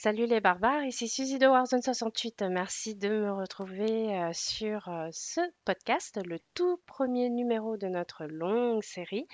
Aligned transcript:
Salut 0.00 0.26
les 0.26 0.40
barbares, 0.40 0.84
ici 0.84 1.08
Suzy 1.08 1.40
de 1.40 1.46
Warzone68. 1.46 2.48
Merci 2.50 2.94
de 2.94 3.08
me 3.08 3.32
retrouver 3.32 4.16
euh, 4.16 4.30
sur 4.32 4.86
euh, 4.86 5.08
ce 5.10 5.40
podcast, 5.64 6.20
le 6.24 6.38
tout 6.54 6.80
premier 6.86 7.28
numéro 7.30 7.76
de 7.76 7.88
notre 7.88 8.26
longue 8.26 8.84
série. 8.84 9.26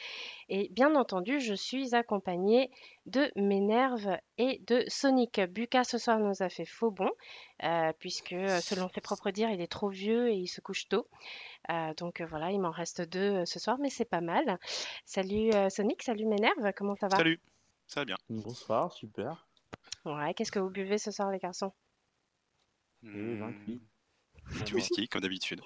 Et 0.49 0.71
bien 0.71 0.95
entendu, 0.95 1.39
je 1.39 1.53
suis 1.53 1.95
accompagnée 1.95 2.71
de 3.05 3.31
Ménerve 3.37 4.17
et 4.39 4.63
de 4.67 4.85
Sonic. 4.89 5.39
Buka 5.39 5.85
ce 5.85 5.99
soir 5.99 6.19
nous 6.19 6.43
a 6.43 6.49
fait 6.49 6.65
faux 6.65 6.91
bon, 6.91 7.11
euh, 7.63 7.93
puisque 7.99 8.35
selon 8.63 8.89
ses 8.89 9.03
propres 9.03 9.33
dires, 9.33 9.51
il 9.51 9.61
est 9.61 9.71
trop 9.71 9.91
vieux 9.91 10.31
et 10.31 10.37
il 10.37 10.49
se 10.49 10.63
couche 10.63 10.89
tôt. 10.89 11.07
donc 11.99 12.23
voilà, 12.23 12.53
il 12.53 12.59
m'en 12.59 12.71
reste 12.71 13.03
deux 13.03 13.45
ce 13.45 13.59
soir, 13.59 13.77
mais 13.79 13.91
c'est 13.91 14.07
pas 14.07 14.23
mal. 14.23 14.59
Salut 15.05 15.51
Sonic, 15.69 16.03
salut 16.03 16.25
Ménerve, 16.25 16.73
comment 16.75 16.97
ça 16.97 17.09
va? 17.09 17.19
Salut, 17.19 17.39
ça 17.87 18.01
va 18.01 18.07
bien. 18.07 18.17
Bonsoir, 18.31 18.95
super. 18.95 19.47
Ouais, 20.05 20.35
qu'est-ce 20.35 20.53
que 20.53 20.59
vous 20.59 20.71
buvez 20.71 20.99
ce 20.99 21.11
soir, 21.11 21.31
les 21.31 21.39
garçons? 21.39 21.73
28. 23.03 23.81
Du 24.67 24.75
whisky, 24.75 25.09
comme 25.09 25.23
d'habitude. 25.23 25.61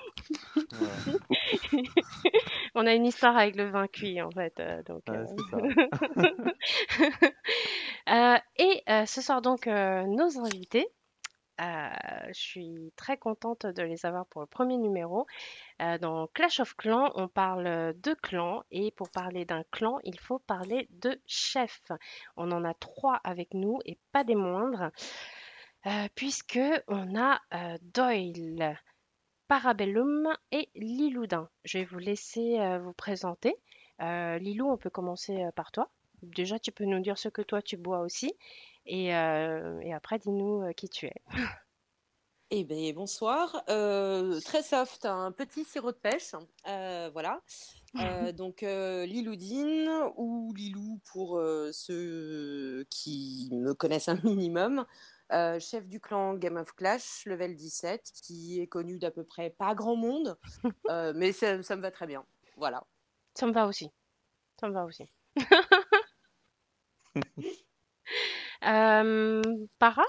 Ouais. 0.56 1.82
On 2.74 2.86
a 2.86 2.94
une 2.94 3.06
histoire 3.06 3.36
avec 3.36 3.56
le 3.56 3.68
vin 3.70 3.86
cuit, 3.88 4.22
en 4.22 4.30
fait. 4.30 4.58
euh, 4.60 4.82
donc, 4.84 5.02
Ouais, 5.08 5.16
euh, 5.16 5.26
c'est 5.26 5.44
ça. 5.50 6.52
Euh, 8.08 8.38
et 8.56 8.82
euh, 8.88 9.04
ce 9.04 9.20
soir, 9.20 9.42
donc, 9.42 9.66
euh, 9.66 10.02
nos 10.04 10.38
invités. 10.38 10.88
Euh, 11.60 11.88
je 12.28 12.32
suis 12.40 12.92
très 12.96 13.18
contente 13.18 13.66
de 13.66 13.82
les 13.82 14.06
avoir 14.06 14.24
pour 14.26 14.40
le 14.40 14.46
premier 14.46 14.78
numéro. 14.78 15.26
Euh, 15.80 15.96
dans 15.98 16.26
Clash 16.28 16.60
of 16.60 16.74
Clans, 16.74 17.12
on 17.14 17.28
parle 17.28 17.94
de 18.00 18.14
clans 18.14 18.64
et 18.70 18.90
pour 18.90 19.10
parler 19.10 19.44
d'un 19.44 19.62
clan, 19.70 19.98
il 20.02 20.18
faut 20.18 20.40
parler 20.40 20.88
de 20.90 21.20
chef. 21.26 21.80
On 22.36 22.50
en 22.50 22.64
a 22.64 22.74
trois 22.74 23.20
avec 23.22 23.54
nous 23.54 23.78
et 23.84 23.98
pas 24.10 24.24
des 24.24 24.34
moindres, 24.34 24.90
euh, 25.86 26.08
puisque 26.16 26.60
on 26.88 27.16
a 27.16 27.40
Doyle, 27.82 28.76
Parabellum 29.46 30.28
et 30.50 30.68
Liloudin. 30.74 31.48
Je 31.64 31.78
vais 31.78 31.84
vous 31.84 31.98
laisser 31.98 32.58
vous 32.82 32.92
présenter. 32.92 33.54
Euh, 34.02 34.38
Lilou, 34.38 34.68
on 34.68 34.76
peut 34.76 34.90
commencer 34.90 35.46
par 35.54 35.70
toi. 35.70 35.90
Déjà, 36.22 36.58
tu 36.58 36.72
peux 36.72 36.84
nous 36.84 37.00
dire 37.00 37.18
ce 37.18 37.28
que 37.28 37.42
toi 37.42 37.62
tu 37.62 37.76
bois 37.76 38.00
aussi. 38.00 38.32
Et, 38.86 39.06
et 39.06 39.92
après, 39.94 40.18
dis-nous 40.18 40.72
qui 40.76 40.88
tu 40.88 41.06
es. 41.06 41.14
Eh 42.50 42.64
bien, 42.64 42.94
bonsoir. 42.94 43.62
Euh, 43.68 44.40
très 44.40 44.62
soft, 44.62 45.04
un 45.04 45.32
petit 45.32 45.64
sirop 45.64 45.92
de 45.92 45.98
pêche. 45.98 46.32
Euh, 46.66 47.10
voilà. 47.12 47.40
Euh, 47.98 48.32
donc, 48.32 48.62
euh, 48.62 49.06
Liloudine 49.06 49.88
ou 50.16 50.52
Lilou 50.54 51.00
pour 51.10 51.40
ceux 51.72 52.86
qui 52.90 53.48
me 53.50 53.72
connaissent 53.72 54.10
un 54.10 54.20
minimum. 54.22 54.84
Chef 55.30 55.88
du 55.88 55.98
clan 55.98 56.34
Game 56.34 56.58
of 56.58 56.74
Clash, 56.74 57.24
level 57.24 57.56
17, 57.56 58.12
qui 58.22 58.60
est 58.60 58.66
connu 58.66 58.98
d'à 58.98 59.10
peu 59.10 59.24
près 59.24 59.48
pas 59.48 59.74
grand 59.74 59.96
monde, 59.96 60.36
mais 61.14 61.32
ça, 61.32 61.62
ça 61.62 61.76
me 61.76 61.80
va 61.80 61.90
très 61.90 62.06
bien. 62.06 62.26
Voilà. 62.58 62.84
Ça 63.34 63.46
me 63.46 63.52
va 63.52 63.66
aussi. 63.66 63.90
Ça 64.60 64.68
me 64.68 64.74
va 64.74 64.84
aussi. 64.84 65.08
Para? 69.78 70.04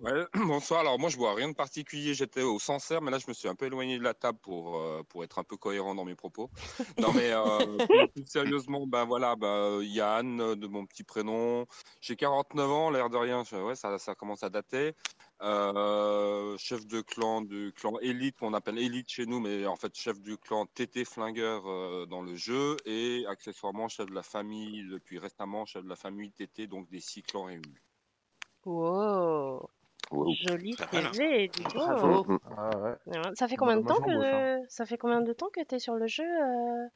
Ouais, 0.00 0.24
bonsoir. 0.46 0.80
Alors 0.80 0.98
moi 0.98 1.10
je 1.10 1.16
bois 1.16 1.34
rien 1.34 1.48
de 1.50 1.54
particulier. 1.54 2.14
J'étais 2.14 2.42
au 2.42 2.58
Sancerre, 2.58 3.02
mais 3.02 3.10
là 3.10 3.18
je 3.18 3.26
me 3.28 3.34
suis 3.34 3.48
un 3.48 3.54
peu 3.54 3.66
éloigné 3.66 3.98
de 3.98 4.02
la 4.02 4.14
table 4.14 4.38
pour 4.40 4.76
euh, 4.76 5.02
pour 5.08 5.24
être 5.24 5.38
un 5.38 5.44
peu 5.44 5.56
cohérent 5.56 5.94
dans 5.94 6.04
mes 6.04 6.14
propos. 6.14 6.50
Non 6.98 7.12
mais 7.12 7.30
euh, 7.32 8.06
plus 8.14 8.26
sérieusement, 8.26 8.86
ben 8.86 9.04
voilà, 9.04 9.36
ben, 9.36 9.82
Yann 9.82 10.40
euh, 10.40 10.56
de 10.56 10.66
mon 10.66 10.86
petit 10.86 11.04
prénom. 11.04 11.66
J'ai 12.00 12.16
49 12.16 12.70
ans, 12.70 12.90
l'air 12.90 13.10
de 13.10 13.16
rien. 13.16 13.42
Ouais, 13.52 13.74
ça 13.74 13.98
ça 13.98 14.14
commence 14.14 14.42
à 14.42 14.48
dater. 14.48 14.94
Euh, 15.42 16.56
chef 16.58 16.86
de 16.86 17.00
clan 17.00 17.40
du 17.40 17.72
clan 17.74 17.98
élite 18.00 18.38
qu'on 18.38 18.52
appelle 18.52 18.78
élite 18.78 19.10
chez 19.10 19.24
nous, 19.24 19.40
mais 19.40 19.66
en 19.66 19.76
fait 19.76 19.94
chef 19.94 20.20
du 20.20 20.36
clan 20.36 20.66
TT 20.66 21.06
Flingueur 21.06 21.62
euh, 21.66 22.04
dans 22.04 22.20
le 22.20 22.36
jeu 22.36 22.76
et 22.84 23.24
accessoirement 23.26 23.88
chef 23.88 24.06
de 24.06 24.14
la 24.14 24.22
famille 24.22 24.86
depuis 24.88 25.18
récemment 25.18 25.64
chef 25.64 25.82
de 25.82 25.88
la 25.88 25.96
famille 25.96 26.30
TT 26.30 26.66
donc 26.66 26.90
des 26.90 27.00
six 27.00 27.22
clans 27.22 27.44
réunis. 27.44 27.74
Wow, 28.66 29.70
Wow. 30.10 30.32
joli. 30.34 30.74
CV. 30.76 31.50
Bravo. 31.74 32.26
Ah 32.56 32.78
ouais. 32.78 32.96
Ouais, 33.06 33.30
Ça 33.34 33.48
fait 33.48 33.56
combien 33.56 33.76
de 33.76 33.86
temps 33.86 34.00
que 34.00 34.60
ça 34.68 34.86
fait 34.86 34.98
combien 34.98 35.20
de 35.22 35.32
temps 35.32 35.48
que 35.52 35.62
tu 35.64 35.74
es 35.76 35.78
sur 35.78 35.94
le 35.94 36.06
jeu, 36.06 36.24
euh, 36.24 36.86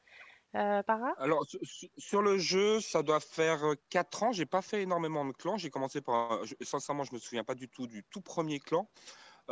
euh, 0.55 0.83
Para? 0.83 1.13
Alors, 1.17 1.45
su- 1.47 1.59
su- 1.63 1.89
sur 1.97 2.21
le 2.21 2.37
jeu, 2.37 2.79
ça 2.81 3.03
doit 3.03 3.19
faire 3.19 3.61
4 3.89 4.23
ans. 4.23 4.31
J'ai 4.31 4.45
pas 4.45 4.61
fait 4.61 4.81
énormément 4.83 5.25
de 5.25 5.33
clans. 5.33 5.57
J'ai 5.57 5.69
commencé 5.69 6.01
par. 6.01 6.45
je- 6.45 6.55
sincèrement, 6.61 7.03
je 7.03 7.13
me 7.13 7.19
souviens 7.19 7.43
pas 7.43 7.55
du 7.55 7.69
tout 7.69 7.87
du 7.87 8.03
tout 8.03 8.21
premier 8.21 8.59
clan. 8.59 8.89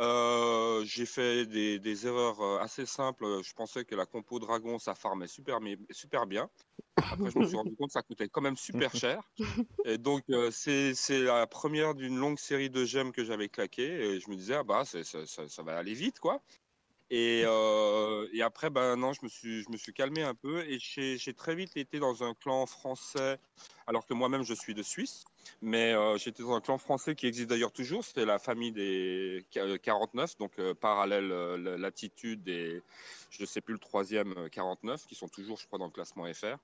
Euh, 0.00 0.84
j'ai 0.84 1.06
fait 1.06 1.46
des, 1.46 1.78
des 1.78 2.06
erreurs 2.06 2.40
euh, 2.40 2.58
assez 2.58 2.86
simples. 2.86 3.42
Je 3.44 3.52
pensais 3.54 3.84
que 3.84 3.94
la 3.94 4.06
compo 4.06 4.38
dragon, 4.40 4.78
ça 4.78 4.94
farmait 4.94 5.28
super, 5.28 5.60
super 5.90 6.26
bien. 6.26 6.50
Après, 7.10 7.30
je 7.30 7.38
me 7.38 7.44
suis 7.44 7.56
rendu 7.58 7.76
compte 7.76 7.88
que 7.88 7.92
ça 7.94 8.02
coûtait 8.02 8.28
quand 8.28 8.40
même 8.42 8.56
super 8.56 8.94
cher. 8.94 9.30
Et 9.84 9.98
donc, 9.98 10.24
euh, 10.30 10.50
c'est 10.50 10.94
la 11.22 11.46
première 11.46 11.94
d'une 11.94 12.18
longue 12.18 12.38
série 12.38 12.70
de 12.70 12.84
gemmes 12.84 13.12
que 13.12 13.24
j'avais 13.24 13.48
claqué. 13.48 13.84
Et 13.84 14.20
je 14.20 14.30
me 14.30 14.36
disais, 14.36 14.54
ah 14.56 14.64
bah, 14.64 14.84
ça, 14.84 15.04
ça- 15.04 15.26
ça 15.48 15.62
va 15.62 15.78
aller 15.78 15.94
vite, 15.94 16.20
quoi. 16.20 16.42
Et, 17.10 17.42
euh, 17.44 18.26
et 18.32 18.42
après, 18.42 18.70
ben 18.70 18.96
non, 18.96 19.12
je 19.12 19.20
me 19.22 19.28
suis, 19.28 19.62
je 19.62 19.70
me 19.70 19.76
suis 19.76 19.92
calmé 19.92 20.22
un 20.22 20.34
peu 20.34 20.64
et 20.66 20.78
j'ai 20.80 21.34
très 21.34 21.54
vite 21.54 21.76
été 21.76 21.98
dans 22.00 22.24
un 22.24 22.34
clan 22.34 22.64
français, 22.66 23.38
alors 23.86 24.06
que 24.06 24.14
moi-même 24.14 24.42
je 24.42 24.54
suis 24.54 24.74
de 24.74 24.82
Suisse, 24.82 25.24
mais 25.62 25.92
euh, 25.94 26.16
j'étais 26.18 26.42
dans 26.42 26.54
un 26.54 26.60
clan 26.60 26.78
français 26.78 27.14
qui 27.14 27.26
existe 27.26 27.48
d'ailleurs 27.50 27.72
toujours, 27.72 28.04
c'est 28.04 28.24
la 28.24 28.38
famille 28.38 28.72
des 28.72 29.46
Qu- 29.50 29.78
49, 29.78 30.36
donc 30.38 30.58
euh, 30.58 30.74
parallèle 30.74 31.30
euh, 31.32 31.56
la- 31.58 31.76
latitude 31.78 32.48
et 32.48 32.82
je 33.30 33.42
ne 33.42 33.46
sais 33.46 33.60
plus 33.60 33.74
le 33.74 33.80
troisième 33.80 34.34
euh, 34.38 34.48
49, 34.48 35.06
qui 35.06 35.14
sont 35.14 35.28
toujours, 35.28 35.58
je 35.58 35.66
crois, 35.66 35.78
dans 35.78 35.86
le 35.86 35.92
classement 35.92 36.24
FR. 36.32 36.58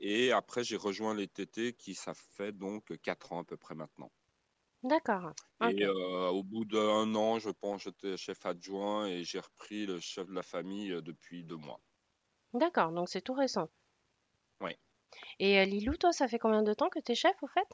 Et 0.00 0.32
après, 0.32 0.64
j'ai 0.64 0.76
rejoint 0.76 1.14
les 1.14 1.28
TT 1.28 1.72
qui, 1.74 1.94
ça 1.94 2.12
fait 2.14 2.52
donc 2.52 2.96
4 3.02 3.32
ans 3.32 3.40
à 3.40 3.44
peu 3.44 3.56
près 3.56 3.74
maintenant. 3.74 4.10
D'accord. 4.82 5.34
Et 5.60 5.84
euh, 5.84 6.28
au 6.30 6.42
bout 6.42 6.64
d'un 6.64 7.14
an, 7.14 7.38
je 7.38 7.50
pense, 7.50 7.82
j'étais 7.82 8.16
chef 8.16 8.46
adjoint 8.46 9.06
et 9.06 9.22
j'ai 9.22 9.40
repris 9.40 9.84
le 9.84 10.00
chef 10.00 10.26
de 10.28 10.32
la 10.32 10.42
famille 10.42 10.88
depuis 11.02 11.44
deux 11.44 11.56
mois. 11.58 11.82
D'accord, 12.54 12.90
donc 12.90 13.08
c'est 13.08 13.22
tout 13.22 13.34
récent. 13.34 13.68
Oui. 14.60 14.76
Et 15.38 15.58
euh, 15.58 15.64
Lilou, 15.64 15.96
toi, 15.96 16.12
ça 16.12 16.28
fait 16.28 16.38
combien 16.38 16.62
de 16.62 16.74
temps 16.74 16.90
que 16.90 16.98
tu 17.00 17.12
es 17.12 17.14
chef, 17.14 17.42
au 17.42 17.46
fait? 17.46 17.66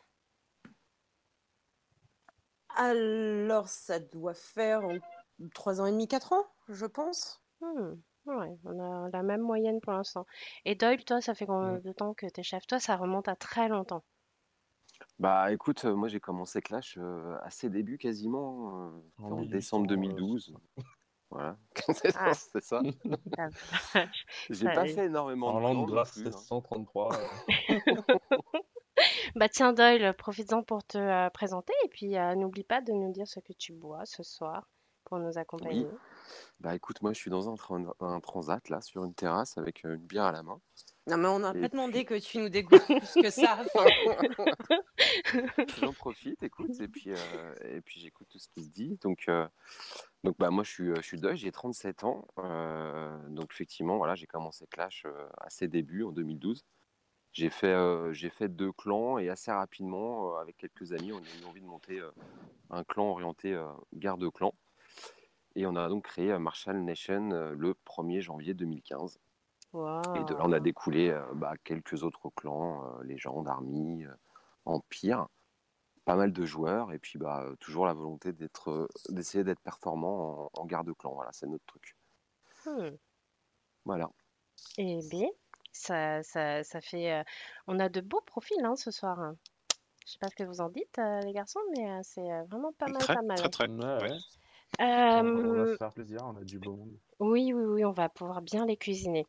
Alors, 2.76 3.68
ça 3.68 3.98
doit 3.98 4.34
faire 4.34 4.82
3 5.54 5.80
ans 5.80 5.86
et 5.86 5.92
demi, 5.92 6.08
4 6.08 6.32
ans, 6.32 6.46
je 6.68 6.86
pense. 6.86 7.42
Hmm, 7.60 7.94
ouais, 8.26 8.56
on 8.64 8.80
a 8.80 9.10
la 9.10 9.22
même 9.22 9.40
moyenne 9.42 9.80
pour 9.80 9.92
l'instant. 9.92 10.26
Et 10.64 10.74
Doyle, 10.74 11.04
toi, 11.04 11.20
ça 11.20 11.34
fait 11.34 11.46
combien 11.46 11.78
Mm. 11.78 11.80
de 11.82 11.92
temps 11.92 12.14
que 12.14 12.26
tu 12.26 12.40
es 12.40 12.42
chef? 12.42 12.66
Toi, 12.66 12.80
ça 12.80 12.96
remonte 12.96 13.28
à 13.28 13.36
très 13.36 13.68
longtemps. 13.68 14.04
Bah 15.18 15.52
écoute, 15.52 15.84
euh, 15.84 15.94
moi 15.94 16.08
j'ai 16.08 16.20
commencé 16.20 16.60
Clash 16.62 16.96
euh, 16.98 17.36
à 17.42 17.50
ses 17.50 17.70
débuts 17.70 17.98
quasiment, 17.98 18.86
euh, 18.86 18.90
En 19.18 19.32
en 19.32 19.36
1800, 19.36 19.46
décembre 19.50 19.84
euh, 19.84 19.88
2012. 19.88 20.54
Voilà, 21.30 21.56
c'est 21.94 22.14
Ah. 22.18 22.32
c'est 22.34 22.62
ça. 22.62 22.82
La 23.38 23.48
vache. 23.94 24.26
J'ai 24.50 24.66
pas 24.66 24.86
fait 24.86 25.06
énormément 25.06 25.48
En 25.48 25.56
de 25.56 25.62
l'an 25.62 25.70
clans 25.72 25.82
de 25.86 25.86
non 25.86 25.94
grâce 25.94 26.12
plus, 26.12 26.22
hein. 26.26 26.30
1633. 26.30 27.10
Bah 29.34 29.48
tiens, 29.48 29.72
Doyle, 29.72 30.14
profites-en 30.14 30.62
pour 30.62 30.84
te 30.84 30.98
euh, 30.98 31.30
présenter 31.30 31.72
et 31.84 31.88
puis 31.88 32.16
euh, 32.18 32.34
n'oublie 32.34 32.64
pas 32.64 32.80
de 32.80 32.92
nous 32.92 33.12
dire 33.12 33.26
ce 33.26 33.40
que 33.40 33.52
tu 33.52 33.72
bois 33.72 34.04
ce 34.04 34.22
soir 34.22 34.68
pour 35.04 35.18
nous 35.18 35.38
accompagner. 35.38 35.86
Bah 36.60 36.74
écoute, 36.74 37.02
moi 37.02 37.12
je 37.12 37.18
suis 37.18 37.30
dans 37.30 37.50
un, 37.50 37.54
un 38.00 38.20
transat 38.20 38.68
là, 38.68 38.80
sur 38.80 39.04
une 39.04 39.14
terrasse 39.14 39.58
avec 39.58 39.84
euh, 39.84 39.96
une 39.96 40.06
bière 40.06 40.24
à 40.24 40.32
la 40.32 40.42
main. 40.42 40.60
Non, 41.08 41.16
mais 41.16 41.28
on 41.28 41.40
n'a 41.40 41.52
pas 41.52 41.68
demandé 41.68 42.04
que 42.04 42.14
tu 42.14 42.38
nous 42.38 42.48
dégoûtes 42.48 42.84
plus 42.86 43.14
que 43.20 43.30
ça. 43.30 43.58
J'en 45.80 45.92
profite, 45.92 46.40
écoute, 46.44 46.78
et 46.80 46.86
puis, 46.86 47.10
euh, 47.10 47.54
et 47.64 47.80
puis 47.80 47.98
j'écoute 47.98 48.28
tout 48.30 48.38
ce 48.38 48.46
qui 48.48 48.62
se 48.62 48.70
dit. 48.70 48.98
Donc, 49.02 49.24
euh, 49.28 49.48
donc 50.22 50.36
bah, 50.38 50.50
moi, 50.50 50.62
je 50.62 50.70
suis, 50.70 50.94
je 50.94 51.02
suis 51.02 51.18
Deuil, 51.18 51.36
j'ai 51.36 51.50
37 51.50 52.04
ans. 52.04 52.28
euh, 52.38 53.18
donc, 53.30 53.48
effectivement, 53.52 53.96
voilà, 53.96 54.14
j'ai 54.14 54.28
commencé 54.28 54.64
Clash 54.68 55.02
euh, 55.04 55.26
à 55.38 55.50
ses 55.50 55.66
débuts, 55.66 56.04
en 56.04 56.12
2012. 56.12 56.64
J'ai 57.32 57.48
fait, 57.48 57.72
euh, 57.72 58.12
j'ai 58.12 58.28
fait 58.28 58.48
deux 58.48 58.72
clans 58.72 59.16
et 59.18 59.30
assez 59.30 59.50
rapidement, 59.50 60.34
euh, 60.36 60.40
avec 60.40 60.58
quelques 60.58 60.92
amis, 60.92 61.12
on 61.12 61.18
a 61.18 61.42
eu 61.42 61.44
envie 61.46 61.62
de 61.62 61.66
monter 61.66 61.98
euh, 61.98 62.10
un 62.68 62.84
clan 62.84 63.06
orienté 63.10 63.54
euh, 63.54 63.66
garde-clan. 63.94 64.52
Et 65.54 65.66
on 65.66 65.74
a 65.76 65.88
donc 65.88 66.04
créé 66.04 66.36
Marshall 66.38 66.82
Nation 66.82 67.28
le 67.54 67.74
1er 67.86 68.20
janvier 68.20 68.54
2015. 68.54 69.18
Et 69.74 70.24
de 70.24 70.34
là, 70.34 70.40
on 70.40 70.52
a 70.52 70.60
découlé 70.60 71.18
bah, 71.34 71.54
quelques 71.64 72.02
autres 72.02 72.30
clans, 72.36 72.98
légendes, 73.02 73.48
armies, 73.48 74.04
euh, 74.04 74.14
empire, 74.66 75.28
pas 76.04 76.16
mal 76.16 76.32
de 76.32 76.44
joueurs, 76.44 76.92
et 76.92 76.98
puis 76.98 77.18
bah, 77.18 77.46
toujours 77.60 77.86
la 77.86 77.94
volonté 77.94 78.32
d'être, 78.32 78.88
d'essayer 79.10 79.44
d'être 79.44 79.60
performant 79.60 80.50
en, 80.54 80.62
en 80.62 80.66
garde-clan. 80.66 81.14
Voilà, 81.14 81.32
c'est 81.32 81.46
notre 81.46 81.64
truc. 81.66 81.96
Hmm. 82.66 82.96
Voilà. 83.84 84.10
Eh 84.78 85.00
bien, 85.10 85.28
ça, 85.72 86.22
ça, 86.22 86.62
ça 86.64 86.80
fait. 86.80 87.12
euh, 87.12 87.22
on 87.66 87.78
a 87.80 87.88
de 87.88 88.00
beaux 88.00 88.20
profils 88.26 88.64
hein, 88.64 88.76
ce 88.76 88.90
soir. 88.90 89.18
hein. 89.20 89.36
Je 90.06 90.12
sais 90.12 90.18
pas 90.18 90.28
ce 90.28 90.34
que 90.34 90.42
vous 90.44 90.60
en 90.60 90.68
dites, 90.68 90.98
euh, 90.98 91.20
les 91.20 91.32
garçons, 91.32 91.60
mais 91.76 91.88
euh, 91.90 92.00
c'est 92.02 92.20
euh, 92.30 92.42
vraiment 92.44 92.72
pas 92.72 92.88
mal, 92.88 93.00
Très, 93.00 93.14
pas 93.14 93.22
mal. 93.22 93.36
très, 93.38 93.48
très. 93.50 93.68
Ouais, 93.68 94.02
ouais. 94.02 94.18
Euh, 94.80 94.84
On, 95.22 95.50
on 95.50 95.64
va 95.64 95.66
se 95.72 95.76
faire 95.76 95.92
plaisir, 95.92 96.18
on 96.24 96.36
a 96.36 96.44
du 96.44 96.58
beau 96.58 96.74
monde. 96.76 96.96
oui, 97.20 97.52
oui, 97.52 97.64
oui, 97.64 97.84
on 97.84 97.92
va 97.92 98.08
pouvoir 98.08 98.42
bien 98.42 98.64
les 98.66 98.76
cuisiner. 98.76 99.26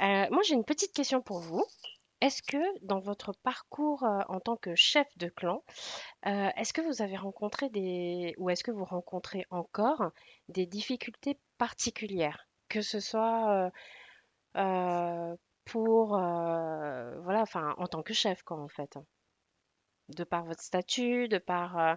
Euh, 0.00 0.26
moi, 0.30 0.42
j'ai 0.42 0.54
une 0.54 0.64
petite 0.64 0.92
question 0.92 1.20
pour 1.22 1.38
vous. 1.40 1.64
Est-ce 2.22 2.42
que 2.42 2.56
dans 2.84 2.98
votre 2.98 3.32
parcours 3.42 4.02
euh, 4.04 4.20
en 4.28 4.40
tant 4.40 4.56
que 4.56 4.74
chef 4.74 5.06
de 5.18 5.28
clan, 5.28 5.62
euh, 6.26 6.48
est-ce 6.56 6.72
que 6.72 6.80
vous 6.80 7.02
avez 7.02 7.16
rencontré 7.16 7.68
des, 7.68 8.34
ou 8.38 8.48
est-ce 8.48 8.64
que 8.64 8.70
vous 8.70 8.86
rencontrez 8.86 9.44
encore 9.50 10.10
des 10.48 10.64
difficultés 10.66 11.38
particulières, 11.58 12.48
que 12.70 12.80
ce 12.80 13.00
soit 13.00 13.50
euh, 13.50 13.70
euh, 14.56 15.36
pour, 15.66 16.16
euh, 16.16 17.20
voilà, 17.22 17.42
enfin, 17.42 17.74
en 17.78 17.88
tant 17.88 18.02
que 18.02 18.14
chef, 18.14 18.42
quoi, 18.44 18.58
en 18.58 18.68
fait, 18.68 18.98
de 20.08 20.24
par 20.24 20.44
votre 20.44 20.62
statut, 20.62 21.28
de 21.28 21.38
par 21.38 21.78
euh, 21.78 21.94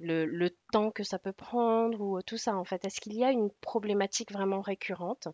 le, 0.00 0.26
le 0.26 0.50
temps 0.72 0.90
que 0.92 1.04
ça 1.04 1.18
peut 1.18 1.32
prendre 1.32 2.00
ou 2.00 2.22
tout 2.22 2.38
ça, 2.38 2.56
en 2.56 2.64
fait. 2.64 2.84
Est-ce 2.84 3.00
qu'il 3.00 3.14
y 3.16 3.24
a 3.24 3.32
une 3.32 3.50
problématique 3.60 4.32
vraiment 4.32 4.60
récurrente 4.62 5.28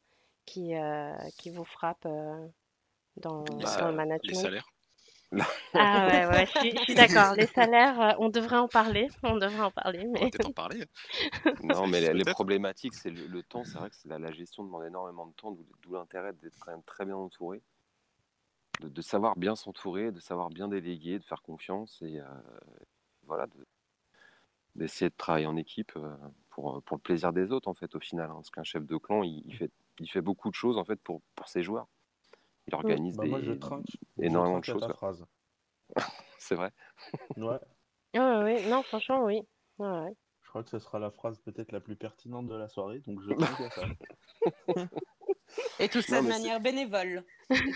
qui, 0.46 0.76
euh, 0.76 1.14
qui 1.38 1.50
vous 1.50 1.64
frappe 1.64 2.06
euh, 2.06 2.48
dans, 3.16 3.64
sa- 3.64 3.82
le 3.84 3.92
les 4.22 4.34
management? 4.34 4.34
salaires. 4.34 4.71
Ah 5.74 6.06
ouais, 6.06 6.26
ouais, 6.26 6.46
je 6.46 6.58
suis, 6.60 6.70
je 6.76 6.82
suis 6.82 6.94
d'accord. 6.94 7.34
Les 7.34 7.46
salaires, 7.46 8.00
euh, 8.00 8.12
on 8.18 8.28
devrait 8.28 8.58
en 8.58 8.68
parler, 8.68 9.08
on 9.22 9.36
devrait 9.38 9.62
en 9.62 9.70
parler, 9.70 10.04
On 10.08 10.12
va 10.12 10.28
peut-être 10.28 10.46
en 10.48 10.52
parler. 10.52 10.84
Non, 11.64 11.86
mais 11.86 12.12
les, 12.12 12.24
problématiques, 12.24 12.94
c'est 12.94 13.10
le, 13.10 13.26
le 13.26 13.42
temps. 13.42 13.64
C'est 13.64 13.78
vrai 13.78 13.88
que 13.90 13.96
c'est 13.96 14.08
la, 14.08 14.18
la 14.18 14.32
gestion 14.32 14.64
demande 14.64 14.84
énormément 14.84 15.26
de 15.26 15.32
temps, 15.32 15.52
d'où 15.82 15.92
l'intérêt 15.94 16.32
d'être 16.34 16.58
quand 16.60 16.72
même 16.72 16.82
très 16.82 17.04
bien 17.04 17.16
entouré, 17.16 17.62
de, 18.80 18.88
de 18.88 19.02
savoir 19.02 19.36
bien 19.36 19.54
s'entourer, 19.56 20.10
de 20.12 20.20
savoir 20.20 20.50
bien 20.50 20.68
déléguer, 20.68 21.18
de 21.18 21.24
faire 21.24 21.42
confiance 21.42 22.02
et 22.02 22.20
euh, 22.20 22.24
voilà, 23.26 23.46
de- 23.46 23.66
d'essayer 24.74 25.10
de 25.10 25.14
travailler 25.16 25.46
en 25.46 25.56
équipe 25.56 25.92
euh, 25.96 26.14
pour, 26.50 26.82
pour 26.82 26.96
le 26.96 27.02
plaisir 27.02 27.32
des 27.32 27.52
autres 27.52 27.68
en 27.68 27.74
fait 27.74 27.94
au 27.94 28.00
final. 28.00 28.30
hein. 28.30 28.34
parce 28.34 28.50
qu'un 28.50 28.64
chef 28.64 28.84
de 28.86 28.96
clan, 28.96 29.22
il, 29.22 29.42
il 29.46 29.56
fait, 29.56 29.70
il 30.00 30.10
fait 30.10 30.20
beaucoup 30.22 30.50
de 30.50 30.54
choses 30.54 30.78
en 30.78 30.84
fait 30.84 30.96
pour, 30.96 31.20
pour 31.36 31.48
ses 31.48 31.62
joueurs. 31.62 31.86
Il 32.68 32.74
organise 32.74 33.16
Bah, 33.16 33.24
des, 33.24 33.30
moi, 33.30 33.40
je 33.40 33.52
trinque. 33.52 33.86
je 34.18 34.24
énormément 34.24 34.58
de 34.58 34.62
trinque 34.64 34.82
à 34.82 34.94
choses. 34.94 35.20
ouais. 35.22 35.26
C'est 36.38 36.54
vrai. 36.54 36.70
Ouais, 37.36 37.58
Ah 38.14 38.42
oui, 38.44 38.66
non, 38.68 38.82
franchement, 38.82 39.24
oui. 39.24 39.42
Ouais, 39.78 39.88
ouais. 39.88 40.16
je 40.42 40.48
crois 40.48 40.62
que 40.62 40.70
ce 40.70 40.78
sera 40.78 40.98
la 40.98 41.10
phrase 41.10 41.38
peut-être 41.40 41.72
la 41.72 41.80
plus 41.80 41.96
pertinente 41.96 42.46
de 42.46 42.54
la 42.54 42.68
soirée, 42.68 43.00
donc 43.00 43.20
je 43.22 43.32
trinque 43.32 43.60
à 43.60 43.70
ça. 43.70 43.86
Et 45.78 45.88
tout 45.88 46.00
ça 46.02 46.16
Non, 46.16 46.24
de 46.24 46.28
manière 46.28 46.60
bénévole. 46.60 47.24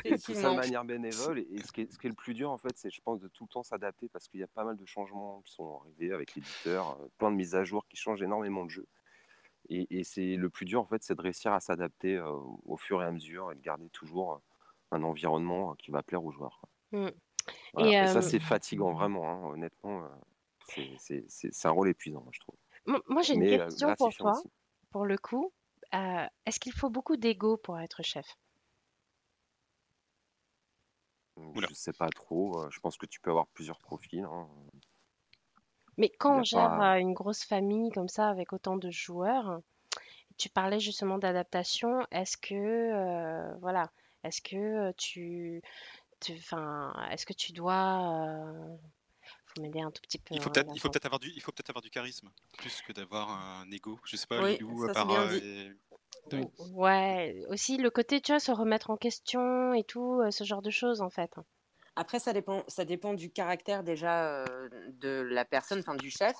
Et 0.04 0.18
tout 0.18 0.34
ça 0.34 0.50
de 0.50 0.56
manière 0.56 0.84
bénévole. 0.84 1.40
Et, 1.40 1.58
ce, 1.62 1.72
qui 1.72 1.82
est, 1.82 1.92
ce 1.92 1.98
qui 1.98 2.06
est 2.06 2.10
le 2.10 2.16
plus 2.16 2.34
dur, 2.34 2.50
en 2.50 2.58
fait, 2.58 2.76
c'est, 2.76 2.90
je 2.90 3.00
pense, 3.02 3.20
de 3.20 3.28
tout 3.28 3.44
le 3.44 3.48
temps 3.48 3.62
s'adapter 3.62 4.08
parce 4.08 4.28
qu'il 4.28 4.40
y 4.40 4.42
a 4.42 4.46
pas 4.48 4.64
mal 4.64 4.76
de 4.76 4.86
changements 4.86 5.42
qui 5.42 5.52
sont 5.52 5.78
arrivés 5.80 6.12
avec 6.12 6.34
l'éditeur, 6.34 6.98
euh, 7.00 7.08
plein 7.18 7.30
de 7.30 7.36
mises 7.36 7.54
à 7.54 7.64
jour 7.64 7.86
qui 7.88 7.96
changent 7.96 8.22
énormément 8.22 8.64
de 8.64 8.70
jeux. 8.70 8.86
Et, 9.68 9.98
et 9.98 10.04
c'est 10.04 10.36
le 10.36 10.48
plus 10.48 10.64
dur, 10.64 10.80
en 10.80 10.86
fait, 10.86 11.02
c'est 11.02 11.14
de 11.16 11.22
réussir 11.22 11.52
à 11.52 11.60
s'adapter 11.60 12.16
euh, 12.16 12.30
au 12.64 12.76
fur 12.76 13.02
et 13.02 13.06
à 13.06 13.10
mesure 13.10 13.52
et 13.52 13.56
de 13.56 13.60
garder 13.60 13.90
toujours 13.90 14.34
euh, 14.34 14.38
un 14.92 15.02
environnement 15.02 15.72
euh, 15.72 15.74
qui 15.78 15.90
va 15.90 16.02
plaire 16.02 16.24
aux 16.24 16.32
joueurs. 16.32 16.60
Mm. 16.92 17.08
Voilà. 17.74 18.02
Et, 18.02 18.04
Et, 18.04 18.06
ça, 18.08 18.22
c'est 18.22 18.40
fatigant, 18.40 18.92
vraiment. 18.92 19.28
hein, 19.28 19.50
honnêtement, 19.50 20.04
euh, 20.04 20.82
c'est, 21.28 21.66
un 21.66 21.70
rôle 21.70 21.88
épuisant, 21.88 22.20
moi, 22.20 22.32
je 22.32 22.40
trouve. 22.40 22.56
Mo- 22.86 23.02
Moi, 23.08 23.22
j'ai 23.22 23.34
une 23.34 23.40
Mais 23.40 23.60
euh, 23.60 23.66
question 23.66 23.94
pour 23.96 24.14
toi, 24.14 24.32
aussi. 24.32 24.48
pour 24.90 25.06
le 25.06 25.18
coup. 25.18 25.52
Euh, 25.94 26.26
est-ce 26.46 26.58
qu'il 26.58 26.72
faut 26.72 26.90
beaucoup 26.90 27.16
d'ego 27.16 27.56
pour 27.56 27.78
être 27.78 28.02
chef? 28.02 28.26
Oula. 31.36 31.68
Je 31.68 31.74
sais 31.74 31.92
pas 31.92 32.08
trop. 32.08 32.68
Je 32.70 32.80
pense 32.80 32.96
que 32.96 33.06
tu 33.06 33.20
peux 33.20 33.30
avoir 33.30 33.46
plusieurs 33.48 33.78
profils. 33.78 34.24
hein. 34.24 34.48
Mais 35.98 36.10
quand 36.10 36.36
on 36.36 36.40
a 36.40 36.44
gère 36.44 36.76
pas- 36.76 36.98
une 36.98 37.14
grosse 37.14 37.44
famille 37.44 37.90
comme 37.90 38.08
ça 38.08 38.28
avec 38.28 38.52
autant 38.52 38.76
de 38.76 38.90
joueurs, 38.90 39.60
tu 40.36 40.48
parlais 40.48 40.80
justement 40.80 41.18
d'adaptation. 41.18 42.06
Est-ce 42.10 42.36
que, 42.36 42.54
euh, 42.54 43.54
voilà, 43.60 43.90
est-ce 44.26 44.42
que 44.42 44.56
euh, 44.56 44.92
tu, 44.96 45.62
tu, 46.20 46.34
enfin, 46.34 46.92
est-ce 47.10 47.26
que 47.26 47.32
tu 47.32 47.52
dois, 47.52 48.26
euh, 48.28 48.76
faut 49.46 49.62
m'aider 49.62 49.80
un 49.80 49.90
tout 49.90 50.02
petit 50.02 50.18
peu. 50.18 50.34
Il 50.34 50.40
faut 50.40 50.50
hein, 50.50 50.52
peut-être, 50.52 51.06
avoir 51.06 51.20
du, 51.20 51.30
il 51.34 51.40
faut 51.40 51.52
peut-être 51.52 51.70
avoir 51.70 51.82
du 51.82 51.90
charisme 51.90 52.30
plus 52.58 52.82
que 52.82 52.92
d'avoir 52.92 53.30
un 53.30 53.70
ego. 53.70 53.98
Je 54.04 54.16
sais 54.16 54.26
pas, 54.26 54.42
Oui, 54.42 54.58
ça, 54.58 54.86
c'est 54.86 54.92
Para 54.92 55.04
bien 55.06 55.26
dit. 55.28 55.46
et. 55.46 55.72
Ouais, 56.72 57.44
aussi 57.50 57.76
le 57.76 57.88
côté, 57.88 58.20
tu 58.20 58.32
vois, 58.32 58.40
se 58.40 58.50
remettre 58.50 58.90
en 58.90 58.96
question 58.96 59.72
et 59.74 59.84
tout, 59.84 60.20
euh, 60.20 60.30
ce 60.30 60.42
genre 60.42 60.62
de 60.62 60.70
choses 60.70 61.00
en 61.00 61.10
fait. 61.10 61.30
Après, 61.94 62.18
ça 62.18 62.32
dépend, 62.32 62.64
ça 62.68 62.84
dépend 62.84 63.14
du 63.14 63.30
caractère 63.30 63.84
déjà 63.84 64.26
euh, 64.26 64.68
de 64.94 65.20
la 65.20 65.44
personne, 65.44 65.78
enfin 65.78 65.94
du 65.94 66.10
chef. 66.10 66.34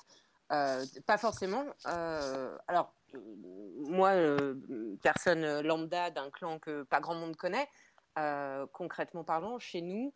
Euh, 0.53 0.85
pas 1.07 1.19
forcément. 1.19 1.65
euh, 1.87 2.57
alors, 2.69 2.93
euh, 3.06 3.06
moi, 3.89 4.11
euh, 4.11 4.55
personne 5.03 5.61
lambda 5.61 6.11
d'un 6.11 6.31
clan 6.31 6.59
que 6.59 6.83
pas 6.85 7.01
grand 7.01 7.15
monde 7.15 7.37
connaît, 7.37 7.69
euh, 8.19 8.67
concrètement 8.73 9.25
parlant, 9.25 9.59
chez 9.59 9.83
nous, 9.83 10.15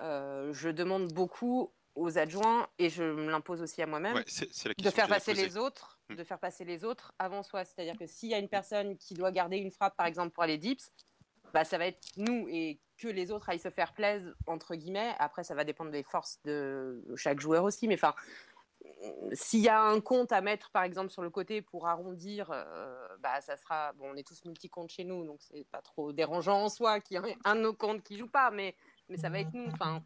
euh, 0.00 0.52
je 0.52 0.68
demande 0.68 1.12
beaucoup 1.12 1.72
aux 1.94 2.18
adjoints 2.18 2.68
et 2.78 2.90
je 2.90 3.02
me 3.02 3.30
l'impose 3.30 3.62
aussi 3.62 3.80
à 3.82 3.86
moi-même 3.86 4.16
Ouais, 4.16 4.24
de 4.24 4.90
faire 4.90 5.08
passer 5.08 5.32
les 5.32 5.56
autres, 5.56 5.96
Hmm. 6.08 6.14
de 6.14 6.24
faire 6.24 6.38
passer 6.38 6.64
les 6.64 6.84
autres 6.84 7.12
avant 7.18 7.42
soi. 7.42 7.64
C'est-à-dire 7.64 7.96
que 7.98 8.06
s'il 8.06 8.28
y 8.28 8.34
a 8.34 8.38
une 8.38 8.48
personne 8.48 8.96
qui 8.96 9.14
doit 9.14 9.32
garder 9.32 9.56
une 9.56 9.72
frappe, 9.72 9.96
par 9.96 10.06
exemple 10.06 10.32
pour 10.32 10.44
aller 10.44 10.56
dips, 10.58 10.92
bah, 11.52 11.64
ça 11.64 11.78
va 11.78 11.86
être 11.86 11.98
nous 12.16 12.46
et 12.48 12.78
que 12.96 13.08
les 13.08 13.32
autres 13.32 13.48
aillent 13.48 13.58
se 13.58 13.70
faire 13.70 13.92
plaisir 13.92 14.34
entre 14.46 14.76
guillemets. 14.76 15.14
Après, 15.18 15.42
ça 15.42 15.54
va 15.54 15.64
dépendre 15.64 15.90
des 15.90 16.04
forces 16.04 16.38
de 16.44 17.02
chaque 17.16 17.40
joueur 17.40 17.64
aussi, 17.64 17.88
mais 17.88 17.94
enfin, 17.94 18.14
s'il 19.32 19.60
y 19.60 19.68
a 19.68 19.82
un 19.82 20.00
compte 20.00 20.32
à 20.32 20.40
mettre 20.40 20.70
par 20.70 20.82
exemple 20.82 21.10
sur 21.10 21.22
le 21.22 21.30
côté 21.30 21.62
pour 21.62 21.86
arrondir, 21.86 22.50
euh, 22.50 23.08
bah 23.20 23.40
ça 23.40 23.56
sera 23.56 23.92
bon. 23.94 24.10
On 24.12 24.16
est 24.16 24.26
tous 24.26 24.44
multi-comptes 24.44 24.90
chez 24.90 25.04
nous, 25.04 25.24
donc 25.24 25.38
c'est 25.40 25.66
pas 25.70 25.82
trop 25.82 26.12
dérangeant 26.12 26.62
en 26.64 26.68
soi 26.68 27.00
qu'il 27.00 27.20
y 27.20 27.28
ait 27.28 27.36
un 27.44 27.56
de 27.56 27.60
nos 27.60 27.74
comptes 27.74 28.02
qui 28.02 28.16
joue 28.16 28.28
pas, 28.28 28.50
mais 28.50 28.74
mais 29.08 29.16
ça 29.16 29.28
va 29.28 29.40
être 29.40 29.52
nous. 29.52 29.66
Enfin, 29.72 30.02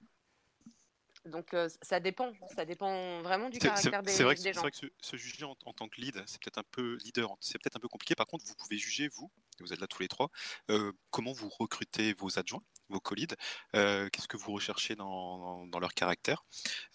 donc 1.27 1.55
euh, 1.55 1.69
ça 1.83 2.01
dépend, 2.01 2.33
ça 2.55 2.65
dépend 2.65 3.21
vraiment 3.23 3.51
du 3.51 3.59
caractère 3.59 4.03
des, 4.03 4.11
c'est 4.13 4.25
vrai 4.25 4.35
que, 4.35 4.41
des 4.41 4.49
c'est 4.49 4.53
gens. 4.55 4.61
vrai 4.63 4.71
que 4.71 4.77
se, 4.79 4.87
se 5.01 5.17
juger 5.17 5.45
en, 5.45 5.57
en 5.65 5.73
tant 5.73 5.89
que 5.89 6.01
lead, 6.01 6.23
c'est 6.27 6.41
peut-être 6.41 6.59
un 6.59 6.65
peu 6.71 6.97
leader, 7.05 7.37
c'est 7.41 7.59
peut-être 7.59 7.77
un 7.77 7.81
peu 7.81 7.89
compliqué. 7.89 8.15
Par 8.15 8.27
contre, 8.27 8.45
vous 8.47 8.55
pouvez 8.55 8.79
juger, 8.79 9.09
vous, 9.09 9.31
et 9.59 9.63
vous 9.63 9.73
êtes 9.73 9.81
là 9.81 9.87
tous 9.87 10.01
les 10.03 10.09
trois, 10.09 10.31
euh, 10.71 10.93
comment 11.11 11.33
vous 11.33 11.49
recrutez 11.49 12.15
vos 12.15 12.39
adjoints, 12.39 12.63
vos 12.89 13.01
co-leads, 13.01 13.37
euh, 13.77 14.09
qu'est-ce 14.09 14.29
que 14.29 14.37
vous 14.39 14.53
recherchez 14.53 14.97
dans, 14.97 15.39
dans- 15.39 15.67
dans 15.67 15.79
leur 15.79 15.93
caractère, 15.95 16.45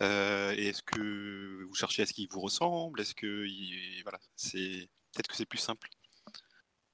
euh, 0.02 0.54
et 0.58 0.68
est-ce 0.68 0.82
que 0.84 1.64
vous 1.68 1.76
cherchez 1.76 2.02
à 2.02 2.06
ce 2.06 2.14
qu'ils 2.14 2.28
vous 2.30 2.42
ressemblent, 2.42 3.00
est-ce 3.00 3.14
que 3.16 3.46
ils- 3.48 4.02
voilà, 4.04 4.20
c'est 4.36 4.90
peut-être 5.14 5.28
que 5.28 5.36
c'est 5.36 5.46
plus 5.46 5.60
simple 5.60 5.88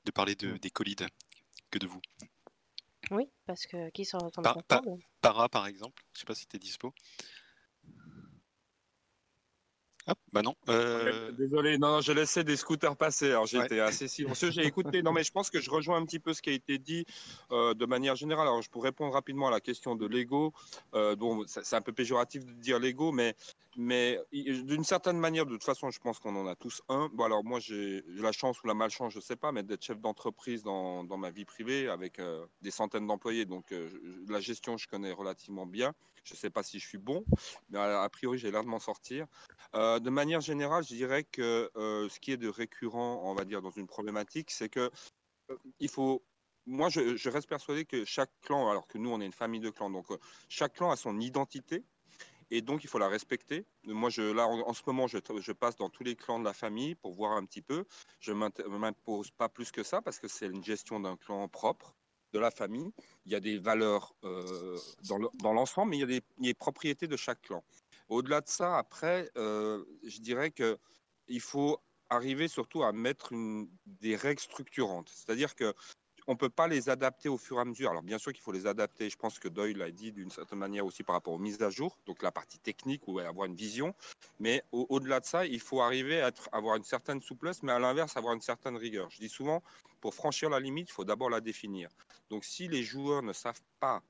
de 0.06 0.12
parler 0.12 0.36
de, 0.36 0.58
des 0.58 0.70
co-leads 0.70 1.08
que 1.70 1.80
de 1.80 1.88
vous. 1.88 2.02
Oui, 3.12 3.30
parce 3.46 3.68
que 3.68 3.90
qui 3.92 4.06
Par- 4.42 4.64
par- 4.64 4.82
ensemble. 4.82 5.04
Para, 5.22 5.50
par 5.50 5.68
exemple, 5.68 6.02
je 6.14 6.20
sais 6.22 6.26
pas 6.26 6.34
si 6.36 6.48
tu 6.48 6.56
es 6.56 6.60
dispo. 6.60 6.94
Hop, 10.08 10.18
bah 10.34 10.42
non. 10.42 10.56
euh, 10.70 11.32
Désolé, 11.32 11.78
non, 11.78 12.02
je 12.02 12.12
laissais 12.12 12.44
des 12.44 12.58
scooters 12.58 12.98
passer. 12.98 13.30
Alors 13.30 13.46
j'étais 13.46 13.76
Ouais. 13.76 13.82
assez 13.82 14.08
silencieux. 14.08 14.50
J'ai 14.50 14.66
écouté. 14.66 15.04
Non, 15.04 15.12
mais 15.12 15.24
je 15.24 15.32
pense 15.32 15.50
que 15.52 15.60
je 15.60 15.70
rejoins 15.70 15.98
un 15.98 16.06
petit 16.06 16.20
peu 16.20 16.34
ce 16.34 16.42
qui 16.42 16.50
a 16.50 16.54
été 16.54 16.80
dit 16.80 17.06
euh, 17.52 17.74
de 17.76 17.86
manière 17.86 18.16
générale. 18.16 18.48
Alors, 18.48 18.62
je 18.62 18.70
pour 18.70 18.84
répondre 18.84 19.14
rapidement 19.14 19.48
à 19.48 19.52
la 19.52 19.60
question 19.60 19.96
de 19.96 20.08
l'ego, 20.08 20.54
euh, 20.96 21.16
dont 21.16 21.44
c'est 21.48 21.76
un 21.76 21.82
peu 21.82 21.94
péjoratif 21.94 22.46
de 22.46 22.52
dire 22.54 22.80
l'ego, 22.80 23.12
mais 23.12 23.36
mais 23.78 24.20
d'une 24.34 24.84
certaine 24.84 25.18
manière, 25.18 25.46
de 25.46 25.52
toute 25.52 25.64
façon, 25.64 25.92
je 25.92 26.00
pense 26.00 26.20
qu'on 26.20 26.36
en 26.36 26.46
a 26.48 26.56
tous 26.56 26.82
un. 26.90 27.10
Bon, 27.14 27.24
alors 27.24 27.44
moi, 27.44 27.60
j'ai 27.62 28.04
la 28.08 28.34
chance 28.34 28.62
ou 28.64 28.68
la 28.68 28.74
malchance, 28.74 29.14
je 29.14 29.22
sais 29.22 29.38
pas, 29.38 29.52
mais 29.54 29.64
d'être 29.64 29.84
chef 29.86 30.00
d'entreprise 30.02 30.62
dans, 30.64 31.06
dans 31.06 31.18
ma 31.18 31.30
vie 31.32 31.46
privée 31.46 31.88
avec 31.88 32.20
euh, 32.20 32.46
des 32.62 32.72
centaines 32.72 33.08
d'employés. 33.08 33.46
Donc, 33.46 33.72
euh, 33.72 33.90
la 34.28 34.42
gestion, 34.42 34.76
je 34.78 34.88
connais 34.90 35.12
relativement 35.14 35.66
bien. 35.66 35.94
Je 36.24 36.36
sais 36.36 36.52
pas 36.52 36.62
si 36.62 36.78
je 36.80 36.88
suis 36.88 37.00
bon, 37.00 37.24
mais 37.72 37.80
a, 37.80 38.04
a 38.04 38.10
priori, 38.10 38.38
j'ai 38.38 38.52
l'air 38.52 38.64
de 38.64 38.68
m'en 38.70 38.80
sortir. 38.80 39.26
Euh, 39.74 39.91
de 40.00 40.10
manière 40.10 40.42
générale, 40.42 40.84
je 40.84 40.96
dirais 40.96 41.24
que 41.24 41.72
euh, 41.76 42.10
ce 42.10 42.20
qui 42.20 42.32
est 42.32 42.38
de 42.38 42.48
récurrent, 42.48 43.22
on 43.24 43.34
va 43.34 43.46
dire, 43.46 43.62
dans 43.62 43.72
une 43.72 43.88
problématique, 43.88 44.52
c'est 44.52 44.70
que 44.70 44.92
euh, 45.50 45.58
il 45.80 45.90
faut. 45.90 46.24
Moi, 46.68 46.90
je, 46.90 47.30
reste 47.30 47.50
persuadé 47.50 47.86
que 47.86 48.06
chaque 48.06 48.32
clan, 48.42 48.70
alors 48.70 48.88
que 48.88 49.00
nous, 49.00 49.10
on 49.10 49.20
est 49.20 49.26
une 49.26 49.32
famille 49.32 49.60
de 49.60 49.72
clans, 49.72 49.90
donc 49.90 50.12
euh, 50.12 50.18
chaque 50.48 50.76
clan 50.76 50.92
a 50.92 50.96
son 50.96 51.20
identité 51.20 51.84
et 52.52 52.62
donc 52.62 52.84
il 52.84 52.88
faut 52.88 53.00
la 53.00 53.08
respecter. 53.08 53.66
Moi, 53.86 54.10
je, 54.10 54.22
là, 54.22 54.46
en, 54.48 54.60
en 54.60 54.74
ce 54.74 54.84
moment, 54.86 55.08
je, 55.08 55.52
passe 55.54 55.78
dans 55.78 55.90
tous 55.90 56.04
les 56.04 56.16
clans 56.16 56.40
de 56.40 56.44
la 56.46 56.54
famille 56.54 56.96
pour 56.96 57.14
voir 57.14 57.32
un 57.32 57.46
petit 57.46 57.62
peu. 57.62 57.86
Je 58.20 58.32
ne 58.32 58.78
m'impose 58.78 59.32
pas 59.32 59.50
plus 59.50 59.72
que 59.72 59.84
ça 59.84 60.02
parce 60.02 60.20
que 60.20 60.28
c'est 60.28 60.48
une 60.48 60.64
gestion 60.64 61.00
d'un 61.00 61.16
clan 61.18 61.48
propre 61.48 61.96
de 62.34 62.40
la 62.40 62.52
famille. 62.52 62.92
Il 63.26 63.32
y 63.32 63.36
a 63.36 63.40
des 63.40 63.58
valeurs 63.58 64.16
euh, 64.24 64.78
dans 65.08 65.18
le- 65.18 65.30
dans 65.36 65.54
l'ensemble, 65.54 65.92
mais 65.92 65.98
il 65.98 66.12
y 66.12 66.18
a 66.18 66.22
des 66.38 66.54
propriétés 66.54 67.08
de 67.08 67.18
chaque 67.18 67.42
clan. 67.42 67.64
Au-delà 68.12 68.42
de 68.42 68.50
ça, 68.50 68.78
après, 68.78 69.32
euh, 69.38 69.86
je 70.04 70.20
dirais 70.20 70.52
que 70.52 70.78
il 71.30 71.40
faut 71.40 71.80
arriver 72.10 72.50
surtout 72.50 72.84
à 72.84 72.92
mettre 72.92 73.32
des 73.86 74.18
règles 74.18 74.42
structurantes. 74.42 75.10
C'est-à-dire 75.16 75.56
que 75.56 75.74
on 76.28 76.36
peut 76.36 76.50
pas 76.50 76.68
les 76.68 76.90
adapter 76.90 77.30
au 77.30 77.38
fur 77.38 77.58
et 77.58 77.62
à 77.62 77.66
mesure. 77.66 77.90
Alors 77.90 78.04
bien 78.04 78.18
sûr 78.18 78.34
qu'il 78.34 78.42
faut 78.42 78.52
les 78.52 78.68
adapter. 78.68 79.10
Je 79.10 79.16
pense 79.16 79.40
que 79.40 79.48
Doyle 79.48 79.78
l'a 79.78 79.92
dit 79.92 80.12
d'une 80.12 80.30
certaine 80.30 80.60
manière 80.60 80.86
aussi 80.86 81.04
par 81.04 81.16
rapport 81.16 81.34
aux 81.34 81.40
mises 81.40 81.62
à 81.62 81.70
jour, 81.70 81.98
donc 82.06 82.22
la 82.22 82.34
partie 82.34 82.60
technique 82.60 83.08
ou 83.08 83.18
avoir 83.20 83.46
une 83.46 83.56
vision. 83.56 83.96
Mais 84.40 84.62
au-delà 84.74 85.22
de 85.22 85.26
ça, 85.26 85.46
il 85.46 85.62
faut 85.62 85.80
arriver 85.80 86.22
à 86.22 86.32
avoir 86.52 86.76
une 86.76 86.84
certaine 86.84 87.22
souplesse, 87.22 87.64
mais 87.64 87.72
à 87.72 87.80
l'inverse 87.80 88.18
avoir 88.18 88.34
une 88.34 88.42
certaine 88.42 88.76
rigueur. 88.76 89.10
Je 89.10 89.20
dis 89.20 89.30
souvent, 89.30 89.64
pour 90.02 90.16
franchir 90.16 90.50
la 90.50 90.60
limite, 90.60 90.90
il 90.90 90.94
faut 90.94 91.06
d'abord 91.06 91.30
la 91.30 91.40
définir. 91.40 91.90
Donc 92.30 92.44
si 92.44 92.68
les 92.68 92.84
joueurs 92.84 93.24
ne 93.24 93.32
savent 93.32 93.64
pas 93.80 94.04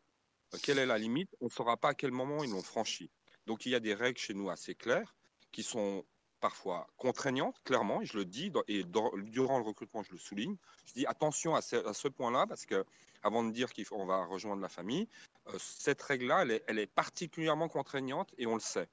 euh, 0.55 0.57
quelle 0.63 0.79
est 0.79 0.87
la 0.87 0.97
limite, 0.97 1.29
on 1.39 1.45
ne 1.45 1.51
saura 1.51 1.77
pas 1.77 1.89
à 1.89 1.93
quel 1.93 2.11
moment 2.11 2.43
ils 2.43 2.49
l'ont 2.49 2.63
franchi. 2.63 3.11
Donc 3.51 3.65
il 3.65 3.73
y 3.73 3.75
a 3.75 3.81
des 3.81 3.93
règles 3.93 4.17
chez 4.17 4.33
nous 4.33 4.49
assez 4.49 4.75
claires 4.75 5.13
qui 5.51 5.61
sont 5.61 6.05
parfois 6.39 6.87
contraignantes, 6.95 7.61
clairement, 7.65 8.01
et 8.01 8.05
je 8.05 8.15
le 8.17 8.23
dis, 8.23 8.49
et 8.69 8.85
durant 8.85 9.57
le 9.57 9.65
recrutement, 9.65 10.03
je 10.03 10.13
le 10.13 10.17
souligne. 10.17 10.55
Je 10.85 10.93
dis 10.93 11.05
attention 11.05 11.53
à 11.53 11.61
ce, 11.61 12.07
point-là, 12.07 12.47
parce 12.47 12.65
que 12.65 12.85
avant 13.23 13.43
de 13.43 13.51
dire 13.51 13.67
qu'on 13.73 14.05
va 14.05 14.23
rejoindre 14.23 14.61
la 14.61 14.69
famille, 14.69 15.05
euh, 15.47 15.57
cette 15.59 16.01
règle-là, 16.01 16.45
elle 16.65 16.79
est, 16.79 16.87
particulièrement 16.87 17.67
contraignante 17.67 18.33
et 18.37 18.47
on 18.47 18.53
le 18.53 18.61
sait. 18.61 18.87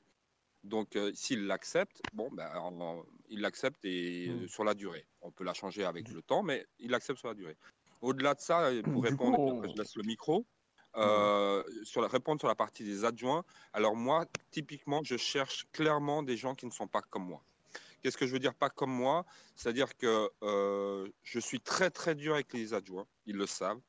Donc, 0.64 0.96
euh, 0.96 1.12
s'il 1.14 1.46
l'accepte, 1.46 2.02
bon, 2.12 2.28
ben, 2.32 2.50
il 3.28 3.40
l'accepte 3.42 3.84
et 3.84 4.28
hmm. 4.28 4.48
sur 4.48 4.64
la 4.64 4.74
durée. 4.74 5.06
On 5.20 5.30
peut 5.30 5.44
la 5.44 5.54
changer 5.54 5.84
avec 5.84 6.08
le 6.08 6.20
temps, 6.20 6.42
mais 6.42 6.66
il 6.80 6.90
l'accepte 6.90 7.20
sur 7.20 7.28
la 7.28 7.34
durée. 7.34 7.56
Au-delà 8.00 8.34
de 8.34 8.40
ça, 8.40 8.72
pour 8.82 9.04
répondre, 9.04 9.68
je 9.68 9.80
laisse 9.80 9.94
le 9.94 10.02
micro. 10.02 10.44
Euh, 10.98 11.62
sur 11.84 12.00
la, 12.00 12.08
répondre 12.08 12.40
sur 12.40 12.48
la 12.48 12.54
partie 12.54 12.82
des 12.82 13.04
adjoints. 13.04 13.44
Alors 13.72 13.94
moi, 13.94 14.26
typiquement, 14.50 15.02
je 15.04 15.16
cherche 15.16 15.66
clairement 15.72 16.22
des 16.22 16.36
gens 16.36 16.54
qui 16.54 16.66
ne 16.66 16.70
sont 16.70 16.88
pas 16.88 17.02
comme 17.02 17.24
moi. 17.24 17.42
Qu'est-ce 18.02 18.16
que 18.16 18.26
je 18.26 18.32
veux 18.32 18.38
dire 18.38 18.54
pas 18.54 18.70
comme 18.70 18.92
moi? 18.92 19.24
C'est-à-dire 19.54 19.96
que 19.96 20.30
euh, 20.42 21.08
je 21.22 21.38
suis 21.38 21.60
très 21.60 21.90
très 21.90 22.14
dur 22.14 22.34
avec 22.34 22.52
les 22.52 22.74
adjoints, 22.74 23.06
ils 23.26 23.36
le 23.36 23.46
savent. 23.46 23.80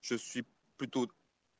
Je 0.00 0.14
suis 0.14 0.44
plutôt 0.76 1.06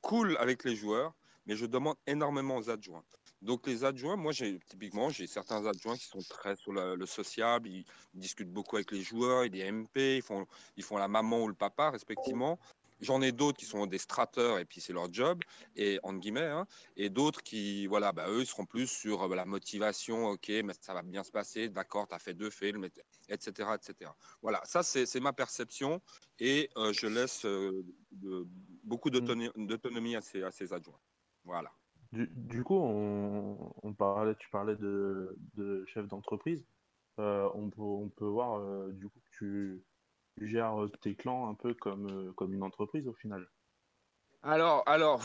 cool 0.00 0.36
avec 0.38 0.64
les 0.64 0.76
joueurs, 0.76 1.14
mais 1.46 1.56
je 1.56 1.66
demande 1.66 1.96
énormément 2.06 2.56
aux 2.56 2.70
adjoints. 2.70 3.04
Donc 3.42 3.66
les 3.66 3.84
adjoints, 3.84 4.16
moi 4.16 4.32
j'ai 4.32 4.58
typiquement 4.68 5.08
j'ai 5.08 5.26
certains 5.26 5.64
adjoints 5.64 5.96
qui 5.96 6.04
sont 6.04 6.22
très 6.28 6.56
sur 6.56 6.72
le, 6.72 7.06
sociable, 7.06 7.68
ils, 7.68 7.86
discutent 8.12 8.52
beaucoup 8.52 8.76
avec 8.76 8.90
les 8.92 9.00
joueurs, 9.00 9.44
ils 9.46 9.50
des 9.50 9.70
MP, 9.70 10.16
ils 10.16 10.22
font 10.22 10.46
ils 10.76 10.82
font 10.82 10.98
la 10.98 11.08
maman 11.08 11.42
ou 11.42 11.48
le 11.48 11.54
papa 11.54 11.90
respectivement. 11.90 12.58
J'en 13.00 13.22
ai 13.22 13.32
d'autres 13.32 13.58
qui 13.58 13.64
sont 13.64 13.86
des 13.86 13.98
strateurs 13.98 14.58
et 14.58 14.64
puis 14.64 14.80
c'est 14.80 14.92
leur 14.92 15.12
job, 15.12 15.40
et 15.76 15.98
en 16.02 16.14
guillemets, 16.14 16.46
hein, 16.46 16.66
et 16.96 17.08
d'autres 17.08 17.42
qui, 17.42 17.86
voilà, 17.86 18.12
bah, 18.12 18.26
eux, 18.28 18.44
seront 18.44 18.66
plus 18.66 18.86
sur 18.86 19.22
euh, 19.22 19.34
la 19.34 19.44
motivation, 19.44 20.28
ok, 20.28 20.48
mais 20.64 20.74
ça 20.80 20.94
va 20.94 21.02
bien 21.02 21.22
se 21.22 21.30
passer, 21.30 21.68
d'accord, 21.68 22.08
tu 22.08 22.14
as 22.14 22.18
fait 22.18 22.34
deux 22.34 22.50
films, 22.50 22.84
etc. 23.28 23.70
etc. 23.74 24.10
Voilà, 24.42 24.60
ça 24.64 24.82
c'est 24.82 25.20
ma 25.20 25.32
perception, 25.32 26.00
et 26.38 26.68
euh, 26.76 26.92
je 26.92 27.06
laisse 27.06 27.44
euh, 27.46 27.84
beaucoup 28.84 29.08
mmh. 29.08 29.66
d'autonomie 29.66 30.16
à 30.16 30.20
ces, 30.20 30.42
à 30.42 30.50
ces 30.50 30.72
adjoints. 30.72 31.00
Voilà. 31.44 31.70
Du, 32.12 32.64
coup, 32.64 32.74
on, 32.74 33.94
parlait, 33.94 34.34
tu 34.34 34.50
parlais 34.50 34.74
de, 34.74 35.36
de 35.54 35.84
chef 35.86 36.08
d'entreprise. 36.08 36.66
on, 37.18 37.70
peut, 37.70 37.80
on 37.82 38.08
peut 38.08 38.26
voir 38.26 38.88
du 38.90 39.08
coup 39.08 39.20
que 39.20 39.38
tu, 39.38 39.84
tu 40.36 40.48
gères 40.48 40.82
euh, 40.82 40.88
tes 41.00 41.14
clans 41.14 41.48
un 41.48 41.54
peu 41.54 41.74
comme, 41.74 42.06
euh, 42.10 42.32
comme 42.32 42.54
une 42.54 42.62
entreprise 42.62 43.06
au 43.08 43.14
final. 43.14 43.46
Alors, 44.42 44.82
alors, 44.86 45.22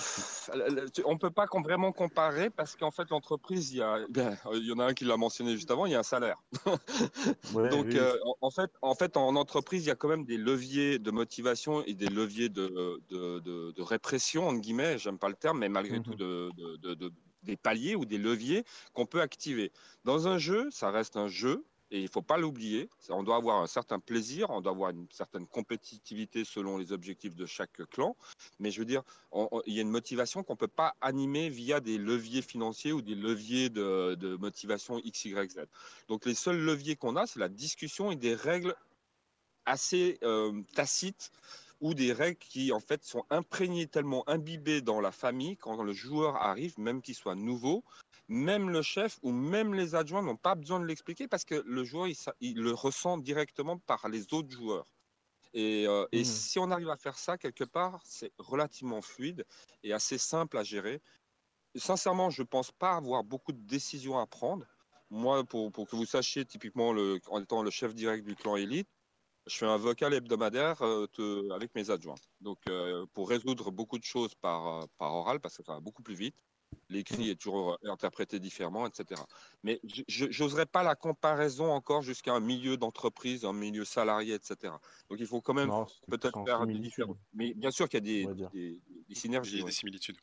on 1.06 1.18
peut 1.18 1.32
pas 1.32 1.46
vraiment 1.64 1.94
comparer 1.94 2.50
parce 2.50 2.76
qu'en 2.76 2.92
fait, 2.92 3.10
l'entreprise, 3.12 3.72
il 3.72 3.78
y 3.78 3.82
a, 3.82 4.00
il 4.54 4.66
y 4.66 4.74
en 4.74 4.80
a 4.80 4.88
un 4.88 4.94
qui 4.94 5.06
l'a 5.06 5.16
mentionné 5.16 5.54
juste 5.54 5.72
avant, 5.72 5.86
il 5.86 5.94
y 5.94 5.96
a 5.96 6.00
un 6.00 6.04
salaire. 6.04 6.44
Donc, 7.54 7.96
euh, 7.96 8.18
en, 8.42 8.52
fait, 8.52 8.72
en 8.82 8.94
fait, 8.94 9.16
en 9.16 9.38
entreprise, 9.38 9.86
il 9.86 9.88
y 9.88 9.92
a 9.92 9.96
quand 9.96 10.10
même 10.10 10.26
des 10.26 10.38
leviers 10.38 11.00
de 11.00 11.12
motivation 11.12 11.82
et 11.86 11.94
des 11.94 12.10
leviers 12.10 12.50
de, 12.50 13.00
de, 13.10 13.40
de, 13.72 13.82
répression, 13.82 14.50
entre 14.50 14.60
guillemets, 14.60 14.98
j'aime 14.98 15.18
pas 15.18 15.30
le 15.30 15.36
terme, 15.36 15.60
mais 15.60 15.70
malgré 15.70 16.02
tout, 16.02 16.12
mhm. 16.12 16.18
de, 16.18 17.12
des 17.44 17.56
paliers 17.56 17.96
ou 17.96 18.04
des 18.04 18.18
leviers 18.18 18.66
qu'on 18.94 19.06
peut 19.06 19.22
activer. 19.22 19.72
Dans 20.04 20.28
un 20.28 20.38
jeu, 20.38 20.70
ça 20.72 20.92
reste 20.92 21.16
un 21.16 21.30
jeu, 21.30 21.64
et 21.96 22.00
il 22.00 22.04
ne 22.04 22.10
faut 22.10 22.22
pas 22.22 22.38
l'oublier, 22.38 22.90
on 23.08 23.24
doit 23.24 23.38
avoir 23.38 23.62
un 23.62 23.68
certain 23.68 24.00
plaisir, 24.00 24.50
on 24.50 24.60
doit 24.60 24.74
avoir 24.74 24.90
une 24.90 25.08
certaine 25.12 25.48
compétitivité 25.48 26.44
selon 26.44 26.78
les 26.78 26.92
objectifs 26.92 27.36
de 27.36 27.46
chaque 27.46 27.86
clan. 27.90 28.18
Mais 28.60 28.70
je 28.70 28.80
veux 28.80 28.86
dire, 28.86 29.04
il 29.66 29.74
y 29.74 29.80
a 29.80 29.82
une 29.82 29.90
motivation 29.90 30.44
qu'on 30.44 30.54
ne 30.54 30.58
peut 30.58 30.68
pas 30.68 30.96
animer 31.00 31.48
via 31.48 31.80
des 31.80 31.98
leviers 31.98 32.42
financiers 32.42 32.92
ou 32.92 33.02
des 33.02 33.16
leviers 33.16 33.70
de, 33.70 34.36
motivation 34.36 35.00
X, 35.06 35.24
Y, 35.24 35.52
Z. 35.52 35.60
Donc 36.10 36.26
les 36.26 36.36
seuls 36.36 36.60
leviers 36.60 36.98
qu'on 36.98 37.16
a, 37.16 37.26
c'est 37.28 37.40
la 37.40 37.50
discussion 37.50 38.12
et 38.12 38.18
des 38.18 38.36
règles 38.36 38.76
assez 39.66 40.20
euh, 40.24 40.62
tacites 40.74 41.32
ou 41.80 41.94
des 41.94 42.12
règles 42.12 42.40
qui 42.40 42.74
en 42.74 42.82
fait 42.82 43.06
sont 43.06 43.24
imprégnées 43.30 43.88
tellement 43.88 44.28
imbibées 44.28 44.82
dans 44.82 45.00
la 45.00 45.14
famille 45.14 45.56
quand 45.56 45.82
le 45.82 45.94
joueur 45.94 46.36
arrive, 46.36 46.78
même 46.78 47.02
qu'il 47.02 47.16
soit 47.16 47.36
nouveau, 47.36 47.86
même 48.28 48.70
le 48.70 48.82
chef 48.82 49.20
ou 49.22 49.32
même 49.32 49.74
les 49.74 49.96
adjoints 49.96 50.22
n'ont 50.22 50.36
pas 50.36 50.56
besoin 50.56 50.80
de 50.80 50.86
l'expliquer 50.86 51.28
parce 51.28 51.46
que 51.46 51.64
le 51.66 51.84
joueur, 51.84 52.08
il, 52.40 52.62
le 52.62 52.72
ressent 52.74 53.18
directement 53.18 53.78
par 53.78 54.10
les 54.10 54.34
autres 54.34 54.50
joueurs. 54.50 54.88
Et, 55.54 55.88
euh, 55.88 56.06
mmh. 56.12 56.24
si 56.24 56.60
on 56.60 56.72
arrive 56.72 56.90
à 56.90 56.98
faire 56.98 57.18
ça 57.18 57.38
quelque 57.38 57.64
part, 57.64 58.02
c'est 58.04 58.32
relativement 58.38 59.02
fluide 59.02 59.46
et 59.84 59.94
assez 59.94 60.18
simple 60.18 60.58
à 60.58 60.64
gérer. 60.64 61.02
Sincèrement, 61.76 62.30
je 62.30 62.42
ne 62.42 62.48
pense 62.48 62.72
pas 62.72 62.96
avoir 62.96 63.24
beaucoup 63.24 63.52
de 63.52 63.62
décisions 63.62 64.18
à 64.18 64.26
prendre. 64.26 64.66
Moi, 65.10 65.44
pour, 65.44 65.72
que 65.72 65.96
vous 65.96 66.06
sachiez, 66.06 66.46
typiquement, 66.46 66.92
le, 66.92 67.20
en 67.28 67.42
étant 67.42 67.62
le 67.62 67.70
chef 67.70 67.94
direct 67.94 68.26
du 68.26 68.36
clan 68.36 68.56
élite, 68.56 68.90
je 69.46 69.56
fais 69.58 69.66
un 69.68 69.78
vocal 69.78 70.14
hebdomadaire 70.14 70.82
euh, 70.82 71.08
avec 71.52 71.74
mes 71.76 71.92
adjoints. 71.92 72.16
Donc, 72.42 72.58
euh, 72.68 73.06
pour 73.14 73.30
résoudre 73.30 73.72
beaucoup 73.72 74.00
de 74.00 74.04
choses 74.04 74.34
par, 74.36 74.88
par 74.98 75.14
oral, 75.14 75.40
parce 75.40 75.58
que 75.58 75.64
ça 75.64 75.74
va 75.74 75.80
beaucoup 75.80 76.02
plus 76.02 76.16
vite 76.16 76.36
l'écrit 76.90 77.30
est 77.30 77.36
toujours 77.36 77.74
euh, 77.74 77.92
interprété 77.92 78.40
différemment, 78.40 78.86
etc. 78.88 79.22
Mais 79.64 79.80
je 80.08 80.44
n'oserais 80.44 80.66
pas 80.66 80.84
la 80.84 80.96
comparaison 80.96 81.72
encore 81.72 82.02
jusqu'à 82.02 82.34
un 82.34 82.40
milieu 82.40 82.78
d'entreprise, 82.78 83.46
un 83.46 83.54
milieu 83.54 83.86
salarié, 83.86 84.34
etc. 84.34 84.74
Donc 85.10 85.20
il 85.20 85.28
faut 85.28 85.42
quand 85.42 85.54
même 85.54 85.72
peut-être 86.08 86.44
faire 86.46 86.66
des 86.66 86.78
différences. 86.78 87.18
Mais 87.34 87.54
bien 87.54 87.72
sûr 87.72 87.90
qu'il 87.90 88.06
y 88.08 88.26
a 88.26 88.34
des, 88.34 88.82
synergies. 89.14 89.64
des 89.64 89.72
similitudes. 89.72 90.18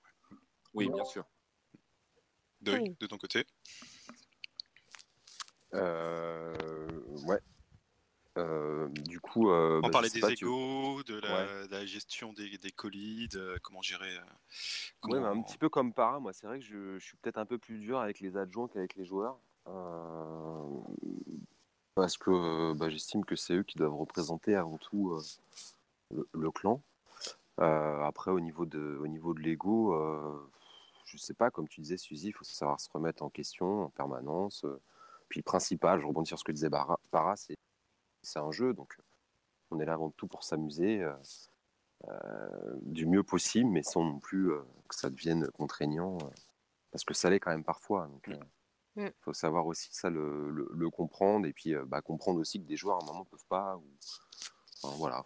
Oui, 0.74 0.88
bien 0.88 1.04
sûr. 1.04 1.24
De, 2.60 2.78
de 2.98 3.06
ton 3.06 3.18
côté? 3.18 3.44
Euh, 5.74 6.54
Ouais. 7.26 7.40
Euh, 8.38 8.88
du 8.88 9.20
coup, 9.20 9.50
euh, 9.50 9.78
on 9.78 9.82
bah, 9.82 9.90
parlait 9.90 10.08
des 10.08 10.24
égaux, 10.24 11.02
de, 11.02 11.20
la, 11.70 11.84
gestion 11.84 12.32
des, 12.32 12.58
colis, 12.74 13.28
de 13.28 13.58
comment 13.62 13.82
gérer. 13.82 14.16
Euh, 14.16 15.08
ouais, 15.08 15.18
un 15.18 15.42
petit 15.42 15.58
peu 15.58 15.68
comme 15.68 15.92
para, 15.92 16.18
moi, 16.18 16.32
c'est 16.32 16.46
vrai 16.46 16.58
que 16.58 16.64
je, 16.64 16.98
suis 16.98 17.16
peut-être 17.18 17.36
un 17.36 17.44
peu 17.44 17.58
plus 17.58 17.78
dur 17.78 17.98
avec 17.98 18.20
les 18.20 18.36
adjoints 18.36 18.68
qu'avec 18.68 18.94
les 18.96 19.04
joueurs. 19.04 19.38
parce 21.94 22.16
que 22.16 22.72
bah, 22.72 22.88
j'estime 22.88 23.24
que 23.24 23.36
c'est 23.36 23.54
eux 23.54 23.64
qui 23.64 23.76
doivent 23.76 23.96
représenter 23.96 24.54
avant 24.54 24.78
tout 24.78 25.18
le, 26.32 26.50
clan. 26.50 26.80
après, 27.58 28.30
au 28.30 28.40
niveau 28.40 28.64
de, 28.64 28.98
au 28.98 29.06
niveau 29.08 29.34
de 29.34 29.40
l'ego, 29.40 29.94
je 31.04 31.18
sais 31.18 31.34
pas, 31.34 31.50
comme 31.50 31.68
tu 31.68 31.82
disais, 31.82 31.98
Suzy, 31.98 32.28
il 32.28 32.32
faut 32.32 32.44
savoir 32.44 32.80
se 32.80 32.88
remettre 32.90 33.22
en 33.22 33.28
question 33.28 33.84
en 33.84 33.90
permanence. 33.90 34.64
Puis 35.28 35.40
le 35.40 35.44
principal, 35.44 36.00
je 36.00 36.06
rebondis 36.06 36.28
sur 36.28 36.38
ce 36.38 36.44
que 36.44 36.52
disait 36.52 36.70
Para, 36.70 37.36
c'est 37.36 37.56
c'est 38.22 38.38
un 38.38 38.50
jeu, 38.52 38.72
donc 38.72 38.96
on 39.72 39.80
est 39.80 39.84
là 39.84 39.94
avant 39.94 40.10
tout 40.10 40.26
pour 40.26 40.44
s'amuser 40.44 41.02
euh, 41.02 41.12
euh, 42.08 42.76
du 42.82 43.06
mieux 43.06 43.22
possible, 43.22 43.68
mais 43.68 43.82
sans 43.82 44.04
non 44.04 44.18
plus 44.18 44.52
euh, 44.52 44.62
que 44.88 44.94
ça 44.94 45.10
devienne 45.10 45.48
contraignant, 45.52 46.18
parce 46.90 47.04
que 47.04 47.14
ça 47.14 47.30
l'est 47.30 47.40
quand 47.40 47.50
même 47.50 47.64
parfois. 47.64 48.06
Donc, 48.08 48.30
il 48.96 49.04
mm. 49.04 49.10
faut 49.20 49.32
savoir 49.32 49.66
aussi 49.66 49.88
ça 49.92 50.10
le, 50.10 50.90
comprendre 50.90 51.46
et 51.46 51.52
puis 51.52 51.74
bah, 51.86 52.02
comprendre 52.02 52.40
aussi 52.40 52.60
que 52.60 52.66
des 52.66 52.76
joueurs 52.76 52.98
à 52.98 53.02
un 53.02 53.06
moment 53.06 53.24
peuvent 53.24 53.46
pas. 53.48 53.80
voilà, 54.82 55.24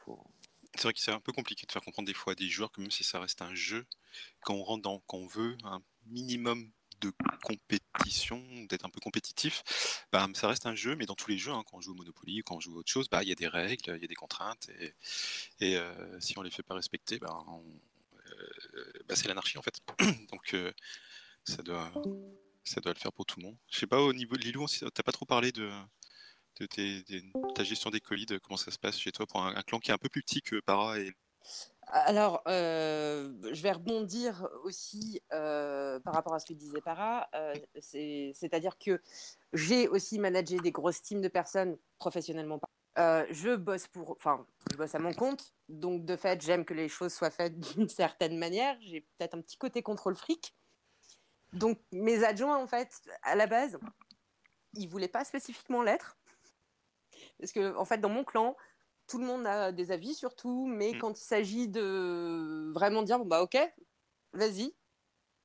C'est 0.75 0.83
vrai 0.85 0.93
que 0.93 1.01
c'est 1.01 1.13
un 1.13 1.21
peu 1.21 1.33
compliqué 1.33 1.67
de 1.67 1.73
faire 1.73 1.83
comprendre 1.83 2.07
des 2.07 2.15
fois 2.15 2.33
à 2.33 2.37
des 2.37 2.49
joueurs 2.49 2.71
que 2.71 2.81
même 2.81 2.91
si 2.91 3.05
ça 3.05 3.21
reste 3.21 3.43
un 3.43 3.55
jeu, 3.55 3.87
quand 4.43 4.55
on 4.55 4.63
rentre 4.63 4.83
dans, 4.83 5.01
quand 5.07 5.19
on 5.19 5.27
veut 5.27 5.57
un 5.65 5.83
minimum 6.07 6.71
de 7.01 7.13
compétition, 7.43 8.43
d'être 8.69 8.85
un 8.85 8.91
peu 8.91 9.01
compétitif, 9.01 9.63
bah, 10.13 10.27
ça 10.35 10.49
reste 10.49 10.67
un 10.67 10.75
jeu, 10.75 10.97
mais 10.97 11.07
dans 11.07 11.15
tous 11.15 11.31
les 11.31 11.39
jeux, 11.39 11.53
hein, 11.53 11.63
quand 11.67 11.79
on 11.79 11.81
joue 11.81 11.93
au 11.93 11.97
Monopoly, 11.97 12.43
quand 12.45 12.57
on 12.57 12.61
joue 12.61 12.75
à 12.75 12.79
autre 12.79 12.91
chose, 12.91 13.09
bah, 13.09 13.23
il 13.23 13.29
y 13.29 13.33
a 13.33 13.35
des 13.35 13.49
règles, 13.49 13.95
il 13.97 14.03
y 14.03 14.05
a 14.05 14.09
des 14.09 14.15
contraintes, 14.15 14.71
et, 15.61 15.77
euh, 15.77 16.21
si 16.21 16.39
on 16.39 16.43
les 16.43 16.51
fait 16.51 16.63
pas 16.63 16.75
respecter, 16.75 17.19
bah, 17.19 17.45
euh, 18.35 19.15
c'est 19.15 19.29
l'anarchie 19.29 19.59
en 19.59 19.63
fait. 19.63 19.81
Donc 20.31 20.55
euh, 20.55 20.73
ça, 21.45 21.63
doit, 21.63 21.93
ça 22.65 22.81
doit 22.81 22.93
le 22.93 22.99
faire 22.99 23.13
pour 23.13 23.27
tout 23.27 23.41
le 23.41 23.47
monde. 23.47 23.57
Je 23.71 23.79
sais 23.79 23.87
pas, 23.87 24.01
au 24.01 24.13
niveau 24.13 24.37
de 24.37 24.43
Lilou, 24.43 24.67
t'as 24.67 25.03
pas 25.03 25.13
trop 25.13 25.27
parlé 25.27 25.53
de, 25.53 25.71
de, 26.61 26.67
ta 27.55 27.65
gestion 27.65 27.91
des 27.91 28.01
colis, 28.01 28.27
de 28.27 28.39
comment 28.39 28.57
ça 28.57 28.71
se 28.71 28.79
passe 28.79 28.99
chez 28.99 29.13
toi 29.13 29.27
pour 29.27 29.43
un, 29.43 29.55
un, 29.57 29.63
clan 29.63 29.79
qui 29.79 29.91
est 29.91 29.95
un 29.95 29.99
peu 29.99 30.09
plus 30.09 30.23
petit 30.23 30.43
que 30.43 30.61
Para 30.61 30.99
et 30.99 31.13
alors, 31.89 32.43
euh, 32.49 33.33
je 33.53 33.63
vais 33.63 33.71
rebondir 33.71 34.49
aussi 34.65 35.23
euh, 35.33 36.01
par 36.01 36.15
rapport 36.15 36.35
à 36.35 36.41
ce 36.41 36.47
que 36.47 36.53
disait 36.53 36.81
Para. 36.81 37.29
Euh, 37.35 37.55
c'est-à-dire 37.81 38.77
que 38.79 39.01
j'ai 39.53 39.87
aussi 39.87 40.19
managé 40.19 40.59
des 40.59 40.73
grosses 40.73 41.01
teams 41.03 41.21
de 41.21 41.29
personnes 41.29 41.79
professionnellement 41.99 42.61
je 42.99 43.55
bosse 43.55 43.89
pour, 43.89 44.13
enfin, 44.13 44.47
je 44.73 44.77
bosse 44.79 44.95
à 44.95 44.99
mon 44.99 45.13
compte, 45.13 45.53
donc 45.69 46.07
de 46.07 46.17
fait, 46.17 46.41
j'aime 46.41 46.65
que 46.65 46.73
les 46.73 46.89
choses 46.89 47.13
soient 47.13 47.31
faites 47.31 47.59
d'une 47.77 47.91
certaine 47.91 48.39
manière. 48.39 48.75
J'ai 48.81 49.03
peut-être 49.03 49.35
un 49.35 49.43
petit 49.43 49.59
côté 49.59 49.83
contrôle 49.83 50.17
fric. 50.17 50.57
Donc 51.53 51.79
mes 51.93 52.25
adjoints, 52.25 52.57
en 52.57 52.67
fait, 52.67 52.89
à 53.23 53.35
la 53.35 53.47
base, 53.47 53.79
ils 54.73 54.89
voulaient 54.89 55.09
pas 55.09 55.25
spécifiquement 55.25 55.83
l'être, 55.83 56.17
parce 57.39 57.53
que 57.53 57.77
en 57.77 57.85
fait, 57.85 57.99
dans 57.99 58.09
mon 58.09 58.25
clan, 58.25 58.57
tout 59.09 59.19
le 59.19 59.27
monde 59.27 59.47
a 59.47 59.73
des 59.73 59.91
avis 59.93 60.15
sur 60.15 60.35
tout, 60.35 60.67
mais 60.67 60.93
Mm. 60.95 60.99
quand 60.99 61.21
il 61.21 61.25
s'agit 61.25 61.69
de 61.69 62.73
vraiment 62.73 63.03
dire, 63.03 63.19
bon 63.19 63.27
bah 63.27 63.43
ok, 63.43 63.57
vas-y, 64.33 64.75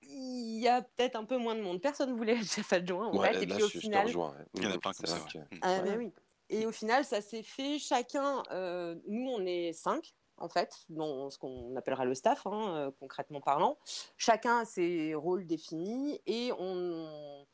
il 0.01 0.59
y 0.59 0.67
a 0.67 0.81
peut-être 0.81 1.15
un 1.15 1.25
peu 1.25 1.37
moins 1.37 1.55
de 1.55 1.61
monde. 1.61 1.79
Personne 1.81 2.15
voulait 2.17 2.37
être 2.37 2.45
chef 2.51 2.73
adjoint, 2.73 3.07
en 3.07 3.17
Ouais, 3.17 3.33
fait, 3.33 3.43
et 3.43 3.45
là, 3.45 3.55
puis 3.55 3.63
au 3.63 3.69
final. 3.69 4.05
rejoins. 4.07 4.31
ouais. 4.31 4.45
Il 4.55 4.63
y 4.63 4.67
en 4.67 4.71
a 4.71 4.77
plein 4.79 4.93
c'est 4.93 5.05
comme 5.05 5.15
ça. 5.19 5.25
que-. 5.31 5.39
Ah, 5.61 5.81
Ouais. 5.83 5.95
oui. 5.97 6.13
Et 6.49 6.65
au 6.65 6.71
final, 6.71 7.05
ça 7.05 7.21
s'est 7.21 7.43
fait 7.43 7.77
chacun. 7.79 8.43
euh, 8.51 8.95
nous, 9.07 9.29
on 9.29 9.45
est 9.45 9.71
cinq, 9.73 10.15
en 10.37 10.49
fait, 10.49 10.75
dans 10.89 11.29
ce 11.29 11.37
qu'on 11.37 11.75
appellera 11.77 12.03
le 12.03 12.13
staff, 12.15 12.45
hein, 12.47 12.75
euh, 12.75 12.91
concrètement 12.99 13.39
parlant. 13.41 13.77
Chacun 14.17 14.59
a 14.59 14.65
ses 14.65 15.13
rôles 15.15 15.45
définis 15.47 16.19
et 16.25 16.51
on. 16.59 17.45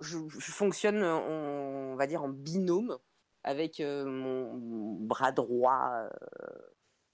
Je, 0.00 0.18
je 0.28 0.50
fonctionne, 0.52 1.02
on, 1.02 1.92
on 1.92 1.96
va 1.96 2.06
dire, 2.06 2.22
en 2.22 2.28
binôme 2.28 2.98
avec 3.44 3.78
euh, 3.80 4.04
mon 4.04 4.94
bras 4.94 5.30
droit 5.30 5.92
euh, 5.92 6.10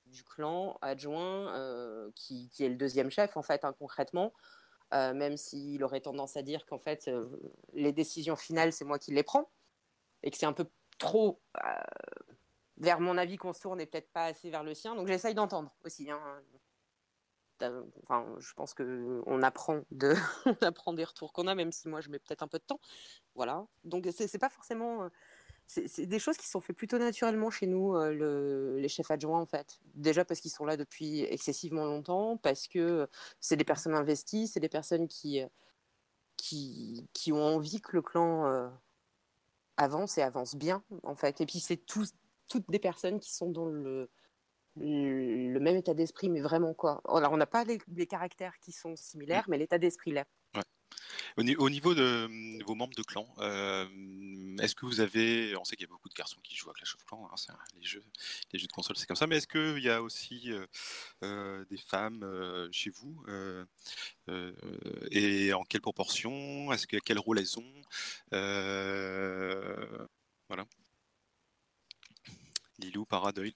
du 0.06 0.24
clan 0.24 0.78
adjoint, 0.80 1.52
euh, 1.54 2.10
qui, 2.14 2.50
est 2.60 2.68
le 2.68 2.76
deuxième 2.76 3.10
chef, 3.10 3.36
en 3.36 3.42
fait, 3.42 3.64
hein, 3.64 3.74
concrètement. 3.78 4.32
Même 4.92 5.36
s'il 5.36 5.84
aurait 5.84 6.00
tendance 6.00 6.36
à 6.36 6.42
dire 6.42 6.66
qu'en 6.66 6.80
fait, 6.80 7.08
les 7.74 7.92
décisions 7.92 8.34
finales, 8.34 8.72
c'est 8.72 8.84
moi 8.84 8.98
qui 8.98 9.12
les 9.12 9.22
prends 9.22 9.48
et 10.24 10.32
que 10.32 10.36
c'est 10.36 10.46
un 10.46 10.52
peu 10.52 10.66
trop 10.98 11.40
vers 12.76 12.98
mon 12.98 13.16
avis 13.16 13.36
qu'on 13.36 13.52
se 13.52 13.60
tourne 13.60 13.80
et 13.80 13.86
peut-être 13.86 14.10
pas 14.10 14.24
assez 14.24 14.50
vers 14.50 14.64
le 14.64 14.74
sien. 14.74 14.96
Donc 14.96 15.06
j'essaye 15.06 15.36
d'entendre 15.36 15.72
aussi. 15.84 16.10
hein. 16.10 16.18
Enfin, 18.02 18.26
je 18.40 18.52
pense 18.54 18.74
que 18.74 19.22
on 19.26 19.42
apprend 19.42 19.82
de, 19.92 20.14
des 20.96 21.04
retours 21.04 21.32
qu'on 21.32 21.46
a, 21.46 21.54
même 21.54 21.70
si 21.70 21.86
moi 21.86 22.00
je 22.00 22.08
mets 22.08 22.18
peut-être 22.18 22.42
un 22.42 22.48
peu 22.48 22.58
de 22.58 22.64
temps. 22.64 22.80
Voilà. 23.36 23.64
Donc 23.84 24.08
c'est 24.10 24.38
pas 24.38 24.50
forcément. 24.50 25.08
C'est 25.72 26.06
des 26.06 26.18
choses 26.18 26.36
qui 26.36 26.48
sont 26.48 26.60
faites 26.60 26.76
plutôt 26.76 26.98
naturellement 26.98 27.48
chez 27.48 27.68
nous, 27.68 27.94
euh, 27.94 28.12
le- 28.12 28.78
les 28.80 28.88
chefs 28.88 29.08
adjoints 29.12 29.40
en 29.40 29.46
fait. 29.46 29.78
Déjà 29.94 30.24
parce 30.24 30.40
qu'ils 30.40 30.50
sont 30.50 30.64
là 30.64 30.76
depuis 30.76 31.20
excessivement 31.20 31.84
longtemps, 31.84 32.36
parce 32.38 32.66
que 32.66 33.08
c'est 33.38 33.56
des 33.56 33.62
personnes 33.64 33.94
investies, 33.94 34.48
c'est 34.48 34.58
des 34.58 34.68
personnes 34.68 35.06
qui, 35.06 35.40
euh, 35.40 35.46
qui, 36.36 37.08
qui 37.12 37.32
ont 37.32 37.44
envie 37.44 37.80
que 37.80 37.92
le 37.92 38.02
clan 38.02 38.46
euh, 38.46 38.68
avance 39.76 40.18
et 40.18 40.22
avance 40.22 40.56
bien, 40.56 40.82
en 41.04 41.14
fait. 41.14 41.40
Et 41.40 41.46
puis, 41.46 41.60
c'est 41.60 41.76
toutes 41.86 42.68
des 42.68 42.78
personnes 42.80 43.20
qui 43.20 43.32
sont 43.32 43.50
dans 43.50 43.66
le, 43.66 44.10
le, 44.76 45.52
le 45.52 45.60
même 45.60 45.76
état 45.76 45.94
d'esprit, 45.94 46.28
mais 46.30 46.40
vraiment 46.40 46.74
quoi. 46.74 47.00
Alors, 47.08 47.32
on 47.32 47.36
n'a 47.36 47.46
pas 47.46 47.64
les, 47.64 47.78
les 47.88 48.06
caractères 48.08 48.58
qui 48.60 48.72
sont 48.72 48.96
similaires, 48.96 49.44
mais 49.48 49.58
l'état 49.58 49.78
d'esprit 49.78 50.12
là. 50.12 50.24
Au, 51.36 51.42
ni- 51.42 51.56
au 51.56 51.70
niveau 51.70 51.94
de 51.94 52.24
hum, 52.26 52.62
vos 52.66 52.74
membres 52.74 52.94
de 52.96 53.02
clan, 53.02 53.26
euh, 53.38 53.86
est-ce 54.60 54.74
que 54.74 54.86
vous 54.86 55.00
avez, 55.00 55.56
on 55.56 55.64
sait 55.64 55.76
qu'il 55.76 55.86
y 55.86 55.88
a 55.88 55.92
beaucoup 55.92 56.08
de 56.08 56.14
garçons 56.14 56.40
qui 56.42 56.56
jouent 56.56 56.70
à 56.70 56.74
Clash 56.74 56.94
of 56.94 57.04
Clans, 57.04 57.28
hein, 57.32 57.54
les 57.76 57.82
jeux, 57.86 58.04
de 58.52 58.66
console 58.72 58.96
c'est 58.96 59.06
comme 59.06 59.16
ça, 59.16 59.26
mais 59.26 59.36
est-ce 59.36 59.46
qu'il 59.46 59.82
y 59.82 59.88
a 59.88 60.02
aussi 60.02 60.52
euh, 60.52 60.66
euh, 61.22 61.64
des 61.70 61.78
femmes 61.78 62.24
chez 62.72 62.90
vous 62.90 63.24
et 65.10 65.52
en 65.52 65.64
quelle 65.64 65.80
proportion 65.80 66.72
Est-ce 66.72 66.86
que 66.86 66.96
quel 66.98 67.18
rôle 67.18 67.38
elles 67.38 67.58
ont 67.58 67.82
Voilà. 70.48 70.66
Lilou, 72.78 73.04
Paradeuil. 73.04 73.54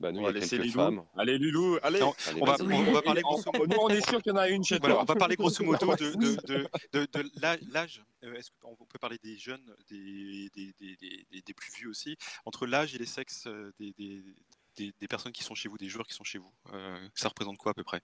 Bah, 0.00 0.12
nous, 0.12 0.20
On 0.20 0.22
il 0.22 0.22
y 0.22 0.24
va 0.24 0.28
a 0.28 0.32
laisser 0.40 0.56
quelques 0.58 0.66
Lilou. 0.66 0.78
femmes. 0.78 1.04
Allez, 1.16 1.34
allez. 1.34 1.50
Non, 1.50 1.78
Allez, 1.82 2.02
on 2.40 2.44
va, 2.44 2.56
vas-y. 2.56 2.72
on, 2.72 2.88
on 2.88 2.92
va 2.92 3.02
parler 3.02 3.22
grosso 3.22 3.50
Nous, 3.52 3.76
on 3.80 3.88
est 3.88 4.08
sûr 4.08 4.22
qu'il 4.22 4.30
y 4.30 4.34
en 4.34 4.38
a 4.38 4.48
une 4.48 4.62
chez 4.62 4.78
Voilà, 4.78 4.94
toi. 4.94 5.02
on 5.02 5.06
va 5.06 5.16
parler 5.16 5.34
grosso 5.34 5.64
modo 5.64 5.96
de, 5.96 6.14
de, 6.14 6.36
de, 6.46 6.68
de, 6.92 7.06
de 7.22 7.30
l'â- 7.40 7.58
l'âge. 7.72 8.04
Euh, 8.22 8.34
Est-ce 8.34 8.50
qu'on 8.60 8.76
peut 8.76 8.98
parler 9.00 9.18
des 9.24 9.36
jeunes, 9.36 9.74
des, 9.90 10.48
des, 10.54 10.72
des, 10.78 11.42
des, 11.42 11.52
plus 11.54 11.72
vieux 11.74 11.88
aussi? 11.88 12.16
Entre 12.44 12.66
l'âge 12.66 12.94
et 12.94 12.98
les 12.98 13.06
sexes 13.06 13.46
euh, 13.48 13.72
des, 13.80 13.92
des, 13.98 14.22
des, 14.76 14.94
des 15.00 15.08
personnes 15.08 15.32
qui 15.32 15.42
sont 15.42 15.56
chez 15.56 15.68
vous, 15.68 15.78
des 15.78 15.88
joueurs 15.88 16.06
qui 16.06 16.14
sont 16.14 16.22
chez 16.24 16.38
vous, 16.38 16.52
euh, 16.72 17.08
ça 17.14 17.28
représente 17.28 17.58
quoi 17.58 17.72
à 17.72 17.74
peu 17.74 17.82
près? 17.84 18.00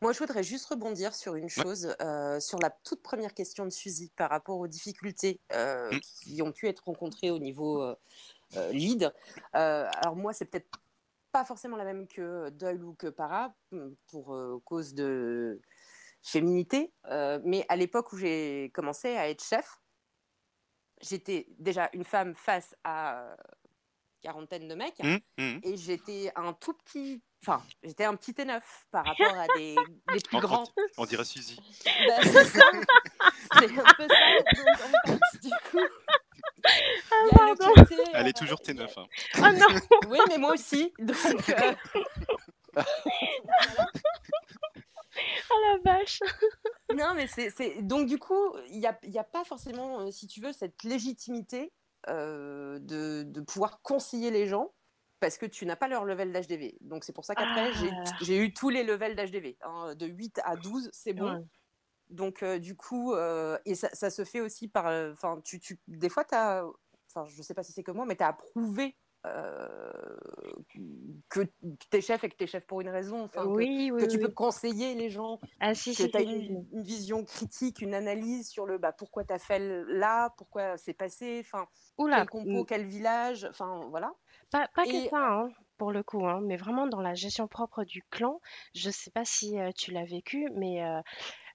Moi, 0.00 0.12
je 0.12 0.18
voudrais 0.18 0.44
juste 0.44 0.66
rebondir 0.66 1.14
sur 1.14 1.34
une 1.34 1.48
chose, 1.48 1.94
euh, 2.00 2.38
sur 2.40 2.58
la 2.58 2.70
toute 2.70 3.02
première 3.02 3.34
question 3.34 3.64
de 3.64 3.70
Suzy 3.70 4.10
par 4.16 4.30
rapport 4.30 4.58
aux 4.58 4.68
difficultés 4.68 5.40
euh, 5.52 5.90
Mm. 5.92 6.00
qui 6.00 6.42
ont 6.42 6.52
pu 6.52 6.68
être 6.68 6.84
rencontrées 6.84 7.30
au 7.30 7.38
niveau 7.38 7.82
lead. 8.72 9.12
Euh, 9.54 9.88
alors 9.96 10.16
moi, 10.16 10.32
c'est 10.32 10.46
peut-être 10.46 10.70
pas 11.32 11.44
forcément 11.44 11.76
la 11.76 11.84
même 11.84 12.06
que 12.08 12.48
Doyle 12.50 12.82
ou 12.82 12.94
que 12.94 13.06
Para, 13.08 13.54
mm, 13.72 13.88
pour 14.10 14.34
euh, 14.34 14.60
cause 14.64 14.94
de 14.94 15.60
féminité, 16.22 16.92
euh, 17.06 17.38
mais 17.44 17.64
à 17.68 17.76
l'époque 17.76 18.12
où 18.12 18.18
j'ai 18.18 18.70
commencé 18.74 19.16
à 19.16 19.28
être 19.28 19.44
chef, 19.44 19.78
j'étais 21.00 21.46
déjà 21.58 21.88
une 21.92 22.04
femme 22.04 22.34
face 22.34 22.74
à 22.82 23.20
euh, 23.22 23.36
quarantaine 24.20 24.66
de 24.68 24.74
mecs. 24.74 24.98
Hum, 25.00 25.20
hum. 25.38 25.60
Et 25.62 25.76
j'étais 25.76 26.32
un 26.34 26.52
tout 26.54 26.72
petit, 26.72 27.22
enfin, 27.42 27.62
j'étais 27.84 28.04
un 28.04 28.16
petit 28.16 28.32
T9 28.32 28.60
par 28.90 29.04
rapport 29.06 29.38
à 29.38 29.46
des, 29.56 29.76
des 30.12 30.20
plus 30.20 30.38
On- 30.38 30.40
grands. 30.40 30.64
On 30.96 31.04
dirait 31.04 31.24
Suzy. 31.24 31.60
Bah, 31.84 32.14
c'est 32.22 32.44
ça, 32.44 32.64
c'est 33.60 33.78
un 33.78 33.94
peu 33.96 34.06
ça. 34.08 34.54
Donc, 34.56 34.68
en 35.06 35.12
fait, 35.12 35.40
du 35.40 35.50
coup, 35.70 35.86
il 36.64 37.36
y 37.36 37.40
a 37.40 37.50
le 37.50 37.56
pardon. 37.56 37.74
côté, 37.74 37.96
Elle 38.14 38.26
euh, 38.26 38.28
est 38.28 38.36
toujours 38.36 38.60
T9. 38.60 38.88
hein. 38.96 39.06
Oh 39.38 39.40
non 39.58 39.80
Oui, 40.10 40.18
mais 40.28 40.38
moi 40.38 40.52
aussi. 40.54 40.92
Donc, 40.98 41.48
euh, 41.50 41.74
Oh 45.50 45.54
la 45.84 45.92
vache 45.92 46.20
non, 46.94 47.12
mais 47.14 47.26
c'est, 47.26 47.50
c'est- 47.50 47.82
donc 47.82 48.06
du 48.06 48.18
coup, 48.18 48.54
il 48.68 48.78
n'y 48.78 48.86
a, 48.86 48.98
il 49.02 49.10
y 49.10 49.18
a 49.18 49.24
pas 49.24 49.44
forcément, 49.44 50.00
euh, 50.00 50.10
si 50.10 50.26
tu 50.26 50.40
veux, 50.40 50.52
cette 50.52 50.82
légitimité 50.84 51.72
euh, 52.08 52.78
de, 52.80 53.24
de 53.24 53.40
pouvoir 53.40 53.80
conseiller 53.82 54.30
les 54.30 54.46
gens 54.46 54.72
parce 55.20 55.36
que 55.36 55.46
tu 55.46 55.66
n'as 55.66 55.74
pas 55.76 55.88
leur 55.88 56.04
level 56.04 56.32
d'HDV. 56.32 56.78
Donc 56.82 57.02
c'est 57.04 57.12
pour 57.12 57.24
ça 57.24 57.34
qu'après, 57.34 57.72
j'ai, 57.74 57.90
Ah. 57.92 58.04
j'ai 58.22 58.38
eu 58.38 58.54
tous 58.54 58.68
les 58.70 58.84
levels 58.84 59.16
d'HDV. 59.16 59.56
hein, 59.62 59.94
de 59.96 60.06
8 60.06 60.40
à 60.44 60.56
12, 60.56 60.88
c'est 60.92 61.12
bon. 61.12 61.32
Ouais. 61.34 61.42
Donc, 62.10 62.42
euh, 62.42 62.58
du 62.58 62.76
coup, 62.76 63.12
euh, 63.14 63.58
et 63.64 63.74
ça, 63.74 63.88
ça 63.92 64.10
se 64.10 64.24
fait 64.24 64.40
aussi 64.40 64.68
par. 64.68 64.86
Enfin, 65.12 65.40
tu, 65.44 65.60
tu, 65.60 65.80
des 65.88 66.08
fois, 66.08 66.24
tu 66.24 66.34
as. 66.34 66.64
Enfin, 67.10 67.26
je 67.26 67.42
sais 67.42 67.54
pas 67.54 67.62
si 67.62 67.72
c'est 67.72 67.82
comme 67.82 67.96
moi, 67.96 68.06
mais 68.06 68.16
tu 68.16 68.22
as 68.24 68.28
approuvé 68.28 68.96
euh, 69.26 70.16
que 71.28 71.40
tu 71.90 71.96
es 71.96 72.00
chef 72.00 72.24
et 72.24 72.28
que 72.28 72.36
tu 72.36 72.44
es 72.44 72.46
chef 72.46 72.66
pour 72.66 72.80
une 72.80 72.88
raison. 72.88 73.24
Enfin, 73.24 73.50
que- 73.50 73.62
Oui, 73.62 73.90
oui, 73.92 74.00
que, 74.00 74.04
tu 74.04 74.18
oui. 74.18 74.18
peux 74.18 74.28
conseiller 74.28 74.94
les 74.94 75.10
gens, 75.10 75.40
Ah 75.60 75.74
si, 75.74 75.94
que 75.94 76.02
si, 76.02 76.10
tu 76.10 76.16
as 76.16 76.22
si, 76.22 76.22
une, 76.22 76.66
une 76.72 76.82
vision 76.82 77.24
critique, 77.24 77.80
une 77.80 77.94
analyse 77.94 78.48
sur 78.50 78.66
le 78.66 78.78
bah, 78.78 78.92
pourquoi 78.92 79.24
tu 79.24 79.32
as 79.32 79.38
fait 79.38 79.58
là, 79.88 80.30
pourquoi 80.38 80.76
c'est 80.76 80.94
passé, 80.94 81.40
enfin, 81.44 81.66
quel 82.10 82.28
compo, 82.28 82.64
mm, 82.64 82.64
quel 82.64 82.86
village, 82.86 83.44
enfin, 83.50 83.86
voilà. 83.90 84.12
pas, 84.50 84.68
pas 84.74 84.86
que 84.86 85.00
ça, 85.00 85.16
hein, 85.18 85.48
pour 85.76 85.92
le 85.92 86.02
coup, 86.02 86.26
hein, 86.26 86.40
mais 86.42 86.56
vraiment 86.56 86.86
dans 86.86 87.00
la 87.00 87.14
gestion 87.14 87.48
propre 87.48 87.84
du 87.84 88.02
clan. 88.10 88.40
Je 88.74 88.90
sais 88.90 89.10
pas 89.10 89.24
si 89.24 89.58
euh, 89.58 89.70
tu 89.72 89.90
l'as 89.92 90.04
vécu, 90.04 90.48
mais 90.54 90.82
euh, 90.84 91.00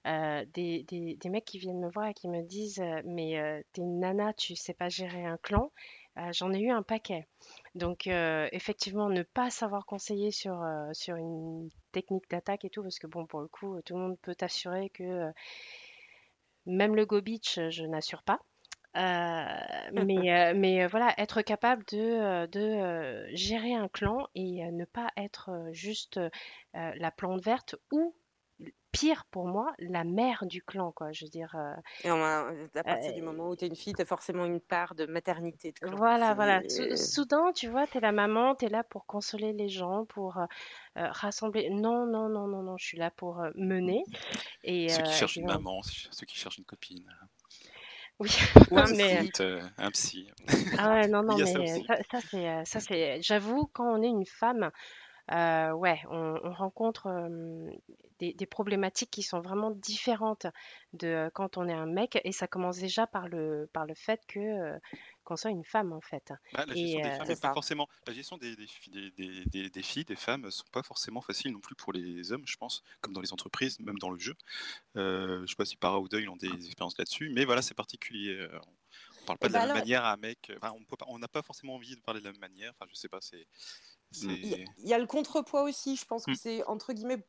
euh, 0.06 0.44
des, 0.52 0.84
des, 0.84 1.16
des 1.16 1.28
mecs 1.30 1.44
qui 1.44 1.58
viennent 1.58 1.80
me 1.80 1.90
voir 1.90 2.08
et 2.08 2.14
qui 2.14 2.28
me 2.28 2.42
disent 2.42 2.80
euh, 2.80 3.02
Mais 3.04 3.38
euh, 3.38 3.62
t'es 3.72 3.82
une 3.82 4.00
nana, 4.00 4.32
tu 4.34 4.56
sais 4.56 4.74
pas 4.74 4.88
gérer 4.88 5.24
un 5.24 5.38
clan. 5.38 5.70
J'en 6.30 6.52
ai 6.52 6.60
eu 6.60 6.70
un 6.70 6.84
paquet. 6.84 7.26
Donc, 7.74 8.06
effectivement, 8.06 9.08
ne 9.08 9.24
pas 9.24 9.50
savoir 9.50 9.84
conseiller 9.84 10.30
sur, 10.30 10.64
sur 10.92 11.16
une 11.16 11.68
technique 11.90 12.30
d'attaque 12.30 12.64
et 12.64 12.70
tout, 12.70 12.82
parce 12.84 13.00
que 13.00 13.08
bon, 13.08 13.26
pour 13.26 13.40
le 13.40 13.48
coup, 13.48 13.80
tout 13.84 13.94
le 13.94 14.00
monde 14.00 14.18
peut 14.22 14.36
t'assurer 14.36 14.90
que 14.90 15.32
même 16.66 16.94
le 16.94 17.04
Go 17.04 17.20
Beach, 17.20 17.58
je 17.68 17.84
n'assure 17.84 18.22
pas. 18.22 18.38
Euh, 18.96 20.02
mais, 20.04 20.32
euh, 20.32 20.54
mais 20.56 20.84
euh, 20.84 20.88
voilà, 20.88 21.12
être 21.18 21.42
capable 21.42 21.84
de, 21.86 22.46
de 22.46 23.26
gérer 23.34 23.74
un 23.74 23.88
clan 23.88 24.28
et 24.34 24.70
ne 24.70 24.84
pas 24.84 25.08
être 25.16 25.50
juste 25.72 26.20
la 26.74 27.10
plante 27.10 27.42
verte 27.42 27.76
ou 27.92 28.14
pire 28.92 29.24
pour 29.30 29.46
moi, 29.46 29.72
la 29.78 30.04
mère 30.04 30.46
du 30.46 30.62
clan, 30.62 30.92
quoi. 30.92 31.12
Je 31.12 31.24
veux 31.24 31.30
dire, 31.30 31.54
euh, 31.56 31.74
Et 32.04 32.10
on 32.10 32.22
a- 32.22 32.50
à 32.74 32.84
partir 32.84 33.12
Euh, 33.12 33.16
du 33.16 33.22
moment 33.22 33.48
où 33.48 33.56
tu 33.56 33.64
es 33.64 33.68
une 33.68 33.76
fille, 33.76 33.94
tu 33.94 34.02
as 34.02 34.04
forcément 34.04 34.44
une 34.44 34.60
part 34.60 34.94
de 34.94 35.06
maternité. 35.06 35.72
de 35.72 35.78
clan. 35.80 35.96
Voilà, 35.96 36.34
voilà. 36.34 36.62
Soudain, 36.96 37.52
tu 37.52 37.68
vois, 37.68 37.86
t'es 37.86 38.00
la 38.00 38.12
maman, 38.12 38.54
t'es 38.54 38.68
là 38.68 38.84
pour 38.84 39.06
consoler 39.06 39.52
les 39.52 39.68
gens, 39.68 40.04
pour 40.06 40.38
euh, 40.38 40.44
euh, 40.98 41.08
rassembler. 41.10 41.70
Non, 41.70 42.06
non, 42.06 42.28
non, 42.28 42.46
non, 42.46 42.62
non, 42.62 42.76
je 42.76 42.84
suis 42.86 42.98
là 42.98 43.10
pour 43.10 43.40
euh, 43.40 43.50
mener. 43.56 44.04
Et, 44.64 44.86
Ceux 44.88 45.02
qui 45.02 45.12
euh, 45.12 45.18
cherchent 45.18 45.36
et 45.36 45.40
une 45.40 45.46
maman, 45.46 45.82
ceux 45.82 46.26
qui 46.26 46.36
cherchent 46.36 46.58
une 46.58 46.64
copine, 46.64 47.06
Oui, 48.18 48.30
Ou 48.70 48.78
un 48.78 48.88
mais, 48.96 49.24
psy. 49.26 49.30
euh, 49.40 49.62
un 49.78 49.90
psy. 49.90 50.28
ah 50.76 50.90
ouais, 50.90 51.08
non, 51.08 51.22
non, 51.22 51.38
mais 51.38 51.46
ça 51.46 51.58
euh, 51.58 51.80
ça, 52.10 52.18
euh, 52.34 52.62
ça, 52.64 52.80
c'est. 52.80 53.22
J'avoue, 53.22 53.66
quand 53.72 53.86
on 53.98 54.02
est 54.02 54.08
une 54.08 54.26
femme, 54.26 54.70
euh, 55.32 55.72
ouais, 55.72 56.00
on, 56.10 56.38
on 56.44 56.52
rencontre 56.52 57.06
euh, 57.06 57.70
des, 58.18 58.34
des 58.34 58.46
problématiques 58.46 59.10
qui 59.10 59.22
sont 59.22 59.40
vraiment 59.40 59.70
différentes 59.70 60.46
de 60.92 61.06
euh, 61.08 61.30
quand 61.32 61.56
on 61.56 61.66
est 61.68 61.72
un 61.72 61.86
mec, 61.86 62.20
et 62.24 62.32
ça 62.32 62.46
commence 62.46 62.78
déjà 62.78 63.06
par 63.06 63.28
le, 63.28 63.68
par 63.72 63.86
le 63.86 63.94
fait 63.94 64.20
que 64.28 64.78
qu'on 65.24 65.36
soit 65.36 65.50
une 65.50 65.64
femme 65.64 65.92
en 65.94 66.02
fait. 66.02 66.32
Bah, 66.52 66.66
la 66.66 66.74
Et 66.74 66.80
gestion 66.80 67.00
des 67.00 67.10
femmes 67.10 67.26
C'est 67.26 67.32
est 67.32 67.40
pas 67.40 67.54
forcément. 67.54 67.88
La 68.06 68.12
gestion 68.12 68.36
des, 68.36 68.54
des, 68.56 68.66
fi- 68.66 68.90
des, 68.90 69.10
des, 69.12 69.44
des- 69.46 69.70
des 69.70 69.82
filles, 69.82 70.04
des 70.04 70.16
femmes, 70.16 70.50
sont 70.50 70.66
pas 70.70 70.82
forcément 70.82 71.22
faciles 71.22 71.52
non 71.52 71.60
plus 71.60 71.74
pour 71.74 71.92
les 71.94 72.30
hommes, 72.30 72.46
je 72.46 72.56
pense, 72.58 72.82
comme 73.00 73.14
dans 73.14 73.22
les 73.22 73.32
entreprises, 73.32 73.80
même 73.80 73.98
dans 73.98 74.10
le 74.10 74.18
jeu. 74.18 74.34
Je 74.94 75.44
sais 75.48 75.56
pas 75.56 75.64
si 75.64 75.76
Para 75.76 75.98
ou 76.00 76.08
Doyle 76.08 76.28
ont 76.28 76.36
des 76.36 76.66
expériences 76.66 76.98
là-dessus, 76.98 77.30
mais 77.30 77.46
voilà, 77.46 77.62
c'est 77.62 77.72
particulier. 77.74 78.46
On 79.22 79.24
parle 79.24 79.38
pas 79.38 79.48
de 79.48 79.54
la 79.54 79.60
bah 79.60 79.64
même 79.64 79.70
alors- 79.76 79.82
manière 79.84 80.04
à 80.04 80.12
un 80.12 80.16
mec. 80.18 80.52
Enfin, 80.60 80.74
on 81.08 81.18
n'a 81.18 81.28
pas 81.28 81.40
forcément 81.40 81.76
envie 81.76 81.96
de 81.96 82.00
parler 82.02 82.20
de 82.20 82.26
la 82.26 82.32
même 82.32 82.40
manière. 82.42 82.72
Enfin, 82.76 82.86
je 82.90 82.94
sais 82.94 83.08
pas, 83.08 83.22
c'est. 83.22 83.46
Il 84.22 84.46
y, 84.46 84.54
a- 84.54 84.58
il 84.78 84.88
y 84.88 84.94
a 84.94 84.98
le 84.98 85.06
contrepoids 85.06 85.62
aussi. 85.62 85.96
Je 85.96 86.04
pense 86.06 86.24
que 86.26 86.32
Mm. 86.32 86.36
c'est 86.36 86.64
entre 86.64 86.92
guillemets, 86.92 87.24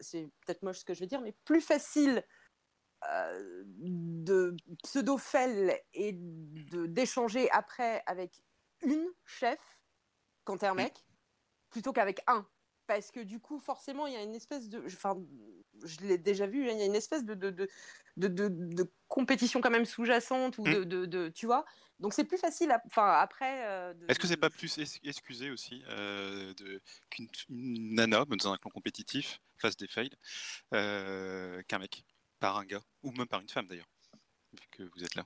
c'est- 0.00 0.28
peut-être 0.44 0.62
moche 0.62 0.78
ce 0.80 0.84
que 0.84 0.94
je 0.94 1.00
vais 1.00 1.06
dire, 1.06 1.20
mais 1.20 1.32
plus 1.44 1.60
facile 1.60 2.24
euh, 3.08 3.62
de 3.66 4.56
pseudo-fel 4.82 5.78
et 5.92 6.12
de 6.14 6.86
d'échanger 6.86 7.50
après 7.50 8.02
avec 8.06 8.42
une 8.82 9.06
chef 9.26 9.60
quand 10.44 10.56
t'es 10.58 10.66
un 10.66 10.72
Mm. 10.74 10.78
mec 10.78 11.04
plutôt 11.70 11.92
qu'avec 11.92 12.20
un. 12.26 12.48
Parce 12.86 13.10
que 13.10 13.20
du 13.20 13.38
coup, 13.40 13.58
forcément, 13.58 14.06
il 14.06 14.14
y 14.14 14.16
a 14.16 14.22
une 14.22 14.34
espèce 14.34 14.68
de. 14.68 14.82
Enfin, 14.86 15.16
je 15.86 16.00
l'ai 16.00 16.18
déjà 16.18 16.46
vu, 16.46 16.68
hein, 16.68 16.72
il 16.72 16.78
y 16.78 16.82
a 16.82 16.86
une 16.86 16.94
espèce 16.94 17.24
de, 17.24 17.34
de, 17.34 17.50
de, 17.50 17.68
de, 18.16 18.28
de- 18.28 18.48
de 18.48 18.92
compétition 19.08 19.60
quand 19.60 19.70
même 19.70 19.84
sous-jacente, 19.84 20.58
ou 20.58 20.64
Mm. 20.64 20.72
de, 20.72 20.84
de, 20.84 21.06
de- 21.06 21.28
Tu 21.28 21.46
vois 21.46 21.64
Donc 22.00 22.12
c'est 22.14 22.24
plus 22.24 22.38
facile, 22.38 22.70
à- 22.72 22.82
enfin, 22.86 23.08
après. 23.08 23.66
euh, 23.66 23.94
Est-ce 24.08 24.18
que 24.18 24.26
c'est 24.26 24.36
pas 24.36 24.50
plus 24.50 24.78
excusé 25.04 25.50
aussi 25.50 25.82
euh, 25.88 26.52
qu'une 27.10 27.28
une 27.48 27.94
nana 27.94 28.24
dans 28.24 28.52
un 28.52 28.56
clan 28.56 28.70
compétitif 28.70 29.40
fasse 29.58 29.76
des 29.76 29.88
fails 29.88 30.10
euh, 30.74 31.62
qu'un 31.68 31.78
mec, 31.78 32.04
par 32.40 32.56
un 32.58 32.64
gars, 32.64 32.82
ou 33.02 33.12
même 33.12 33.26
par 33.26 33.40
une 33.40 33.48
femme 33.48 33.66
d'ailleurs, 33.66 33.88
vu 34.52 34.66
que 34.70 34.82
vous 34.94 35.04
êtes 35.04 35.14
là? 35.14 35.24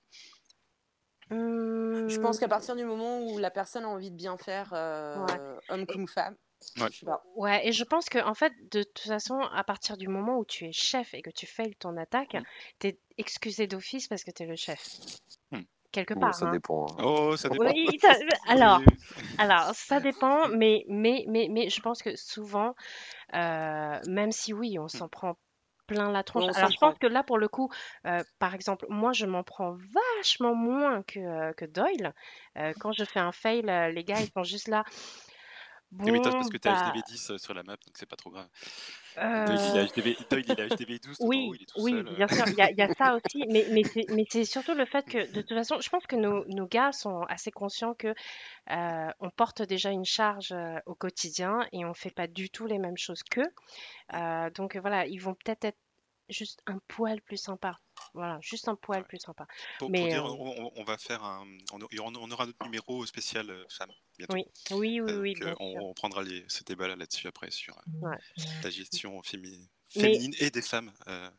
Je 1.31 2.19
pense 2.19 2.39
qu'à 2.39 2.49
partir 2.49 2.75
du 2.75 2.85
moment 2.85 3.21
où 3.21 3.39
la 3.39 3.51
personne 3.51 3.85
a 3.85 3.89
envie 3.89 4.11
de 4.11 4.17
bien 4.17 4.37
faire, 4.37 4.73
euh, 4.73 5.17
Ouais. 5.17 5.39
homme 5.69 5.87
comme 5.87 6.09
femme, 6.09 6.37
Ouais. 6.79 6.89
pas. 7.05 7.23
Ouais, 7.37 7.67
et 7.69 7.73
je 7.73 7.85
pense 7.85 8.09
que 8.09 8.19
en 8.19 8.35
fait, 8.35 8.53
de 8.71 8.83
toute 8.83 9.07
façon, 9.07 9.41
à 9.41 9.65
partir 9.65 9.97
du 9.97 10.09
moment 10.09 10.39
où 10.39 10.45
tu 10.45 10.67
es 10.67 10.73
chef 10.73 11.15
et 11.15 11.23
que 11.23 11.31
tu 11.31 11.47
fails 11.47 11.75
ton 11.77 11.97
attaque, 11.97 12.35
Mm. 12.35 12.43
t'es 12.79 12.99
excusé 13.19 13.67
d'office 13.67 14.09
parce 14.09 14.25
que 14.25 14.31
t'es 14.31 14.47
le 14.47 14.57
chef. 14.57 14.87
Mm. 15.53 15.61
Quelque 15.93 16.15
Bon, 16.15 16.21
part, 16.21 16.35
ça 16.35 16.47
hein. 16.47 16.53
dépend. 16.53 16.87
hein. 16.99 17.03
Oh, 17.05 17.37
ça 17.37 17.49
dépend. 17.49 17.65
Oui, 17.65 17.99
ça- 18.01 18.15
alors, 18.49 18.81
alors, 19.39 19.75
ça 19.75 20.01
dépend, 20.01 20.49
mais, 20.49 20.85
mais, 20.89 21.25
mais, 21.29 21.49
mais 21.51 21.69
je 21.69 21.81
pense 21.81 22.03
que 22.03 22.15
souvent, 22.17 22.75
euh, 23.35 24.01
même 24.07 24.33
si 24.33 24.53
oui, 24.53 24.79
on 24.79 24.89
s'en 24.89 25.09
prend 25.09 25.37
plein 25.87 26.13
la 26.13 26.23
tronche. 26.23 26.45
Alors, 26.57 26.71
je 26.71 26.77
prend. 26.77 26.91
pense 26.91 26.99
que 27.01 27.09
là, 27.09 27.25
pour 27.25 27.37
le 27.39 27.49
coup, 27.49 27.69
euh, 28.07 28.23
par 28.39 28.55
exemple, 28.55 28.87
moi, 28.89 29.13
je 29.13 29.27
m'en 29.27 29.43
prends 29.43 29.77
vachement 30.19 30.55
moins 30.55 31.03
que, 31.03 31.19
euh, 31.19 31.53
que 31.55 31.65
Doyle. 31.65 32.15
Euh, 32.57 32.73
quand 32.79 32.93
je 32.93 33.05
fais 33.05 33.19
un 33.19 33.33
fail, 33.33 33.69
euh, 33.69 33.91
les 33.91 34.05
gars, 34.05 34.21
ils 34.21 34.31
sont 34.31 34.45
juste 34.45 34.69
là. 34.69 34.85
Oui, 35.99 36.13
mais 36.13 36.21
toi, 36.21 36.33
Bon, 36.33 36.37
parce 36.37 36.49
que 36.49 36.57
t'as 36.57 36.71
bah, 36.71 36.75
HDV 36.75 37.03
10 37.03 37.37
sur 37.39 37.55
la 37.55 37.63
map, 37.63 37.77
donc 37.77 37.97
c'est 37.99 38.07
pas 38.07 38.17
trop 38.17 38.31
grave. 38.31 38.49
euh, 39.19 39.23
Doyle, 39.45 39.61
il 39.67 39.77
a 39.79 39.85
HDV, 39.87 40.17
Doyle, 40.31 40.49
il 40.49 40.61
a 40.61 40.67
HDV 40.69 40.99
12 40.99 41.19
tout 41.21 41.37
en 41.37 41.43
haut, 41.43 41.55
Oui, 41.55 41.57
il 41.57 41.63
est 41.63 41.67
tout 41.67 41.77
oui, 41.77 42.05
seul. 42.05 42.09
euh. 42.09 42.17
bien 42.17 42.29
sûr, 42.29 42.47
il 42.49 42.57
y 42.57 42.63
a, 42.63 42.71
il 42.71 42.79
y 42.79 42.83
a 42.83 42.89
ça 42.89 43.15
aussi, 43.15 43.47
mais, 43.51 43.67
mais 43.71 43.85
c'est, 44.31 44.45
surtout 44.45 44.73
le 44.75 44.87
fait 44.87 45.07
que, 45.07 45.31
de 45.31 45.43
toute 45.43 45.55
façon, 45.57 45.79
je 45.81 45.89
pense 45.91 46.07
que 46.07 46.17
nos, 46.17 46.45
nos 46.49 46.67
gars 46.67 46.93
sont 46.93 47.23
assez 47.29 47.51
conscients 47.51 47.95
que 47.95 48.15
euh, 48.71 49.11
on 49.21 49.31
porte 49.31 49.63
déjà 49.63 49.91
une 49.91 50.05
charge 50.07 50.53
euh, 50.53 50.79
au 50.87 50.95
quotidien 50.95 51.61
et 51.73 51.85
on 51.85 51.95
fait 51.95 52.11
pas 52.15 52.29
du 52.29 52.51
tout 52.51 52.67
les 52.67 52.79
mêmes 52.79 52.99
choses 52.99 53.23
qu'eux. 53.25 53.49
Euh, 54.15 54.51
donc 54.51 54.77
voilà, 54.77 55.07
ils 55.07 55.19
vont 55.21 55.35
peut-être 55.35 55.65
être 55.67 55.79
juste 56.31 56.63
un 56.67 56.79
poil 56.89 57.21
plus 57.23 57.37
sympa. 57.37 57.79
Voilà, 58.15 58.39
juste 58.41 58.69
un 58.69 58.77
poil 58.77 59.01
Ouais. 59.01 59.07
plus 59.09 59.19
sympa. 59.19 59.47
Pour, 59.79 59.89
pour 59.89 59.91
Mais 59.91 60.09
dire, 60.09 60.25
euh, 60.25 60.71
on, 60.77 60.85
va 60.85 60.99
faire 60.99 61.23
un, 61.23 61.47
on, 61.73 61.81
aura 62.31 62.47
notre 62.47 62.65
numéro 62.65 63.05
spécial 63.07 63.51
euh, 63.51 63.65
femme 63.69 63.91
bientôt. 64.19 64.35
oui, 64.35 64.45
oui, 64.71 65.01
oui, 65.01 65.13
Euh, 65.13 65.21
oui, 65.21 65.35
donc, 65.35 65.43
euh, 65.43 65.55
bien 65.55 65.57
on, 65.61 65.95
prendra 65.95 66.23
les, 66.23 66.45
ce 66.49 66.65
débat-là 66.65 66.97
là-dessus 66.97 67.29
après 67.29 67.51
sur 67.51 67.77
euh, 67.79 67.83
Ouais. 68.09 68.19
la 68.63 68.71
gestion 68.71 69.21
Mais- 69.33 69.69
féminine 69.89 70.35
et 70.39 70.51
des 70.51 70.63
femmes 70.63 70.93
euh, 71.09 71.31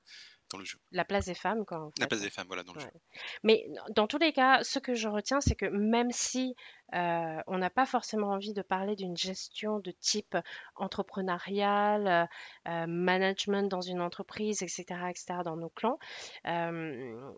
dans 0.51 0.57
le 0.57 0.65
jeu. 0.65 0.77
La 0.91 1.05
place 1.05 1.25
des 1.25 1.33
femmes, 1.33 1.65
quoi. 1.65 1.79
en 1.79 1.91
La 1.99 2.07
place 2.07 2.21
des 2.21 2.29
femmes, 2.29 2.47
voilà, 2.47 2.63
dans 2.63 2.73
le 2.73 2.79
Ouais. 2.79 2.85
jeu. 2.85 2.99
Mais 3.43 3.65
dans 3.95 4.07
tous 4.07 4.17
les 4.17 4.33
cas, 4.33 4.63
ce 4.63 4.79
que 4.79 4.93
je 4.93 5.07
retiens, 5.07 5.41
c'est 5.41 5.55
que 5.55 5.65
même 5.65 6.11
si 6.11 6.55
euh, 6.93 7.37
on 7.47 7.57
n'a 7.57 7.69
pas 7.69 7.85
forcément 7.85 8.31
envie 8.31 8.53
de 8.53 8.61
parler 8.61 8.95
d'une 8.97 9.15
gestion 9.15 9.79
de 9.79 9.91
type 9.91 10.35
entrepreneurial, 10.75 12.27
euh, 12.67 12.85
management 12.87 13.69
dans 13.69 13.81
une 13.81 14.01
entreprise, 14.01 14.61
etc., 14.61 14.83
etc., 15.09 15.39
dans 15.45 15.55
nos 15.55 15.69
clans, 15.69 15.99
euh, 16.47 17.31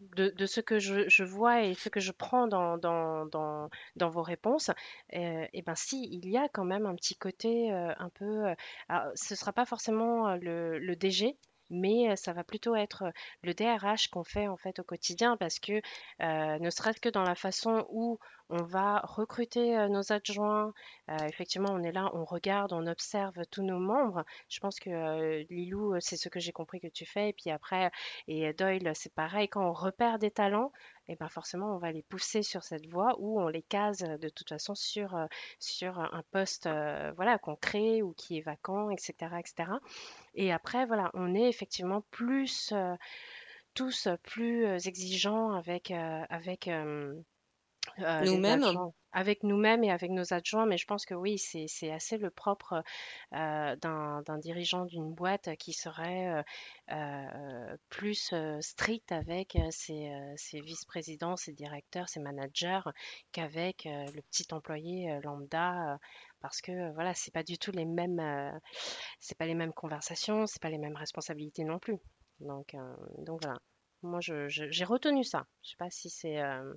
de, 0.00 0.30
de 0.30 0.46
ce 0.46 0.60
que 0.60 0.78
je, 0.78 1.08
je 1.08 1.24
vois 1.24 1.62
et 1.62 1.74
ce 1.74 1.88
que 1.88 2.00
je 2.00 2.12
prends 2.12 2.46
dans, 2.46 2.78
dans, 2.78 3.26
dans, 3.26 3.68
dans 3.96 4.08
vos 4.08 4.22
réponses, 4.22 4.70
et 5.10 5.62
ben 5.62 5.74
si, 5.74 6.08
il 6.10 6.28
y 6.28 6.36
a 6.38 6.48
quand 6.48 6.64
même 6.64 6.86
un 6.86 6.94
petit 6.94 7.16
côté 7.16 7.70
un 7.70 8.08
peu... 8.10 8.54
alors, 8.88 9.12
ce 9.14 9.34
ne 9.34 9.36
sera 9.36 9.52
pas 9.52 9.64
forcément 9.66 10.34
le, 10.36 10.78
le 10.78 10.96
DG, 10.96 11.36
mais 11.70 12.14
ça 12.16 12.32
va 12.32 12.44
plutôt 12.44 12.74
être 12.74 13.12
le 13.42 13.54
DRH 13.54 14.08
qu'on 14.08 14.24
fait 14.24 14.48
en 14.48 14.56
fait 14.56 14.78
au 14.78 14.84
quotidien 14.84 15.36
parce 15.36 15.58
que 15.58 15.80
ne 16.20 16.70
serait-ce 16.70 17.00
que 17.00 17.08
dans 17.08 17.22
la 17.22 17.34
façon 17.34 17.86
où 17.90 18.18
on 18.48 18.62
va 18.62 19.00
recruter 19.00 19.88
nos 19.88 20.12
adjoints, 20.12 20.72
effectivement 21.08 21.70
on 21.72 21.82
est 21.82 21.92
là, 21.92 22.10
on 22.14 22.24
regarde, 22.24 22.72
on 22.72 22.86
observe 22.86 23.34
tous 23.50 23.62
nos 23.62 23.78
membres. 23.78 24.24
Je 24.48 24.60
pense 24.60 24.78
que 24.78 25.44
Lilou, 25.50 25.94
c'est 26.00 26.16
ce 26.16 26.28
que 26.28 26.40
j'ai 26.40 26.52
compris 26.52 26.80
que 26.80 26.86
tu 26.88 27.06
fais, 27.06 27.30
et 27.30 27.32
puis 27.32 27.50
après, 27.50 27.90
et 28.28 28.52
Doyle, 28.52 28.92
c'est 28.94 29.14
pareil, 29.14 29.48
quand 29.48 29.68
on 29.68 29.72
repère 29.72 30.18
des 30.18 30.30
talents, 30.30 30.72
et 31.08 31.16
ben 31.16 31.28
forcément 31.28 31.74
on 31.74 31.78
va 31.78 31.92
les 31.92 32.02
pousser 32.02 32.42
sur 32.42 32.64
cette 32.64 32.86
voie 32.86 33.14
ou 33.18 33.40
on 33.40 33.48
les 33.48 33.62
case 33.62 33.98
de 33.98 34.28
toute 34.28 34.48
façon 34.48 34.74
sur, 34.74 35.16
sur 35.60 35.98
un 36.00 36.22
poste 36.30 36.68
voilà, 37.16 37.38
qu'on 37.38 37.56
crée 37.56 38.02
ou 38.02 38.12
qui 38.12 38.38
est 38.38 38.42
vacant, 38.42 38.90
etc., 38.90 39.14
etc. 39.38 39.70
Et 40.34 40.52
après, 40.52 40.86
voilà, 40.86 41.10
on 41.14 41.34
est 41.34 41.48
effectivement 41.48 42.02
plus, 42.10 42.74
tous 43.74 44.08
plus 44.22 44.86
exigeants 44.86 45.52
avec, 45.52 45.90
avec 45.90 46.68
euh, 48.00 48.24
Nous-mêmes. 48.24 48.64
avec 49.12 49.42
nous-mêmes 49.42 49.84
et 49.84 49.90
avec 49.90 50.10
nos 50.10 50.32
adjoints. 50.32 50.66
Mais 50.66 50.78
je 50.78 50.86
pense 50.86 51.06
que 51.06 51.14
oui, 51.14 51.38
c'est, 51.38 51.90
assez 51.90 52.18
le 52.18 52.30
propre 52.30 52.82
euh, 53.34 53.76
d'un, 53.76 54.22
dirigeant 54.38 54.84
d'une 54.84 55.12
boîte 55.12 55.56
qui 55.56 55.72
serait 55.72 56.28
euh, 56.28 56.42
euh, 56.92 57.76
plus 57.88 58.32
strict 58.60 59.12
avec 59.12 59.56
ses, 59.70 60.10
ses 60.36 60.60
vice-présidents, 60.60 61.36
ses 61.36 61.52
directeurs, 61.52 62.08
ses 62.08 62.20
managers 62.20 62.80
qu'avec 63.32 63.84
le 63.86 64.20
petit 64.22 64.46
employé 64.52 65.18
lambda. 65.22 65.98
parce 66.40 66.60
que 66.60 66.92
voilà, 66.92 67.14
c'est 67.14 67.32
pas 67.32 67.42
du 67.42 67.58
tout 67.58 67.72
les 67.72 67.84
mêmes, 67.84 68.20
euh, 68.20 68.58
c'est 69.20 69.36
pas 69.36 69.46
les 69.46 69.54
mêmes 69.54 69.72
conversations, 69.72 70.46
c'est 70.46 70.62
pas 70.62 70.70
les 70.70 70.78
mêmes 70.78 70.96
responsabilités 70.96 71.64
non 71.64 71.78
plus. 71.78 71.98
Donc, 72.40 72.74
euh, 72.74 72.96
donc 73.18 73.42
voilà. 73.42 73.58
Moi, 74.02 74.20
j'ai 74.20 74.84
retenu 74.84 75.24
ça. 75.24 75.46
Je 75.62 75.70
sais 75.70 75.76
pas 75.78 75.90
si 75.90 76.10
c'est, 76.10 76.40
euh, 76.40 76.74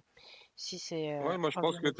si 0.59 0.77
c'est. 0.77 1.13
euh, 1.13 1.25
Ouais, 1.27 1.37
moi 1.37 1.49
je 1.49 1.57
pense 1.57 1.79
que 1.79 1.91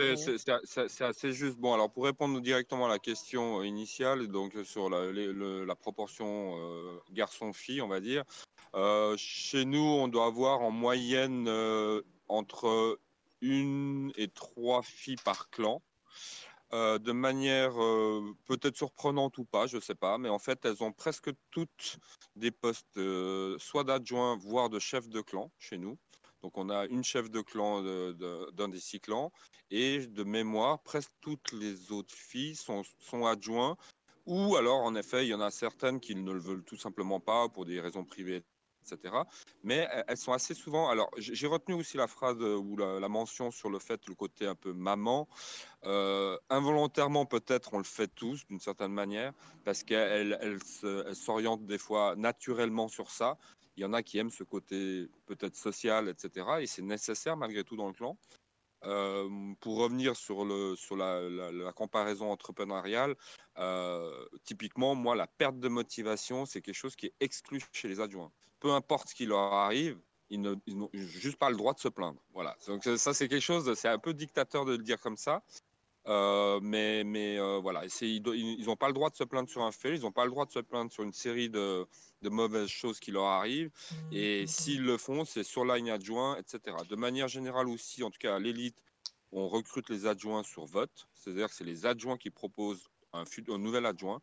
c'est 0.87 1.03
assez 1.03 1.31
juste. 1.33 1.57
Bon, 1.57 1.73
alors 1.73 1.89
pour 1.91 2.03
répondre 2.05 2.39
directement 2.41 2.85
à 2.85 2.89
la 2.89 2.99
question 2.99 3.63
initiale, 3.63 4.27
donc 4.27 4.53
sur 4.63 4.89
la, 4.89 5.11
les- 5.11 5.31
le- 5.31 5.65
la 5.65 5.75
proportion 5.75 6.55
euh, 6.57 6.99
garçon-fille, 7.11 7.81
on 7.81 7.87
va 7.87 7.99
dire, 8.01 8.23
euh, 8.75 9.15
chez 9.17 9.65
nous, 9.65 9.79
on 9.79 10.07
doit 10.09 10.25
avoir 10.25 10.61
en 10.61 10.71
moyenne 10.71 11.47
euh, 11.47 12.01
entre 12.27 12.99
une 13.41 14.11
et 14.17 14.27
trois 14.27 14.81
filles 14.83 15.15
par 15.23 15.49
clan. 15.49 15.81
Euh, 16.71 16.99
de 16.99 17.11
manière 17.13 17.81
euh, 17.81 18.35
peut-être 18.45 18.75
surprenante 18.77 19.39
ou 19.39 19.43
pas, 19.45 19.65
je 19.65 19.79
sais 19.79 19.95
pas, 19.95 20.19
mais 20.19 20.29
en 20.29 20.37
fait, 20.37 20.63
elles 20.65 20.83
ont 20.83 20.91
presque 20.91 21.31
toutes 21.49 21.97
des 22.35 22.51
postes, 22.51 22.97
euh, 22.97 23.57
soit 23.57 23.83
d'adjoint, 23.83 24.37
voire 24.37 24.69
de 24.69 24.77
chef 24.77 25.09
de 25.09 25.21
clan 25.21 25.51
chez 25.57 25.79
nous. 25.79 25.97
Donc, 26.41 26.57
on 26.57 26.69
a 26.69 26.85
une 26.85 27.03
chef 27.03 27.29
de 27.29 27.41
clan 27.41 27.81
d'un 27.81 28.69
des 28.69 28.79
six 28.79 28.99
clans, 28.99 29.31
et 29.71 30.07
de 30.07 30.23
mémoire, 30.23 30.81
presque 30.81 31.11
toutes 31.21 31.51
les 31.51 31.91
autres 31.91 32.13
filles 32.15 32.55
sont, 32.55 32.83
sont 32.99 33.25
adjoints, 33.25 33.77
ou 34.25 34.55
alors, 34.55 34.81
en 34.81 34.95
effet, 34.95 35.25
il 35.25 35.29
y 35.29 35.33
en 35.33 35.41
a 35.41 35.51
certaines 35.51 35.99
qui 35.99 36.15
ne 36.15 36.31
le 36.31 36.39
veulent 36.39 36.63
tout 36.63 36.77
simplement 36.77 37.19
pas 37.19 37.49
pour 37.49 37.65
des 37.65 37.79
raisons 37.81 38.05
privées, 38.05 38.43
etc. 38.85 39.25
Mais 39.63 39.87
elles- 40.07 40.17
sont 40.17 40.33
assez 40.33 40.53
souvent. 40.53 40.89
Alors, 40.89 41.09
j'ai 41.17 41.47
retenu 41.47 41.73
aussi 41.75 41.97
la 41.97 42.07
phrase 42.07 42.37
euh, 42.39 42.55
ou 42.55 42.77
la, 42.77 43.07
mention 43.09 43.51
sur 43.51 43.69
le 43.69 43.79
fait, 43.79 44.07
le 44.07 44.15
côté 44.15 44.45
un 44.45 44.55
peu 44.55 44.71
maman. 44.73 45.27
Euh, 45.85 46.37
involontairement, 46.49 47.25
peut-être, 47.25 47.73
on 47.73 47.77
le 47.79 47.83
fait 47.83 48.07
tous 48.07 48.45
d'une 48.47 48.59
certaine 48.59 48.91
manière, 48.93 49.33
parce 49.63 49.83
qu'elle 49.83 50.37
elle 50.41 50.61
se- 50.63 51.05
elle 51.07 51.15
s'oriente 51.15 51.65
des 51.65 51.77
fois 51.77 52.15
naturellement 52.15 52.87
sur 52.87 53.09
ça. 53.11 53.37
Il 53.79 53.83
y 53.83 53.85
en 53.85 53.93
a 53.93 54.03
qui 54.03 54.17
aiment 54.17 54.29
ce 54.29 54.43
côté 54.43 55.07
peut-être 55.25 55.55
social, 55.55 56.09
etc. 56.09 56.45
Et 56.59 56.67
c'est 56.67 56.81
nécessaire 56.81 57.37
malgré 57.37 57.63
tout 57.63 57.77
dans 57.77 57.87
le 57.87 57.93
clan. 57.93 58.17
Euh, 58.83 59.53
pour 59.61 59.77
revenir 59.77 60.17
sur, 60.17 60.43
le, 60.43 60.75
sur 60.75 60.97
la, 60.97 61.71
comparaison 61.71 62.29
entrepreneuriale, 62.29 63.15
euh, 63.57 64.11
typiquement, 64.43 64.95
moi, 64.95 65.15
la 65.15 65.27
perte 65.27 65.61
de 65.61 65.69
motivation, 65.69 66.45
c'est 66.45 66.61
quelque 66.61 66.75
chose 66.75 66.97
qui 66.97 67.05
est 67.05 67.13
exclu 67.21 67.61
chez 67.71 67.87
les 67.87 68.01
adjoints. 68.01 68.33
Peu 68.59 68.71
importe 68.73 69.07
ce 69.07 69.15
qui 69.15 69.25
leur 69.25 69.53
arrive, 69.53 69.97
ils 70.29 70.41
n'ont 70.41 70.89
juste 70.93 71.37
pas 71.37 71.49
le 71.49 71.55
droit 71.55 71.73
de 71.73 71.79
se 71.79 71.87
plaindre. 71.87 72.21
Voilà. 72.33 72.57
Donc 72.67 72.83
ça, 72.83 73.13
c'est 73.13 73.29
quelque 73.29 73.39
chose, 73.39 73.73
c'est 73.75 73.87
un 73.87 73.97
peu 73.97 74.13
dictateur 74.13 74.65
de 74.65 74.73
le 74.73 74.83
dire 74.83 74.99
comme 74.99 75.17
ça. 75.17 75.41
Euh, 76.07 76.59
mais 76.61 77.03
mais 77.03 77.37
voilà, 77.59 77.83
ils 78.01 78.65
n'ont 78.65 78.75
pas 78.75 78.87
le 78.87 78.93
droit 78.93 79.09
de 79.09 79.15
se 79.15 79.23
plaindre 79.23 79.49
sur 79.49 79.61
un 79.61 79.71
fait, 79.71 79.95
ils 79.95 80.01
n'ont 80.01 80.11
pas 80.11 80.25
le 80.25 80.31
droit 80.31 80.45
de 80.45 80.51
se 80.51 80.59
plaindre 80.59 80.91
sur 80.91 81.03
une 81.03 81.13
série 81.13 81.49
de, 81.49 81.85
de 82.21 82.29
mauvaises 82.29 82.69
choses 82.69 82.99
qui 82.99 83.11
leur 83.11 83.25
arrivent. 83.25 83.71
Et 84.11 84.47
s'ils 84.47 84.83
le 84.83 84.97
font, 84.97 85.25
c'est 85.25 85.43
sur 85.43 85.65
ligne 85.65 85.91
adjoint, 85.91 86.37
etc. 86.37 86.77
De 86.89 86.95
manière 86.95 87.27
générale 87.27 87.67
aussi, 87.67 88.03
en 88.03 88.09
tout 88.09 88.19
cas 88.19 88.35
à 88.35 88.39
l'élite, 88.39 88.81
on 89.31 89.47
recrute 89.47 89.89
les 89.89 90.05
adjoints 90.05 90.43
sur 90.43 90.65
vote. 90.65 91.07
C'est-à-dire 91.13 91.49
que 91.49 91.55
c'est 91.55 91.63
les 91.63 91.85
adjoints 91.85 92.17
qui 92.17 92.29
proposent 92.29 92.87
un, 93.13 93.23
un 93.49 93.57
nouvel 93.57 93.85
adjoint. 93.85 94.21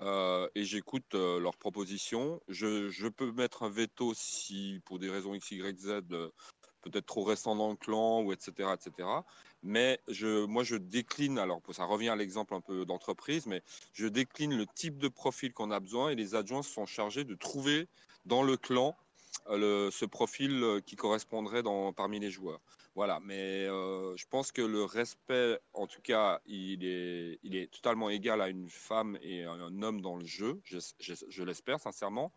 Euh, 0.00 0.48
et 0.54 0.64
j'écoute 0.64 1.14
euh, 1.14 1.38
leurs 1.38 1.56
propositions. 1.56 2.40
Je, 2.48 2.88
je, 2.88 3.06
peux 3.06 3.30
mettre 3.32 3.62
un 3.62 3.70
veto 3.70 4.12
si, 4.14 4.80
pour 4.84 4.98
des 4.98 5.08
raisons 5.08 5.34
X, 5.34 5.50
Y, 5.52 5.78
Z, 5.78 6.02
euh, 6.12 6.30
peut-être 6.82 7.06
trop 7.06 7.24
restant 7.24 7.56
dans 7.56 7.70
le 7.70 7.76
clan, 7.76 8.22
ou 8.22 8.32
etc., 8.32 8.70
etc. 8.74 9.08
Mais 9.62 10.00
je, 10.08 10.44
moi, 10.44 10.64
je 10.64 10.76
décline, 10.76 11.38
alors 11.38 11.60
ça 11.70 11.84
revient 11.84 12.10
à 12.10 12.16
l'exemple 12.16 12.54
un 12.54 12.60
peu 12.60 12.84
d'entreprise, 12.84 13.46
mais 13.46 13.62
je 13.92 14.06
décline 14.06 14.56
le 14.56 14.66
type 14.66 14.98
de 14.98 15.08
profil 15.08 15.52
qu'on 15.52 15.70
a 15.70 15.80
besoin 15.80 16.10
et 16.10 16.14
les 16.14 16.34
adjoints 16.34 16.62
sont 16.62 16.86
chargés 16.86 17.24
de 17.24 17.34
trouver 17.34 17.88
dans 18.24 18.42
le 18.42 18.56
clan 18.56 18.96
le, 19.50 19.90
ce 19.90 20.04
profil 20.04 20.80
qui 20.86 20.96
correspondrait 20.96 21.62
dans, 21.62 21.92
parmi 21.92 22.20
les 22.20 22.30
joueurs. 22.30 22.60
Voilà, 22.94 23.20
mais 23.20 23.66
euh, 23.66 24.14
je 24.16 24.26
pense 24.28 24.52
que 24.52 24.60
le 24.60 24.84
respect, 24.84 25.58
en 25.72 25.86
tout 25.86 26.02
cas, 26.02 26.42
il 26.44 26.84
est, 26.84 27.38
il 27.42 27.56
est 27.56 27.72
totalement 27.72 28.10
égal 28.10 28.42
à 28.42 28.48
une 28.48 28.68
femme 28.68 29.18
et 29.22 29.44
un 29.44 29.82
homme 29.82 30.02
dans 30.02 30.16
le 30.16 30.26
jeu, 30.26 30.60
je, 30.64 30.78
je, 31.00 31.42
l'espère 31.42 31.80
sincèrement. 31.80 32.32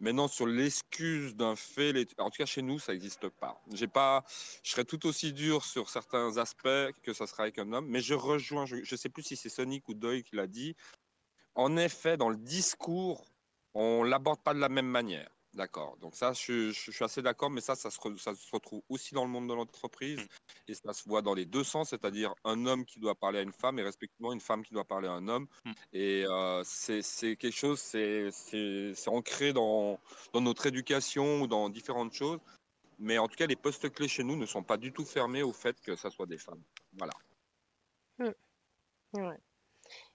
Maintenant, 0.00 0.28
sur 0.28 0.46
l'excuse 0.46 1.34
d'un 1.34 1.56
fait, 1.56 1.92
en 2.18 2.30
tout 2.30 2.38
cas 2.38 2.46
chez 2.46 2.62
nous, 2.62 2.78
ça 2.78 2.92
n'existe 2.92 3.28
pas. 3.28 3.60
J'ai 3.72 3.88
pas. 3.88 4.24
Je 4.62 4.70
serais 4.70 4.84
tout 4.84 5.06
aussi 5.06 5.32
dur 5.32 5.64
sur 5.64 5.90
certains 5.90 6.36
aspects 6.36 6.92
que 7.02 7.12
ça 7.12 7.26
sera 7.26 7.44
avec 7.44 7.58
un 7.58 7.72
homme, 7.72 7.86
mais 7.88 8.00
je 8.00 8.14
rejoins, 8.14 8.64
je 8.64 8.76
ne 8.76 8.96
sais 8.96 9.08
plus 9.08 9.24
si 9.24 9.36
c'est 9.36 9.48
Sonic 9.48 9.88
ou 9.88 9.94
Doyle 9.94 10.22
qui 10.22 10.36
l'a 10.36 10.46
dit. 10.46 10.76
En 11.56 11.76
effet, 11.76 12.16
dans 12.16 12.28
le 12.28 12.36
discours, 12.36 13.24
on 13.74 14.04
l'aborde 14.04 14.40
pas 14.42 14.54
de 14.54 14.60
la 14.60 14.68
même 14.68 14.86
manière. 14.86 15.37
D'accord. 15.54 15.96
Donc 16.00 16.14
ça, 16.14 16.32
je, 16.32 16.70
suis 16.72 17.04
assez 17.04 17.22
d'accord, 17.22 17.50
mais 17.50 17.60
ça, 17.60 17.74
ça 17.74 17.90
se, 17.90 17.98
retrouve 18.52 18.82
aussi 18.88 19.14
dans 19.14 19.24
le 19.24 19.30
monde 19.30 19.48
de 19.48 19.54
l'entreprise 19.54 20.20
mm. 20.20 20.28
et 20.68 20.74
ça 20.74 20.92
se 20.92 21.08
voit 21.08 21.22
dans 21.22 21.34
les 21.34 21.46
deux 21.46 21.64
sens, 21.64 21.90
c'est-à-dire 21.90 22.34
un 22.44 22.66
homme 22.66 22.84
qui 22.84 23.00
doit 23.00 23.14
parler 23.14 23.38
à 23.38 23.42
une 23.42 23.52
femme 23.52 23.78
et 23.78 23.82
respectivement 23.82 24.32
une 24.32 24.40
femme 24.40 24.62
qui 24.62 24.74
doit 24.74 24.84
parler 24.84 25.08
à 25.08 25.12
un 25.12 25.26
homme. 25.26 25.46
Mm. 25.64 25.72
Et 25.94 26.24
euh, 26.26 26.62
c'est 26.64 27.36
quelque 27.36 27.50
chose, 27.50 27.80
c'est 27.80 28.94
ancré 29.06 29.52
dans, 29.52 29.98
dans 30.32 30.40
notre 30.40 30.66
éducation 30.66 31.42
ou 31.42 31.46
dans 31.46 31.70
différentes 31.70 32.12
choses. 32.12 32.40
Mais 32.98 33.16
en 33.16 33.28
tout 33.28 33.36
cas, 33.36 33.46
les 33.46 33.56
postes 33.56 33.90
clés 33.90 34.08
chez 34.08 34.24
nous 34.24 34.36
ne 34.36 34.46
sont 34.46 34.62
pas 34.62 34.76
du 34.76 34.92
tout 34.92 35.04
fermés 35.04 35.42
au 35.42 35.52
fait 35.52 35.80
que 35.80 35.96
ça 35.96 36.10
soit 36.10 36.26
des 36.26 36.38
femmes. 36.38 36.62
Voilà. 36.94 37.14
Mm. 38.18 38.32
Ouais. 39.14 39.38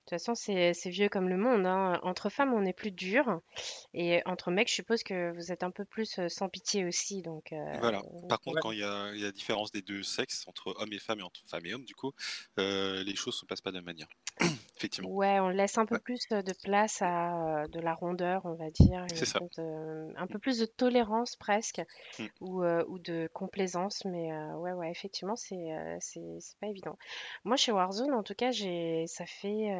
De 0.05 0.09
toute 0.15 0.21
façon, 0.21 0.35
c'est 0.35 0.89
vieux 0.89 1.07
comme 1.07 1.29
le 1.29 1.37
monde, 1.37 1.65
hein. 1.65 1.97
Entre 2.03 2.29
femmes, 2.29 2.53
on 2.53 2.65
est 2.65 2.73
plus 2.73 2.91
dur 2.91 3.39
et 3.93 4.21
entre 4.25 4.51
mecs, 4.51 4.67
je 4.67 4.73
suppose 4.73 5.01
que 5.01 5.33
vous 5.33 5.53
êtes 5.53 5.63
un 5.63 5.71
peu 5.71 5.85
plus, 5.85 6.19
sans 6.27 6.49
pitié 6.49 6.85
aussi 6.85 7.21
donc 7.21 7.53
Voilà. 7.79 8.01
Par 8.27 8.41
contre, 8.41 8.59
quand 8.59 8.71
il 8.71 8.79
y 8.79 8.83
a 8.83 9.11
il 9.13 9.21
y 9.21 9.25
a 9.25 9.31
différence 9.31 9.71
des 9.71 9.81
deux 9.81 10.03
sexes, 10.03 10.43
entre 10.47 10.75
hommes 10.77 10.91
et 10.91 10.99
femmes 10.99 11.21
et 11.21 11.23
entre 11.23 11.41
femmes 11.47 11.65
et 11.65 11.73
hommes, 11.73 11.85
du 11.85 11.95
coup, 11.95 12.11
les 12.57 13.15
choses 13.15 13.35
se 13.35 13.45
passent 13.45 13.61
pas 13.61 13.71
de 13.71 13.77
la 13.77 13.81
même 13.81 13.95
manière. 13.95 14.07
Effectivement. 14.83 15.09
Ouais, 15.11 15.39
on 15.39 15.47
laisse 15.47 15.77
un 15.77 15.85
peu 15.85 15.97
plus, 15.97 16.27
de 16.27 16.53
place 16.63 17.01
à, 17.01 17.63
de 17.69 17.79
la 17.79 17.93
rondeur, 17.93 18.41
on 18.43 18.55
va 18.55 18.69
dire, 18.69 19.05
C'est 19.13 19.25
ça. 19.25 19.39
un 19.57 20.27
peu 20.27 20.39
plus 20.39 20.59
de 20.59 20.65
tolérance 20.65 21.37
presque 21.37 21.81
mmh. 22.19 22.25
ou, 22.41 22.65
ou 22.65 22.99
de 22.99 23.29
complaisance 23.33 24.03
mais 24.03 24.33
ouais, 24.55 24.73
ouais, 24.73 24.91
effectivement, 24.91 25.37
c'est, 25.37 25.73
c'est 26.01 26.37
c'est 26.39 26.59
pas 26.59 26.67
évident. 26.67 26.97
Moi, 27.45 27.55
chez 27.55 27.71
Warzone, 27.71 28.13
en 28.13 28.23
tout 28.23 28.35
cas, 28.35 28.51
j'ai 28.51 29.05
ça 29.07 29.25
fait, 29.25 29.73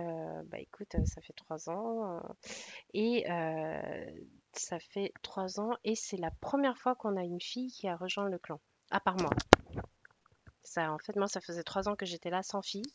bah 0.46 0.60
écoute, 0.60 0.96
ça 1.06 1.22
fait 1.22 1.34
trois 1.34 1.70
ans. 1.70 2.22
Et 2.94 3.26
ça 4.54 4.80
fait 4.80 5.12
trois 5.22 5.60
ans 5.60 5.72
et 5.84 5.96
c'est 5.96 6.18
la 6.18 6.32
première 6.32 6.78
fois 6.78 6.96
qu'on 6.96 7.18
a 7.18 7.24
une 7.24 7.42
fille 7.42 7.72
qui 7.72 7.88
a 7.88 7.98
rejoint 7.98 8.30
le 8.30 8.38
clan, 8.40 8.62
à 8.90 9.00
part 9.00 9.18
moi. 9.18 9.32
Ça, 10.64 10.92
en 10.92 10.98
fait, 10.98 11.16
moi, 11.18 11.28
ça 11.28 11.42
faisait 11.42 11.64
trois 11.64 11.90
ans 11.90 11.96
que 11.96 12.06
j'étais 12.06 12.30
là 12.30 12.42
sans 12.42 12.62
fille. 12.62 12.86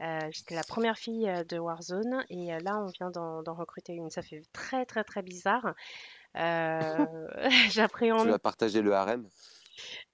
J'étais 0.00 0.54
la 0.54 0.64
première 0.64 0.96
fille 0.96 1.30
de 1.48 1.58
Warzone 1.58 2.24
et 2.30 2.58
là, 2.60 2.78
on 2.78 2.86
vient 2.86 3.10
d'en 3.10 3.54
recruter 3.54 3.94
une. 3.94 4.10
Ça 4.10 4.22
fait 4.22 4.42
très, 4.52 4.86
très, 4.86 5.04
très 5.04 5.22
bizarre. 5.22 5.74
Euh, 6.36 7.06
J'appréhende. 7.70 8.24
Tu 8.24 8.30
vas 8.30 8.38
partager 8.38 8.82
le 8.82 8.94
harem? 8.94 9.28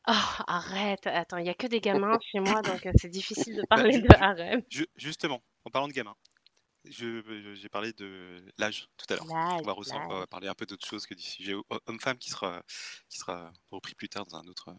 Oh, 0.06 0.42
arrête, 0.46 1.06
attends, 1.06 1.38
il 1.38 1.44
n'y 1.44 1.50
a 1.50 1.54
que 1.54 1.66
des 1.66 1.80
gamins 1.80 2.18
chez 2.30 2.38
moi, 2.38 2.60
donc 2.60 2.86
c'est 2.96 3.08
difficile 3.08 3.56
de 3.56 3.62
bah, 3.62 3.76
parler 3.76 3.98
de 3.98 4.14
harem. 4.14 4.62
Justement, 4.96 5.42
en 5.64 5.70
parlant 5.70 5.88
de 5.88 5.94
gamins, 5.94 6.16
j'ai 6.84 7.68
parlé 7.70 7.94
de 7.94 8.44
l'âge 8.58 8.88
tout 8.98 9.06
à 9.08 9.16
l'heure. 9.16 9.24
On, 9.26 9.62
va 10.18 10.26
parler 10.26 10.48
un 10.48 10.54
peu 10.54 10.66
d'autre 10.66 10.86
chose 10.86 11.06
que 11.06 11.14
du 11.14 11.22
sujet 11.22 11.54
homme-femme 11.86 12.18
qui 12.18 12.28
sera, 12.28 12.62
qui 13.08 13.18
sera 13.18 13.50
repris 13.70 13.94
plus 13.94 14.10
tard 14.10 14.26
dans 14.26 14.36
un 14.36 14.46
autre. 14.46 14.76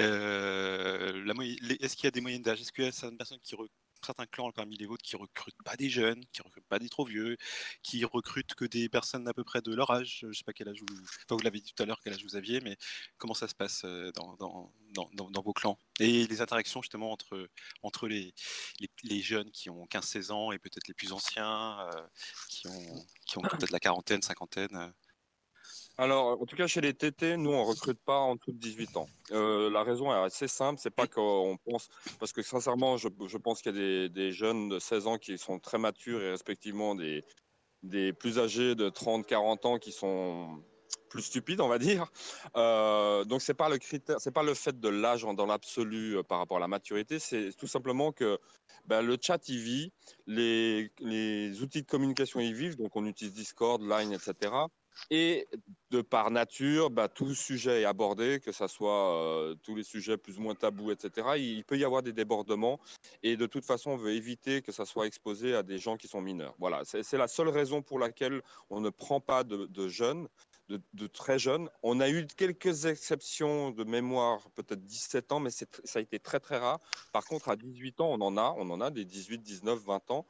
Euh, 0.00 1.24
Est-ce 1.80 1.94
qu'il 1.94 2.04
y 2.04 2.08
a 2.08 2.10
des 2.10 2.20
moyennes 2.20 2.42
d'âge? 2.42 2.60
Est-ce 2.60 2.72
qu'il 2.72 2.84
y 2.84 2.88
a 2.88 2.92
certaines 2.92 3.16
personnes 3.16 3.38
qui, 3.40 3.54
certains 4.04 4.26
clans 4.26 4.50
parmi 4.52 4.76
les 4.76 4.86
vôtres 4.86 5.02
qui 5.02 5.16
recrutent 5.16 5.62
pas 5.64 5.76
des 5.76 5.88
jeunes, 5.88 6.24
qui 6.32 6.42
recrutent 6.42 6.66
pas 6.68 6.78
des 6.78 6.88
trop 6.88 7.04
vieux, 7.04 7.36
qui 7.82 8.04
recrutent 8.04 8.54
que 8.54 8.64
des 8.64 8.88
personnes 8.88 9.26
à 9.28 9.34
peu 9.34 9.44
près 9.44 9.62
de 9.62 9.74
leur 9.74 9.90
âge. 9.90 10.24
Je 10.30 10.32
sais 10.32 10.44
pas 10.44 10.52
quel 10.52 10.68
âge 10.68 10.80
vous, 10.80 10.96
enfin, 10.96 11.36
vous 11.36 11.42
l'avez 11.42 11.60
dit 11.60 11.72
tout 11.72 11.82
à 11.82 11.86
l'heure, 11.86 12.00
quel 12.02 12.12
âge 12.12 12.24
vous 12.24 12.36
aviez, 12.36 12.60
mais 12.60 12.76
comment 13.18 13.34
ça 13.34 13.48
se 13.48 13.54
passe 13.54 13.82
euh, 13.84 14.10
dans, 14.12 14.34
dans, 14.36 14.72
dans, 15.12 15.30
dans 15.30 15.42
vos 15.42 15.52
clans? 15.52 15.78
Et 16.00 16.26
les 16.26 16.40
interactions 16.40 16.82
justement 16.82 17.12
entre, 17.12 17.48
entre 17.82 18.08
les, 18.08 18.34
les, 19.02 19.22
jeunes 19.22 19.50
qui 19.50 19.70
ont 19.70 19.86
15-16 19.86 20.32
ans 20.32 20.52
et 20.52 20.58
peut-être 20.58 20.88
les 20.88 20.94
plus 20.94 21.12
anciens, 21.12 21.80
euh, 21.80 22.06
qui 22.48 22.66
ont, 22.66 23.06
qui 23.26 23.38
ont 23.38 23.42
peut-être 23.42 23.70
la 23.70 23.80
quarantaine, 23.80 24.22
cinquantaine. 24.22 24.92
Alors, 25.96 26.40
en 26.40 26.44
tout 26.44 26.56
cas, 26.56 26.66
chez 26.66 26.80
les 26.80 26.92
TT, 26.92 27.36
nous, 27.36 27.52
on 27.52 27.64
recrute 27.64 28.00
pas 28.00 28.18
en 28.18 28.36
tout 28.36 28.50
de 28.50 28.58
18 28.58 28.96
ans. 28.96 29.08
Euh, 29.30 29.70
la 29.70 29.84
raison 29.84 30.12
est 30.12 30.24
assez 30.24 30.48
simple, 30.48 30.80
c'est 30.82 30.90
pas 30.90 31.06
qu'on 31.06 31.56
pense, 31.64 31.88
parce 32.18 32.32
que 32.32 32.42
sincèrement, 32.42 32.96
je, 32.96 33.08
pense 33.38 33.62
qu'il 33.62 33.74
y 33.74 33.78
a 33.78 33.80
des, 33.80 34.08
des, 34.08 34.32
jeunes 34.32 34.68
de 34.68 34.80
16 34.80 35.06
ans 35.06 35.18
qui 35.18 35.38
sont 35.38 35.60
très 35.60 35.78
matures 35.78 36.20
et 36.20 36.30
respectivement 36.30 36.96
des, 36.96 37.24
des 37.84 38.12
plus 38.12 38.40
âgés 38.40 38.74
de 38.74 38.88
30, 38.88 39.24
40 39.24 39.66
ans 39.66 39.78
qui 39.78 39.92
sont 39.92 40.64
plus 41.10 41.22
stupides, 41.22 41.60
on 41.60 41.68
va 41.68 41.78
dire. 41.78 42.10
Euh, 42.56 43.24
donc, 43.24 43.40
c'est 43.40 43.54
pas 43.54 43.68
le 43.68 43.78
critère, 43.78 44.20
c'est 44.20 44.32
pas 44.32 44.42
le 44.42 44.54
fait 44.54 44.80
de 44.80 44.88
l'âge 44.88 45.22
dans 45.22 45.46
l'absolu 45.46 46.16
euh, 46.16 46.22
par 46.24 46.38
rapport 46.38 46.56
à 46.56 46.60
la 46.60 46.66
maturité, 46.66 47.20
c'est 47.20 47.52
tout 47.56 47.68
simplement 47.68 48.10
que 48.10 48.40
ben, 48.86 49.00
le 49.00 49.16
chat 49.20 49.48
y 49.48 49.58
vit, 49.58 49.92
les, 50.26 50.90
les 50.98 51.62
outils 51.62 51.82
de 51.82 51.86
communication 51.86 52.40
y 52.40 52.52
vivent, 52.52 52.76
donc 52.76 52.96
on 52.96 53.06
utilise 53.06 53.32
Discord, 53.32 53.80
Line, 53.80 54.12
etc. 54.12 54.50
Et 55.10 55.48
de 55.90 56.02
par 56.02 56.30
nature, 56.30 56.90
bah, 56.90 57.08
tout 57.08 57.34
sujet 57.34 57.82
est 57.82 57.84
abordé, 57.84 58.40
que 58.40 58.52
ce 58.52 58.66
soit 58.66 59.14
euh, 59.14 59.54
tous 59.62 59.74
les 59.74 59.82
sujets 59.82 60.16
plus 60.16 60.38
ou 60.38 60.42
moins 60.42 60.54
tabous, 60.54 60.90
etc. 60.90 61.28
Il, 61.36 61.64
peut 61.64 61.78
y 61.78 61.84
avoir 61.84 62.02
des 62.02 62.12
débordements 62.12 62.80
et 63.22 63.36
de 63.36 63.46
toute 63.46 63.64
façon, 63.64 63.92
on 63.92 63.96
veut 63.96 64.12
éviter 64.12 64.62
que 64.62 64.72
ça 64.72 64.84
soit 64.84 65.06
exposé 65.06 65.54
à 65.54 65.62
des 65.62 65.78
gens 65.78 65.96
qui 65.96 66.08
sont 66.08 66.20
mineurs. 66.20 66.54
Voilà, 66.58 66.82
c'est 66.84 67.16
la 67.16 67.28
seule 67.28 67.48
raison 67.48 67.82
pour 67.82 67.98
laquelle 67.98 68.42
on 68.70 68.80
ne 68.80 68.90
prend 68.90 69.20
pas 69.20 69.44
de, 69.44 69.88
jeunes, 69.88 70.28
de, 70.68 71.06
très 71.06 71.38
jeunes. 71.38 71.68
On 71.82 72.00
a 72.00 72.08
eu 72.08 72.26
quelques 72.26 72.86
exceptions 72.86 73.70
de 73.70 73.84
mémoire, 73.84 74.50
peut-être 74.50 74.84
17 74.84 75.32
ans, 75.32 75.40
mais 75.40 75.50
ça 75.50 75.66
a 75.94 76.00
été 76.00 76.18
très 76.18 76.40
très 76.40 76.58
rare. 76.58 76.80
Par 77.12 77.24
contre, 77.24 77.48
à 77.48 77.56
18 77.56 78.00
ans, 78.00 78.10
on 78.12 78.20
en 78.20 78.36
a, 78.36 78.54
on 78.56 78.70
en 78.70 78.80
a 78.80 78.90
des 78.90 79.04
18, 79.04 79.38
19, 79.38 79.78
20 79.78 80.10
ans. 80.10 80.26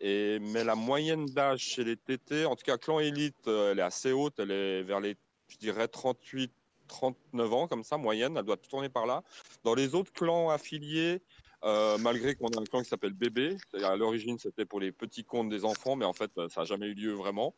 Mais 0.00 0.64
la 0.64 0.74
moyenne 0.74 1.26
d'âge 1.26 1.60
chez 1.60 1.84
les 1.84 1.96
TT, 1.96 2.46
en 2.46 2.56
tout 2.56 2.64
cas 2.64 2.78
clan 2.78 3.00
élite, 3.00 3.48
euh, 3.48 3.72
elle 3.72 3.80
est 3.80 3.82
assez 3.82 4.12
haute, 4.12 4.38
elle 4.38 4.50
est 4.50 4.82
vers 4.82 5.00
les, 5.00 5.16
je 5.48 5.56
dirais, 5.56 5.88
38, 5.88 6.52
39 6.86 7.52
ans, 7.52 7.68
comme 7.68 7.82
ça, 7.82 7.96
moyenne, 7.96 8.36
elle 8.36 8.44
doit 8.44 8.56
tourner 8.56 8.88
par 8.88 9.06
là. 9.06 9.22
Dans 9.64 9.74
les 9.74 9.94
autres 9.94 10.12
clans 10.12 10.50
affiliés, 10.50 11.20
euh, 11.64 11.98
malgré 11.98 12.36
qu'on 12.36 12.48
a 12.48 12.60
un 12.60 12.64
clan 12.64 12.82
qui 12.82 12.88
s'appelle 12.88 13.12
Bébé, 13.12 13.56
à 13.82 13.96
l'origine 13.96 14.38
c'était 14.38 14.64
pour 14.64 14.80
les 14.80 14.92
petits 14.92 15.24
comptes 15.24 15.48
des 15.48 15.64
enfants, 15.64 15.96
mais 15.96 16.04
en 16.04 16.12
fait 16.12 16.30
ça 16.48 16.60
n'a 16.60 16.64
jamais 16.64 16.86
eu 16.86 16.94
lieu 16.94 17.12
vraiment. 17.12 17.54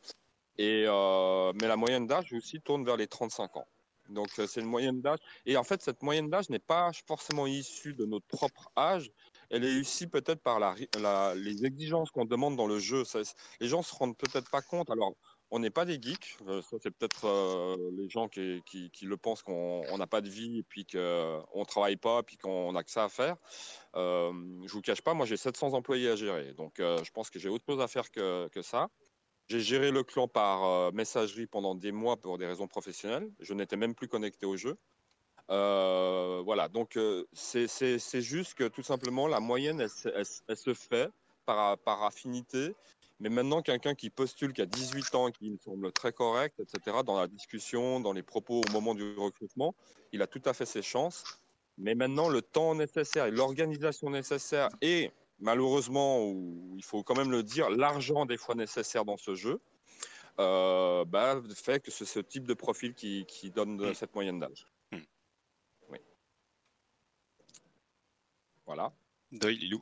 Et, 0.57 0.85
euh, 0.87 1.53
mais 1.61 1.67
la 1.67 1.75
moyenne 1.75 2.07
d'âge 2.07 2.33
aussi 2.33 2.59
tourne 2.61 2.83
vers 2.83 2.97
les 2.97 3.07
35 3.07 3.57
ans. 3.57 3.67
Donc 4.09 4.29
c'est 4.33 4.55
une 4.57 4.65
moyenne 4.65 5.01
d'âge. 5.01 5.19
Et 5.45 5.57
en 5.57 5.63
fait, 5.63 5.81
cette 5.81 6.01
moyenne 6.01 6.29
d'âge 6.29 6.49
n'est 6.49 6.59
pas 6.59 6.91
forcément 7.07 7.47
issue 7.47 7.93
de 7.93 8.05
notre 8.05 8.25
propre 8.27 8.71
âge, 8.77 9.11
elle 9.51 9.65
est 9.65 9.79
aussi 9.79 10.07
peut-être 10.07 10.41
par 10.41 10.59
les 11.35 11.65
exigences 11.65 12.09
qu'on 12.09 12.25
demande 12.25 12.55
dans 12.55 12.67
le 12.67 12.79
jeu. 12.79 13.03
les 13.59 13.67
gens 13.67 13.83
se 13.83 13.93
rendent 13.93 14.17
peut-être 14.17 14.49
pas 14.49 14.61
compte. 14.61 14.89
Alors, 14.89 15.13
on 15.51 15.59
n'est 15.59 15.69
pas 15.69 15.83
des 15.83 16.01
geeks. 16.01 16.37
Euh, 16.47 16.61
ça, 16.61 16.77
c'est 16.81 16.91
peut-être 16.91 17.27
euh, 17.27 17.75
les 17.91 18.09
gens 18.09 18.29
qui, 18.29 18.61
le 19.01 19.17
pensent 19.17 19.43
qu'on 19.43 19.83
on 19.89 19.97
n'a 19.97 20.07
pas 20.07 20.21
de 20.21 20.29
vie 20.29 20.59
et 20.59 20.63
puis 20.63 20.85
qu'on 20.85 20.97
ne 20.99 21.65
travaille 21.65 21.97
pas 21.97 22.23
puis 22.23 22.37
qu'on 22.37 22.71
n'a 22.71 22.83
que 22.83 22.91
ça 22.91 23.03
à 23.03 23.09
faire. 23.09 23.35
Euh, 23.95 24.31
je 24.65 24.71
vous 24.71 24.81
cache 24.81 25.01
pas, 25.01 25.13
moi 25.13 25.25
j'ai 25.25 25.37
700 25.37 25.73
employés 25.73 26.09
à 26.09 26.15
gérer. 26.15 26.53
Donc 26.53 26.79
euh, 26.79 27.03
je 27.03 27.11
pense 27.11 27.29
que 27.29 27.39
j'ai 27.39 27.49
autre 27.49 27.65
chose 27.67 27.81
à 27.81 27.87
faire 27.87 28.09
que, 28.11 28.49
ça. 28.61 28.87
J'ai 29.47 29.59
géré 29.59 29.91
le 29.91 30.03
clan 30.03 30.29
par 30.29 30.63
euh, 30.63 30.91
messagerie 30.93 31.45
pendant 31.45 31.75
des 31.75 31.91
mois 31.91 32.15
pour 32.15 32.37
des 32.37 32.45
raisons 32.45 32.67
professionnelles. 32.67 33.29
Je 33.39 33.53
n'étais 33.53 33.75
même 33.75 33.95
plus 33.95 34.07
connecté 34.07 34.45
au 34.45 34.55
jeu. 34.55 34.77
Euh, 35.51 36.41
voilà, 36.45 36.69
donc 36.69 36.95
euh, 36.97 37.25
c'est 37.33 37.67
juste 38.21 38.53
que 38.53 38.67
tout 38.67 38.83
simplement 38.83 39.27
la 39.27 39.39
moyenne, 39.39 39.81
elle, 39.81 39.89
se- 39.89 40.07
elle 40.09 40.25
se- 40.25 40.41
elle 40.47 40.57
se 40.57 40.73
fait 40.73 41.09
par, 41.45 41.77
par 41.79 42.03
affinité. 42.03 42.73
Mais 43.19 43.29
maintenant, 43.29 43.61
quelqu'un 43.61 43.93
qui 43.93 44.09
postule, 44.09 44.51
qui 44.53 44.61
a 44.61 44.65
18 44.65 45.13
ans, 45.13 45.29
qui 45.29 45.51
me 45.51 45.57
semble 45.57 45.91
très 45.91 46.11
correct, 46.11 46.59
etc., 46.59 47.03
dans 47.03 47.19
la 47.19 47.27
discussion, 47.27 47.99
dans 47.99 48.13
les 48.13 48.23
propos 48.23 48.61
au 48.67 48.71
moment 48.71 48.95
du 48.95 49.13
recrutement, 49.15 49.75
il 50.11 50.21
a 50.23 50.27
tout 50.27 50.41
à 50.45 50.53
fait 50.53 50.65
ses 50.65 50.81
chances. 50.81 51.23
Mais 51.77 51.93
maintenant, 51.95 52.29
le 52.29 52.41
temps 52.41 52.73
nécessaire 52.73 53.25
et 53.27 53.31
l'organisation 53.31 54.09
nécessaire 54.09 54.69
et 54.81 55.11
malheureusement, 55.39 56.23
ou 56.25 56.73
il 56.77 56.83
faut 56.83 57.03
quand 57.03 57.15
même 57.15 57.29
le 57.31 57.43
dire, 57.43 57.69
l'argent 57.69 58.25
des 58.25 58.37
fois 58.37 58.55
nécessaire 58.55 59.05
dans 59.05 59.17
ce 59.17 59.35
jeu, 59.35 59.59
euh, 60.39 61.03
bah, 61.05 61.41
fait 61.55 61.79
que 61.83 61.91
c'est 61.91 62.05
ce 62.05 62.19
type 62.19 62.47
de 62.47 62.53
profil 62.53 62.93
qui, 62.95 63.25
qui 63.27 63.51
donne 63.51 63.93
cette 63.93 64.15
moyenne 64.15 64.39
d'âge. 64.39 64.65
Mm. 64.91 64.97
Oui. 65.89 65.99
Voilà. 68.73 68.93
Doyle, 69.33 69.57
Lilou. 69.57 69.81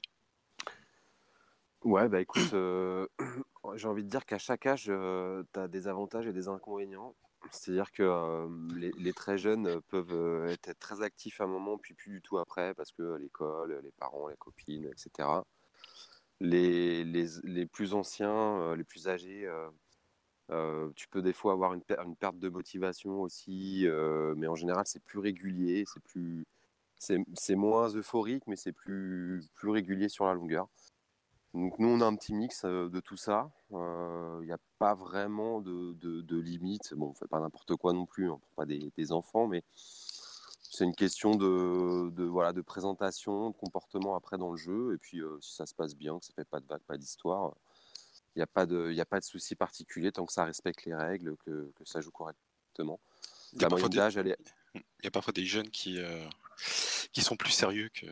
Ouais, 1.84 2.10
bah 2.10 2.21
écoute, 2.21 2.54
euh, 2.56 3.06
j'ai 3.75 3.88
envie 3.88 4.04
de 4.04 4.10
dire 4.10 4.25
qu'à 4.25 4.39
chaque 4.39 4.65
âge, 4.65 4.86
tu 4.86 5.60
as 5.60 5.67
des 5.67 5.88
avantages 5.88 6.25
et 6.25 6.34
des 6.34 6.47
inconvénients. 6.47 7.13
C'est-à-dire 7.52 7.91
que 7.91 8.02
euh, 8.02 8.47
les, 8.75 8.91
les 8.97 9.13
très 9.13 9.38
jeunes 9.38 9.67
euh, 9.67 9.80
peuvent 9.89 10.12
euh, 10.12 10.47
être 10.47 10.73
très 10.80 11.04
actifs 11.04 11.39
à 11.39 11.43
un 11.43 11.47
moment, 11.47 11.78
puis 11.78 11.93
plus 11.93 12.10
du 12.10 12.21
tout 12.23 12.39
après, 12.39 12.73
parce 12.73 12.91
que 12.91 13.15
l'école, 13.17 13.80
les 13.84 13.91
parents, 13.91 14.28
les 14.28 14.38
copines, 14.38 14.86
etc. 14.86 15.45
Les, 16.39 17.04
les, 17.04 17.28
les 17.43 17.67
plus 17.67 17.93
anciens, 17.93 18.60
euh, 18.60 18.75
les 18.75 18.84
plus 18.84 19.08
âgés, 19.08 19.45
euh, 19.45 19.69
euh, 20.49 20.89
tu 20.95 21.08
peux 21.10 21.21
des 21.21 21.34
fois 21.34 21.54
avoir 21.54 21.75
une, 21.75 21.84
per- 21.84 22.02
une 22.04 22.15
perte 22.15 22.39
de 22.39 22.49
motivation 22.49 23.21
aussi, 23.21 23.86
euh, 23.88 24.34
mais 24.36 24.47
en 24.47 24.56
général, 24.56 24.88
c'est 24.88 25.04
plus 25.04 25.19
régulier, 25.19 25.84
c'est 25.86 26.02
plus, 26.02 26.43
c'est 26.99 27.55
moins 27.55 27.89
euphorique, 27.95 28.43
mais 28.45 28.55
c'est 28.55 28.73
plus, 28.73 29.41
plus 29.55 29.69
régulier 29.69 30.09
sur 30.09 30.25
la 30.25 30.33
longueur. 30.33 30.67
Donc 31.55 31.79
nous, 31.79 31.88
on 31.88 32.01
a 32.01 32.05
un 32.05 32.15
petit 32.15 32.33
mix 32.33 32.63
euh, 32.65 32.89
de 32.89 32.99
tout 32.99 33.17
ça. 33.17 33.49
Il 33.71 34.45
n'y 34.45 34.51
a 34.51 34.59
pas 34.77 34.93
vraiment 34.93 35.62
de, 35.62 35.93
de, 35.93 36.21
de 36.21 36.38
limite. 36.38 36.93
Bon, 36.93 37.07
on 37.07 37.13
fait 37.13 37.27
pas 37.27 37.39
n'importe 37.39 37.75
quoi 37.75 37.93
non 37.93 38.05
plus, 38.05 38.29
on 38.29 38.38
prend 38.38 38.55
pas 38.55 38.65
des, 38.65 38.91
des 38.95 39.12
enfants, 39.12 39.47
mais 39.47 39.63
c'est 39.73 40.83
une 40.83 40.93
question 40.93 41.31
de, 41.31 42.12
de, 42.12 42.23
voilà, 42.25 42.53
de 42.53 42.62
présentation, 42.62 43.49
de 43.49 43.55
comportement 43.55 44.15
après 44.15 44.38
dans 44.38 44.51
le 44.51 44.57
jeu. 44.57 44.93
Et 44.93 44.97
puis, 44.97 45.21
euh, 45.21 45.39
si 45.41 45.55
ça 45.55 45.65
se 45.65 45.73
passe 45.73 45.95
bien, 45.95 46.19
que 46.19 46.25
ça 46.25 46.33
fait 46.35 46.45
pas 46.47 46.59
de 46.59 46.67
vagues, 46.67 46.83
pas 46.85 46.97
d'histoire, 46.97 47.55
il 48.35 48.39
n'y 48.39 48.43
a 48.43 48.47
pas 48.47 48.67
de, 48.67 48.91
y 48.91 49.01
a 49.01 49.05
pas 49.05 49.19
de 49.19 49.25
souci 49.25 49.55
particulier 49.55 50.12
tant 50.12 50.25
que 50.27 50.33
ça 50.33 50.43
respecte 50.43 50.85
les 50.85 50.93
règles, 50.93 51.35
que, 51.38 51.71
que 51.75 51.85
ça 51.85 52.01
joue 52.01 52.12
correctement. 52.12 52.99
La 53.59 53.69
moyenne 53.69 53.89
d'âge, 53.89 54.17
elle 54.17 54.27
est... 54.27 54.38
il 54.75 54.82
y 55.03 55.08
a 55.08 55.12
parfois 55.12 55.34
des 55.34 55.45
jeunes 55.45 55.69
qui, 55.69 55.97
euh, 55.99 56.25
qui 57.12 57.21
sont 57.21 57.36
plus 57.36 57.51
sérieux 57.51 57.89
que 57.93 58.05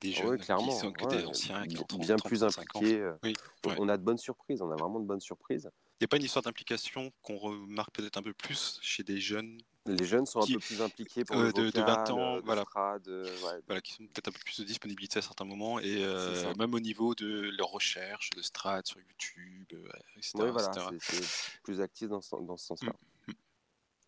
des 0.00 0.12
jeunes 0.12 0.28
ouais, 0.30 0.38
qui 0.38 0.44
sont 0.46 0.92
que 0.92 1.04
ouais, 1.04 1.16
des 1.18 1.24
anciens 1.26 1.66
qui 1.66 1.78
ont 1.78 1.84
30, 1.84 2.00
bien 2.06 2.16
30, 2.16 2.28
plus 2.28 2.40
35 2.40 2.60
ans. 2.76 2.78
impliqués. 2.80 3.00
euh, 3.00 3.12
Oui, 3.22 3.32
on- 3.64 3.68
ouais. 3.70 3.76
On 3.78 3.88
a 3.88 3.96
de 3.96 4.02
bonnes 4.02 4.18
surprises, 4.18 4.60
on 4.60 4.70
a 4.70 4.76
vraiment 4.76 5.00
de 5.00 5.06
bonnes 5.06 5.20
surprises. 5.20 5.70
Il 5.98 6.02
n'y 6.02 6.04
a 6.04 6.08
pas 6.08 6.18
une 6.18 6.24
histoire 6.24 6.42
d'implication 6.42 7.10
qu'on 7.22 7.38
remarque 7.38 7.90
peut-être 7.92 8.18
un 8.18 8.22
peu 8.22 8.34
plus 8.34 8.78
chez 8.82 9.02
des 9.02 9.18
jeunes 9.18 9.58
Les 9.86 10.04
jeunes 10.04 10.26
sont 10.26 10.40
un 10.42 10.46
peu 10.46 10.58
plus 10.58 10.82
impliqués 10.82 11.24
pour 11.24 11.36
euh, 11.36 11.44
le 11.46 11.52
de- 11.52 11.60
de 11.60 11.66
vocal, 11.66 11.84
20 11.86 12.10
ans, 12.10 12.34
euh, 12.36 12.40
de 12.40 12.44
voilà. 12.44 12.62
Strad, 12.62 13.08
euh, 13.08 13.24
ouais. 13.24 13.60
voilà, 13.66 13.80
qui 13.80 13.92
sont 13.94 14.04
peut-être 14.08 14.28
un 14.28 14.32
peu 14.32 14.40
plus 14.44 14.58
de 14.60 14.64
disponibilité 14.64 15.20
à 15.20 15.22
certains 15.22 15.44
moments, 15.46 15.78
et 15.78 16.04
euh, 16.04 16.52
même 16.56 16.74
au 16.74 16.80
niveau 16.80 17.14
de 17.14 17.50
leur 17.56 17.68
recherche, 17.68 18.28
de 18.30 18.42
strat 18.42 18.82
sur 18.84 18.98
YouTube, 19.00 19.72
etc. 20.16 20.32
Oui, 20.34 20.50
voilà, 20.50 20.70
c'est 21.00 21.60
plus 21.62 21.80
actif 21.80 22.08
dans 22.08 22.20
ce, 22.20 22.36
dans 22.44 22.56
ce 22.58 22.66
sens-là. 22.66 22.90
Mm. 22.90 23.15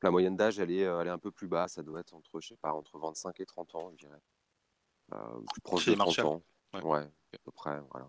La 0.03 0.11
moyenne 0.11 0.37
d'âge, 0.37 0.59
elle 0.61 0.71
est, 0.71 0.85
euh, 0.85 1.01
elle 1.01 1.09
est 1.09 1.11
un 1.11 1.19
peu 1.19 1.31
plus 1.33 1.49
basse, 1.49 1.75
ça 1.75 1.83
doit 1.83 2.01
être 2.01 2.15
entre, 2.15 2.41
je 2.41 2.49
sais 2.49 2.57
pas, 2.57 2.73
entre 2.73 2.99
25 2.99 3.41
et 3.41 3.47
30 3.47 3.75
ans, 3.75 3.91
je 3.93 4.07
dirais. 4.07 4.21
Euh, 5.13 5.41
plus 5.53 5.61
proche 5.63 5.87
de 5.87 5.93
les 5.93 5.97
30 5.97 6.07
Marshall. 6.07 6.27
ans. 6.27 6.43
Ouais. 6.75 6.83
Ouais. 6.83 7.11
à 7.35 7.39
peu 7.45 7.51
près, 7.51 7.81
voilà. 7.91 8.09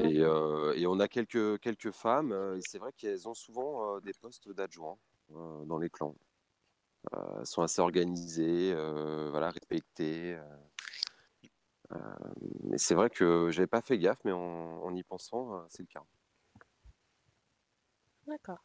Et, 0.00 0.20
euh, 0.20 0.74
et 0.76 0.86
on 0.86 0.98
a 0.98 1.08
quelques, 1.08 1.60
quelques 1.60 1.92
femmes, 1.92 2.32
euh, 2.32 2.56
et 2.56 2.60
c'est 2.66 2.78
vrai 2.78 2.92
qu'elles 2.92 3.28
ont 3.28 3.34
souvent 3.34 3.96
euh, 3.96 4.00
des 4.00 4.12
postes 4.14 4.48
d'adjoints 4.50 4.98
euh, 5.32 5.64
dans 5.64 5.78
les 5.78 5.90
clans. 5.90 6.16
Euh, 7.14 7.40
elles 7.40 7.46
sont 7.46 7.62
assez 7.62 7.80
organisées, 7.80 8.72
euh, 8.74 9.28
voilà, 9.30 9.50
respectées. 9.50 10.34
euh, 10.34 10.56
euh, 11.92 11.98
mais 12.64 12.78
c'est 12.78 12.94
vrai 12.94 13.10
que 13.10 13.50
j'avais 13.50 13.68
pas 13.68 13.80
fait 13.80 13.98
gaffe, 13.98 14.18
mais 14.24 14.32
en, 14.32 14.38
en 14.82 14.94
y 14.94 15.02
pensant, 15.04 15.54
euh, 15.54 15.64
c'est 15.68 15.82
le 15.82 15.88
cas. 15.88 16.04
D'accord. 18.26 18.64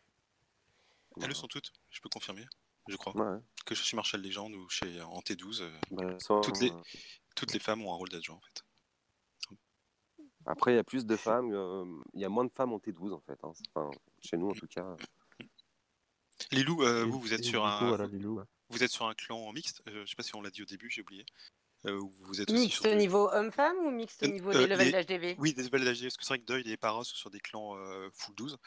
Elles 1.20 1.28
le 1.28 1.34
sont 1.34 1.48
toutes, 1.48 1.74
je 1.90 2.00
peux 2.02 2.10
confirmer, 2.10 2.46
je 2.88 2.96
crois. 2.96 3.16
Ouais, 3.16 3.40
Que 3.66 3.76
chez 3.76 3.96
Marshall 3.96 4.22
Legend 4.22 4.54
ou 4.56 4.70
chez 4.70 5.02
en 5.02 5.20
T12, 5.20 5.62
euh, 5.62 5.72
bah, 5.92 6.18
ça, 6.20 6.40
Toutes 6.42 6.60
les- 6.62 6.72
euh, 6.72 6.82
toutes 7.36 7.54
les 7.54 7.60
femmes 7.60 7.82
ont 7.84 7.92
un 7.94 7.98
rôle 7.98 8.10
d'adjoint 8.10 8.36
en 8.38 8.42
fait. 8.42 8.64
Après, 10.46 10.74
il 10.74 10.76
y 10.76 10.80
a 10.80 10.84
plus 10.84 11.06
de 11.06 11.16
femmes, 11.16 11.54
euh, 11.54 11.86
il 12.14 12.22
y 12.22 12.26
a 12.26 12.30
moins 12.30 12.46
de 12.46 12.52
femmes 12.52 12.74
en 12.74 12.80
T12 12.80 13.14
en 13.14 13.22
fait. 13.22 13.38
hein. 13.44 13.52
Enfin, 13.76 13.92
chez 14.22 14.38
nous 14.38 14.50
en 14.50 14.54
tout 14.54 14.68
cas. 14.68 14.96
Lilou, 16.52 16.82
euh, 16.84 17.06
vous, 17.06 17.20
vous 17.20 17.34
êtes 17.34 17.44
sur 17.44 17.66
un, 17.66 17.78
coup, 17.80 17.88
voilà, 17.88 18.08
Lilou, 18.08 18.40
ouais. 18.40 18.46
vous 18.70 18.84
êtes 18.84 18.90
sur 18.92 19.06
un 19.06 19.14
clan 19.14 19.52
mixte. 19.52 19.84
euh, 19.88 20.04
je 20.06 20.10
sais 20.10 20.16
pas 20.16 20.24
si 20.24 20.36
on 20.36 20.42
l'a 20.42 20.50
dit 20.50 20.64
au 20.64 20.66
début, 20.66 20.90
j'ai 20.90 21.02
oublié. 21.02 21.26
Euh, 21.86 22.00
ou 22.00 22.12
vous 22.22 22.42
êtes 22.42 22.50
aussi 22.50 22.62
Mixte 22.62 22.82
sur 22.82 22.92
au 22.92 22.96
niveau 22.96 23.30
homme-femme 23.32 23.78
ou 23.78 23.92
mixte 23.92 24.24
au 24.24 24.28
Euh, 24.28 24.32
niveau 24.32 24.50
euh, 24.52 24.54
des 24.60 24.68
levels 24.68 24.92
les- 24.92 25.04
d'HDV 25.04 25.36
Oui, 25.40 25.54
des 25.54 25.64
levels 25.64 25.84
d'AG, 25.86 26.02
parce 26.02 26.18
que 26.18 26.24
c'est 26.24 26.30
vrai 26.30 26.40
que 26.40 26.46
Doyle 26.46 26.68
et 26.68 26.78
Para 26.78 27.04
sont 27.04 27.16
sur 27.16 27.30
des 27.32 27.40
clans 27.40 27.76
euh, 27.78 28.10
full 28.14 28.36
12, 28.36 28.58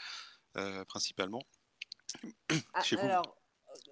euh, 0.57 0.85
principalement. 0.85 1.43
Ah, 2.75 2.83
chez 2.83 2.97
vous 2.97 3.03
alors, 3.03 3.37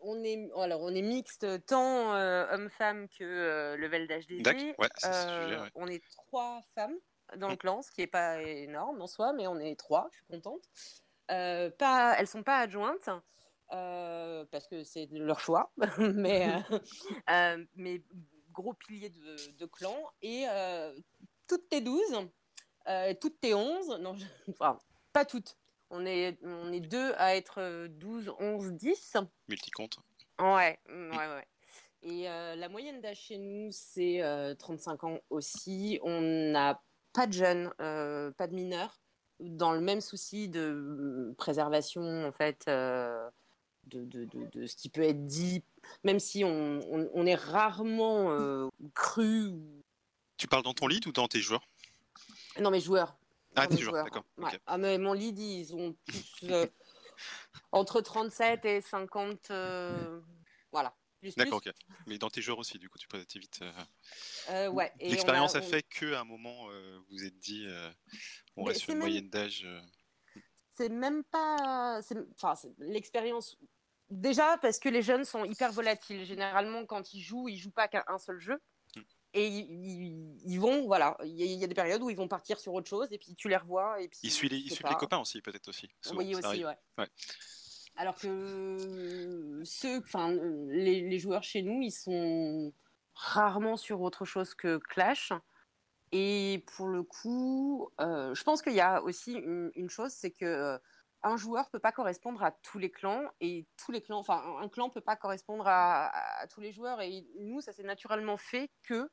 on 0.02 0.22
est, 0.24 0.50
alors, 0.56 0.80
on 0.82 0.94
est 0.94 1.02
mixte 1.02 1.46
tant 1.66 2.14
euh, 2.14 2.46
homme-femme 2.52 3.08
que 3.08 3.24
euh, 3.24 3.76
level. 3.76 4.06
D'accord, 4.06 4.60
ouais, 4.78 4.88
Euh, 5.04 5.60
ouais. 5.62 5.70
On 5.74 5.86
est 5.86 6.02
trois 6.26 6.60
femmes 6.74 6.96
dans 7.36 7.48
le 7.48 7.54
Mm. 7.54 7.58
clan, 7.58 7.82
ce 7.82 7.90
qui 7.92 8.00
n'est 8.02 8.06
pas 8.06 8.42
énorme 8.42 9.00
en 9.00 9.06
soi, 9.06 9.32
mais 9.32 9.46
on 9.46 9.58
est 9.58 9.76
trois, 9.78 10.08
je 10.12 10.16
suis 10.18 10.26
contente. 10.26 10.62
Euh, 11.30 11.70
pas, 11.70 12.14
elles 12.18 12.26
sont 12.26 12.42
pas 12.42 12.58
adjointes. 12.58 13.08
euh, 13.72 14.44
parce 14.50 14.66
que 14.68 14.84
c'est 14.84 15.08
leur 15.12 15.40
choix, 15.40 15.72
mais, 15.98 16.46
euh, 16.70 16.78
euh, 17.30 17.64
mais 17.74 18.02
gros 18.52 18.74
pilier 18.74 19.08
de, 19.08 19.52
de 19.52 19.66
clan 19.66 19.96
et 20.20 20.44
toutes 21.48 21.70
tes 21.70 21.80
12, 21.80 22.28
euh, 22.88 23.14
toutes 23.18 23.40
tes 23.40 23.54
11, 23.54 23.98
non, 24.00 24.14
je- 24.14 24.26
enfin, 24.50 24.78
pas 25.14 25.24
toutes, 25.24 25.56
on 25.92 26.04
est, 26.06 26.38
on 26.42 26.72
est 26.72 26.80
deux 26.80 27.12
à 27.18 27.36
être 27.36 27.60
euh, 27.60 27.86
12, 27.88 28.32
11, 28.40 28.72
10. 28.72 29.16
Multicompte. 29.48 29.98
Ouais, 30.40 30.78
mm, 30.88 31.10
ouais, 31.10 31.16
ouais. 31.16 31.46
Et 32.02 32.28
euh, 32.28 32.56
la 32.56 32.68
moyenne 32.68 33.00
d'âge 33.00 33.20
chez 33.20 33.38
nous, 33.38 33.68
c'est 33.70 34.22
euh, 34.22 34.54
35 34.54 35.04
ans 35.04 35.18
aussi. 35.30 36.00
On 36.02 36.20
n'a 36.20 36.82
pas 37.12 37.26
de 37.26 37.32
jeunes, 37.32 37.70
euh, 37.80 38.32
pas 38.32 38.48
de 38.48 38.54
mineurs, 38.54 38.98
dans 39.38 39.72
le 39.72 39.80
même 39.80 40.00
souci 40.00 40.48
de 40.48 40.60
euh, 40.60 41.34
préservation, 41.38 42.26
en 42.26 42.32
fait, 42.32 42.64
euh, 42.66 43.28
de, 43.86 44.04
de, 44.04 44.24
de, 44.24 44.46
de 44.50 44.66
ce 44.66 44.74
qui 44.74 44.88
peut 44.88 45.02
être 45.02 45.26
dit, 45.26 45.62
même 46.02 46.18
si 46.18 46.42
on, 46.42 46.80
on, 46.90 47.08
on 47.12 47.26
est 47.26 47.36
rarement 47.36 48.30
euh, 48.32 48.68
cru. 48.94 49.52
Tu 50.38 50.48
parles 50.48 50.64
dans 50.64 50.74
ton 50.74 50.88
lead 50.88 51.06
ou 51.06 51.12
dans 51.12 51.28
tes 51.28 51.40
joueurs? 51.40 51.62
Non, 52.60 52.70
mais 52.70 52.80
joueurs. 52.80 53.16
Ah, 53.54 53.66
joueurs, 53.76 54.04
d'accord. 54.04 54.24
Ouais. 54.38 54.50
Ah, 54.66 54.78
mais 54.78 54.98
mon 54.98 55.12
lead, 55.12 55.38
ils 55.38 55.74
ont 55.74 55.94
tous 56.06 56.44
euh, 56.44 56.66
entre 57.72 58.00
37 58.00 58.64
et 58.64 58.80
50. 58.80 59.50
euh, 59.50 60.20
voilà. 60.70 60.94
Plus, 61.20 61.34
plus. 61.34 61.44
D'accord, 61.44 61.58
ok. 61.64 61.72
Mais 62.06 62.18
dans 62.18 62.30
tes 62.30 62.42
joueurs 62.42 62.58
aussi, 62.58 62.78
du 62.78 62.88
coup, 62.90 62.98
tu 62.98 63.06
peux 63.06 63.20
être 63.20 63.36
vite. 63.38 63.60
euh, 64.50 64.68
ouais. 64.68 64.92
L'expérience 65.00 65.54
a, 65.54 65.60
on- 65.60 65.62
fait 65.62 65.82
qu'à 65.84 66.20
un 66.20 66.24
moment, 66.24 66.66
vous 66.68 67.04
vous 67.10 67.24
êtes 67.24 67.38
dit, 67.38 67.66
on 68.56 68.62
Mais 68.64 68.70
reste 68.70 68.80
sur 68.82 68.90
une 68.90 68.98
même- 68.98 69.08
moyenne 69.08 69.30
d'âge. 69.30 69.66
c'est 70.72 70.88
même 70.88 71.22
pas. 71.24 72.00
Enfin, 72.42 72.54
l'expérience. 72.78 73.56
Déjà, 74.10 74.58
parce 74.58 74.78
que 74.78 74.88
les 74.88 75.00
jeunes 75.00 75.24
sont 75.24 75.44
hyper 75.44 75.70
volatiles. 75.72 76.24
Généralement, 76.24 76.84
quand 76.86 77.14
ils 77.14 77.22
jouent, 77.22 77.48
ils 77.48 77.56
jouent 77.56 77.70
pas 77.70 77.88
qu'à 77.88 78.04
un 78.08 78.18
seul 78.18 78.38
jeu. 78.40 78.60
Et 79.34 79.46
ils, 79.46 80.58
vont, 80.58 80.86
voilà, 80.86 81.16
il 81.24 81.30
y, 81.30 81.42
a- 81.42 81.46
il 81.46 81.58
y 81.58 81.64
a 81.64 81.66
des 81.66 81.74
périodes 81.74 82.02
où 82.02 82.10
ils 82.10 82.16
vont 82.16 82.28
partir 82.28 82.60
sur 82.60 82.74
autre 82.74 82.88
chose 82.88 83.08
et 83.12 83.18
puis 83.18 83.34
tu 83.34 83.48
les 83.48 83.56
revois. 83.56 84.00
Et 84.02 84.08
puis, 84.08 84.18
Ils 84.24 84.30
suivent 84.30 84.50
les, 84.50 84.94
copains 84.96 85.18
aussi, 85.20 85.40
peut-être 85.40 85.68
aussi. 85.68 85.88
souvent, 86.02 86.18
Oui, 86.18 86.34
aussi, 86.34 86.64
ouais. 86.64 86.76
Ouais. 86.98 87.08
Alors 87.96 88.16
que 88.16 89.62
ceux, 89.64 89.98
enfin, 89.98 90.32
les, 90.68 91.00
les 91.08 91.18
joueurs 91.18 91.42
chez 91.42 91.62
nous, 91.62 91.82
ils 91.82 91.92
sont 91.92 92.72
rarement 93.14 93.76
sur 93.76 94.00
autre 94.00 94.24
chose 94.24 94.54
que 94.54 94.78
Clash. 94.78 95.32
Et 96.12 96.64
pour 96.76 96.88
le 96.88 97.02
coup, 97.02 97.90
euh, 98.00 98.34
je 98.34 98.42
pense 98.44 98.60
qu'il 98.60 98.74
y 98.74 98.80
a 98.80 99.02
aussi 99.02 99.32
une, 99.32 99.70
une 99.76 99.88
chose, 99.88 100.12
c'est 100.12 100.30
que 100.30 100.78
un 101.22 101.36
joueur 101.36 101.70
peut 101.70 101.78
pas 101.80 101.92
correspondre 101.92 102.42
à 102.42 102.50
tous 102.52 102.78
les 102.78 102.90
clans 102.90 103.22
et 103.40 103.66
tous 103.76 103.92
les 103.92 104.02
clans, 104.02 104.18
enfin 104.18 104.42
un 104.60 104.68
clan 104.68 104.90
peut 104.90 105.00
pas 105.00 105.16
correspondre 105.16 105.66
à, 105.66 106.08
à 106.40 106.46
tous 106.48 106.60
les 106.60 106.72
joueurs 106.72 107.00
et 107.00 107.26
nous 107.40 107.60
ça 107.60 107.72
s'est 107.72 107.82
naturellement 107.84 108.36
fait 108.36 108.70
que 108.82 109.10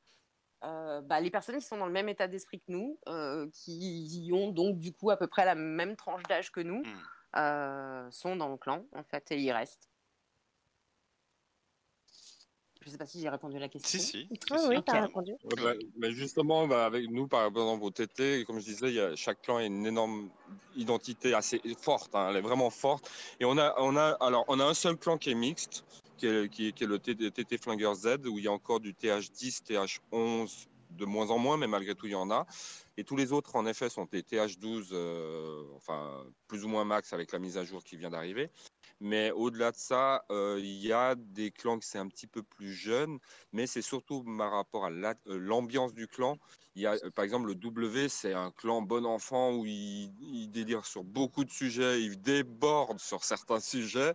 euh, 0.64 1.02
bah, 1.02 1.22
les 1.22 1.32
personnes 1.32 1.58
qui 1.58 1.66
sont 1.66 1.78
dans 1.78 1.86
le 1.86 1.94
même 1.94 2.10
état 2.10 2.28
d'esprit 2.28 2.60
que 2.60 2.72
nous, 2.72 3.00
euh, 3.08 3.50
qui 3.54 4.30
ont 4.34 4.52
donc 4.52 4.80
du 4.80 4.94
coup 4.94 5.10
à 5.12 5.18
peu 5.18 5.28
près 5.28 5.46
la 5.46 5.56
même 5.56 5.96
tranche 5.96 6.24
d'âge 6.28 6.52
que 6.52 6.60
nous, 6.62 6.84
Hmm. 6.84 7.00
euh, 7.38 8.12
sont 8.12 8.36
dans 8.36 8.50
le 8.50 8.58
clan 8.58 8.86
en 8.94 9.04
fait 9.04 9.32
et 9.32 9.40
y 9.40 9.52
restent. 9.52 9.89
Je 12.90 12.94
sais 12.94 12.98
pas 12.98 13.06
si 13.06 13.22
j'ai 13.22 13.30
répondu 13.30 13.56
à 13.56 13.60
la 13.60 13.70
question. 13.70 14.00
Si, 14.00 14.00
si. 14.00 14.24
si, 14.24 14.28
Ah 14.50 14.58
si, 14.58 14.68
oui, 14.70 14.76
t'as 14.84 14.94
carrément. 14.94 15.08
répondu. 15.08 15.34
Ouais, 15.44 15.56
bah, 15.64 15.74
mais 16.00 16.12
justement, 16.12 16.68
bah, 16.68 16.88
avec 16.88 17.08
nous, 17.12 17.28
par 17.28 17.46
exemple, 17.46 17.84
au 17.84 17.92
TT, 17.92 18.46
comme 18.46 18.60
je 18.60 18.66
disais, 18.66 18.88
il 18.88 18.96
y 18.96 19.00
a, 19.00 19.16
chaque 19.16 19.42
clan 19.42 19.58
a 19.58 19.64
une 19.64 19.86
énorme 19.86 20.32
identité 20.74 21.36
assez 21.36 21.62
forte. 21.80 22.16
hein, 22.16 22.30
elle 22.32 22.38
est 22.38 22.42
vraiment 22.42 22.72
forte. 22.72 23.08
Et 23.40 23.46
on 23.46 23.58
a, 23.60 23.76
on 23.78 23.96
a, 23.96 24.18
alors, 24.22 24.44
on 24.48 24.60
a 24.60 24.66
un 24.66 24.74
seul 24.74 24.98
clan 24.98 25.18
qui 25.20 25.30
est 25.30 25.36
mixte, 25.36 25.84
qui 26.18 26.26
est, 26.26 26.50
qui 26.50 26.68
est- 26.68 26.74
qui 26.74 26.84
est 26.84 26.88
le 26.88 26.98
TT, 27.00 27.58
Flingueur 27.60 27.94
Z, 27.94 28.26
où 28.28 28.40
il 28.40 28.46
y 28.46 28.48
a 28.48 28.52
encore 28.52 28.80
du 28.80 28.96
TH10, 28.96 29.62
TH11, 29.64 30.66
de 30.90 31.06
moins 31.06 31.30
en 31.30 31.38
moins, 31.38 31.58
mais 31.58 31.68
malgré 31.68 31.94
tout, 31.94 32.08
il 32.08 32.14
y 32.14 32.16
en 32.16 32.32
a. 32.32 32.48
Et 33.00 33.06
tous 33.06 33.16
les 33.16 33.32
autres, 33.32 33.56
en 33.56 33.66
effet, 33.66 33.90
sont 33.90 34.04
des 34.12 34.24
TH12, 34.24 34.90
euh, 34.92 35.64
enfin, 35.74 36.26
plus 36.50 36.66
ou 36.66 36.68
moins 36.68 36.84
max 36.84 37.14
avec 37.14 37.32
la 37.32 37.40
mise 37.40 37.58
à 37.58 37.64
jour 37.64 37.82
qui 37.82 37.96
vient 37.96 38.10
d'arriver. 38.10 38.52
Mais 39.00 39.32
au-delà 39.32 39.72
de 39.72 39.78
ça, 39.78 40.26
euh, 40.32 40.60
il 40.62 40.86
y 40.86 40.92
a 40.92 41.16
des 41.16 41.52
clans 41.52 41.80
qui 41.80 41.88
c'est 41.88 41.98
un 41.98 42.10
petit 42.10 42.28
peu 42.28 42.44
plus 42.44 42.74
jeune, 42.74 43.20
mais 43.54 43.68
c'est 43.68 43.82
surtout 43.82 44.26
par 44.38 44.52
rapport 44.52 44.84
à 44.84 44.90
la- 44.90 45.16
euh, 45.28 45.38
l'ambiance 45.38 45.94
du 45.94 46.10
clan. 46.10 46.38
Il 46.76 46.82
y 46.82 46.88
a, 46.88 46.98
par 47.16 47.24
exemple, 47.24 47.48
le 47.48 47.56
W, 47.56 48.10
c'est 48.10 48.34
un 48.34 48.52
clan 48.52 48.82
bon 48.82 49.06
enfant 49.06 49.54
où 49.56 49.66
il, 49.66 50.14
il 50.22 50.50
délire 50.50 50.86
sur 50.86 51.06
beaucoup 51.06 51.46
de 51.46 51.50
sujets, 51.50 52.02
il 52.04 52.22
déborde 52.22 53.00
sur 53.00 53.24
certains 53.24 53.62
sujets. 53.62 54.14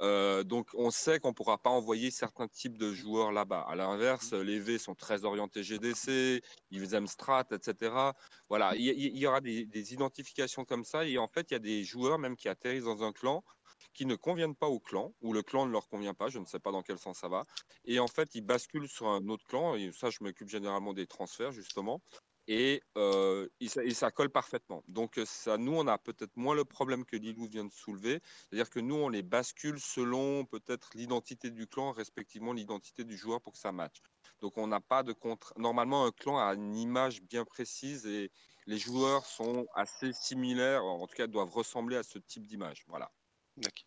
Euh, 0.00 0.42
donc, 0.44 0.68
on 0.74 0.90
sait 0.90 1.20
qu'on 1.20 1.28
ne 1.28 1.34
pourra 1.34 1.58
pas 1.58 1.70
envoyer 1.70 2.10
certains 2.10 2.48
types 2.48 2.78
de 2.78 2.92
joueurs 2.92 3.32
là-bas. 3.32 3.64
À 3.68 3.74
l'inverse, 3.74 4.32
les 4.32 4.58
V 4.60 4.78
sont 4.78 4.94
très 4.94 5.24
orientés 5.24 5.62
GDC, 5.62 6.42
ils 6.70 6.94
aiment 6.94 7.06
Strat, 7.06 7.46
etc. 7.52 8.12
Voilà, 8.48 8.74
il 8.74 9.16
y, 9.16 9.26
aura 9.26 9.40
des, 9.40 9.64
des 9.66 9.92
identifications 9.92 10.64
comme 10.64 10.84
ça. 10.84 11.04
Et 11.06 11.18
en 11.18 11.28
fait, 11.28 11.50
il 11.50 11.54
y 11.54 11.56
a 11.56 11.60
des 11.60 11.84
joueurs 11.84 12.18
même 12.18 12.36
qui 12.36 12.48
atterrissent 12.48 12.84
dans 12.84 13.02
un 13.02 13.12
clan 13.12 13.44
qui 13.92 14.06
ne 14.06 14.14
conviennent 14.14 14.54
pas 14.54 14.68
au 14.68 14.80
clan, 14.80 15.14
ou 15.20 15.32
le 15.32 15.42
clan 15.42 15.66
ne 15.66 15.72
leur 15.72 15.88
convient 15.88 16.14
pas, 16.14 16.28
je 16.28 16.38
ne 16.38 16.44
sais 16.44 16.60
pas 16.60 16.70
dans 16.70 16.82
quel 16.82 16.98
sens 16.98 17.18
ça 17.18 17.28
va. 17.28 17.44
Et 17.84 17.98
en 17.98 18.06
fait, 18.06 18.34
ils 18.34 18.42
basculent 18.42 18.88
sur 18.88 19.08
un 19.08 19.26
autre 19.28 19.44
clan, 19.46 19.74
et 19.74 19.90
ça, 19.92 20.10
je 20.10 20.18
m'occupe 20.20 20.48
généralement 20.48 20.92
des 20.92 21.06
transferts, 21.06 21.52
justement. 21.52 22.00
Et, 22.46 22.82
euh, 22.96 23.48
et 23.60 23.94
ça 23.94 24.10
colle 24.10 24.30
parfaitement. 24.30 24.82
Donc, 24.88 25.18
euh, 25.18 25.24
ça, 25.24 25.56
nous, 25.56 25.72
on 25.72 25.86
a 25.86 25.98
peut-être 25.98 26.36
moins 26.36 26.54
le 26.54 26.64
problème 26.64 27.04
que 27.04 27.16
Lilou 27.16 27.46
vient 27.46 27.64
de 27.64 27.72
soulever. 27.72 28.20
C'est-à-dire 28.24 28.70
que 28.70 28.80
nous, 28.80 28.96
on 28.96 29.08
les 29.08 29.22
bascule 29.22 29.78
selon 29.78 30.44
peut-être 30.46 30.90
l'identité 30.94 31.50
du 31.50 31.66
clan, 31.68 31.92
respectivement 31.92 32.52
l'identité 32.52 33.04
du 33.04 33.16
joueur 33.16 33.40
pour 33.40 33.52
que 33.52 33.58
ça 33.58 33.72
matche. 33.72 34.02
Donc, 34.40 34.58
on 34.58 34.66
n'a 34.66 34.80
pas 34.80 35.02
de 35.02 35.12
contre. 35.12 35.52
Normalement, 35.58 36.06
un 36.06 36.12
clan 36.12 36.38
a 36.38 36.54
une 36.54 36.76
image 36.76 37.22
bien 37.22 37.44
précise 37.44 38.06
et 38.06 38.32
les 38.66 38.78
joueurs 38.78 39.26
sont 39.26 39.66
assez 39.74 40.12
similaires, 40.12 40.84
en 40.84 41.06
tout 41.06 41.14
cas, 41.14 41.26
doivent 41.26 41.50
ressembler 41.50 41.96
à 41.96 42.02
ce 42.02 42.18
type 42.18 42.46
d'image. 42.46 42.84
Voilà. 42.88 43.12
D'accord. 43.60 43.84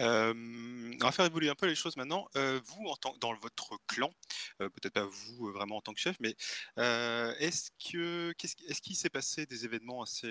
Euh, 0.00 0.32
on 1.00 1.04
va 1.04 1.12
faire 1.12 1.26
évoluer 1.26 1.50
un 1.50 1.56
peu 1.56 1.66
les 1.66 1.74
choses 1.74 1.96
maintenant. 1.96 2.28
Euh, 2.36 2.60
vous, 2.64 2.86
en 2.86 2.96
tant, 2.96 3.16
dans 3.18 3.34
votre 3.36 3.76
clan, 3.88 4.10
euh, 4.62 4.68
peut-être 4.70 4.94
pas 4.94 5.04
vous 5.06 5.52
vraiment 5.52 5.78
en 5.78 5.80
tant 5.80 5.92
que 5.94 6.00
chef, 6.00 6.16
mais 6.20 6.36
est-ce 6.76 7.70
que 7.90 8.32
qu'est-ce, 8.38 8.56
qui- 8.56 8.66
est-ce 8.66 8.80
qu'il 8.82 8.96
s'est 8.96 9.10
passé 9.10 9.46
des 9.46 9.64
événements 9.64 10.02
assez 10.02 10.28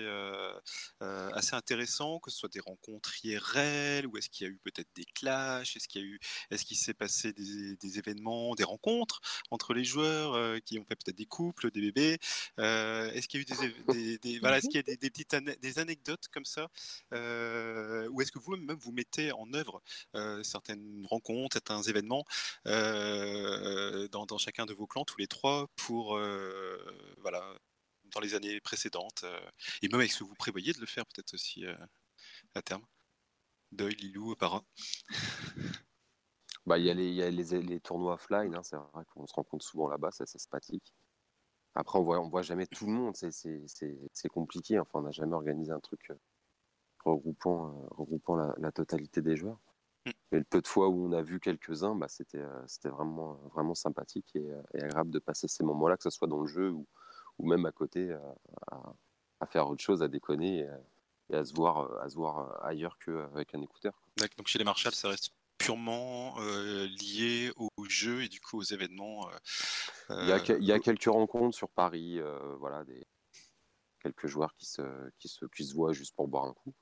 assez 1.00 1.54
intéressants, 1.54 2.20
que 2.20 2.30
ce 2.30 2.38
soit 2.38 2.48
des 2.52 2.60
rencontres 2.60 3.24
IRL 3.24 4.06
ou 4.06 4.16
est-ce 4.16 4.28
qu'il 4.30 4.46
y 4.46 4.50
a 4.50 4.52
eu 4.52 4.58
peut-être 4.58 4.88
des 4.94 5.04
clashs, 5.04 5.76
est-ce 5.76 5.88
qu'il 5.88 6.00
y 6.02 6.04
a 6.04 6.06
eu, 6.08 6.20
est-ce 6.50 6.64
qu'il 6.64 6.76
s'est 6.76 6.94
passé 6.94 7.32
des, 7.32 7.76
des 7.76 7.98
événements, 7.98 8.54
des 8.54 8.64
rencontres 8.64 9.20
entre 9.50 9.74
les 9.74 9.84
joueurs 9.84 10.60
qui 10.64 10.78
ont 10.78 10.84
fait 10.84 10.96
peut-être 10.96 11.16
des 11.16 11.26
couples, 11.26 11.70
des 11.70 11.80
bébés, 11.80 12.18
est-ce 12.58 13.28
qu'il 13.28 13.40
y 13.40 13.42
a 13.42 13.42
eu 13.42 13.46
des, 13.46 13.66
éve- 13.66 13.84
des, 13.86 14.18
des- 14.18 14.38
voilà, 14.40 14.58
est-ce 14.58 14.68
qu'il 14.68 14.78
y 14.78 14.90
a 14.90 14.96
des, 14.96 15.10
petites 15.10 15.34
des 15.60 15.78
anecdotes 15.78 16.28
comme 16.32 16.44
ça 16.44 16.68
ou 17.12 18.20
est-ce 18.22 18.32
que 18.32 18.38
vous 18.74 18.92
mettez 18.92 19.32
en 19.32 19.52
œuvre 19.54 19.82
euh, 20.14 20.42
certaines 20.42 21.06
rencontres, 21.06 21.54
certains 21.54 21.82
événements 21.82 22.24
euh, 22.66 24.08
dans, 24.08 24.38
chacun 24.38 24.66
de 24.66 24.72
vos 24.74 24.86
clans, 24.86 25.04
tous 25.04 25.18
les 25.18 25.26
trois, 25.26 25.68
pour 25.76 26.16
euh, 26.16 26.78
voilà, 27.18 27.54
dans 28.12 28.20
les 28.20 28.34
années 28.34 28.60
précédentes, 28.60 29.24
et 29.82 29.88
même 29.88 30.00
avec 30.00 30.12
ce 30.12 30.20
que 30.20 30.24
vous 30.24 30.34
prévoyez 30.34 30.72
de 30.72 30.80
le 30.80 30.86
faire 30.86 31.06
peut-être 31.06 31.34
aussi 31.34 31.64
à 32.54 32.62
terme. 32.62 32.84
Deuil, 33.72 33.94
Lilou, 33.96 34.34
Parrain. 34.36 34.64
Bah, 36.66 36.78
il 36.78 36.84
y 36.84 36.90
a 37.22 37.30
les, 37.30 37.80
tournois 37.80 38.14
offline, 38.14 38.54
hein, 38.54 38.62
c'est 38.62 38.76
vrai 38.76 39.04
qu'on 39.12 39.26
se 39.26 39.32
rencontre 39.34 39.64
souvent 39.64 39.88
là-bas, 39.88 40.10
c'est 40.12 40.24
assez 40.24 40.38
sympathique. 40.38 40.94
Après, 41.74 41.98
on 41.98 42.02
voit, 42.04 42.20
on 42.20 42.28
voit 42.28 42.42
jamais 42.42 42.66
tout 42.66 42.86
le 42.86 42.92
monde, 42.92 43.16
c'est- 43.16 43.32
c'est 43.32 43.62
c'est- 43.66 43.98
c'est 44.12 44.28
compliqué. 44.28 44.78
Enfin, 44.78 45.00
on 45.00 45.02
n'a 45.02 45.10
jamais 45.12 45.34
organisé 45.34 45.72
un 45.72 45.80
truc 45.80 46.10
regroupant, 47.04 47.68
euh, 47.68 47.86
regroupant 47.90 48.36
la, 48.36 48.54
la 48.58 48.72
totalité 48.72 49.22
des 49.22 49.36
joueurs. 49.36 49.58
Mm. 50.06 50.10
Mais 50.32 50.38
le 50.38 50.44
peu 50.44 50.60
de 50.60 50.66
fois 50.66 50.88
où 50.88 51.06
on 51.06 51.12
a 51.12 51.22
vu 51.22 51.40
quelques-uns, 51.40 51.94
bah, 51.94 52.08
c'était 52.08 52.38
euh, 52.38 52.66
c'était 52.66 52.88
vraiment, 52.88 53.34
vraiment 53.52 53.74
sympathique 53.74 54.30
et, 54.34 54.50
euh, 54.50 54.62
et 54.74 54.82
agréable 54.82 55.10
de 55.10 55.18
passer 55.18 55.48
ces 55.48 55.64
moments-là, 55.64 55.96
que 55.96 56.02
ce 56.04 56.10
soit 56.10 56.28
dans 56.28 56.40
le 56.40 56.46
jeu 56.46 56.70
ou, 56.70 56.86
ou 57.38 57.46
même 57.48 57.66
à 57.66 57.72
côté, 57.72 58.12
à, 58.70 58.82
à 59.40 59.46
faire 59.46 59.68
autre 59.68 59.82
chose, 59.82 60.02
à 60.02 60.08
déconner 60.08 60.60
et, 60.60 60.70
et 61.30 61.36
à 61.36 61.44
se 61.44 61.54
voir, 61.54 62.00
à 62.00 62.08
se 62.08 62.16
voir 62.16 62.64
ailleurs 62.64 62.98
qu'avec 62.98 63.54
un 63.54 63.62
écouteur. 63.62 63.94
quoi. 64.00 64.26
Donc 64.36 64.46
chez 64.46 64.58
les 64.58 64.64
Marshalls, 64.64 64.94
ça 64.94 65.08
reste 65.08 65.30
purement 65.58 66.40
euh, 66.40 66.86
lié 66.86 67.52
au 67.56 67.68
jeu 67.88 68.22
et 68.22 68.28
du 68.28 68.40
coup 68.40 68.58
aux 68.58 68.62
événements. 68.62 69.28
euh, 69.28 70.22
Il 70.22 70.28
y, 70.28 70.32
a, 70.32 70.40
que- 70.40 70.54
il 70.54 70.64
y 70.64 70.72
a 70.72 70.78
quelques 70.78 71.04
rencontres 71.04 71.54
sur 71.56 71.68
Paris, 71.68 72.18
euh, 72.18 72.56
voilà, 72.56 72.82
des, 72.84 73.06
quelques 74.00 74.26
joueurs 74.26 74.54
qui 74.56 74.66
se, 74.66 74.82
qui, 75.18 75.28
se, 75.28 75.44
qui 75.46 75.64
se 75.64 75.74
voient 75.74 75.92
juste 75.92 76.14
pour 76.16 76.28
boire 76.28 76.46
un 76.46 76.54
coup. 76.54 76.72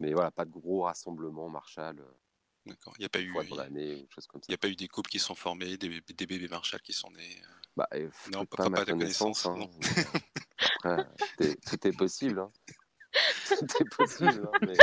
Mais 0.00 0.12
voilà, 0.12 0.30
pas 0.30 0.44
de 0.44 0.50
gros 0.50 0.82
rassemblements 0.82 1.48
Marshall 1.48 1.98
euh, 2.00 2.04
D'accord. 2.66 2.94
Il 2.98 3.02
n'y 3.02 3.06
a 3.06 3.08
pas 3.08 3.20
eu, 3.20 3.32
des 3.70 4.08
choses 4.10 4.26
comme 4.26 4.40
il 4.42 4.46
ça. 4.46 4.52
y 4.52 4.54
a 4.54 4.58
pas 4.58 4.68
eu 4.68 4.74
des 4.74 4.88
couples 4.88 5.08
qui 5.08 5.20
sont 5.20 5.36
formés, 5.36 5.76
des, 5.76 5.88
bébés- 5.88 6.14
des 6.14 6.26
bébés 6.26 6.48
Marshall 6.48 6.80
qui 6.82 6.92
sont 6.92 7.10
nés. 7.12 7.40
euh. 7.42 7.46
Bah, 7.76 7.86
euh, 7.94 8.10
Non, 8.32 8.44
pas, 8.44 8.56
pas- 8.56 8.64
à 8.64 8.68
ma 8.70 8.76
pas 8.78 8.84
de 8.86 8.90
connaissance. 8.90 9.42
connaissance, 9.44 9.78
hein, 9.78 9.80
Après, 10.84 11.04
tout 11.36 11.42
est, 11.44 11.64
tout 11.64 11.88
est 11.88 11.96
possible. 11.96 12.40
hein. 12.40 12.50
Tout 13.48 13.64
est 13.82 13.88
possible. 13.96 14.46
hein, 14.52 14.58
mais, 14.66 14.74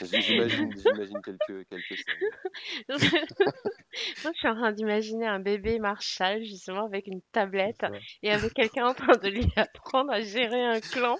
J'imagine 0.22 0.72
j'imagine 0.76 1.20
quelques, 1.22 1.68
quelques. 1.68 2.06
Moi, 2.88 2.98
je 4.32 4.38
suis 4.38 4.48
en 4.48 4.54
train 4.54 4.72
d'imaginer 4.72 5.26
un 5.26 5.38
bébé 5.40 5.78
Marshall, 5.78 6.42
justement, 6.44 6.86
avec 6.86 7.06
une 7.06 7.20
tablette 7.32 7.84
et 8.22 8.30
avec 8.30 8.54
quelqu'un 8.54 8.86
en 8.86 8.94
train 8.94 9.16
de 9.16 9.28
lui 9.28 9.46
apprendre 9.56 10.12
à 10.12 10.20
gérer 10.22 10.62
un 10.64 10.80
clan. 10.80 11.18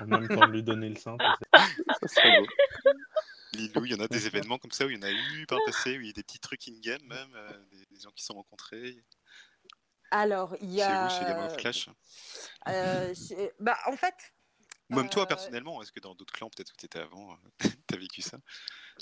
En 0.00 0.06
même 0.06 0.28
temps 0.28 0.46
de 0.46 0.52
lui 0.52 0.62
donner 0.62 0.88
le 0.88 0.96
sein, 0.96 1.16
tu 1.18 1.24
sais. 1.24 1.72
Ça 2.00 2.08
serait 2.08 2.38
beau. 2.40 2.46
Lilou, 3.54 3.84
il 3.84 3.92
y 3.92 3.94
en 3.94 4.00
a 4.00 4.08
des 4.08 4.26
événements 4.26 4.58
comme 4.58 4.70
ça 4.70 4.86
où 4.86 4.90
il 4.90 4.96
y 4.96 4.98
en 4.98 5.02
a 5.02 5.10
eu 5.10 5.46
par 5.46 5.58
le 5.58 5.64
passé, 5.66 5.98
où 5.98 6.00
il 6.00 6.06
y 6.06 6.10
a 6.10 6.14
des 6.14 6.22
petits 6.22 6.40
trucs 6.40 6.66
in-game 6.68 7.02
même, 7.06 7.34
euh, 7.34 7.64
des, 7.70 7.84
des 7.90 8.00
gens 8.00 8.10
qui 8.12 8.22
se 8.22 8.28
sont 8.28 8.34
rencontrés. 8.34 8.96
Alors, 10.10 10.56
il 10.60 10.70
y 10.72 10.78
Chez 10.78 10.84
a. 10.84 11.02
vous, 11.04 11.10
chez 11.10 11.24
Game 11.26 11.38
of 11.38 11.56
Clash. 11.56 11.88
euh, 12.68 13.14
chez- 13.14 13.52
bah, 13.60 13.76
en 13.86 13.96
fait, 13.96 14.14
même 14.88 15.08
toi 15.08 15.22
Euh, 15.22 15.26
personnellement, 15.26 15.82
est-ce 15.82 15.92
que 15.92 16.00
dans 16.00 16.14
d'autres 16.14 16.32
clans, 16.32 16.48
peut-être 16.50 16.70
où 16.72 16.76
tu 16.76 16.86
étais 16.86 16.98
avant, 16.98 17.36
tu 17.88 17.94
as 17.94 17.98
vécu 17.98 18.22
ça? 18.22 18.38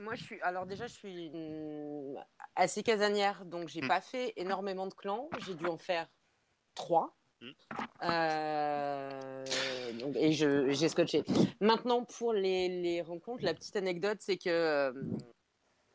Moi, 0.03 0.15
je 0.17 0.23
suis. 0.23 0.41
Alors, 0.43 0.67
déjà, 0.67 0.87
je 0.87 0.95
suis 0.95 1.27
une- 1.27 2.25
assez 2.57 2.83
casanière, 2.83 3.45
donc 3.45 3.69
j'ai 3.69 3.83
Mm. 3.83 3.89
pas 3.89 4.01
fait 4.01 4.33
énormément 4.37 4.87
de 4.87 4.95
clans. 4.95 5.29
J'ai 5.41 5.55
dû 5.55 5.67
en 5.67 5.79
faire 5.79 6.09
trois. 6.75 7.17
Euh, 8.03 9.45
et 10.15 10.33
j'ai 10.33 10.89
scotché. 10.89 11.25
Maintenant, 11.61 12.05
pour 12.05 12.33
les, 12.33 13.03
rencontres, 13.03 13.45
la 13.45 13.55
petite 13.55 13.77
anecdote, 13.77 14.19
c'est 14.21 14.37
que 14.37 14.51
euh, 14.51 14.93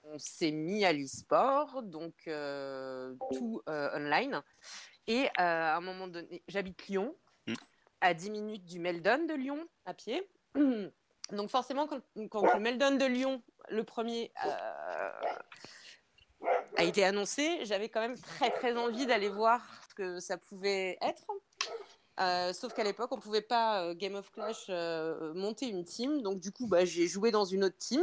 on 0.04 0.18
s'est 0.18 0.52
mis 0.52 0.86
à 0.86 0.94
l'e-sport, 0.94 1.84
donc 1.84 2.14
euh, 2.28 3.14
tout 3.34 3.62
online. 3.68 4.42
Et 5.08 5.28
à 5.38 5.78
un 5.78 5.82
moment 5.82 6.08
donné, 6.08 6.42
j'habite 6.48 6.88
Lyon, 6.88 7.16
à 8.02 8.14
10 8.14 8.32
minutes 8.32 8.66
du 8.66 8.80
Meldon 8.80 9.26
de 9.26 9.34
Lyon, 9.34 9.68
à 9.86 9.94
pied. 9.94 10.28
Donc 11.32 11.50
forcément, 11.50 11.88
quand, 11.88 12.02
quand 12.30 12.54
le 12.54 12.60
Meldon 12.60 12.98
de 12.98 13.06
Lyon, 13.06 13.42
le 13.70 13.84
premier, 13.84 14.32
a 16.78 16.84
été 16.84 17.04
annoncé, 17.04 17.66
j'avais 17.66 17.90
quand 17.90 18.02
même 18.02 18.16
très 18.16 18.52
très 18.52 18.78
envie 18.78 19.08
d'aller 19.08 19.30
voir 19.30 19.60
que 19.96 20.20
ça 20.20 20.38
pouvait 20.38 20.98
être. 21.02 21.26
Euh, 22.20 22.54
sauf 22.54 22.74
qu'à 22.74 22.84
l'époque, 22.84 23.12
on 23.12 23.20
pouvait 23.20 23.42
pas 23.42 23.84
euh, 23.84 23.94
Game 23.94 24.16
of 24.16 24.32
Clash 24.32 24.68
euh, 24.70 25.34
monter 25.34 25.68
une 25.68 25.84
team, 25.84 26.22
donc 26.22 26.40
du 26.40 26.52
coup, 26.52 26.68
bah, 26.68 26.86
j'ai 26.86 27.08
joué 27.08 27.32
dans 27.32 27.46
une 27.46 27.64
autre 27.64 27.78
team. 27.78 28.02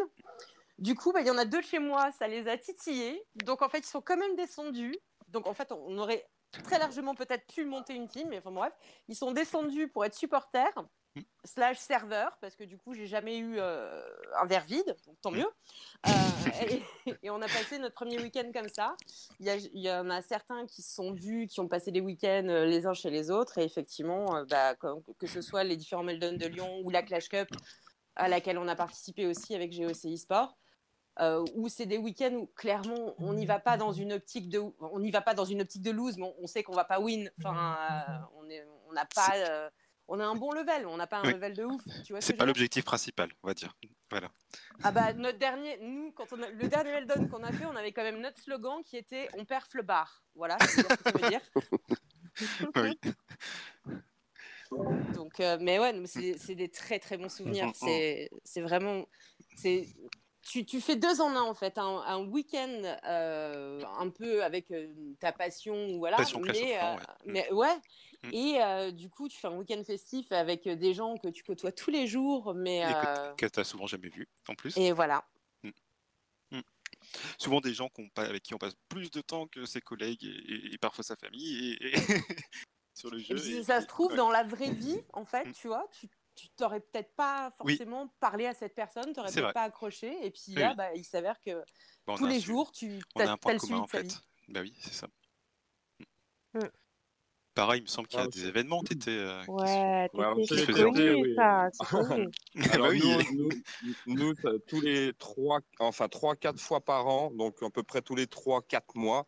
Du 0.79 0.95
coup, 0.95 1.13
bah, 1.13 1.21
il 1.21 1.27
y 1.27 1.31
en 1.31 1.39
a 1.39 1.45
deux 1.45 1.61
de 1.61 1.67
chez 1.67 1.79
moi, 1.79 2.11
ça 2.13 2.29
les 2.29 2.49
a 2.49 2.59
titillés. 2.59 3.25
Donc 3.45 3.63
en 3.63 3.69
fait, 3.69 3.79
ils 3.79 3.87
sont 3.87 4.03
quand 4.03 4.17
même 4.17 4.37
descendus. 4.37 4.99
Donc 5.29 5.47
en 5.47 5.55
fait, 5.55 5.73
on 5.73 5.97
aurait 5.99 6.29
très 6.65 6.79
largement 6.79 7.15
peut-être 7.15 7.47
pu 7.47 7.65
monter 7.65 7.95
une 7.95 8.09
team, 8.09 8.29
mais 8.29 8.39
enfin 8.39 8.51
bref, 8.51 8.73
ils 9.09 9.17
sont 9.17 9.33
descendus 9.33 9.89
pour 9.89 10.05
être 10.05 10.15
supporters. 10.15 10.75
Slash 11.45 11.79
serveur, 11.79 12.37
parce 12.41 12.57
que 12.57 12.65
du 12.65 12.79
coup, 12.79 12.95
j'ai 12.95 13.07
jamais 13.07 13.37
eu 13.39 13.57
euh, 13.59 14.03
un 14.41 14.47
verre 14.47 14.65
vide, 14.65 14.97
donc 15.07 15.21
tant 15.21 15.31
mieux. 15.31 15.47
Euh, 16.07 16.11
et, 17.07 17.15
et 17.23 17.31
on 17.31 17.37
a 17.43 17.47
passé 17.47 17.79
notre 17.79 17.95
premier 17.95 18.19
week-end 18.21 18.51
comme 18.55 18.69
ça. 18.69 18.97
Il 19.41 19.47
y, 19.47 19.51
a- 19.51 19.57
il 19.57 19.81
y 19.81 19.91
en 19.91 20.09
a 20.11 20.23
certains 20.23 20.67
qui 20.67 20.81
se 20.83 20.95
sont 20.95 21.13
vus, 21.13 21.47
qui 21.49 21.61
ont 21.61 21.69
passé 21.69 21.91
des 21.91 22.01
week-ends 22.01 22.49
euh, 22.49 22.65
les 22.65 22.87
uns 22.87 22.95
chez 22.95 23.11
les 23.11 23.31
autres, 23.31 23.59
et 23.59 23.65
effectivement, 23.65 24.37
euh, 24.37 24.45
bah, 24.49 24.75
comme- 24.77 25.03
que 25.19 25.27
ce 25.27 25.43
soit 25.43 25.65
les 25.65 25.77
différents 25.77 26.03
Meldon 26.05 26.37
de 26.37 26.47
Lyon 26.47 26.81
ou 26.85 26.91
la 26.91 27.03
Clash 27.03 27.29
Cup, 27.29 27.49
à 28.17 28.29
laquelle 28.29 28.59
on 28.59 28.69
a 28.69 28.77
participé 28.77 29.27
aussi 29.27 29.55
avec 29.55 29.73
GOC 29.77 30.07
eSport. 30.07 30.57
Euh, 31.21 31.45
où 31.57 31.69
c'est 31.69 31.85
des 31.85 31.99
week-ends 31.99 32.33
où 32.33 32.47
clairement 32.47 33.15
on 33.19 33.35
n'y 33.35 33.45
va 33.45 33.59
pas 33.59 33.77
dans 33.77 33.93
une 33.93 34.15
optique 34.15 34.49
de 34.49 34.63
on 34.81 34.99
n'y 34.99 35.11
va 35.11 35.21
pas 35.21 35.35
dans 35.35 35.45
une 35.45 35.61
optique 35.61 35.83
de 35.83 35.91
lose 35.91 36.17
mais 36.17 36.25
on, 36.25 36.35
on 36.45 36.47
sait 36.47 36.63
qu'on 36.63 36.73
va 36.73 36.85
pas 36.85 37.01
win 37.01 37.31
enfin 37.39 38.27
on 38.89 38.93
n'a 38.95 39.05
pas 39.05 39.69
on 40.09 40.19
a 40.21 40.25
un 40.25 40.35
bon 40.35 40.53
level 40.53 40.87
on 40.87 40.97
n'a 40.97 41.07
pas 41.07 41.19
un 41.19 41.25
Oui. 41.25 41.33
level 41.33 41.55
de 41.55 41.65
ouf 41.65 41.83
tu 42.05 42.13
vois 42.13 42.21
ce 42.21 42.27
C'est 42.27 42.33
que 42.35 42.39
pas 42.39 42.47
l'objectif 42.47 42.85
principal, 42.85 43.31
on 43.43 43.49
va 43.49 43.55
dire. 43.55 43.75
Voilà. 44.11 44.31
ah 44.83 44.91
bah 44.93 45.13
notre 45.15 45.39
dernier 45.39 45.79
nous 45.79 46.13
quand 46.13 46.27
on 46.33 46.43
a, 46.43 46.51
le 46.51 46.69
dernier 46.69 46.91
Meldon 46.93 47.29
qu'on 47.29 47.43
a 47.43 47.53
fait 47.53 47.65
on 47.67 47.77
avait 47.77 47.93
quand 47.93 48.03
même 48.03 48.21
notre 48.21 48.41
slogan 48.43 48.83
qui 48.85 48.97
était 48.97 49.29
on 49.39 49.45
perf 49.45 49.69
le 49.75 49.83
bar 49.83 50.23
voilà 50.35 50.59
c'est 50.61 50.83
ce 50.83 50.87
que 50.87 51.03
ça 51.03 51.11
veut 51.13 51.29
dire 51.29 51.41
Oui. 52.77 52.99
Donc, 55.15 55.39
euh, 55.41 55.59
mais 55.61 55.79
ouais, 55.79 55.95
c'est 56.07 56.55
des 56.55 56.71
très 56.71 56.99
très 56.99 57.19
bons 57.19 57.29
souvenirs. 57.29 57.67
Mhm. 57.67 57.73
C'est 57.75 58.31
c'est 58.43 58.63
vraiment. 58.63 59.05
c'est 59.55 59.87
Tu, 60.41 60.65
tu 60.65 60.81
fais 60.81 60.97
deux 60.97 61.21
en 61.21 61.37
un 61.37 61.43
en 61.43 61.55
fait, 61.55 61.77
un, 61.79 61.99
un 62.07 62.25
week-end 62.25 62.81
euh, 63.05 63.83
un 63.99 64.09
peu 64.09 64.43
avec 64.43 64.71
euh, 64.71 64.89
ta 65.21 65.31
passion, 65.31 65.99
voilà, 65.99 66.17
Passion 66.17 66.41
mais, 66.41 66.79
euh, 66.79 66.95
ouais. 66.95 67.01
mais 67.27 67.53
ouais. 67.53 67.77
Mm. 68.25 68.31
Et 68.33 68.63
euh, 68.63 68.91
du 68.93 69.11
coup, 69.11 69.29
tu 69.29 69.37
fais 69.39 69.49
un 69.49 69.57
week-end 69.57 69.83
festif 69.85 70.31
avec 70.33 70.69
des 70.69 70.95
gens 70.95 71.17
que 71.17 71.29
tu 71.29 71.43
côtoies 71.43 71.73
tous 71.73 71.91
les 71.91 72.07
jours, 72.07 72.55
mais 72.55 72.79
Et 72.79 72.85
que- 72.85 73.07
euh, 73.19 73.35
Que 73.35 73.47
t'as 73.47 73.65
souvent 73.65 73.87
jamais 73.87 74.09
vu, 74.11 74.29
en 74.49 74.55
plus. 74.55 74.77
et 74.77 74.93
voilà. 74.93 75.25
Souvent 77.39 77.61
des 77.61 77.75
gens 77.75 77.89
qu'on 77.89 78.09
pa- 78.11 78.23
avec 78.27 78.43
qui 78.45 78.55
on 78.55 78.59
passe 78.59 78.75
plus 78.89 79.11
de 79.11 79.21
temps 79.21 79.49
que 79.49 79.65
ses 79.67 79.81
collègues 79.81 80.23
et, 80.25 80.29
et- 80.29 80.75
et 80.75 80.79
parfois 80.79 81.03
sa 81.03 81.17
famille 81.17 81.73
et, 81.73 81.89
et- 81.89 81.93
sur 82.95 83.11
le 83.11 83.19
Et 83.19 83.25
jeu. 83.25 83.35
puis, 83.35 83.43
si 83.45 83.53
et- 83.57 83.65
ça 83.65 83.81
se 83.81 83.87
trouve, 83.87 84.13
ouais. 84.13 84.17
dans 84.17 84.31
la 84.31 84.45
vraie 84.45 84.71
vie, 84.71 85.01
en 85.13 85.25
fait, 85.25 85.47
Mm. 85.47 85.53
tu 85.53 85.67
vois, 85.69 85.89
tu 85.91 86.09
tu 86.35 86.49
t'aurais 86.57 86.81
peut-être 86.81 87.15
pas 87.15 87.55
Oui. 87.61 87.75
forcément 87.77 88.09
parlé 88.19 88.47
à 88.47 88.55
cette 88.55 88.75
personne, 88.75 89.13
tu 89.13 89.19
n'aurais 89.19 89.31
C'est 89.31 89.43
peut-être 89.43 89.53
pas 89.53 89.65
accroché, 89.65 90.25
et 90.25 90.31
puis 90.31 90.43
Oui, 90.49 90.55
là, 90.55 90.71
oui. 90.71 90.77
bah, 90.77 90.95
il 90.95 91.05
s'avère 91.05 91.39
que 91.41 91.63
Bon, 92.07 92.15
on 92.15 92.17
tous 92.17 92.25
a 92.25 92.29
les 92.31 92.41
su- 92.41 92.47
jours, 92.47 92.73
tu 92.73 93.03
on 93.17 93.21
a 93.21 93.25
as, 93.25 93.31
un 93.33 93.37
point 93.37 93.53
le 93.53 93.59
commun 93.59 93.81
en 93.81 93.87
fait. 93.87 94.03
vie. 94.05 94.17
Bah 94.49 94.61
oui, 94.63 94.75
c'est 94.81 94.95
ça. 94.95 95.09
Mm. 96.55 96.61
Pareil, 97.55 97.81
il 97.81 97.83
me 97.83 97.87
semble 97.89 98.09
qu'il 98.09 98.19
y 98.19 98.23
a 98.23 98.25
Ah, 98.25 98.29
des 98.29 98.47
événements. 98.47 98.83
T'étais. 98.83 99.11
euh, 99.11 99.43
qui 99.45 99.51
Ouais, 99.51 100.09
Ouais, 100.15 100.45
t'étais- 100.47 100.73
connu, 100.73 101.15
oui. 101.15 101.35
ça, 101.37 101.69
connu. 101.91 102.29
se- 102.55 102.71
Alors 102.71 102.87
Bah 102.89 102.93
oui, 102.93 103.03
nous, 103.35 103.49
nous, 103.85 103.95
nous, 104.07 104.35
ça, 104.37 104.51
tous 104.67 104.81
les 104.81 105.13
trois, 105.19 105.61
enfin 105.79 106.09
trois, 106.09 106.35
quatre 106.35 106.61
fois 106.61 106.81
par 106.81 107.07
an, 107.07 107.31
donc 107.31 107.63
à 107.63 107.69
peu 107.69 107.83
près 107.83 108.01
tous 108.01 108.15
les 108.15 108.27
trois, 108.27 108.63
quatre 108.63 108.95
mois, 108.97 109.27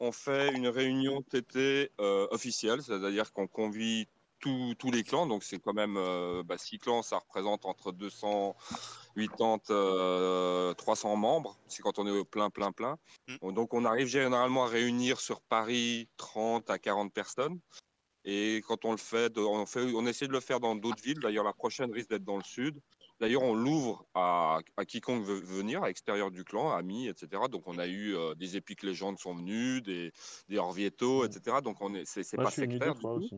on 0.00 0.10
fait 0.10 0.54
une 0.54 0.68
réunion 0.68 1.22
TT 1.22 1.90
euh, 2.00 2.26
officielle, 2.30 2.82
c'est-à-dire 2.82 3.32
qu'on 3.32 3.46
convie 3.46 4.08
tous- 4.40 4.74
tous 4.78 4.90
les 4.90 5.02
clans. 5.02 5.26
Donc 5.26 5.42
c'est 5.44 5.58
quand 5.58 5.72
même 5.74 5.96
euh, 5.96 6.42
bah, 6.44 6.58
six 6.58 6.78
clans, 6.78 7.02
ça 7.02 7.18
représente 7.18 7.64
entre 7.64 7.92
280, 7.92 9.58
euh, 9.70 10.74
300 10.74 11.16
membres. 11.16 11.58
C'est 11.68 11.82
quand 11.82 11.98
on 11.98 12.06
est 12.06 12.10
au 12.10 12.24
plein, 12.24 12.50
plein, 12.50 12.72
plein. 12.72 12.98
Donc 13.42 13.74
on 13.74 13.84
arrive 13.84 14.06
généralement 14.06 14.64
à 14.64 14.68
réunir 14.68 15.20
sur 15.20 15.40
Paris 15.40 16.08
30 16.16 16.70
à 16.70 16.78
40 16.78 17.12
personnes. 17.12 17.58
Et 18.28 18.60
quand 18.66 18.84
on 18.84 18.90
le 18.90 18.96
fait, 18.96 19.36
on, 19.38 19.66
fait, 19.66 19.82
on 19.94 20.04
essaie 20.04 20.26
de 20.26 20.32
le 20.32 20.40
faire 20.40 20.58
dans 20.58 20.74
d'autres 20.74 21.00
villes. 21.02 21.20
D'ailleurs, 21.20 21.44
la 21.44 21.52
prochaine 21.52 21.92
risque 21.92 22.10
d'être 22.10 22.24
dans 22.24 22.36
le 22.36 22.42
sud. 22.42 22.80
D'ailleurs, 23.20 23.42
on 23.44 23.54
l'ouvre 23.54 24.04
à, 24.14 24.58
à 24.76 24.84
quiconque 24.84 25.22
veut 25.24 25.38
venir, 25.40 25.82
à 25.84 25.86
l'extérieur 25.86 26.30
du 26.32 26.42
clan, 26.44 26.72
amis, 26.72 27.06
etc. 27.06 27.44
Donc, 27.48 27.62
on 27.66 27.78
a 27.78 27.86
eu 27.86 28.16
euh, 28.16 28.34
des 28.34 28.56
épiques 28.56 28.82
légendes 28.82 29.16
qui 29.16 29.22
sont 29.22 29.34
venus, 29.36 29.80
des, 29.82 30.12
des 30.48 30.58
Orvieto, 30.58 31.24
etc. 31.24 31.58
Donc, 31.62 31.76
on 31.80 31.94
est, 31.94 32.04
c'est, 32.04 32.24
pas 32.36 32.50
sectaire 32.72 32.94
du 32.96 33.00
tout. 33.00 33.28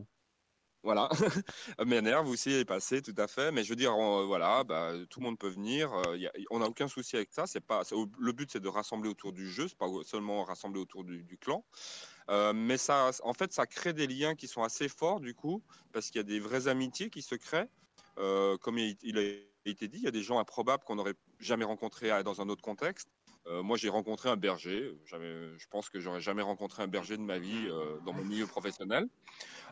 Voilà. 0.83 1.09
Ménère 1.85 2.25
aussi 2.25 2.51
est 2.51 2.65
passé, 2.65 3.01
tout 3.01 3.13
à 3.17 3.27
fait. 3.27 3.51
Mais 3.51 3.63
je 3.63 3.69
veux 3.69 3.75
dire, 3.75 3.97
on- 3.97 4.25
voilà, 4.27 4.63
bah, 4.63 4.93
tout 5.09 5.19
le 5.19 5.25
monde 5.25 5.37
peut 5.37 5.49
venir. 5.49 5.93
euh, 5.93 6.15
a- 6.25 6.31
on 6.51 6.59
n'a 6.59 6.67
aucun 6.67 6.87
souci 6.87 7.15
avec 7.17 7.33
ça. 7.33 7.47
C'est 7.47 7.59
pas, 7.59 7.83
le 8.19 8.31
but, 8.31 8.49
c'est 8.51 8.61
de 8.61 8.67
rassembler 8.69 9.09
autour 9.09 9.33
du 9.33 9.49
jeu. 9.49 9.67
C'est 9.67 9.77
pas 9.77 9.87
seulement 10.05 10.43
rassembler 10.45 10.79
autour 10.79 11.03
du, 11.03 11.37
clan. 11.39 11.65
Euh, 12.29 12.53
mais 12.53 12.77
ça, 12.77 13.11
en 13.23 13.33
fait, 13.33 13.51
ça 13.53 13.65
crée 13.67 13.93
des 13.93 14.07
liens 14.07 14.35
qui 14.35 14.47
sont 14.47 14.63
assez 14.63 14.87
forts 14.87 15.19
du 15.19 15.33
coup, 15.33 15.63
parce 15.91 16.07
qu'il 16.09 16.17
y 16.17 16.21
a 16.21 16.23
des 16.23 16.39
vraies 16.39 16.67
amitiés 16.67 17.09
qui 17.09 17.21
se 17.21 17.35
créent. 17.35 17.69
Euh, 18.17 18.57
comme 18.57 18.77
il, 18.77 19.17
a 19.17 19.69
été 19.69 19.87
dit, 19.87 19.97
il 19.99 20.03
y 20.03 20.07
a 20.07 20.11
des 20.11 20.23
gens 20.23 20.39
improbables 20.39 20.83
qu'on 20.83 20.95
n'aurait 20.95 21.15
jamais 21.39 21.65
rencontrés 21.65 22.23
dans 22.23 22.41
un 22.41 22.49
autre 22.49 22.61
contexte. 22.61 23.09
Euh, 23.47 23.63
moi, 23.63 23.77
j'ai 23.77 23.89
rencontré 23.89 24.29
un 24.29 24.35
berger. 24.37 24.93
Je 25.05 25.65
pense 25.69 25.89
que 25.89 25.99
j'aurais 25.99 26.21
jamais 26.21 26.41
rencontré 26.41 26.83
un 26.83 26.87
berger 26.87 27.17
de 27.17 27.21
ma 27.23 27.39
vie 27.39 27.67
euh, 27.67 27.97
dans 28.05 28.13
mon 28.13 28.23
milieu 28.23 28.45
professionnel. 28.45 29.07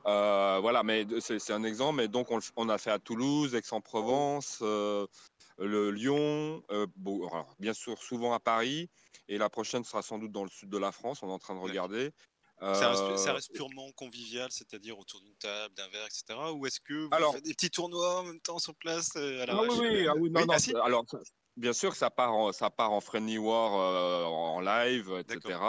Euh, 0.05 0.59
voilà, 0.61 0.83
mais 0.83 1.05
c'est 1.19 1.51
un 1.51 1.63
exemple. 1.63 2.01
Et 2.01 2.07
donc, 2.07 2.29
on, 2.55 2.69
a 2.69 2.77
fait 2.77 2.91
à 2.91 2.99
Toulouse, 2.99 3.55
Aix-en-Provence, 3.55 4.61
le 4.61 5.91
Lyon, 5.91 6.63
bon, 6.95 7.27
alors, 7.27 7.55
bien 7.59 7.73
sûr, 7.73 8.01
souvent 8.01 8.33
à 8.33 8.39
Paris. 8.39 8.89
Et 9.27 9.37
la 9.37 9.49
prochaine 9.49 9.83
sera 9.83 10.01
sans 10.01 10.17
doute 10.19 10.31
dans 10.31 10.43
le 10.43 10.49
sud 10.49 10.69
de 10.69 10.77
la 10.77 10.91
France. 10.91 11.21
On 11.21 11.29
est 11.29 11.33
en 11.33 11.39
train 11.39 11.55
de 11.55 11.59
regarder. 11.59 12.11
Ça 12.59 12.89
reste, 12.89 13.17
ça 13.17 13.33
reste 13.33 13.53
purement 13.53 13.91
convivial, 13.91 14.51
c'est-à-dire 14.51 14.97
autour 14.97 15.21
d'une 15.21 15.35
table, 15.35 15.75
d'un 15.75 15.87
verre, 15.89 16.05
etc. 16.07 16.39
Ou 16.55 16.65
est-ce 16.65 16.79
que 16.79 16.93
vous 17.05 17.09
Alors- 17.11 17.33
faites 17.33 17.43
des 17.43 17.53
petits 17.53 17.69
tournois 17.69 18.21
en 18.21 18.23
même 18.23 18.39
temps 18.39 18.57
sur 18.57 18.73
place 18.75 19.15
à 19.15 19.19
Ah 19.19 19.45
l'arrache 19.45 19.73
oui, 19.77 19.87
oui, 19.91 20.07
ah 20.07 20.15
oui, 20.15 20.31
non, 20.31 20.39
Oui, 20.41 20.47
non, 20.47 20.53
ah 20.55 20.59
si 20.59 20.73
alors, 20.75 21.05
ça- 21.07 21.19
bien 21.57 21.73
sûr 21.73 21.91
que 21.91 21.97
ça 21.97 22.09
part 22.09 22.33
en, 22.33 22.51
ça 22.53 22.69
part 22.69 22.93
en 22.93 23.01
friendly 23.01 23.37
war 23.37 23.75
euh, 23.75 24.23
en 24.23 24.61
live, 24.61 25.11
etc. 25.19 25.59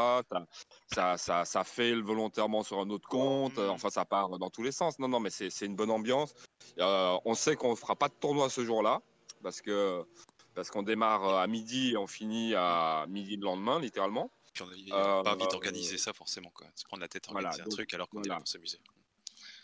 Ça, 0.92 1.16
ça, 1.16 1.44
ça, 1.44 1.64
fait 1.64 1.94
volontairement 1.94 2.62
sur 2.62 2.78
un 2.78 2.90
autre 2.90 3.08
compte. 3.08 3.58
Euh, 3.58 3.68
Enfin, 3.68 3.90
ça 3.90 4.04
part 4.04 4.38
dans 4.38 4.50
tous 4.50 4.62
les 4.62 4.72
sens. 4.72 4.98
Non, 4.98 5.08
non, 5.08 5.20
mais 5.20 5.30
c'est 5.30 5.66
une 5.66 5.76
bonne 5.76 5.90
ambiance. 5.90 6.34
Euh, 6.78 7.18
on 7.24 7.34
sait 7.34 7.56
qu'on 7.56 7.70
ne 7.70 7.76
fera 7.76 7.96
pas 7.96 8.08
de 8.08 8.14
tournoi 8.14 8.50
ce 8.50 8.64
jour-là 8.64 9.00
parce 9.42 9.60
que 9.60 10.04
parce 10.54 10.70
qu'on 10.70 10.82
démarre 10.82 11.24
euh, 11.24 11.38
à 11.38 11.46
midi 11.46 11.92
et 11.92 11.96
on 11.96 12.06
finit 12.06 12.54
à 12.54 13.06
midi 13.08 13.36
le 13.36 13.44
lendemain, 13.44 13.80
littéralement. 13.80 14.30
Puis 14.52 14.64
on 14.92 14.96
n'a 14.96 15.22
pas 15.22 15.34
envie 15.34 15.46
d'organiser 15.46 15.98
ça 15.98 16.12
forcément, 16.12 16.50
quoi. 16.50 16.66
Se 16.74 16.84
prendre 16.84 17.00
la 17.00 17.08
tête 17.08 17.28
à 17.28 17.32
voilà, 17.32 17.48
organiser 17.48 17.62
un 17.62 17.64
donc, 17.64 17.74
truc 17.74 17.94
alors 17.94 18.08
qu'on 18.08 18.18
est 18.18 18.22
voilà. 18.22 18.34
là 18.34 18.40
pour 18.40 18.48
s'amuser. 18.48 18.78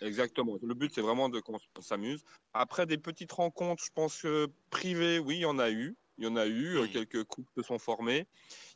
Exactement. 0.01 0.57
Le 0.63 0.75
but, 0.75 0.93
c'est 0.95 1.01
vraiment 1.01 1.29
de 1.29 1.41
qu'on 1.41 1.59
s'amuse. 1.81 2.23
Après, 2.53 2.87
des 2.87 2.99
petites 2.99 3.33
rencontres, 3.33 3.83
je 3.85 3.91
pense 3.93 4.23
que 4.23 4.49
privées, 4.71 5.19
oui, 5.19 5.37
il 5.37 5.41
y 5.41 5.47
en 5.47 5.59
a 5.59 5.71
eu. 5.71 5.97
Il 6.19 6.25
y 6.25 6.27
en 6.29 6.37
a 6.37 6.47
eu. 6.47 6.77
euh. 6.79 6.87
Quelques 6.87 7.25
couples 7.25 7.51
se 7.57 7.63
sont 7.63 7.79
formés. 7.79 8.27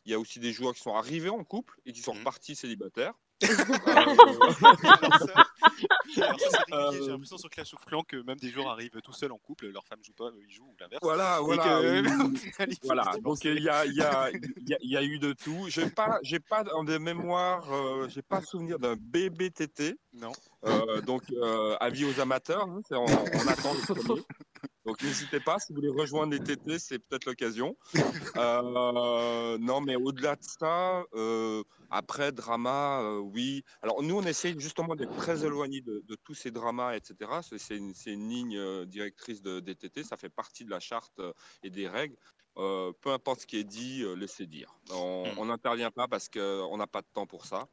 Il 0.05 0.11
y 0.11 0.13
a 0.15 0.19
aussi 0.19 0.39
des 0.39 0.51
joueurs 0.51 0.73
qui 0.73 0.81
sont 0.81 0.95
arrivés 0.95 1.29
en 1.29 1.43
couple 1.43 1.79
et 1.85 1.93
qui 1.93 2.01
sont 2.01 2.13
Mhm. 2.13 2.19
repartis 2.19 2.55
célibataires. 2.55 3.13
alors 3.85 4.17
ça, 4.57 4.71
régulier. 4.75 6.73
Euh, 6.73 6.91
J'ai 6.91 7.07
l'impression 7.11 7.37
sur 7.37 7.49
Clash 7.49 7.73
of 7.73 7.85
Clans 7.85 8.03
que 8.03 8.17
même 8.17 8.37
des 8.37 8.49
joueurs 8.49 8.67
arrivent 8.69 8.99
tout 9.01 9.13
seuls 9.13 9.31
en 9.31 9.37
couple, 9.37 9.67
leur 9.67 9.85
femme 9.85 9.99
joue 10.03 10.11
pas, 10.11 10.25
eux 10.25 10.41
ils 10.45 10.53
jouent 10.53 10.65
ou 10.67 10.75
l'inverse. 10.77 10.99
Voilà, 11.01 11.39
voilà. 11.39 11.63
que, 11.63 12.75
Voilà, 12.83 13.13
donc 13.23 13.43
il 13.45 13.61
y 13.61 13.69
a, 13.69 13.85
il 13.85 13.93
y, 13.95 14.01
a, 14.01 14.29
il 14.31 14.69
y, 14.69 14.73
a, 14.73 14.77
y 14.81 14.97
a 14.97 15.03
eu 15.03 15.19
de 15.19 15.31
tout. 15.31 15.67
J'ai 15.69 15.89
pas, 15.89 16.19
j'ai 16.21 16.39
pas 16.41 16.63
dans 16.65 16.83
des 16.83 16.99
mémoires, 16.99 17.71
euh, 17.71 18.09
j'ai 18.09 18.21
pas 18.21 18.41
souvenir 18.41 18.77
d'un 18.77 18.95
BBTT. 18.97 19.95
Non. 20.13 20.33
Euh, 20.65 20.99
donc 21.01 21.23
euh, 21.31 21.77
avis 21.79 22.03
aux 22.03 22.19
amateurs, 22.19 22.63
hein, 22.63 22.81
c'est- 22.89 22.95
on, 22.95 23.05
on 23.05 23.47
attend 23.47 23.73
le 23.73 23.93
premier. 23.95 24.21
Donc 24.89 25.03
n'hésitez 25.03 25.39
pas, 25.39 25.59
si 25.59 25.71
vous 25.71 25.75
voulez 25.75 26.01
rejoindre 26.01 26.33
les 26.33 26.39
TT, 26.39 26.79
c'est 26.79 26.97
peut-être 26.97 27.25
l'occasion. 27.25 27.77
Euh, 28.37 29.57
non, 29.59 29.81
mais 29.81 29.95
au-delà 29.95 30.35
de 30.35 30.43
ça, 30.43 31.03
euh, 31.13 31.61
après 31.89 32.31
drama, 32.31 33.01
euh, 33.01 33.17
oui. 33.17 33.63
Alors 33.81 34.01
nous, 34.01 34.15
on 34.15 34.23
essaye 34.23 34.57
justement 34.59 34.95
d'être 34.95 35.15
très 35.17 35.45
éloigné 35.45 35.81
de, 35.81 36.03
de 36.07 36.15
tous 36.23 36.35
ces 36.35 36.49
dramas, 36.49 36.95
etc. 36.95 37.41
C'est- 37.41 37.75
une, 37.75 38.29
ligne 38.29 38.85
directrice 38.85 39.41
de, 39.41 39.59
des 39.59 39.75
TT, 39.75 40.03
ça 40.03 40.15
fait 40.15 40.29
partie 40.29 40.63
de 40.63 40.69
la 40.69 40.79
charte 40.79 41.21
et 41.63 41.69
des 41.69 41.87
règles. 41.87 42.15
Euh, 42.57 42.91
peu 43.01 43.11
importe 43.11 43.41
ce 43.41 43.47
qui 43.47 43.57
est 43.57 43.63
dit, 43.63 44.03
euh, 44.03 44.13
laissez 44.15 44.47
dire. 44.47 44.73
On 44.91 45.25
Mm. 45.25 45.37
on 45.37 45.45
n'intervient 45.45 45.91
pas 45.91 46.07
parce 46.07 46.29
qu'on 46.29 46.77
n'a 46.77 46.87
pas 46.87 47.01
de 47.01 47.07
temps 47.13 47.27
pour 47.27 47.45
ça. 47.45 47.67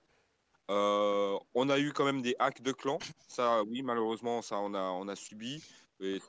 Euh, 0.71 1.39
on 1.55 1.69
a 1.69 1.79
eu 1.79 1.93
quand 1.93 2.05
même 2.05 2.23
des 2.23 2.35
hacks 2.39 2.63
de 2.63 2.73
clans. 2.73 2.99
Ça, 3.29 3.63
oui, 3.65 3.83
malheureusement, 3.83 4.43
ça, 4.43 4.59
on 4.59 4.75
a, 4.75 4.83
on 4.83 5.07
a 5.09 5.15
subi. 5.15 5.63
Et, 6.01 6.21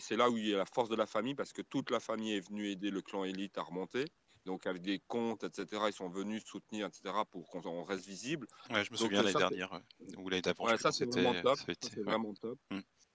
c'est 0.00 0.16
là 0.16 0.30
où 0.30 0.36
il 0.36 0.48
y 0.48 0.54
a 0.54 0.58
la 0.58 0.66
force 0.66 0.88
de 0.88 0.96
la 0.96 1.06
famille, 1.06 1.34
parce 1.34 1.52
que 1.52 1.62
toute 1.62 1.90
la 1.90 2.00
famille 2.00 2.34
est 2.34 2.48
venue 2.48 2.68
aider 2.68 2.90
le 2.90 3.02
clan 3.02 3.24
élite 3.24 3.58
à 3.58 3.62
remonter. 3.62 4.06
Donc, 4.44 4.66
avec 4.66 4.82
des 4.82 4.98
comptes, 4.98 5.44
etc., 5.44 5.84
ils 5.86 5.92
sont 5.92 6.08
venus 6.08 6.44
soutenir, 6.44 6.86
etc., 6.86 7.14
pour 7.30 7.48
qu'on 7.48 7.64
on 7.64 7.84
reste 7.84 8.06
visible. 8.06 8.48
Ouais, 8.70 8.84
je 8.84 8.90
me 8.90 8.96
souviens 8.96 9.22
l'année 9.22 9.38
dernière, 9.38 9.80
ou 10.16 10.28
l'année 10.28 10.42
d'avant. 10.42 10.64
Ouais, 10.64 10.76
ça, 10.78 10.90
c'est 10.90 11.04
c'était- 11.04 11.22
vraiment 11.22 11.40
top. 11.42 11.58
c'est 11.80 12.02
vraiment 12.02 12.34
top. 12.34 12.58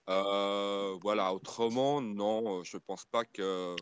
Euh, 0.10 0.98
voilà, 1.02 1.34
autrement, 1.34 2.02
non, 2.02 2.64
je 2.64 2.78
pense 2.78 3.06
pas 3.06 3.26
que. 3.26 3.76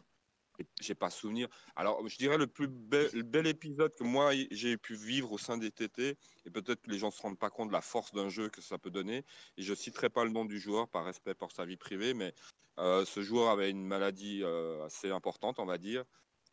J'ai 0.81 0.95
pas 0.95 1.09
souvenir. 1.09 1.47
Alors, 1.75 2.07
je 2.07 2.17
dirais 2.17 2.37
le 2.37 2.47
plus 2.47 2.67
bel, 2.67 3.09
le 3.13 3.23
bel 3.23 3.47
épisode 3.47 3.93
que 3.95 4.03
moi 4.03 4.31
j'ai 4.51 4.77
pu 4.77 4.95
vivre 4.95 5.31
au 5.31 5.37
sein 5.37 5.57
des 5.57 5.71
TT, 5.71 6.17
et 6.45 6.49
peut-être 6.51 6.81
que 6.81 6.89
les 6.89 6.97
gens 6.97 7.07
ne 7.07 7.11
se 7.11 7.21
rendent 7.21 7.39
pas 7.39 7.49
compte 7.49 7.69
de 7.69 7.73
la 7.73 7.81
force 7.81 8.13
d'un 8.13 8.29
jeu 8.29 8.49
que 8.49 8.61
ça 8.61 8.77
peut 8.77 8.91
donner. 8.91 9.23
Et 9.57 9.63
je 9.63 9.73
citerai 9.73 10.09
pas 10.09 10.23
le 10.23 10.31
nom 10.31 10.45
du 10.45 10.59
joueur 10.59 10.87
par 10.89 11.05
respect 11.05 11.35
pour 11.35 11.51
sa 11.51 11.65
vie 11.65 11.77
privée, 11.77 12.13
mais 12.13 12.33
euh, 12.79 13.05
ce 13.05 13.21
joueur 13.21 13.49
avait 13.49 13.69
une 13.69 13.85
maladie 13.85 14.41
euh, 14.43 14.85
assez 14.85 15.11
importante, 15.11 15.59
on 15.59 15.65
va 15.65 15.77
dire. 15.77 16.03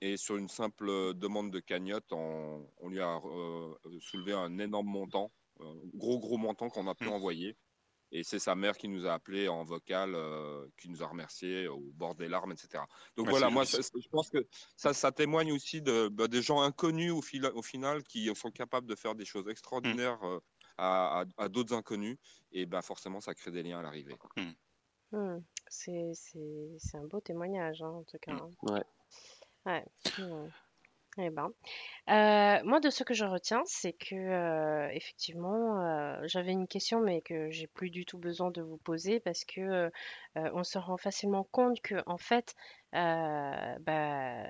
Et 0.01 0.17
sur 0.17 0.37
une 0.37 0.49
simple 0.49 1.15
demande 1.15 1.51
de 1.53 1.61
cagnotte, 1.61 2.13
on, 2.13 2.69
on 2.79 2.89
lui 2.89 3.01
a 3.01 3.21
euh, 3.25 3.75
soulevé 4.01 4.33
un 4.33 4.59
énorme 4.59 4.89
montant, 4.89 5.31
un 5.61 5.75
gros 5.95 6.19
gros 6.19 6.39
montant 6.39 6.71
qu'on 6.71 6.89
a 6.89 6.95
pu 6.95 7.09
Mm. 7.09 7.13
envoyer. 7.13 7.57
Et 8.15 8.23
c'est 8.25 8.39
sa 8.39 8.55
mère 8.55 8.77
qui 8.77 8.89
nous 8.89 9.07
a 9.07 9.15
appelé 9.15 9.49
en 9.49 9.65
vocal, 9.65 10.15
euh, 10.15 10.69
qui 10.79 10.91
nous 10.91 11.03
a 11.03 11.07
remercié 11.07 11.67
au 11.67 11.81
bord 11.95 12.15
des 12.15 12.29
larmes, 12.29 12.53
etc. 12.53 12.85
Donc 13.17 13.27
Ouais, 13.27 13.31
voilà, 13.31 13.49
moi, 13.51 13.65
ça- 13.65 13.79
je 13.99 14.09
pense 14.09 14.29
que 14.29 14.47
ça, 14.77 14.93
ça 14.93 15.11
témoigne 15.13 15.51
aussi 15.53 15.81
de, 15.81 16.09
bah, 16.09 16.29
des 16.29 16.43
gens 16.43 16.61
inconnus 16.61 17.11
au, 17.13 17.23
fil- 17.23 17.51
au 17.55 17.63
final 17.63 18.03
qui 18.05 18.31
sont 18.35 18.51
capables 18.51 18.87
de 18.87 18.95
faire 18.95 19.15
des 19.15 19.25
choses 19.25 19.49
extraordinaires 19.49 20.23
euh, 20.25 20.41
à, 20.77 21.21
à- 21.23 21.25
à 21.45 21.49
d'autres 21.49 21.75
inconnus. 21.75 22.19
Et 22.53 22.67
ben 22.67 22.83
forcément, 22.83 23.21
ça 23.21 23.35
crée 23.35 23.51
des 23.51 23.63
liens 23.63 23.79
à 23.79 23.83
l'arrivée. 23.83 24.15
C'est, 25.69 26.13
c'est, 26.15 26.69
c'est 26.79 26.99
un 26.99 27.05
beau 27.07 27.21
témoignage, 27.21 27.81
hein, 27.83 27.89
en 27.89 28.03
tout 28.05 28.19
cas. 28.19 28.33
hein. 28.33 28.51
Ouais. 28.63 28.85
Ouais. 29.65 29.85
Eh 31.19 31.29
ben, 31.29 31.51
euh, 32.09 32.65
moi 32.65 32.81
de 32.81 32.89
ce 32.89 33.05
que 33.05 33.13
je 33.13 33.27
retiens, 33.27 33.63
c'est 33.67 33.93
que 33.93 34.15
euh, 34.15 34.89
effectivement, 34.93 35.79
euh, 35.83 36.19
j'avais 36.25 36.53
une 36.53 36.67
question, 36.67 37.01
mais 37.01 37.21
que 37.21 37.51
j'ai 37.51 37.67
plus 37.67 37.91
du 37.91 38.07
tout 38.07 38.17
besoin 38.19 38.51
de 38.51 38.63
vous 38.63 38.79
poser 38.79 39.21
parce 39.21 39.45
que 39.45 39.91
on 40.37 40.65
se 40.65 40.79
rend 40.79 40.97
facilement 40.97 41.45
compte 41.45 41.81
que 41.83 42.03
en 42.07 42.17
fait, 42.17 42.55
bah, 42.93 44.45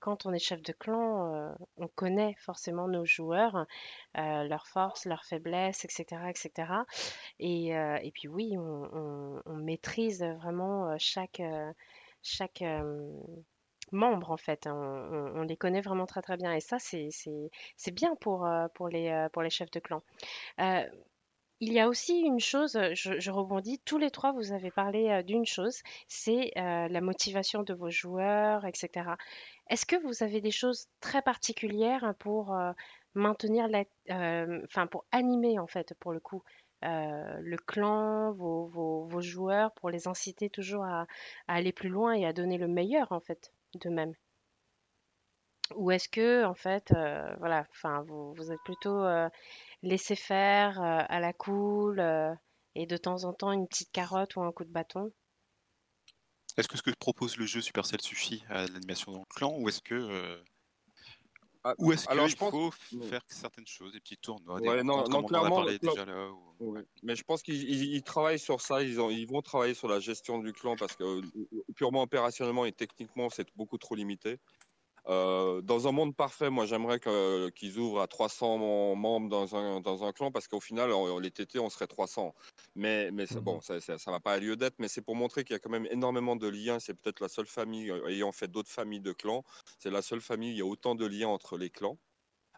quand 0.00 0.26
on 0.26 0.34
est 0.34 0.38
chef 0.38 0.60
de 0.62 0.72
clan, 0.72 1.56
on 1.78 1.88
connaît 1.88 2.34
forcément 2.38 2.86
nos 2.86 3.06
joueurs, 3.06 3.66
leurs 4.14 4.66
forces, 4.66 5.06
leurs 5.06 5.24
faiblesses, 5.24 5.84
etc., 5.86 6.28
etc. 6.28 6.84
Et, 7.38 7.68
et 7.68 8.12
puis 8.12 8.28
oui, 8.28 8.56
on, 8.58 9.42
maîtrise 9.56 10.22
vraiment 10.22 10.98
chaque, 10.98 11.40
chaque 12.22 12.62
membre 13.94 14.30
en 14.30 14.36
fait. 14.36 14.66
hein. 14.66 15.32
On, 15.36 15.42
les 15.42 15.56
connaît 15.56 15.80
vraiment 15.80 16.06
très 16.06 16.22
très 16.22 16.36
bien. 16.36 16.52
Et 16.52 16.60
ça, 16.60 16.78
c'est, 16.78 17.10
bien 17.92 18.14
pour, 18.16 18.46
euh, 18.46 18.66
pour 18.74 18.88
les, 18.88 19.08
euh, 19.08 19.28
pour 19.30 19.42
les 19.42 19.50
chefs 19.50 19.70
de 19.70 19.80
clan. 19.80 20.02
Euh, 20.60 20.84
il 21.60 21.72
y 21.72 21.80
a 21.80 21.88
aussi 21.88 22.20
une 22.20 22.40
chose, 22.40 22.78
je, 22.92 23.30
rebondis, 23.30 23.80
tous 23.84 23.96
les 23.96 24.10
trois, 24.10 24.32
vous 24.32 24.52
avez 24.52 24.70
parlé 24.70 25.22
d'une 25.22 25.46
chose, 25.46 25.82
c'est 26.08 26.52
la 26.56 27.00
motivation 27.00 27.62
de 27.62 27.72
vos 27.72 27.90
joueurs, 27.90 28.66
etc. 28.66 29.16
Est-ce 29.70 29.86
que 29.86 29.96
vous 29.96 30.22
avez 30.22 30.42
des 30.42 30.50
choses 30.50 30.88
très 31.00 31.22
particulières 31.22 32.04
hein, 32.04 32.14
pour 32.18 32.54
maintenir 33.14 33.68
la, 33.68 33.84
enfin 34.64 34.86
pour 34.88 35.06
animer 35.12 35.58
en 35.58 35.66
fait 35.66 35.94
pour 36.00 36.12
le 36.12 36.20
coup 36.20 36.42
le 36.82 37.56
clan, 37.56 38.32
vos, 38.32 38.66
vos, 38.66 39.20
joueurs, 39.22 39.72
pour 39.72 39.88
les 39.88 40.06
inciter 40.06 40.50
toujours 40.50 40.84
à 40.84 41.06
aller 41.48 41.72
plus 41.72 41.88
loin 41.88 42.12
et 42.12 42.26
à 42.26 42.34
donner 42.34 42.58
le 42.58 42.68
meilleur 42.68 43.12
en 43.12 43.20
fait? 43.20 43.53
D'eux-mêmes? 43.78 44.14
Ou 45.76 45.90
est-ce 45.90 46.08
que 46.08 46.44
en 46.44 46.54
fait, 46.54 46.92
euh, 46.92 47.34
voilà, 47.38 47.66
enfin 47.70 48.02
vous, 48.02 48.52
êtes 48.52 48.60
plutôt 48.64 49.02
euh, 49.02 49.28
laisser 49.82 50.16
faire 50.16 50.80
euh, 50.80 51.02
à 51.08 51.20
la 51.20 51.32
cool 51.32 52.00
et 52.74 52.86
de 52.86 52.96
temps 52.96 53.24
en 53.24 53.32
temps 53.32 53.52
une 53.52 53.66
petite 53.66 53.90
carotte 53.92 54.36
ou 54.36 54.42
un 54.42 54.52
coup 54.52 54.64
de 54.64 54.72
bâton? 54.72 55.12
Est-ce 56.56 56.68
que 56.68 56.76
ce 56.76 56.82
que 56.82 56.90
propose 56.90 57.36
le 57.36 57.46
jeu 57.46 57.60
Supercell 57.60 58.00
suffit 58.00 58.44
à 58.48 58.66
l'animation 58.66 59.12
dans 59.12 59.20
le 59.20 59.34
clan 59.34 59.56
ou 59.58 59.68
est-ce 59.68 59.80
que 59.80 60.42
Ah, 61.66 61.74
ou 61.78 61.92
est-ce 61.92 62.06
qu'il 62.06 62.36
pense- 62.36 62.50
faut 62.50 62.70
faire 63.08 63.22
certaines 63.26 63.66
choses, 63.66 63.92
des 63.92 64.00
petits 64.00 64.18
tournois, 64.18 64.60
des 64.60 64.68
Ouais, 64.68 64.82
non, 64.82 64.98
non, 64.98 65.04
on 65.08 65.14
en 65.14 65.24
a 65.24 65.28
clairement, 65.28 65.56
parlé 65.56 65.78
clan- 65.78 65.92
déjà 65.92 66.04
là 66.04 66.28
ou- 66.60 66.72
Ouais. 66.74 66.84
Mais 67.02 67.16
je 67.16 67.24
pense 67.24 67.42
qu'ils 67.42 67.62
ils- 67.68 67.94
ils 67.94 68.02
travaillent 68.02 68.38
sur 68.38 68.60
ça. 68.60 68.82
Ils, 68.82 69.00
ont- 69.00 69.10
ils 69.10 69.26
vont 69.26 69.40
travailler 69.42 69.74
sur 69.74 69.88
la 69.88 69.98
gestion 69.98 70.38
du 70.38 70.52
clan 70.52 70.76
parce 70.76 70.94
que 70.94 71.02
euh, 71.04 71.22
purement 71.74 72.02
opérationnellement 72.02 72.64
et 72.66 72.72
techniquement, 72.72 73.28
c'est 73.30 73.48
beaucoup 73.56 73.78
trop 73.78 73.94
limité. 73.94 74.38
Euh, 75.06 75.60
dans 75.60 75.86
un 75.86 75.92
monde 75.92 76.16
parfait, 76.16 76.48
moi, 76.50 76.64
j'aimerais 76.66 76.98
que- 76.98 77.50
qu'ils 77.50 77.78
ouvrent 77.78 78.00
à 78.00 78.06
300 78.08 78.58
mem- 78.58 78.98
membres 78.98 79.28
dans 79.28 79.54
un, 79.54 79.80
dans 79.80 80.02
un 80.04 80.12
clan 80.12 80.32
parce 80.32 80.48
qu'au 80.48 80.60
final, 80.60 80.90
on- 80.92 81.18
les 81.18 81.30
TT, 81.30 81.58
on 81.58 81.68
serait 81.68 81.86
300. 81.86 82.34
Mais, 82.74 83.10
mais 83.10 83.26
c'est- 83.26 83.36
Mhm. 83.36 83.44
bon, 83.44 83.60
ça 83.60 83.80
ça 83.80 84.10
va 84.10 84.20
pas 84.20 84.32
à 84.32 84.38
lieu 84.38 84.56
d'être, 84.56 84.76
mais 84.78 84.88
c'est 84.88 85.02
pour 85.02 85.14
montrer 85.16 85.44
qu'il 85.44 85.52
y 85.54 85.56
a 85.56 85.58
quand 85.58 85.70
même 85.70 85.86
énormément 85.90 86.36
de 86.36 86.48
liens. 86.48 86.78
C'est 86.80 86.94
peut-être 86.94 87.20
la 87.20 87.28
seule 87.28 87.46
famille, 87.46 87.90
euh, 87.90 88.06
ayant 88.08 88.32
fait 88.32 88.48
d'autres 88.48 88.70
familles 88.70 89.00
de 89.00 89.12
clans, 89.12 89.44
c'est 89.78 89.90
la 89.90 90.02
seule 90.02 90.20
famille 90.22 90.50
où 90.50 90.54
il 90.54 90.58
y 90.58 90.62
a 90.62 90.66
autant 90.66 90.94
de 90.94 91.06
liens 91.06 91.28
entre 91.28 91.58
les 91.58 91.70
clans. 91.70 91.98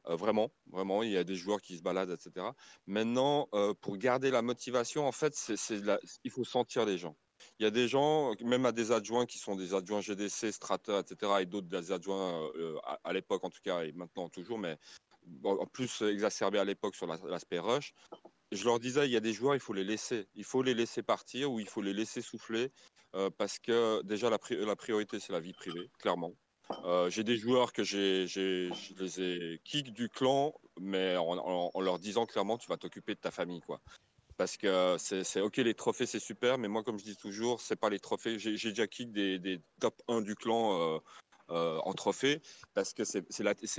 Euh, 0.09 0.17
vraiment, 0.17 0.53
vraiment, 0.71 1.03
il 1.03 1.11
y 1.11 1.17
a 1.17 1.25
des 1.25 1.35
joueurs 1.37 1.61
qui 1.61 1.77
se 1.77 1.83
baladent, 1.83 2.11
etc. 2.13 2.55
Maintenant, 2.87 3.49
euh, 3.55 3.75
pour 3.75 3.97
garder 3.99 4.31
la 4.31 4.43
motivation, 4.43 5.07
en 5.07 5.13
fait, 5.13 5.35
c'est, 5.35 5.57
c'est 5.57 5.85
la- 5.85 5.99
il 6.25 6.31
faut 6.31 6.45
sentir 6.45 6.85
les 6.87 6.97
gens. 6.99 7.17
Il 7.59 7.65
y 7.65 7.67
a 7.67 7.71
des 7.71 7.89
gens, 7.89 8.35
même 8.43 8.67
à 8.67 8.73
des 8.73 8.93
adjoints 8.93 9.25
qui 9.27 9.39
sont 9.39 9.57
des 9.57 9.73
adjoints 9.73 10.01
GDC, 10.03 10.53
Strata, 10.53 11.01
etc., 11.01 11.41
et 11.41 11.47
d'autres 11.47 11.69
des 11.69 11.91
adjoints 11.91 12.51
euh, 12.55 12.77
à, 12.85 12.99
à 13.03 13.13
l'époque 13.13 13.45
en 13.45 13.51
tout 13.51 13.63
cas, 13.63 13.83
et 13.83 13.93
maintenant 13.93 14.29
toujours, 14.29 14.59
mais 14.59 14.77
en 15.45 15.67
plus 15.67 16.03
exacerbé 16.03 16.59
à 16.59 16.65
l'époque 16.65 16.95
sur 16.95 17.07
la- 17.07 17.19
l'aspect 17.25 17.59
rush. 17.59 17.95
Je 18.53 18.65
leur 18.65 18.79
disais, 18.79 19.07
il 19.07 19.13
y 19.13 19.17
a 19.17 19.21
des 19.21 19.33
joueurs, 19.33 19.55
il 19.55 19.61
faut 19.61 19.73
les 19.73 19.85
laisser. 19.85 20.29
Il 20.35 20.45
faut 20.45 20.63
les 20.63 20.75
laisser 20.75 21.03
partir 21.03 21.51
ou 21.51 21.59
il 21.61 21.69
faut 21.69 21.83
les 21.83 21.93
laisser 21.95 22.21
souffler 22.23 22.71
euh, 23.15 23.31
parce 23.37 23.59
que 23.59 24.03
déjà 24.03 24.31
la, 24.31 24.39
pri- 24.39 24.65
la 24.65 24.77
priorité, 24.77 25.19
c'est 25.19 25.33
la 25.33 25.41
vie 25.41 25.53
privée, 25.55 25.91
clairement. 25.99 26.33
Euh, 26.85 27.11
j'ai 27.11 27.25
des 27.25 27.37
joueurs 27.37 27.73
que 27.73 27.83
j'ai, 27.85 28.27
je 28.27 28.71
les 29.01 29.21
ai 29.21 29.61
kick 29.65 29.93
du 29.93 30.09
clan, 30.09 30.53
mais 30.81 31.17
en- 31.17 31.71
en 31.73 31.81
leur 31.81 31.99
disant 31.99 32.27
clairement, 32.27 32.59
tu 32.59 32.69
vas 32.69 32.77
t'occuper 32.77 33.15
de 33.15 33.21
ta 33.21 33.31
famille, 33.31 33.61
quoi. 33.61 33.81
Parce 34.37 34.57
que 34.57 34.97
c'est, 34.99 35.24
c'est 35.24 35.41
ok, 35.41 35.57
les 35.57 35.74
trophées, 35.74 36.07
c'est 36.07 36.18
super, 36.20 36.59
mais 36.59 36.68
moi, 36.68 36.82
comme 36.82 36.99
je 36.99 37.05
dis 37.05 37.16
toujours, 37.16 37.61
c'est 37.61 37.76
pas 37.76 37.89
les 37.89 37.99
trophées. 37.99 38.39
J'ai, 38.39 38.53
déjà 38.53 38.87
kick 38.87 39.11
des, 39.12 39.61
top 39.80 40.03
1 40.09 40.20
du 40.20 40.34
clan 40.34 40.78
euh, 40.78 40.99
euh, 41.51 41.78
en 41.84 41.93
trophée 41.93 42.43
parce 42.74 42.93
que 42.93 43.05
c'est, 43.05 43.22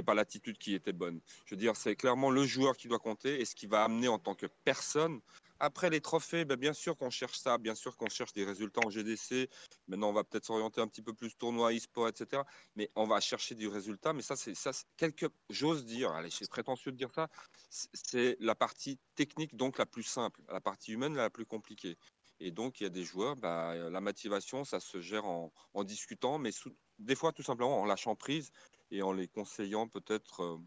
pas 0.03 0.13
l'attitude 0.13 0.57
qui 0.57 0.73
était 0.73 0.93
bonne. 0.93 1.19
Je 1.45 1.53
veux 1.53 1.59
dire, 1.59 1.75
c'est 1.75 1.97
clairement 1.97 2.31
le 2.31 2.45
joueur 2.45 2.77
qui 2.77 2.87
doit 2.87 2.99
compter 2.99 3.41
et 3.41 3.45
ce 3.45 3.55
qu'il 3.55 3.67
va 3.67 3.83
amener 3.83 4.07
en 4.07 4.19
tant 4.19 4.35
que 4.35 4.45
personne. 4.63 5.19
Après 5.59 5.89
les 5.89 6.01
trophées, 6.01 6.45
ben, 6.45 6.55
bien 6.55 6.73
sûr 6.73 6.97
qu'on 6.97 7.09
cherche 7.09 7.37
ça, 7.37 7.57
bien 7.57 7.75
sûr 7.75 7.97
qu'on 7.97 8.09
cherche 8.09 8.33
des 8.33 8.45
résultats 8.45 8.81
en 8.81 8.89
GDC. 8.89 9.49
Maintenant, 9.87 10.09
on 10.09 10.13
va 10.13 10.23
peut-être 10.23 10.45
s'orienter 10.45 10.81
un 10.81 10.87
petit 10.87 11.01
peu 11.01 11.13
plus 11.13 11.35
tournoi, 11.35 11.73
e-sport, 11.73 12.07
etc. 12.07 12.43
Mais 12.75 12.91
on 12.95 13.07
va 13.07 13.19
chercher 13.19 13.55
du 13.55 13.67
résultat. 13.67 14.13
Mais 14.13 14.21
ça, 14.21 14.35
c'est 14.35 14.55
ça, 14.55 14.71
quelque, 14.97 15.25
j'ose 15.49 15.85
dire, 15.85 16.11
allez, 16.11 16.29
c'est 16.29 16.49
prétentieux 16.49 16.91
de 16.91 16.97
dire 16.97 17.11
ça, 17.13 17.27
c'est- 17.69 18.37
la 18.39 18.55
partie 18.55 18.99
technique, 19.15 19.55
donc 19.55 19.77
la 19.77 19.85
plus 19.85 20.03
simple. 20.03 20.41
La 20.49 20.61
partie 20.61 20.93
humaine, 20.93 21.15
la 21.15 21.29
plus 21.29 21.45
compliquée. 21.45 21.97
Et 22.39 22.51
donc, 22.51 22.79
il 22.79 22.83
y 22.83 22.85
a 22.87 22.89
des 22.89 23.03
joueurs, 23.03 23.35
bah, 23.35 23.73
la 23.75 24.01
motivation, 24.01 24.63
ça 24.63 24.79
se 24.79 25.01
gère 25.01 25.25
en, 25.25 25.51
discutant, 25.83 26.37
mais 26.37 26.51
des 26.99 27.15
fois, 27.15 27.31
tout 27.31 27.43
simplement, 27.43 27.81
en 27.81 27.85
lâchant 27.85 28.15
prise 28.15 28.51
et 28.91 29.01
en 29.01 29.11
les 29.11 29.27
conseillant 29.27 29.87
peut-être, 29.87 30.41
euh, 30.43 30.57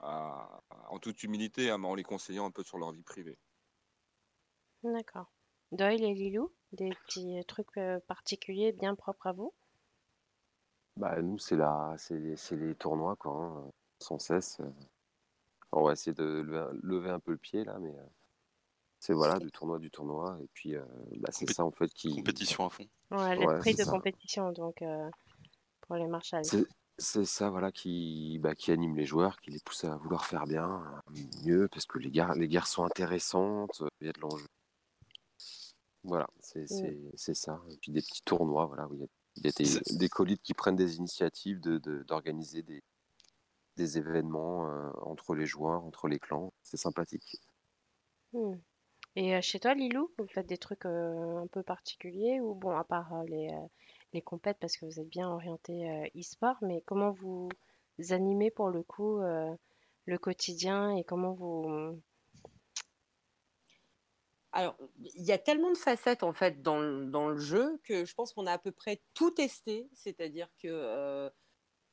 en 0.00 0.98
toute 1.00 1.22
humilité, 1.22 1.70
hein, 1.70 1.82
en 1.82 1.94
les 1.94 2.02
conseillant 2.02 2.46
un 2.46 2.50
peu 2.50 2.62
sur 2.62 2.78
leur 2.78 2.92
vie 2.92 3.02
privée. 3.02 3.38
D'accord. 4.82 5.30
Doyle 5.70 6.02
et 6.02 6.14
Lilou, 6.14 6.52
des 6.72 6.90
petits 7.06 7.44
trucs 7.46 7.76
euh, 7.76 8.00
particuliers 8.08 8.72
bien 8.72 8.96
propres 8.96 9.28
à 9.28 9.32
vous? 9.32 9.54
Bah, 10.96 11.20
nous, 11.22 11.38
c'est 11.38 11.56
la, 11.56 11.94
c'est 11.96 12.18
les, 12.18 12.36
c'est 12.36 12.56
les 12.56 12.74
tournois, 12.74 13.16
quoi, 13.16 13.32
hein, 13.32 13.70
sans 14.00 14.18
cesse. 14.18 14.60
euh. 14.60 14.70
On 15.72 15.84
va 15.84 15.92
essayer 15.92 16.14
de 16.14 16.24
lever, 16.24 16.58
un- 16.58 16.72
lever 16.82 17.10
un 17.10 17.20
peu 17.20 17.32
le 17.32 17.38
pied, 17.38 17.64
là, 17.64 17.78
mais 17.80 17.96
euh, 17.96 18.04
c'est 19.00 19.14
voilà, 19.14 19.40
du 19.40 19.50
tournoi, 19.52 19.78
du 19.80 19.90
tournoi. 19.90 20.38
Et 20.42 20.48
puis, 20.54 20.76
euh, 20.76 20.84
bah, 21.18 21.30
c'est 21.32 21.46
Compé- 21.46 21.46
ça, 21.48 21.64
en 21.64 21.72
fait, 21.72 21.92
qui. 21.94 22.14
compétition 22.14 22.66
à 22.66 22.70
fond. 22.70 22.88
Ouais, 23.10 23.36
Ouais, 23.36 23.62
l'esprit 23.62 23.74
c'est 23.74 23.76
de 23.76 23.84
ça. 23.84 23.92
compétition, 23.92 24.52
donc 24.52 24.82
euh, 24.82 25.10
pour 25.82 25.96
les 25.96 26.08
Marshalls. 26.08 26.42
C'est 26.42 26.66
c'est 27.00 27.24
ça, 27.24 27.48
voilà, 27.48 27.70
qui, 27.70 28.40
bah, 28.40 28.56
qui 28.56 28.72
anime 28.72 28.96
les 28.96 29.04
joueurs, 29.06 29.40
qui 29.40 29.52
les 29.52 29.60
pousse 29.60 29.84
à 29.84 29.94
vouloir 29.96 30.26
faire 30.26 30.46
bien, 30.48 30.82
euh, 31.12 31.12
mieux, 31.44 31.68
parce 31.68 31.86
que 31.86 31.96
les 31.98 32.10
guerres, 32.10 32.34
les 32.34 32.48
guerres 32.48 32.66
sont 32.66 32.84
intéressantes, 32.84 33.82
euh, 33.82 33.88
il 34.00 34.08
y 34.08 34.10
a 34.10 34.12
de 34.12 34.20
l'enjeu. 34.20 34.46
Voilà, 36.08 36.26
c'est 36.40 36.66
c'est- 36.66 37.34
ça. 37.34 37.60
Et 37.70 37.76
puis 37.76 37.92
des 37.92 38.00
petits 38.00 38.22
tournois, 38.22 38.64
voilà, 38.66 38.88
où 38.88 38.94
il 38.94 39.00
y 39.00 39.04
a, 39.04 39.06
il 39.36 39.44
y 39.44 39.48
a 39.48 39.52
des, 39.52 39.96
des 39.96 40.36
qui 40.42 40.54
prennent 40.54 40.74
des 40.76 40.96
initiatives 40.96 41.60
de, 41.60 41.76
de- 41.78 42.02
d'organiser 42.04 42.62
des, 42.62 42.82
des 43.76 43.98
événements 43.98 44.66
euh, 44.70 44.90
entre 45.02 45.34
les 45.34 45.44
joueurs, 45.44 45.84
entre 45.84 46.08
les 46.08 46.18
clans. 46.18 46.52
C'est 46.62 46.78
sympathique. 46.78 47.36
Hmm. 48.32 48.54
Et 49.16 49.36
euh, 49.36 49.40
chez 49.42 49.60
toi, 49.60 49.74
Lilou, 49.74 50.10
vous 50.18 50.26
faites 50.26 50.46
des 50.46 50.58
trucs 50.58 50.86
euh, 50.86 51.36
un 51.42 51.46
peu 51.46 51.62
particuliers 51.62 52.40
ou 52.40 52.54
bon, 52.54 52.70
à 52.76 52.84
part 52.84 53.12
euh, 53.14 53.24
les, 53.26 53.50
les 54.14 54.22
compètes 54.22 54.58
parce 54.60 54.76
que 54.78 54.86
vous 54.86 54.98
êtes 55.00 55.08
bien 55.08 55.28
orienté 55.28 56.10
e-sport, 56.16 56.56
mais 56.62 56.82
comment 56.86 57.10
vous 57.10 57.50
animez 58.10 58.50
pour 58.50 58.70
le 58.70 58.82
coup 58.82 59.20
le 60.06 60.18
quotidien 60.18 60.96
et 60.96 61.04
comment 61.04 61.32
vous 61.32 62.00
Alors, 64.52 64.76
il 64.98 65.24
y 65.24 65.32
a 65.32 65.38
tellement 65.38 65.70
de 65.70 65.76
facettes 65.76 66.22
en 66.22 66.32
fait 66.32 66.62
dans, 66.62 66.78
le- 66.78 67.38
jeu 67.38 67.78
que 67.84 68.04
je 68.04 68.14
pense 68.14 68.32
qu'on 68.32 68.46
a 68.46 68.52
à 68.52 68.58
peu 68.58 68.72
près 68.72 69.00
tout 69.14 69.30
testé. 69.30 69.88
C'est-à-dire 69.92 70.48
que 70.62 70.68
euh, 70.68 71.28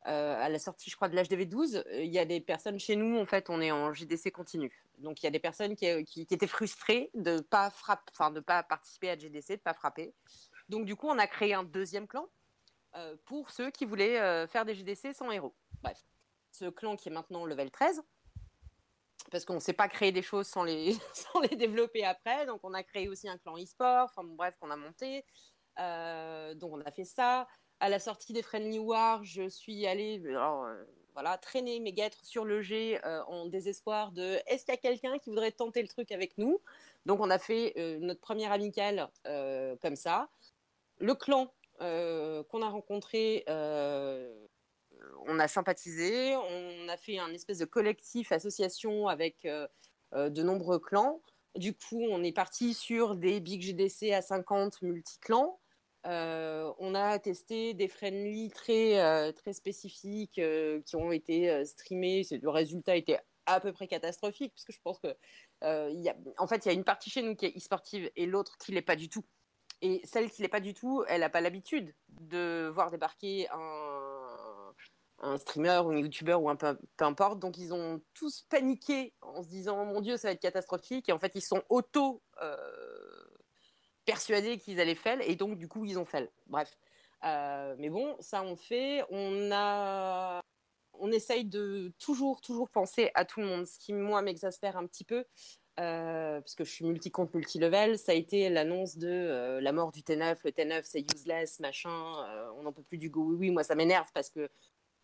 euh, 0.07 0.35
à 0.39 0.49
la 0.49 0.59
sortie, 0.59 0.89
je 0.89 0.95
crois, 0.95 1.09
de 1.09 1.15
l'HDV 1.15 1.45
12, 1.45 1.75
euh, 1.75 2.03
il 2.03 2.11
y 2.11 2.19
a 2.19 2.25
des 2.25 2.39
personnes 2.39 2.79
chez 2.79 2.95
nous, 2.95 3.17
en 3.17 3.25
fait, 3.25 3.49
on 3.49 3.59
est 3.59 3.71
en 3.71 3.93
JDC 3.93 4.31
continu. 4.31 4.71
Donc, 4.99 5.21
il 5.21 5.25
y 5.25 5.27
a 5.27 5.31
des 5.31 5.39
personnes 5.39 5.75
qui, 5.75 5.85
étaient 5.85 6.47
frustrées 6.47 7.11
de 7.13 7.41
pas 7.41 7.69
frappe, 7.69 8.09
enfin, 8.11 8.31
de 8.31 8.39
pas 8.39 8.63
participer 8.63 9.09
à 9.09 9.17
JDC, 9.17 9.57
de 9.57 9.61
pas 9.61 9.73
frapper. 9.73 10.13
Donc, 10.69 10.85
du 10.85 10.95
coup, 10.95 11.07
on 11.07 11.19
a 11.19 11.27
créé 11.27 11.53
un 11.53 11.63
deuxième 11.63 12.07
clan 12.07 12.27
pour 13.25 13.49
ceux 13.51 13.71
qui 13.71 13.83
voulaient 13.83 14.47
faire 14.47 14.63
des 14.63 14.73
JDC 14.73 15.13
sans 15.13 15.29
héros. 15.29 15.53
Bref, 15.83 16.01
ce 16.53 16.69
clan 16.69 16.95
qui 16.95 17.09
est 17.09 17.11
maintenant 17.11 17.45
level 17.45 17.69
13, 17.69 18.01
parce 19.32 19.45
qu'on 19.45 19.55
ne 19.55 19.59
sait 19.59 19.73
pas 19.73 19.88
créer 19.88 20.11
des 20.11 20.21
choses 20.21 20.47
sans 20.47 20.63
les, 20.63 20.95
développer 21.57 22.03
après. 22.03 22.45
Donc, 22.45 22.61
on 22.63 22.73
a 22.73 22.84
créé 22.84 23.07
aussi 23.07 23.28
un 23.28 23.38
clan 23.38 23.57
e-sport, 23.57 24.09
enfin, 24.15 24.23
bref, 24.23 24.55
qu'on 24.59 24.71
a 24.71 24.76
monté. 24.76 25.26
Euh, 25.80 26.53
donc, 26.53 26.73
on 26.73 26.82
a 26.82 26.91
fait 26.91 27.05
ça. 27.05 27.47
À 27.80 27.89
la 27.89 27.99
sortie 27.99 28.32
des 28.32 28.41
Friendly 28.41 28.80
Wars, 28.80 29.23
je 29.23 29.49
suis 29.49 29.86
allée 29.86 30.21
euh, 30.26 30.86
voilà, 31.13 31.38
traîner 31.38 31.80
mes 31.82 31.91
guêtres 31.91 32.23
sur 32.23 32.45
le 32.45 32.61
G 32.61 32.99
euh, 33.05 33.21
en 33.26 33.47
désespoir 33.47 34.13
de 34.13 34.39
est-ce 34.47 34.63
qu'il 34.63 34.73
y 34.73 34.78
a 34.78 34.80
quelqu'un 34.80 35.17
qui 35.19 35.30
voudrait 35.30 35.51
tenter 35.51 35.82
le 35.82 35.89
truc 35.89 36.11
avec 36.11 36.38
nous? 36.38 36.61
Donc, 37.05 37.19
on 37.19 37.30
a 37.30 37.38
fait 37.38 37.73
notre 37.99 38.21
première 38.21 38.51
amicale 38.51 39.09
comme 39.82 39.95
ça. 39.95 40.30
Le 40.97 41.13
clan 41.13 41.53
qu'on 41.80 42.61
a 42.61 42.69
rencontré, 42.69 43.43
on 45.27 45.39
a 45.39 45.47
sympathisé, 45.47 46.35
on 46.35 46.89
a 46.89 46.97
fait 46.97 47.19
un 47.19 47.31
espèce 47.33 47.59
de 47.59 47.65
collectif, 47.65 48.31
association 48.31 49.07
avec 49.07 49.45
euh, 49.45 49.67
euh, 50.13 50.29
de 50.29 50.43
nombreux 50.43 50.79
clans. 50.79 51.21
Du 51.55 51.73
coup, 51.73 52.03
on 52.09 52.23
est 52.23 52.33
parti 52.33 52.73
sur 52.73 53.15
des 53.15 53.39
Big 53.39 53.61
GDC 53.61 54.11
à 54.11 54.21
50 54.21 54.81
multi-clans. 54.81 55.59
Euh, 56.05 56.71
on 56.77 56.93
a 56.93 57.17
testé 57.17 57.73
des 57.73 57.87
friendly 57.87 58.51
très, 58.51 58.99
euh, 59.01 59.31
très 59.31 59.53
spécifiques 59.53 60.37
euh, 60.37 60.81
qui 60.85 60.95
ont 60.95 61.11
été 61.11 61.49
euh, 61.49 61.65
streamés. 61.65 62.23
Le 62.29 62.49
résultat 62.49 62.95
était 62.95 63.19
à 63.47 63.59
peu 63.59 63.71
près 63.73 63.87
catastrophique, 63.87 64.53
parce 64.53 64.65
que 64.65 64.73
je 64.73 64.79
pense 64.83 64.99
que 64.99 65.15
euh, 65.63 65.89
y 65.93 66.09
a, 66.09 66.15
en 66.37 66.47
fait, 66.47 66.65
il 66.65 66.67
y 66.67 66.71
a 66.71 66.73
une 66.73 66.83
partie 66.83 67.09
chez 67.09 67.21
nous 67.21 67.35
qui 67.35 67.45
est 67.45 67.57
e-sportive 67.57 68.11
et 68.15 68.25
l'autre 68.25 68.57
qui 68.57 68.71
l'est 68.71 68.81
pas 68.81 68.95
du 68.95 69.09
tout. 69.09 69.25
Et 69.81 70.01
celle 70.03 70.29
qui 70.31 70.41
l'est 70.41 70.47
pas 70.47 70.59
du 70.59 70.73
tout, 70.73 71.03
elle 71.07 71.21
n'a 71.21 71.29
pas 71.29 71.41
l'habitude 71.41 71.93
de 72.09 72.71
voir 72.73 72.91
débarquer 72.91 73.47
un, 73.51 74.14
un 75.20 75.38
streamer 75.38 75.82
ou 75.86 75.91
un 75.91 75.97
youtubeur 75.97 76.41
ou 76.41 76.49
un 76.49 76.55
peu, 76.55 76.78
peu 76.97 77.05
importe. 77.05 77.39
Donc 77.39 77.57
ils 77.57 77.74
ont 77.74 78.01
tous 78.13 78.45
paniqué 78.49 79.13
en 79.22 79.43
se 79.43 79.47
disant 79.47 79.86
mon 79.86 80.01
Dieu, 80.01 80.18
ça 80.18 80.28
va 80.30 80.34
être 80.34 80.41
catastrophique. 80.41 81.09
Et 81.09 81.11
en 81.11 81.20
fait, 81.20 81.32
ils 81.36 81.41
sont 81.41 81.63
auto 81.70 82.22
euh, 82.41 82.57
persuadés 84.05 84.57
qu'ils 84.57 84.80
allaient 84.80 84.95
fail 84.95 85.20
et 85.22 85.36
donc 85.36 85.57
du 85.57 85.68
coup 85.68 85.86
ils 85.86 85.99
ont 85.99 86.05
fail. 86.05 86.30
Bref. 86.47 86.78
Euh, 87.24 87.76
mais 87.80 87.89
bon, 87.89 88.16
ça 88.20 88.43
on 88.43 88.55
fait. 88.55 89.03
On 89.09 89.51
a, 89.51 90.41
on 90.93 91.11
essaye 91.11 91.45
de 91.45 91.91
toujours, 91.99 92.41
toujours 92.41 92.70
penser 92.70 93.11
à 93.16 93.26
tout 93.26 93.39
le 93.39 93.47
monde. 93.47 93.66
Ce 93.66 93.80
qui 93.80 93.93
moi 93.93 94.22
m'exaspère 94.22 94.78
un 94.78 94.86
petit 94.86 95.03
peu, 95.03 95.26
euh, 95.80 96.39
parce 96.39 96.55
que 96.55 96.63
je 96.63 96.72
suis 96.72 96.86
multi-compte, 96.86 97.34
multi-level, 97.34 97.97
ça 97.97 98.11
a 98.11 98.16
été 98.16 98.49
l'annonce 98.49 98.97
de 98.97 99.09
euh, 99.09 99.61
la 99.61 99.72
mort 99.72 99.91
du 99.91 100.01
T9. 100.01 100.38
Le 100.43 100.51
T9 100.51 100.82
c'est 100.84 101.01
useless, 101.13 101.59
machin. 101.59 101.89
on 102.57 102.63
n'en 102.63 102.72
peut 102.72 102.84
plus 102.84 102.97
du 102.97 103.09
go 103.09 103.24
oui 103.24 103.36
oui. 103.39 103.51
Moi 103.51 103.63
ça 103.63 103.76
m'énerve 103.76 104.09
parce 104.13 104.30
que 104.30 104.49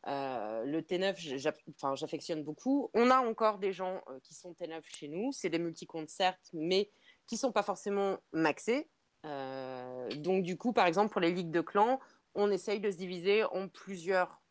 euh, 0.08 0.64
le 0.66 0.82
T9, 0.82 1.16
j'a- 1.38 1.54
enfin, 1.76 1.96
j'affectionne 1.96 2.44
beaucoup. 2.44 2.90
On 2.94 3.10
a 3.12 3.20
encore 3.20 3.60
des 3.60 3.72
gens 3.72 4.02
euh, 4.10 4.20
qui 4.24 4.34
sont 4.34 4.54
T9 4.54 4.82
chez 4.86 5.08
nous. 5.08 5.32
C'est 5.32 5.50
des 5.50 5.60
multi-comptes, 5.60 6.10
certes, 6.10 6.50
mais 6.54 6.90
qui 7.28 7.38
sont 7.38 7.52
pas 7.52 7.64
forcément 7.64 8.18
maxés. 8.32 8.90
Euh, 9.26 10.10
donc, 10.16 10.44
du 10.44 10.58
coup, 10.58 10.74
par 10.74 10.88
exemple, 10.88 11.12
pour 11.12 11.22
les 11.22 11.32
ligues 11.32 11.52
de 11.52 11.62
clans, 11.62 12.00
on 12.34 12.50
essaye 12.52 12.80
de 12.80 12.90
se 12.90 12.98
diviser 12.98 13.44
en 13.44 13.68
plusieurs 13.68 14.42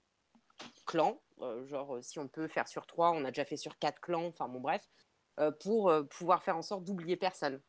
clans. 0.86 1.20
Genre, 1.64 1.98
si 2.02 2.18
on 2.18 2.28
peut 2.28 2.46
faire 2.46 2.68
sur 2.68 2.86
trois, 2.86 3.10
on 3.12 3.24
a 3.24 3.30
déjà 3.30 3.44
fait 3.44 3.56
sur 3.56 3.78
quatre 3.78 4.00
clans. 4.00 4.26
Enfin, 4.26 4.46
bon, 4.48 4.60
bref. 4.60 4.86
pour 5.60 5.90
pouvoir 6.10 6.42
faire 6.42 6.56
en 6.58 6.62
sorte 6.62 6.84
d'oublier 6.84 7.16
personne. 7.16 7.60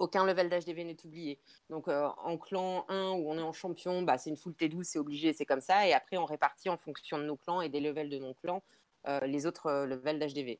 Aucun 0.00 0.24
level 0.24 0.48
d'HDV 0.48 0.84
n'est 0.84 1.06
oublié. 1.06 1.38
Donc 1.68 1.86
euh, 1.86 2.08
en 2.24 2.38
clan 2.38 2.86
1 2.88 3.10
où 3.10 3.30
on 3.30 3.36
est 3.36 3.42
en 3.42 3.52
champion, 3.52 4.00
bah, 4.00 4.16
c'est 4.16 4.30
une 4.30 4.36
full 4.38 4.54
T12, 4.54 4.82
c'est 4.84 4.98
obligé, 4.98 5.34
c'est 5.34 5.44
comme 5.44 5.60
ça. 5.60 5.86
Et 5.86 5.92
après, 5.92 6.16
on 6.16 6.24
répartit 6.24 6.70
en 6.70 6.78
fonction 6.78 7.18
de 7.18 7.24
nos 7.24 7.36
clans 7.36 7.60
et 7.60 7.68
des 7.68 7.80
levels 7.80 8.08
de 8.08 8.18
nos 8.18 8.32
clans 8.32 8.62
euh, 9.06 9.20
les 9.20 9.44
autres 9.46 9.66
euh, 9.66 9.86
levels 9.86 10.18
d'HDV. 10.18 10.58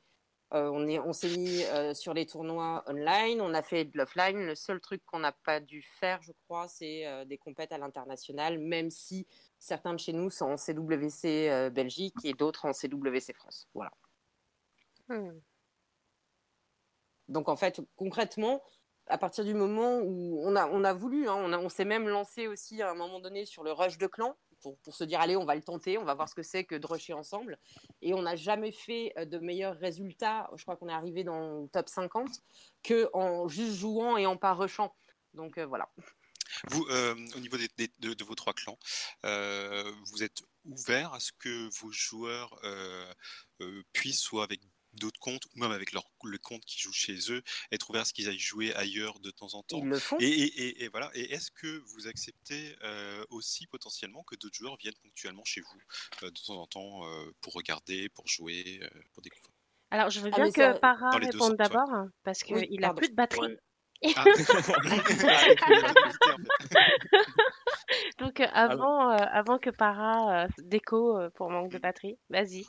On 0.53 0.87
est- 0.89 0.99
on 0.99 1.13
s'est 1.13 1.37
mis 1.39 1.63
sur 1.95 2.13
les 2.13 2.27
tournois 2.27 2.83
online, 2.89 3.41
on 3.41 3.55
a 3.55 3.63
fait 3.63 3.85
de 3.85 3.97
l'offline. 3.97 4.37
Le 4.45 4.57
seul 4.57 4.81
truc 4.81 5.01
qu'on 5.07 5.21
n'a 5.21 5.31
pas 5.31 5.61
dû 5.61 5.81
faire, 5.81 6.21
je 6.23 6.33
crois, 6.45 6.67
c'est 6.67 7.25
des 7.27 7.39
compètes 7.39 7.71
à 7.71 7.79
l'international, 7.79 8.59
même 8.59 8.91
si 8.91 9.29
certains 9.61 9.95
de 9.95 10.01
chez 10.01 10.13
nous 10.13 10.29
sont 10.29 10.47
en 10.47 10.57
CWC 10.57 11.71
Belgique 11.71 12.17
et 12.25 12.33
d'autres 12.33 12.65
en 12.65 12.73
CWC 12.73 13.33
France. 13.33 13.69
Voilà. 13.75 13.93
Hmm. 15.09 15.39
Donc 17.29 17.49
en 17.49 17.55
fait, 17.57 17.81
concrètement, 17.95 18.61
à 19.11 19.19
partir 19.19 19.45
du 19.45 19.55
moment 19.55 19.99
où 19.99 20.41
on 20.45 20.57
a, 20.57 20.67
on 20.69 20.85
a 20.85 20.93
voulu, 20.93 21.29
hein, 21.29 21.35
on, 21.37 21.53
on 21.53 21.69
s'est 21.69 21.85
même 21.85 22.09
lancé 22.09 22.47
aussi 22.47 22.81
à 22.83 22.91
un 22.91 22.95
moment 22.95 23.21
donné 23.21 23.45
sur 23.45 23.63
le 23.65 23.73
rush 23.73 23.99
de 23.99 24.07
clan 24.07 24.37
pour, 24.63 24.79
pour 24.79 24.95
se 24.95 25.05
dire 25.05 25.21
allez, 25.21 25.37
on 25.37 25.45
va 25.45 25.55
le 25.55 25.63
tenter, 25.63 25.99
on 25.99 26.05
va 26.05 26.15
voir 26.15 26.29
ce 26.29 26.35
que 26.35 26.43
c'est 26.43 26.65
que 26.65 26.75
de 26.75 26.87
rusher 26.87 27.13
ensemble. 27.15 27.59
Et 28.03 28.15
on 28.15 28.23
n'a 28.23 28.37
jamais 28.37 28.73
fait 28.73 29.13
euh, 29.19 29.25
de 29.25 29.39
meilleurs 29.39 29.77
résultats, 29.79 30.51
je 30.55 30.63
crois 30.63 30.77
qu'on 30.77 30.89
est 30.89 30.93
arrivé 30.93 31.25
dans 31.25 31.63
le 31.63 31.69
top 31.69 31.89
50, 31.89 32.29
que 32.83 33.09
en 33.13 33.49
juste 33.49 33.75
jouant 33.75 34.17
et 34.17 34.27
en 34.27 34.37
pas 34.37 34.53
rushant. 34.55 34.95
Donc 35.35 35.59
euh, 35.59 35.67
voilà. 35.67 35.89
Vous, 36.69 36.85
euh, 36.91 37.15
au 37.37 37.41
niveau 37.41 37.57
des- 37.57 37.69
des- 37.79 38.15
de, 38.15 38.25
vos 38.25 38.35
trois 38.35 38.53
clans, 38.53 38.77
vous 39.23 40.23
êtes 40.23 40.39
ouvert 40.65 41.15
à 41.15 41.21
ce 41.21 41.31
que 41.39 41.69
vos 41.81 41.91
joueurs 41.93 42.61
puissent, 43.93 44.21
soit 44.21 44.45
avec 44.45 44.61
d'autres 45.01 45.19
comptes, 45.19 45.47
ou 45.47 45.59
même 45.59 45.73
avec 45.73 45.91
leur, 45.93 46.05
le 46.23 46.39
compte 46.39 46.65
qui 46.65 46.79
joue 46.79 46.93
chez 46.93 47.33
eux, 47.33 47.43
être 47.73 47.91
ouverts 47.91 48.03
à 48.03 48.05
ce 48.05 48.13
qu'ils 48.13 48.29
aillent 48.29 48.39
jouer 48.39 48.73
ailleurs 48.75 49.19
de 49.19 49.33
temps 49.33 49.55
en 49.55 49.65
temps 49.65 49.79
Ils 49.83 49.89
le 49.89 49.99
font. 49.99 50.17
et, 50.21 50.29
et- 50.29 50.63
et- 50.69 50.85
et 50.85 50.89
voilà. 50.89 51.11
Et 51.15 51.33
est-ce 51.33 51.51
que 51.51 51.83
vous 51.87 52.07
acceptez 52.07 52.77
euh, 52.85 53.25
aussi 53.31 53.67
potentiellement 53.67 54.23
que 54.23 54.37
d'autres 54.37 54.55
joueurs 54.57 54.77
viennent 54.77 54.95
ponctuellement 55.03 55.45
chez 55.45 55.61
vous 55.63 55.81
euh, 56.23 56.31
de 56.31 56.39
temps 56.47 56.55
en 56.61 56.67
temps 56.69 57.05
euh, 57.07 57.33
pour 57.41 57.55
regarder, 57.55 58.09
pour 58.11 58.29
jouer, 58.29 58.79
euh, 58.83 58.89
pour 59.13 59.23
découvrir? 59.23 59.51
Alors, 59.91 60.09
je 60.11 60.21
veux 60.21 60.31
Ah, 60.33 60.37
bien 60.37 60.53
que 60.53 60.61
ça- 60.63 60.75
Para 60.75 61.11
réponde 61.17 61.51
ouais. 61.51 61.57
d'abord, 61.57 61.91
hein, 61.93 62.11
parce 62.23 62.45
qu'il 62.45 62.55
Oui, 62.55 62.77
a 62.79 62.81
pardon. 62.83 62.97
plus 62.99 63.09
de 63.11 63.15
batterie. 63.17 63.41
Ouais. 63.41 63.59
Ah. 64.17 64.25
Fait. 66.73 66.97
Donc, 68.19 68.41
avant, 68.41 69.11
euh, 69.11 69.17
avant 69.31 69.59
que 69.59 69.71
Para 69.71 70.45
euh, 70.45 70.49
déco 70.59 71.19
euh, 71.19 71.31
pour 71.31 71.51
manque 71.51 71.71
de 71.71 71.79
batterie, 71.79 72.19
vas-y. 72.29 72.67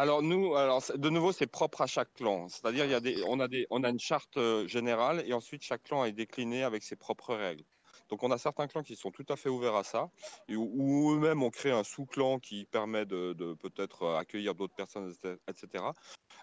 Alors 0.00 0.22
nous, 0.22 0.54
alors 0.54 0.82
de 0.94 1.10
nouveau, 1.10 1.30
c'est 1.30 1.46
propre 1.46 1.82
à 1.82 1.86
chaque 1.86 2.14
clan. 2.14 2.48
C'est-à-dire, 2.48 2.86
il 2.86 2.90
y 2.90 2.94
a 2.94 3.00
des, 3.00 3.22
on 3.26 3.38
a 3.38 3.48
des, 3.48 3.66
on 3.68 3.84
a 3.84 3.90
une 3.90 4.00
charte 4.00 4.38
euh, 4.38 4.66
générale 4.66 5.22
et 5.26 5.34
ensuite 5.34 5.62
chaque 5.62 5.82
clan 5.82 6.06
est 6.06 6.12
décliné 6.12 6.62
avec 6.62 6.82
ses 6.82 6.96
propres 6.96 7.34
règles. 7.34 7.64
Donc 8.08 8.22
on 8.22 8.30
a 8.30 8.38
certains 8.38 8.66
clans 8.66 8.82
qui 8.82 8.96
sont 8.96 9.10
tout 9.10 9.26
à 9.28 9.36
fait 9.36 9.50
ouverts 9.50 9.74
à 9.74 9.84
ça, 9.84 10.08
et 10.48 10.56
où 10.56 11.12
eux-mêmes 11.12 11.42
ont 11.42 11.50
créé 11.50 11.70
un 11.70 11.84
sous-clan 11.84 12.38
qui 12.38 12.64
permet 12.64 13.04
de, 13.04 13.34
de 13.34 13.52
peut-être 13.52 14.04
euh, 14.04 14.16
accueillir 14.16 14.54
d'autres 14.54 14.74
personnes, 14.74 15.12
etc. 15.48 15.84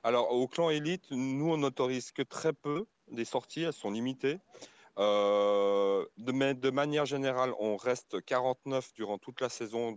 Alors 0.04 0.32
au 0.32 0.48
clan 0.48 0.70
élite, 0.70 1.10
nous 1.10 1.52
on 1.52 1.58
n'autorise 1.58 2.12
que 2.12 2.22
très 2.22 2.54
peu 2.54 2.86
des 3.10 3.26
sorties, 3.26 3.64
elles 3.64 3.74
sont 3.74 3.90
limitées. 3.90 4.38
Euh, 5.00 6.06
de, 6.18 6.32
ma- 6.32 6.54
de 6.56 6.70
manière 6.72 7.06
générale, 7.06 7.54
on 7.60 7.78
reste 7.78 8.24
49 8.26 8.94
durant 8.96 9.18
toute 9.20 9.42
la 9.42 9.50
saison, 9.50 9.96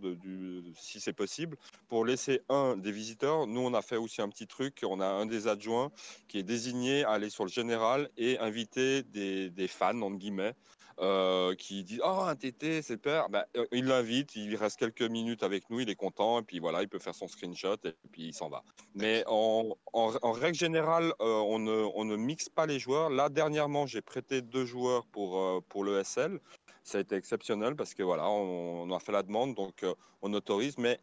si 0.76 1.00
c'est 1.00 1.14
possible, 1.14 1.56
pour 1.88 2.04
laisser 2.04 2.42
un 2.50 2.76
des 2.76 2.92
visiteurs. 2.92 3.46
Nous, 3.46 3.60
on 3.60 3.72
a 3.72 3.82
fait 3.82 3.96
aussi 3.96 4.20
un 4.20 4.28
petit 4.28 4.46
truc. 4.46 4.80
On 4.86 5.00
a 5.00 5.06
un 5.06 5.24
des 5.26 5.48
adjoints 5.48 5.90
qui 6.28 6.38
est 6.38 6.42
désigné 6.42 7.04
à 7.04 7.12
aller 7.12 7.30
sur 7.30 7.44
le 7.44 7.50
général 7.50 8.10
et 8.18 8.38
inviter 8.38 9.02
des, 9.02 9.48
des 9.50 9.68
fans, 9.68 10.00
entre 10.02 10.18
guillemets, 10.18 10.54
euh, 11.00 11.54
qui 11.54 11.82
disent 11.84 12.00
Oh, 12.04 12.20
un 12.26 12.36
TT, 12.36 12.82
c'est 12.82 12.96
peur. 12.98 13.28
Ben, 13.30 13.44
euh, 13.56 13.66
il 13.72 13.86
l'invite, 13.86 14.36
il 14.36 14.54
reste 14.56 14.78
quelques 14.78 15.02
minutes 15.02 15.42
avec 15.42 15.68
nous, 15.70 15.80
il 15.80 15.88
est 15.90 15.94
content, 15.94 16.40
et 16.40 16.42
puis 16.42 16.58
voilà, 16.58 16.82
il 16.82 16.88
peut 16.88 16.98
faire 16.98 17.14
son 17.14 17.28
screenshot, 17.28 17.76
et 17.84 17.94
puis 18.12 18.28
il 18.28 18.34
s'en 18.34 18.48
va. 18.48 18.62
Mais 18.94 19.24
en, 19.26 19.76
en- 19.92 20.14
en 20.22 20.32
règle 20.32 20.56
générale, 20.56 21.12
euh, 21.20 21.40
on, 21.40 21.58
ne, 21.58 21.72
on 21.94 22.04
ne 22.04 22.16
mixe 22.16 22.48
pas 22.48 22.66
les 22.66 22.78
joueurs. 22.78 23.10
Là, 23.10 23.28
dernièrement, 23.28 23.86
j'ai 23.86 24.02
prêté 24.02 24.42
deux 24.42 24.64
joueurs 24.66 25.06
pour, 25.06 25.38
euh, 25.40 25.60
pour 25.68 25.84
le 25.84 26.02
SL. 26.04 26.40
Ça 26.84 26.98
a 26.98 27.00
été 27.02 27.14
exceptionnel 27.16 27.76
parce 27.76 27.94
que 27.94 28.02
voilà, 28.02 28.28
on, 28.28 28.82
on 28.90 28.94
a 28.94 28.98
fait 29.00 29.12
la 29.12 29.22
demande, 29.22 29.54
donc 29.54 29.84
on 30.22 30.32
autorise, 30.34 30.76
mais 30.78 30.98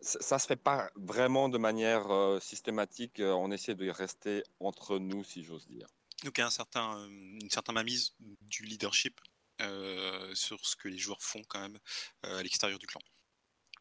ça 0.00 0.20
ça 0.20 0.38
se 0.38 0.46
fait 0.46 0.56
pas 0.56 0.90
vraiment 0.96 1.48
de 1.48 1.58
manière 1.58 2.06
systématique. 2.40 3.20
On 3.20 3.50
essaie 3.50 3.74
de 3.74 3.90
rester 3.90 4.42
entre 4.60 4.98
nous, 4.98 5.24
si 5.24 5.42
j'ose 5.42 5.66
dire. 5.66 5.86
Donc 6.24 6.36
il 6.38 6.40
y 6.40 6.44
a 6.44 6.46
un 6.46 6.50
certain, 6.50 6.98
euh, 7.00 7.08
une 7.08 7.50
certaine 7.50 7.74
mainmise 7.74 8.14
du 8.18 8.64
leadership 8.64 9.20
euh, 9.60 10.34
sur 10.34 10.64
ce 10.66 10.76
que 10.76 10.88
les 10.88 10.98
joueurs 10.98 11.22
font 11.22 11.42
quand 11.48 11.60
même 11.60 11.78
euh, 12.26 12.38
à 12.38 12.42
l'extérieur 12.42 12.78
du 12.78 12.86
clan. 12.86 13.00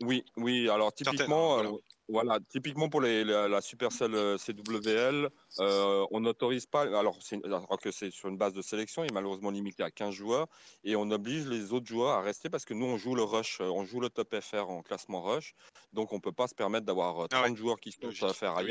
Oui, 0.02 0.24
oui. 0.36 0.70
Alors 0.70 0.94
typiquement, 0.94 1.56
voilà. 1.56 1.70
euh, 1.70 1.78
voilà, 2.08 2.40
typiquement 2.52 2.88
pour 2.88 3.02
les, 3.02 3.24
la, 3.24 3.48
la 3.48 3.62
Supercell 3.62 4.38
CWL, 4.38 5.30
on 5.58 6.20
n'autorise 6.20 6.68
pas. 6.68 6.82
Alors, 6.84 7.18
alors 7.44 7.80
que 7.82 7.92
c'est 7.92 8.12
sur 8.12 8.30
une 8.30 8.38
base 8.38 8.54
de 8.54 8.62
sélection, 8.62 9.04
il 9.04 9.10
est 9.10 9.14
malheureusement 9.14 9.50
limité 9.50 9.82
à 9.82 9.90
15 9.90 10.14
joueurs 10.14 10.48
et 10.84 10.96
on 10.96 11.10
oblige 11.10 11.48
les 11.48 11.74
autres 11.74 11.88
joueurs 11.88 12.12
à 12.12 12.22
rester 12.22 12.50
parce 12.50 12.64
que 12.64 12.76
nous 12.76 12.86
on 12.86 12.98
joue 12.98 13.16
le 13.16 13.24
rush, 13.24 13.60
on 13.60 13.84
joue 13.86 14.00
le 14.00 14.10
top 14.12 14.40
FR 14.40 14.70
en 14.70 14.84
classement 14.84 15.22
rush, 15.24 15.54
donc 15.94 16.14
on 16.14 16.20
peut 16.20 16.32
pas 16.32 16.48
se 16.48 16.54
permettre 16.56 16.86
d'avoir 16.86 17.24
euh, 17.24 17.28
30 17.28 17.32
Ah 17.32 17.50
ouais. 17.50 17.56
joueurs 17.56 17.80
qui 17.80 17.92
sont 17.92 18.00
Logique. 18.04 18.24
à 18.24 18.34
faire 18.34 18.56
oui. 18.58 18.66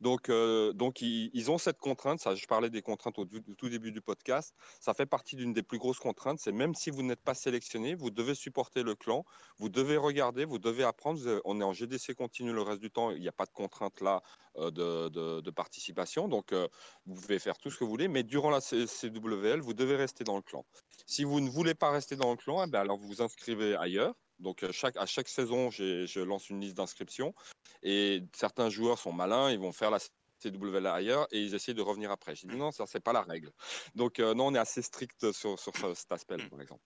Donc, 0.00 0.30
euh, 0.30 0.72
ils, 1.00 1.50
ont 1.50 1.58
cette 1.58 1.78
contrainte. 1.78 2.20
Ça, 2.20 2.34
je 2.34 2.46
parlais 2.46 2.70
des 2.70 2.82
contraintes 2.82 3.18
au, 3.18 3.26
tout 3.26 3.68
début 3.68 3.92
du 3.92 4.00
podcast. 4.00 4.54
Ça 4.80 4.94
fait 4.94 5.06
partie 5.06 5.36
d'une 5.36 5.52
des 5.52 5.62
plus 5.62 5.78
grosses 5.78 5.98
contraintes. 5.98 6.38
C'est 6.40 6.52
même 6.52 6.74
si 6.74 6.90
vous 6.90 7.02
n'êtes 7.02 7.22
pas 7.22 7.34
sélectionné, 7.34 7.94
vous 7.94 8.10
devez 8.10 8.34
supporter 8.34 8.82
le 8.82 8.94
clan. 8.94 9.24
Vous 9.58 9.68
devez 9.68 9.96
regarder, 9.96 10.44
vous 10.44 10.58
devez 10.58 10.84
apprendre. 10.84 11.40
On 11.44 11.60
est 11.60 11.64
en 11.64 11.72
GDC 11.72 12.14
continu 12.14 12.52
le 12.52 12.62
reste 12.62 12.80
du 12.80 12.90
temps. 12.90 13.10
Il 13.10 13.20
n'y 13.20 13.28
a 13.28 13.32
pas 13.32 13.46
de 13.46 13.52
contrainte 13.52 14.00
là 14.00 14.22
euh, 14.56 14.70
de, 14.70 15.50
participation. 15.50 16.28
Donc, 16.28 16.52
euh, 16.52 16.68
vous 17.06 17.14
pouvez 17.14 17.38
faire 17.38 17.58
tout 17.58 17.70
ce 17.70 17.76
que 17.76 17.84
vous 17.84 17.90
voulez. 17.90 18.08
Mais 18.08 18.22
durant 18.22 18.50
la 18.50 18.60
CWL, 18.60 19.60
vous 19.60 19.74
devez 19.74 19.96
rester 19.96 20.24
dans 20.24 20.36
le 20.36 20.42
clan. 20.42 20.64
Si 21.06 21.24
vous 21.24 21.40
ne 21.40 21.50
voulez 21.50 21.74
pas 21.74 21.90
rester 21.90 22.16
dans 22.16 22.30
le 22.30 22.36
clan, 22.36 22.64
eh 22.64 22.70
ben, 22.70 22.80
alors 22.80 22.96
vous 22.96 23.08
vous 23.08 23.22
inscrivez 23.22 23.76
ailleurs. 23.76 24.14
Donc, 24.40 24.62
euh, 24.62 24.72
chaque, 24.72 24.96
à 24.96 25.06
chaque 25.06 25.28
saison, 25.28 25.70
je 25.70 26.20
lance 26.20 26.50
une 26.50 26.60
liste 26.60 26.76
d'inscriptions. 26.76 27.34
Et 27.82 28.22
certains 28.34 28.70
joueurs 28.70 28.98
sont 28.98 29.12
malins, 29.12 29.50
ils 29.50 29.58
vont 29.58 29.72
faire 29.72 29.90
la 29.90 29.98
CWL 30.42 30.86
ailleurs 30.86 31.26
et 31.30 31.40
ils 31.40 31.54
essaient 31.54 31.74
de 31.74 31.82
revenir 31.82 32.10
après. 32.10 32.34
J'ai 32.34 32.48
dit 32.48 32.56
non, 32.56 32.72
ça, 32.72 32.86
c'est 32.86 33.00
pas 33.00 33.12
la 33.12 33.22
règle. 33.22 33.52
Donc, 33.94 34.18
euh, 34.18 34.34
non, 34.34 34.46
on 34.48 34.54
est 34.54 34.58
assez 34.58 34.82
strict 34.82 35.32
sur, 35.32 35.58
sur 35.58 35.76
ce- 35.76 35.94
cet 35.94 36.10
aspect-là, 36.12 36.48
par 36.48 36.60
exemple. 36.60 36.82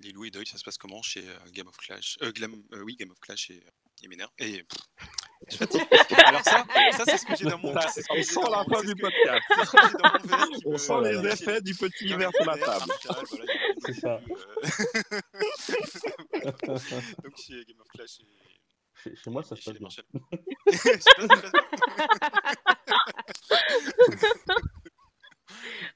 Lilou 0.00 0.24
et 0.24 0.30
Doyle, 0.30 0.46
ça 0.46 0.56
se 0.58 0.64
passe 0.64 0.78
comment 0.78 1.02
chez 1.02 1.28
euh, 1.28 1.38
Game 1.52 1.68
of 1.68 1.76
Clash 1.76 2.16
euh, 2.22 2.32
Glam- 2.32 2.64
euh, 2.72 2.82
Oui, 2.82 2.96
Game 2.96 3.10
of 3.10 3.20
Clash 3.20 3.50
et, 3.50 3.62
et. 4.02 4.08
Et 4.38 4.62
pff. 4.64 4.80
Alors 6.26 6.44
ça, 6.44 6.64
ça 6.92 7.04
c'est 7.06 7.18
ce 7.18 7.26
que 7.26 7.34
j'ai 7.36 7.44
dans 7.46 7.58
mon. 7.58 7.72
que 7.72 8.18
On 8.18 8.22
sent 8.22 8.40
la 8.50 8.64
fin 8.64 8.82
du 8.84 8.94
podcast. 8.94 9.46
verre 9.54 10.46
On 10.66 10.76
sent 10.78 11.00
les 11.02 11.26
effets 11.32 11.60
du 11.62 11.74
petit 11.74 12.12
verre 12.14 12.30
sur 12.34 12.44
la 12.44 12.58
table. 12.58 12.84
C'est 13.86 13.94
ça. 13.94 14.20
euh, 14.20 14.20
Donc 17.24 17.36
chez 17.36 17.64
Game 17.66 17.80
of 17.80 17.88
Clash 17.94 18.20
et. 18.20 18.26
Chez, 19.02 19.16
chez 19.16 19.30
moi, 19.30 19.42
ça 19.42 19.56
se 19.60 19.62
passe 19.70 19.78
bien. 19.78 19.88
Marshall. 19.90 20.04
Ça 20.68 20.76
se 20.76 20.82
passe- 20.82 21.00
ça 21.00 21.10
se 21.10 21.24
passe 21.26 21.40
bien. 24.46 24.54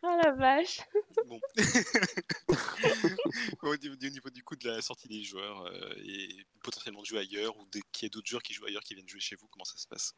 Oh 0.06 0.16
la 0.22 0.32
vache. 0.32 0.80
Bon. 1.26 1.40
au, 3.62 3.76
niveau, 3.76 3.94
au 3.94 4.10
niveau 4.10 4.30
du 4.30 4.42
coup 4.44 4.56
de 4.56 4.68
la 4.68 4.82
sortie 4.82 5.08
des 5.08 5.22
joueurs 5.22 5.62
euh, 5.66 5.94
et 6.04 6.28
potentiellement 6.62 7.00
de 7.00 7.06
jouer 7.06 7.20
ailleurs 7.20 7.56
ou 7.56 7.64
qu'il 7.92 8.02
y 8.02 8.06
ait 8.06 8.10
d'autres 8.10 8.26
joueurs 8.28 8.42
qui 8.42 8.52
jouent 8.52 8.66
ailleurs 8.66 8.82
qui 8.82 8.94
viennent 8.94 9.08
jouer 9.08 9.20
chez 9.20 9.36
vous, 9.36 9.46
comment 9.48 9.64
ça 9.64 9.78
se 9.78 9.86
passe? 9.88 10.14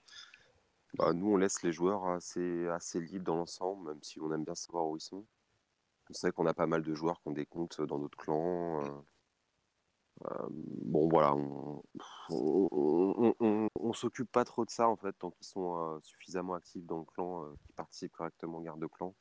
Bah, 0.94 1.12
nous, 1.12 1.30
on 1.32 1.36
laisse 1.36 1.62
les 1.62 1.72
joueurs 1.72 2.06
assez, 2.06 2.66
assez 2.68 3.00
libres 3.00 3.24
dans 3.24 3.36
l'ensemble, 3.36 3.88
même 3.90 4.02
si 4.02 4.20
on 4.20 4.32
aime 4.32 4.44
bien 4.44 4.54
savoir 4.54 4.86
où 4.88 4.96
ils 4.96 5.00
sont. 5.00 5.26
On 6.10 6.14
sait 6.14 6.32
qu'on 6.32 6.46
a 6.46 6.54
pas 6.54 6.66
mal 6.66 6.82
de 6.82 6.94
joueurs 6.94 7.20
qui 7.20 7.28
ont 7.28 7.32
des 7.32 7.46
comptes 7.46 7.80
dans 7.82 7.98
notre 7.98 8.16
clan. 8.16 8.84
euh, 8.84 8.90
euh, 10.30 10.46
bon, 10.50 11.08
voilà, 11.08 11.34
on, 11.34 11.82
on, 12.30 12.68
on, 13.18 13.34
on- 13.40 13.68
on 13.78 13.92
s'occupe 13.92 14.30
pas 14.32 14.44
trop 14.44 14.64
de 14.64 14.70
ça 14.70 14.88
en 14.88 14.96
fait, 14.96 15.12
tant 15.12 15.30
qu'ils 15.30 15.46
sont 15.46 15.76
euh, 15.76 15.98
suffisamment 16.02 16.54
actifs 16.54 16.86
dans 16.86 16.98
le 17.00 17.04
clan, 17.04 17.44
euh, 17.44 17.54
qu'ils 17.66 17.74
participent 17.74 18.12
correctement 18.12 18.58
au 18.58 18.62
garde 18.62 18.80
de 18.80 18.86
clan. 18.86 19.14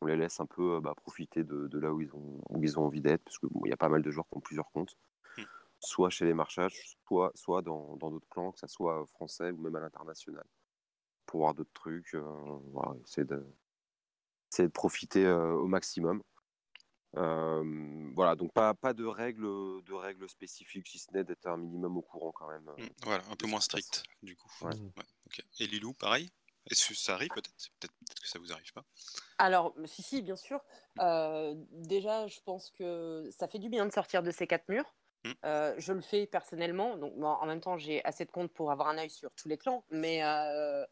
On 0.00 0.06
les 0.06 0.16
laisse 0.16 0.38
un 0.40 0.46
peu 0.46 0.76
euh, 0.76 0.80
bah, 0.80 0.94
profiter 0.94 1.42
de, 1.44 1.66
de 1.66 1.78
là 1.78 1.92
où 1.92 2.00
ils 2.00 2.14
ont, 2.14 2.40
où 2.50 2.62
ils 2.62 2.78
ont 2.78 2.84
envie 2.84 3.00
d'être, 3.00 3.24
parce 3.24 3.38
qu'il 3.38 3.48
y 3.66 3.72
a 3.72 3.76
pas 3.76 3.88
mal 3.88 4.02
de 4.02 4.10
joueurs 4.10 4.28
qui 4.28 4.36
ont 4.38 4.40
plusieurs 4.40 4.70
comptes, 4.70 4.96
Mm. 5.36 5.42
soit 5.80 6.10
chez 6.10 6.24
les 6.24 6.34
marchages, 6.34 6.96
soit, 7.06 7.30
soit 7.34 7.62
dans 7.62 7.96
d'autres 7.96 8.28
clans, 8.28 8.52
que 8.52 8.58
ce 8.58 8.66
soit 8.66 9.04
français 9.06 9.50
ou 9.52 9.58
même 9.58 9.76
à 9.76 9.80
l'international 9.80 10.44
pour 11.26 11.40
voir 11.40 11.54
d'autres 11.54 11.72
trucs. 11.74 12.14
euh, 12.14 12.22
voilà, 12.72 12.94
essayer 13.04 13.24
de, 13.24 13.44
essayer 14.52 14.66
de 14.68 14.72
profiter 14.72 15.26
euh, 15.26 15.52
au 15.54 15.66
maximum. 15.66 16.22
Euh, 17.16 18.10
voilà, 18.14 18.34
donc 18.36 18.52
pas, 18.52 18.74
pas 18.74 18.92
de 18.92 19.04
règles 19.04 19.42
de 19.84 19.92
règles 19.92 20.28
spécifiques, 20.28 20.86
si 20.88 20.98
ce 20.98 21.10
n'est 21.12 21.24
d'être 21.24 21.46
un 21.46 21.56
minimum 21.56 21.96
au 21.96 22.02
courant 22.02 22.32
quand 22.32 22.48
même. 22.48 22.68
euh, 22.68 22.82
Mm, 22.84 22.88
Voilà, 23.04 23.24
un 23.30 23.36
peu 23.36 23.46
moins 23.46 23.60
strict 23.60 24.02
du 24.22 24.36
coup. 24.36 24.50
Ouais. 24.62 24.72
Et 25.60 25.66
Lilou, 25.66 25.92
pareil? 25.94 26.28
Est-ce 26.70 26.88
que 26.88 26.94
ça 26.94 27.14
arrive 27.14 27.30
peut-être 27.30 27.54
Peut-être 27.80 27.92
peut-être 27.92 28.20
que 28.20 28.28
ça 28.28 28.38
vous 28.38 28.52
arrive 28.52 28.72
pas. 28.72 28.84
Alors, 29.38 29.74
si, 29.86 30.02
si, 30.02 30.22
bien 30.22 30.36
sûr. 30.36 30.60
Euh, 31.00 31.54
déjà, 31.72 32.26
je 32.26 32.40
pense 32.44 32.70
que 32.70 33.28
ça 33.30 33.48
fait 33.48 33.58
du 33.58 33.68
bien 33.68 33.86
de 33.86 33.92
sortir 33.92 34.22
de 34.22 34.30
ces 34.30 34.46
quatre 34.46 34.68
murs. 34.68 34.94
Mm. 35.24 35.32
Euh, 35.44 35.74
je 35.78 35.92
le 35.92 36.00
fais 36.00 36.26
personnellement. 36.26 36.96
Donc, 36.96 37.14
en 37.22 37.46
même 37.46 37.60
temps, 37.60 37.78
j'ai 37.78 38.04
assez 38.04 38.24
de 38.24 38.30
comptes 38.30 38.52
pour 38.52 38.70
avoir 38.70 38.88
un 38.88 38.98
œil 38.98 39.10
sur 39.10 39.32
tous 39.32 39.48
les 39.48 39.56
clans. 39.56 39.84
Mais 39.90 40.22
euh, 40.24 40.84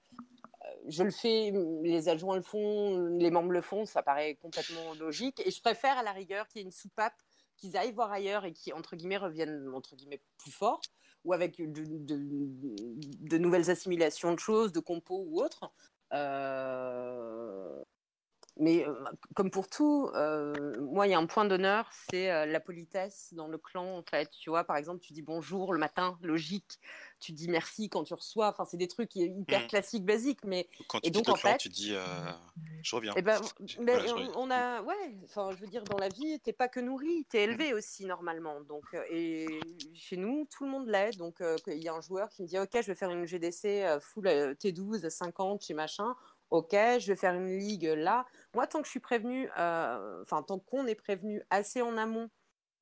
je 0.89 1.03
le 1.03 1.11
fais, 1.11 1.53
les 1.83 2.09
adjoints 2.09 2.37
le 2.37 2.43
font, 2.43 2.99
les 3.19 3.31
membres 3.31 3.53
le 3.53 3.63
font. 3.63 3.85
Ça 3.85 4.03
paraît 4.03 4.37
complètement 4.37 4.95
logique. 4.95 5.41
Et 5.45 5.51
je 5.51 5.61
préfère, 5.61 5.99
à 5.99 6.03
la 6.03 6.13
rigueur, 6.13 6.49
qu'il 6.49 6.61
y 6.61 6.63
ait 6.63 6.67
une 6.67 6.73
soupape, 6.73 7.15
qu'ils 7.57 7.77
aillent 7.77 7.93
voir 7.93 8.13
ailleurs 8.13 8.45
et 8.45 8.53
qui, 8.53 8.73
entre 8.73 8.97
guillemets, 8.97 9.17
reviennent, 9.17 9.69
entre 9.75 9.95
guillemets, 9.97 10.23
plus 10.39 10.53
fort 10.53 10.81
ou 11.27 11.33
avec 11.33 11.61
de, 11.61 13.39
nouvelles 13.39 13.69
assimilations 13.69 14.33
de 14.33 14.39
choses, 14.39 14.73
de 14.73 14.81
compos 14.81 15.27
ou 15.29 15.43
autres. 15.43 15.71
Euh, 16.13 17.83
mais 18.59 18.87
euh, 18.87 18.95
comme 19.35 19.51
pour 19.51 19.69
tout, 19.69 20.09
euh, 20.15 20.81
moi, 20.81 21.09
il 21.09 21.11
y 21.11 21.15
a 21.15 21.19
un 21.19 21.27
point 21.27 21.45
d'honneur, 21.45 21.91
c'est 22.11 22.47
la 22.47 22.61
politesse 22.61 23.35
dans 23.35 23.49
le 23.49 23.59
clan, 23.59 23.99
en 23.99 24.03
fait. 24.09 24.31
Tu 24.31 24.51
vois, 24.51 24.63
par 24.63 24.77
exemple, 24.77 25.01
tu 25.01 25.13
dis 25.13 25.23
bonjour 25.23 25.73
le 25.73 25.81
matin, 25.81 26.17
logique. 26.23 26.79
Tu 27.19 27.33
dis 27.33 27.49
merci 27.49 27.89
quand 27.89 28.05
tu 28.05 28.13
reçois. 28.15 28.49
Enfin, 28.49 28.65
c'est 28.67 28.77
des 28.77 28.89
trucs 28.89 29.15
hyper 29.17 29.63
Mm. 29.65 29.67
classiques, 29.69 30.05
basiques. 30.05 30.45
Mais 30.45 30.69
Quand 30.89 31.01
tu 31.01 31.09
Et 31.09 31.11
donc, 31.11 31.29
en 31.29 31.35
fait- 31.35 31.57
tu 31.57 31.69
dis 31.71 31.95
euh, 31.95 32.05
je 32.83 32.95
reviens. 32.95 33.15
eh 33.17 33.23
ben, 33.23 33.41
Je- 33.65 33.79
mais 33.81 33.93
voilà, 33.93 34.07
je 34.07 34.13
on, 34.13 34.17
reviens. 34.17 34.33
on 34.37 34.51
a, 34.51 34.83
ouais, 34.83 35.17
enfin, 35.25 35.51
je 35.53 35.57
veux 35.61 35.67
dire, 35.67 35.83
dans 35.85 35.97
la 35.99 36.09
vie, 36.09 36.39
t'es 36.41 36.53
pas 36.53 36.69
que 36.69 36.79
nourri, 36.81 37.25
t'es 37.31 37.45
élevé 37.45 37.73
aussi 37.73 38.05
normalement. 38.05 38.61
Donc, 38.61 38.85
euh, 38.95 39.03
et 39.11 39.47
chez 39.95 40.17
nous, 40.19 40.47
tout 40.51 40.65
le 40.65 40.71
monde 40.71 40.89
l'est. 40.89 41.17
Donc, 41.17 41.41
euh, 41.41 41.57
il 41.69 41.83
y 41.83 41.89
a 41.89 41.95
un 41.95 42.01
joueur 42.03 42.29
qui 42.29 42.43
me 42.43 42.47
dit, 42.49 42.59
ok, 42.59 42.71
je 42.75 42.81
vais 42.87 42.95
faire 42.95 43.11
une 43.11 43.25
GDC 43.27 43.99
full 44.01 44.27
euh, 44.29 44.55
T12 44.55 45.09
50 45.09 45.63
chez 45.65 45.75
machin. 45.75 46.15
Ok, 46.51 46.71
je 46.73 47.07
vais 47.09 47.17
faire 47.17 47.35
une 47.35 47.59
ligue 47.59 47.85
là. 47.97 48.25
Moi, 48.55 48.67
tant 48.69 48.79
que 48.81 48.85
je 48.87 48.91
suis 48.91 49.01
prévenu, 49.01 49.51
euh, 49.59 50.23
enfin, 50.23 50.43
tant 50.45 50.59
qu'on 50.61 50.87
est 50.87 50.95
prévenu 50.95 51.43
assez 51.51 51.83
en 51.83 51.97
amont 51.97 52.31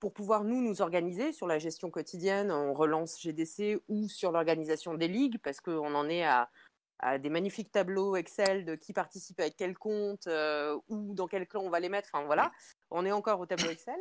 pour 0.04 0.12
pouvoir 0.12 0.44
nous 0.44 0.60
nous 0.60 0.82
organiser 0.82 1.32
sur 1.32 1.46
la 1.46 1.58
gestion 1.58 1.90
quotidienne, 1.90 2.52
on 2.52 2.74
relance 2.74 3.18
GDC 3.22 3.78
ou 3.88 4.06
sur 4.10 4.32
l'organisation 4.32 4.92
des 4.92 5.08
ligues 5.08 5.38
parce 5.42 5.62
qu'on 5.62 5.94
en 5.94 6.10
est 6.10 6.24
à 6.24 6.50
à 6.98 7.16
des 7.18 7.30
magnifiques 7.30 7.72
tableaux 7.72 8.14
Excel 8.14 8.66
de 8.66 8.74
qui 8.74 8.92
participe 8.92 9.40
avec 9.40 9.56
quel 9.56 9.74
compte 9.78 10.26
euh, 10.26 10.78
ou 10.88 11.14
dans 11.14 11.26
quel 11.26 11.46
clan 11.48 11.62
on 11.62 11.70
va 11.70 11.80
les 11.80 11.88
mettre. 11.88 12.10
Enfin 12.12 12.26
voilà, 12.26 12.52
on 12.90 13.06
est 13.06 13.12
encore 13.12 13.40
au 13.40 13.46
tableau 13.46 13.70
Excel. 13.70 13.98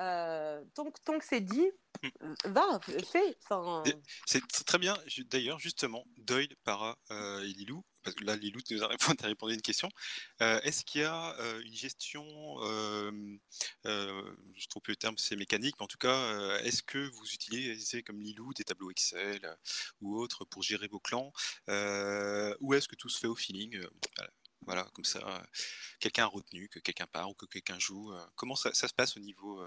Euh, 0.00 0.62
tant, 0.74 0.88
que- 0.92 1.00
tant 1.04 1.18
que 1.18 1.24
c'est 1.24 1.40
dit, 1.40 1.68
euh, 2.22 2.34
va, 2.44 2.78
fais. 3.04 3.36
Enfin, 3.42 3.82
C'est 4.26 4.40
très 4.64 4.78
bien. 4.78 4.94
D'ailleurs, 5.26 5.58
justement, 5.58 6.04
Doyle, 6.18 6.54
Para 6.62 6.96
euh, 7.10 7.40
et 7.42 7.48
Lilou, 7.48 7.82
parce 8.02 8.16
que 8.16 8.24
là, 8.24 8.36
Lilou, 8.36 8.60
tu 8.60 8.74
nous 8.74 8.82
as 8.82 8.88
répondu, 8.88 9.16
t'as 9.18 9.26
répondu 9.26 9.52
à 9.52 9.54
une 9.54 9.62
question. 9.62 9.88
Euh, 10.40 10.60
Est-ce 10.62 10.84
qu'il 10.84 11.02
y 11.02 11.04
a 11.04 11.38
euh, 11.40 11.62
une 11.64 11.74
gestion, 11.74 12.24
euh, 12.62 13.10
euh, 13.86 14.36
je 14.54 14.66
trouve 14.68 14.82
le 14.88 14.96
terme, 14.96 15.16
c'est 15.18 15.36
mécanique, 15.36 15.76
mais 15.78 15.84
en 15.84 15.88
tout 15.88 15.98
cas, 15.98 16.58
est-ce 16.60 16.82
que 16.82 16.98
vous 16.98 17.26
utilisez 17.32 18.02
comme 18.02 18.20
Lilou 18.20 18.52
des 18.54 18.64
tableaux 18.64 18.90
Excel 18.90 19.56
ou 20.00 20.18
autres 20.18 20.44
pour 20.44 20.62
gérer 20.62 20.88
vos 20.88 21.00
clans 21.00 21.32
Ou 21.68 22.74
est-ce 22.74 22.88
que 22.88 22.96
tout 22.96 23.08
se 23.08 23.18
fait 23.18 23.26
au 23.26 23.36
feeling 23.36 23.80
voilà, 24.64 24.84
comme 24.94 25.04
ça, 25.04 25.44
quelqu'un 25.98 26.22
a 26.22 26.26
retenu, 26.26 26.68
que 26.68 26.78
quelqu'un 26.78 27.08
part 27.08 27.28
ou 27.28 27.34
que 27.34 27.46
quelqu'un 27.46 27.80
joue. 27.80 28.14
comment 28.36 28.54
ça 28.54 28.72
se 28.72 28.94
passe 28.94 29.16
au 29.16 29.20
niveau 29.20 29.60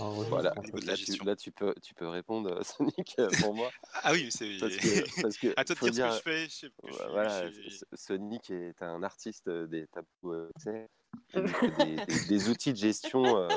euh, 0.00 0.04
ouais, 0.14 0.26
Voilà, 0.28 0.50
de 0.50 0.80
la 0.80 0.86
là, 0.86 0.96
tu, 0.96 1.04
gestion. 1.06 1.24
là, 1.24 1.36
tu 1.36 1.50
peux, 1.52 1.74
tu 1.82 1.94
peux 1.94 2.08
répondre, 2.08 2.50
euh, 2.50 2.62
Sonic, 3.02 3.14
euh, 3.18 3.28
pour 3.40 3.54
moi. 3.54 3.70
Ah 4.02 4.12
oui, 4.12 4.28
c'est. 4.30 4.56
Parce 4.58 4.76
que, 4.76 5.22
parce 5.22 5.36
que 5.38 5.54
À 5.56 5.64
toi 5.64 5.74
de 5.74 5.90
dire, 5.90 6.08
dire, 6.08 6.14
ce 6.14 6.22
que 6.22 6.30
je 6.30 6.36
fais. 6.36 6.44
Je 6.48 6.54
sais 6.54 6.68
que 6.70 6.88
je 6.88 6.92
suis- 6.92 7.02
voilà, 7.10 7.48
je 7.48 7.52
suis- 7.54 7.66
S- 7.68 7.84
Sonic 7.94 8.50
est 8.50 8.82
un 8.82 9.02
artiste 9.02 9.48
des 9.48 9.86
tableaux 9.88 10.48
des, 10.64 11.96
des- 12.06 12.26
des 12.28 12.48
outils 12.48 12.72
de 12.72 12.78
gestion. 12.78 13.24
euh, 13.24 13.48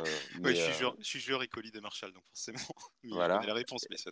Ouais, 0.42 0.56
je 0.56 0.62
suis 0.62 0.72
euh, 0.72 0.80
joueur, 0.80 0.96
je 1.00 1.04
suis 1.04 1.20
joueur 1.20 1.44
écoli 1.44 1.70
de 1.72 1.80
Marshall, 1.80 2.14
donc 2.14 2.24
forcément. 2.28 2.60
Voilà. 3.04 3.42
La 3.46 3.54
réponse, 3.54 3.86
mais 3.90 3.98
c'est. 3.98 4.12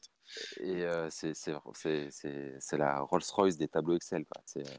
Et 0.61 0.84
euh, 0.84 1.07
c'est 1.09 1.34
c'est- 1.34 1.55
c'est- 1.74 2.09
c'est- 2.11 2.57
c'est 2.59 2.78
la 2.78 2.99
Rolls-Royce 3.01 3.57
des 3.57 3.67
tableaux 3.70 3.95
Excel. 3.95 4.26
quoi. 4.26 4.41
C'est 4.45 4.67
euh, 4.67 4.74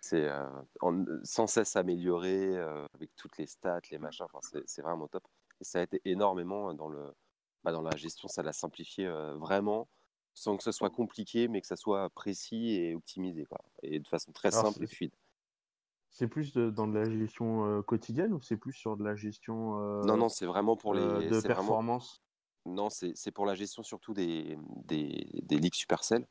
c'est, 0.00 0.28
euh, 0.28 1.20
sans 1.22 1.46
cesse 1.46 1.76
amélioré 1.76 2.56
euh, 2.56 2.84
avec 2.94 3.10
toutes 3.16 3.38
les 3.38 3.46
stats, 3.46 3.80
les 3.90 3.98
machins. 3.98 4.26
Enfin, 4.26 4.40
c'est 4.42 4.62
c'est 4.66 4.82
vraiment 4.82 5.08
top. 5.08 5.22
Et 5.60 5.64
ça 5.64 5.80
a 5.80 5.82
été 5.82 6.00
énormément 6.04 6.74
dans, 6.74 6.88
le, 6.88 7.14
bah, 7.62 7.72
dans 7.72 7.82
la 7.82 7.96
gestion. 7.96 8.28
Ça 8.28 8.42
l'a 8.42 8.52
simplifié 8.52 9.06
euh, 9.06 9.34
vraiment 9.36 9.88
sans 10.34 10.56
que 10.56 10.64
ce 10.64 10.72
soit 10.72 10.90
compliqué, 10.90 11.46
mais 11.46 11.60
que 11.60 11.66
ça 11.66 11.76
soit 11.76 12.10
précis 12.10 12.70
et 12.74 12.94
optimisé. 12.96 13.44
Quoi. 13.44 13.60
Et 13.82 14.00
de 14.00 14.08
façon 14.08 14.32
très 14.32 14.48
Alors, 14.48 14.66
simple 14.66 14.84
et 14.84 14.86
fluide. 14.88 15.12
C'est 16.10 16.28
plus 16.28 16.52
de- 16.52 16.70
dans 16.70 16.86
de 16.86 16.94
la 16.98 17.08
gestion 17.10 17.66
euh, 17.66 17.82
quotidienne 17.82 18.32
ou 18.32 18.40
c'est 18.40 18.56
plus 18.56 18.72
sur 18.72 18.96
de 18.96 19.04
la 19.04 19.14
gestion 19.16 19.78
euh, 19.80 20.02
Non, 20.04 20.16
non, 20.16 20.28
c'est 20.28 20.46
vraiment 20.46 20.76
pour 20.76 20.94
les. 20.94 21.02
euh, 21.02 21.20
de 21.28 21.36
vraiment- 21.36 21.54
performance? 21.54 22.22
Non, 22.66 22.88
c'est 22.90 23.30
pour 23.32 23.46
la 23.46 23.54
gestion 23.54 23.82
surtout 23.82 24.14
des, 24.14 24.56
des, 24.86 25.28
des 25.42 25.58
ligues 25.58 25.74
Supercell, 25.74 26.26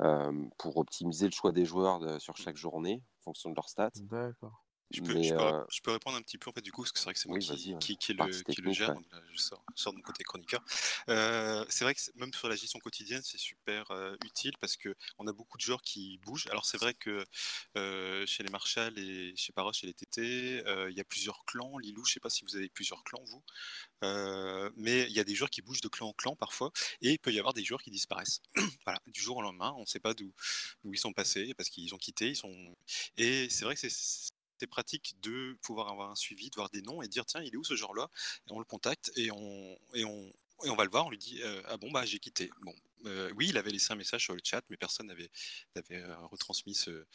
euh, 0.00 0.46
pour 0.58 0.76
optimiser 0.76 1.26
le 1.26 1.32
choix 1.32 1.50
des 1.50 1.64
joueurs 1.64 2.20
sur 2.20 2.36
chaque 2.36 2.56
journée 2.56 3.02
en 3.18 3.22
fonction 3.24 3.50
de 3.50 3.56
leurs 3.56 3.68
stats. 3.68 3.90
D'accord. 3.96 4.64
Je 4.92 5.02
peux, 5.02 5.22
je, 5.22 5.32
peux, 5.32 5.40
euh, 5.40 5.64
je 5.70 5.80
peux, 5.82 5.92
répondre 5.92 6.16
un 6.16 6.22
petit 6.22 6.36
peu 6.36 6.50
en 6.50 6.52
fait 6.52 6.62
du 6.62 6.72
coup 6.72 6.82
parce 6.82 6.90
que 6.90 6.98
c'est 6.98 7.04
vrai 7.04 7.14
que 7.14 7.20
c'est 7.20 7.28
moi 7.28 7.38
oui, 7.38 7.46
qui, 7.46 7.72
ouais. 7.72 7.78
qui, 7.78 7.96
qui, 7.96 8.12
le, 8.12 8.42
qui, 8.42 8.60
le, 8.60 8.72
gère, 8.72 8.92
donc 8.92 9.04
là, 9.12 9.20
je, 9.32 9.40
sors, 9.40 9.64
je, 9.76 9.82
sors, 9.82 9.92
de 9.92 9.98
mon 9.98 10.02
côté 10.02 10.24
chroniqueur. 10.24 10.64
Euh, 11.08 11.64
c'est 11.68 11.84
vrai 11.84 11.94
que 11.94 12.00
même 12.16 12.32
sur 12.32 12.48
la 12.48 12.56
gestion 12.56 12.80
quotidienne, 12.80 13.22
c'est 13.22 13.38
super 13.38 13.88
euh, 13.92 14.16
utile 14.24 14.54
parce 14.60 14.76
que 14.76 14.96
on 15.18 15.28
a 15.28 15.32
beaucoup 15.32 15.58
de 15.58 15.62
joueurs 15.62 15.82
qui 15.82 16.18
bougent. 16.24 16.48
Alors 16.48 16.66
c'est 16.66 16.76
vrai 16.76 16.94
que 16.94 17.24
chez 18.26 18.42
les 18.42 18.50
Marshall 18.50 18.98
et 18.98 19.32
chez 19.36 19.52
Paros, 19.52 19.72
chez 19.72 19.86
les 19.86 19.94
TT, 19.94 20.64
il 20.88 20.96
y 20.96 21.00
a 21.00 21.04
plusieurs 21.04 21.44
clans. 21.44 21.78
Lilou, 21.78 22.04
je 22.04 22.14
sais 22.14 22.20
pas 22.20 22.30
si 22.30 22.44
vous 22.44 22.56
avez 22.56 22.68
plusieurs 22.68 23.04
clans 23.04 23.22
vous, 23.26 23.42
mais 24.76 25.04
il 25.04 25.12
y 25.12 25.20
a 25.20 25.24
des 25.24 25.36
joueurs 25.36 25.50
qui 25.50 25.62
bougent 25.62 25.82
de 25.82 25.88
clan 25.88 26.08
en 26.08 26.12
clan 26.14 26.34
parfois 26.34 26.72
et 27.00 27.12
il 27.12 27.18
peut 27.20 27.32
y 27.32 27.38
avoir 27.38 27.54
des 27.54 27.62
joueurs 27.62 27.82
qui 27.82 27.92
disparaissent. 27.92 28.40
voilà, 28.84 29.00
du 29.06 29.20
jour 29.20 29.36
au 29.36 29.42
lendemain, 29.42 29.72
on 29.76 29.82
ne 29.82 29.86
sait 29.86 30.00
pas 30.00 30.14
d'où 30.14 30.32
ils 30.84 30.98
sont 30.98 31.12
passés 31.12 31.54
parce 31.54 31.68
qu'ils 31.68 31.94
ont 31.94 31.98
quitté, 31.98 32.30
ils 32.30 32.36
sont 32.36 32.74
et 33.16 33.48
c'est 33.50 33.64
vrai 33.64 33.74
que 33.74 33.80
c'est 33.80 34.30
c'est 34.60 34.66
pratique 34.66 35.16
de 35.22 35.56
pouvoir 35.62 35.88
avoir 35.88 36.10
un 36.10 36.14
suivi, 36.14 36.50
de 36.50 36.56
voir 36.56 36.68
des 36.70 36.82
noms 36.82 37.00
et 37.02 37.08
dire 37.08 37.24
tiens, 37.24 37.42
il 37.42 37.54
est 37.54 37.56
où 37.56 37.64
ce 37.64 37.74
genre-là? 37.74 38.08
Et 38.46 38.52
on 38.52 38.58
le 38.58 38.64
contacte 38.64 39.10
et 39.16 39.30
on, 39.30 39.78
et 39.94 40.04
on, 40.04 40.30
et 40.64 40.70
on 40.70 40.76
va 40.76 40.84
le 40.84 40.90
voir, 40.90 41.06
on 41.06 41.10
lui 41.10 41.18
dit 41.18 41.40
euh, 41.42 41.62
ah 41.66 41.78
bon 41.78 41.90
bah 41.90 42.04
j'ai 42.04 42.18
quitté. 42.18 42.50
Bon, 42.62 42.74
euh, 43.06 43.32
oui, 43.36 43.48
il 43.48 43.56
avait 43.56 43.70
laissé 43.70 43.92
un 43.92 43.96
message 43.96 44.24
sur 44.24 44.34
le 44.34 44.40
chat, 44.44 44.62
mais 44.68 44.76
personne 44.76 45.06
n'avait 45.06 45.30
euh, 45.92 46.16
retransmis 46.26 46.74
ce, 46.74 47.06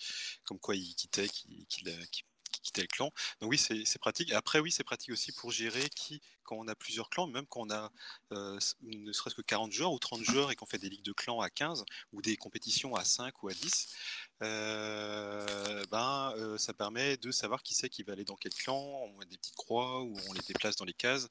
comme 0.43 0.59
quoi 0.59 0.75
il 0.75 0.95
quittait, 0.95 1.29
qu'il 1.29 1.65
qu 1.67 1.83
qu 2.11 2.23
quittait 2.63 2.81
le 2.81 2.87
clan. 2.87 3.11
Donc 3.41 3.51
oui, 3.51 3.57
c'est 3.57 3.99
pratique. 3.99 4.31
Après, 4.31 4.59
oui, 4.59 4.71
c'est 4.71 4.83
pratique 4.83 5.11
aussi 5.11 5.31
pour 5.33 5.51
gérer 5.51 5.87
qui, 5.89 6.21
quand 6.43 6.55
on 6.55 6.67
a 6.67 6.75
plusieurs 6.75 7.09
clans, 7.09 7.27
même 7.27 7.45
quand 7.47 7.61
on 7.61 7.69
a 7.69 7.91
ne 8.31 9.11
serait-ce 9.11 9.35
que 9.35 9.41
40 9.41 9.71
joueurs 9.71 9.91
ou 9.91 9.99
30 9.99 10.23
joueurs 10.23 10.51
et 10.51 10.55
qu'on 10.55 10.65
fait 10.65 10.77
des 10.79 10.89
ligues 10.89 11.03
de 11.03 11.13
clans 11.13 11.41
à 11.41 11.49
15 11.49 11.83
ou 12.13 12.21
des 12.21 12.37
compétitions 12.37 12.95
à 12.95 13.03
5 13.03 13.43
ou 13.43 13.49
à 13.49 13.53
10, 13.53 13.87
euh, 14.41 15.83
ben, 15.91 16.33
euh, 16.37 16.57
ça 16.57 16.73
permet 16.73 17.17
de 17.17 17.31
savoir 17.31 17.63
qui 17.63 17.73
c'est 17.73 17.89
qui 17.89 18.03
va 18.03 18.13
aller 18.13 18.25
dans 18.25 18.35
quel 18.35 18.53
clan, 18.53 18.77
on 18.77 19.17
met 19.17 19.25
des 19.25 19.37
petites 19.37 19.55
croix 19.55 20.01
ou 20.01 20.13
on 20.29 20.33
les 20.33 20.41
déplace 20.47 20.75
dans 20.75 20.85
les 20.85 20.93
cases. 20.93 21.29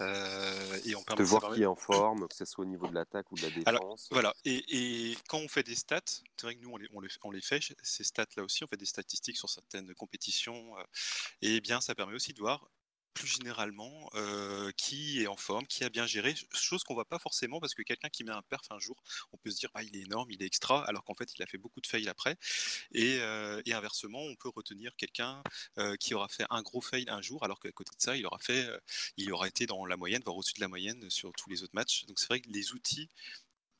Euh, 0.00 0.78
et 0.84 0.94
on 0.94 1.02
permet 1.02 1.22
de, 1.22 1.24
de 1.24 1.30
voir 1.30 1.54
qui 1.54 1.62
est 1.62 1.66
en 1.66 1.76
forme, 1.76 2.28
que 2.28 2.34
ce 2.34 2.44
soit 2.44 2.64
au 2.64 2.68
niveau 2.68 2.86
de 2.88 2.94
l'attaque 2.94 3.30
ou 3.32 3.36
de 3.36 3.42
la 3.42 3.48
défense. 3.48 3.66
Alors, 3.66 3.96
voilà, 4.10 4.34
et, 4.44 4.64
et, 4.68 5.16
quand 5.28 5.38
on 5.38 5.48
fait 5.48 5.62
des 5.62 5.74
stats, 5.74 6.00
c'est 6.04 6.42
vrai 6.42 6.54
que 6.54 6.60
nous 6.60 6.70
on 6.70 6.76
les, 6.76 6.88
on 6.92 7.00
les, 7.00 7.08
on 7.22 7.30
les 7.30 7.40
fait, 7.40 7.60
ces 7.82 8.04
stats-là 8.04 8.42
aussi, 8.42 8.64
on 8.64 8.66
fait 8.66 8.76
des 8.76 8.86
statistiques 8.86 9.36
sur 9.36 9.48
certaines 9.48 9.94
compétitions, 9.94 10.74
et 11.40 11.60
bien 11.60 11.80
ça 11.80 11.94
permet 11.94 12.14
aussi 12.14 12.32
de 12.32 12.38
voir 12.38 12.68
plus 13.14 13.28
généralement 13.28 14.10
euh, 14.14 14.70
qui 14.76 15.22
est 15.22 15.26
en 15.26 15.36
forme, 15.36 15.66
qui 15.66 15.84
a 15.84 15.88
bien 15.88 16.06
géré, 16.06 16.34
chose 16.52 16.84
qu'on 16.84 16.94
voit 16.94 17.08
pas 17.08 17.18
forcément 17.18 17.60
parce 17.60 17.74
que 17.74 17.82
quelqu'un 17.82 18.08
qui 18.08 18.24
met 18.24 18.32
un 18.32 18.42
perf 18.42 18.70
un 18.70 18.78
jour, 18.78 18.96
on 19.32 19.36
peut 19.36 19.50
se 19.50 19.58
dire 19.58 19.70
bah, 19.74 19.82
il 19.82 19.96
est 19.96 20.02
énorme, 20.02 20.30
il 20.30 20.42
est 20.42 20.46
extra, 20.46 20.84
alors 20.86 21.04
qu'en 21.04 21.14
fait 21.14 21.32
il 21.36 21.42
a 21.42 21.46
fait 21.46 21.58
beaucoup 21.58 21.80
de 21.80 21.86
fails 21.86 22.08
après. 22.08 22.36
Et, 22.92 23.18
euh, 23.20 23.60
inversement, 23.72 24.20
on 24.20 24.36
peut 24.36 24.50
retenir 24.54 24.94
quelqu'un 24.96 25.42
euh, 25.78 25.96
qui 25.96 26.14
aura 26.14 26.28
fait 26.28 26.44
un 26.50 26.60
gros 26.62 26.82
fail 26.82 27.06
un 27.08 27.22
jour, 27.22 27.42
alors 27.42 27.58
qu'à 27.58 27.72
côté 27.72 27.90
de 27.96 28.02
ça, 28.02 28.16
il 28.16 28.26
aura 28.26 28.38
fait, 28.38 28.68
il 29.16 29.32
aura 29.32 29.48
été 29.48 29.66
dans 29.66 29.86
la 29.86 29.96
moyenne, 29.96 30.22
voire 30.24 30.36
au-dessus 30.36 30.54
de 30.54 30.60
la 30.60 30.68
moyenne 30.68 31.08
sur 31.08 31.32
tous 31.32 31.48
les 31.48 31.62
autres 31.62 31.74
matchs. 31.74 32.04
Donc 32.06 32.18
c'est 32.18 32.26
vrai 32.26 32.40
que 32.40 32.50
les 32.50 32.72
outils 32.72 33.08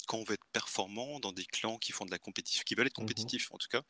quand 0.07 0.18
on 0.18 0.24
veut 0.24 0.34
être 0.34 0.46
performant 0.53 1.20
dans 1.20 1.32
des 1.32 1.44
clans 1.44 1.78
qui 1.78 1.92
font 1.92 2.05
de 2.05 2.11
la 2.11 2.18
compétition, 2.18 2.62
qui 2.66 2.74
veulent 2.74 2.86
être 2.86 2.92
compétitifs 2.92 3.50
mmh 3.50 3.55
en 3.55 3.59
tout 3.59 3.68
cas, 3.68 3.82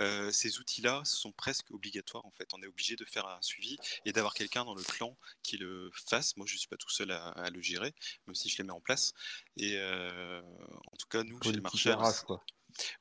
euh, 0.00 0.30
ces 0.30 0.58
outils-là 0.58 1.02
sont 1.04 1.32
presque 1.32 1.70
obligatoires 1.70 2.24
en 2.24 2.30
fait. 2.30 2.48
On 2.54 2.62
est 2.62 2.66
obligé 2.66 2.96
de 2.96 3.04
faire 3.04 3.26
un 3.26 3.40
suivi 3.42 3.76
et 4.04 4.12
d'avoir 4.12 4.34
quelqu'un 4.34 4.64
dans 4.64 4.74
le 4.74 4.82
clan 4.82 5.16
qui 5.42 5.56
le 5.56 5.90
fasse. 5.92 6.36
Moi, 6.36 6.46
je 6.46 6.56
suis 6.56 6.68
pas 6.68 6.76
tout 6.76 6.90
seul 6.90 7.10
à, 7.10 7.28
à 7.28 7.50
le 7.50 7.60
gérer, 7.60 7.94
même 8.26 8.34
si 8.34 8.48
je 8.48 8.58
les 8.58 8.64
mets 8.64 8.72
en 8.72 8.80
place. 8.80 9.12
Et 9.56 9.76
euh, 9.76 10.40
en 10.40 10.96
tout 10.96 11.08
cas, 11.08 11.22
nous, 11.24 11.42
chez 11.42 11.52
les 11.52 11.60
marcheurs. 11.60 12.24
Quoi. 12.24 12.42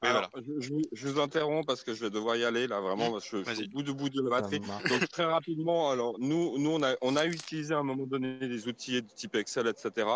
Oui, 0.01 0.09
Alors, 0.09 0.29
voilà. 0.31 0.47
je, 0.47 0.61
je, 0.61 0.73
je, 0.91 1.07
vous 1.07 1.19
interromps 1.19 1.65
parce 1.65 1.83
que 1.83 1.93
je 1.93 2.01
vais 2.05 2.09
devoir 2.09 2.35
y 2.35 2.43
aller 2.43 2.67
là 2.67 2.79
vraiment. 2.79 3.19
Je, 3.19 3.43
je 3.43 3.53
suis 3.53 3.65
au 3.65 3.69
bout 3.69 3.83
du 3.83 3.93
bout 3.93 4.09
de 4.09 4.21
la 4.21 4.29
batterie. 4.29 4.59
Donc 4.59 5.07
très 5.09 5.25
rapidement, 5.25 5.91
alors 5.91 6.17
nous, 6.19 6.57
nous 6.57 6.71
on 6.71 6.83
a, 6.83 6.95
on 7.01 7.15
a 7.15 7.25
utilisé 7.25 7.73
à 7.73 7.79
un 7.79 7.83
moment 7.83 8.07
donné 8.07 8.39
des 8.39 8.67
outils 8.67 9.01
de 9.01 9.07
type 9.07 9.35
Excel, 9.35 9.67
etc. 9.67 10.07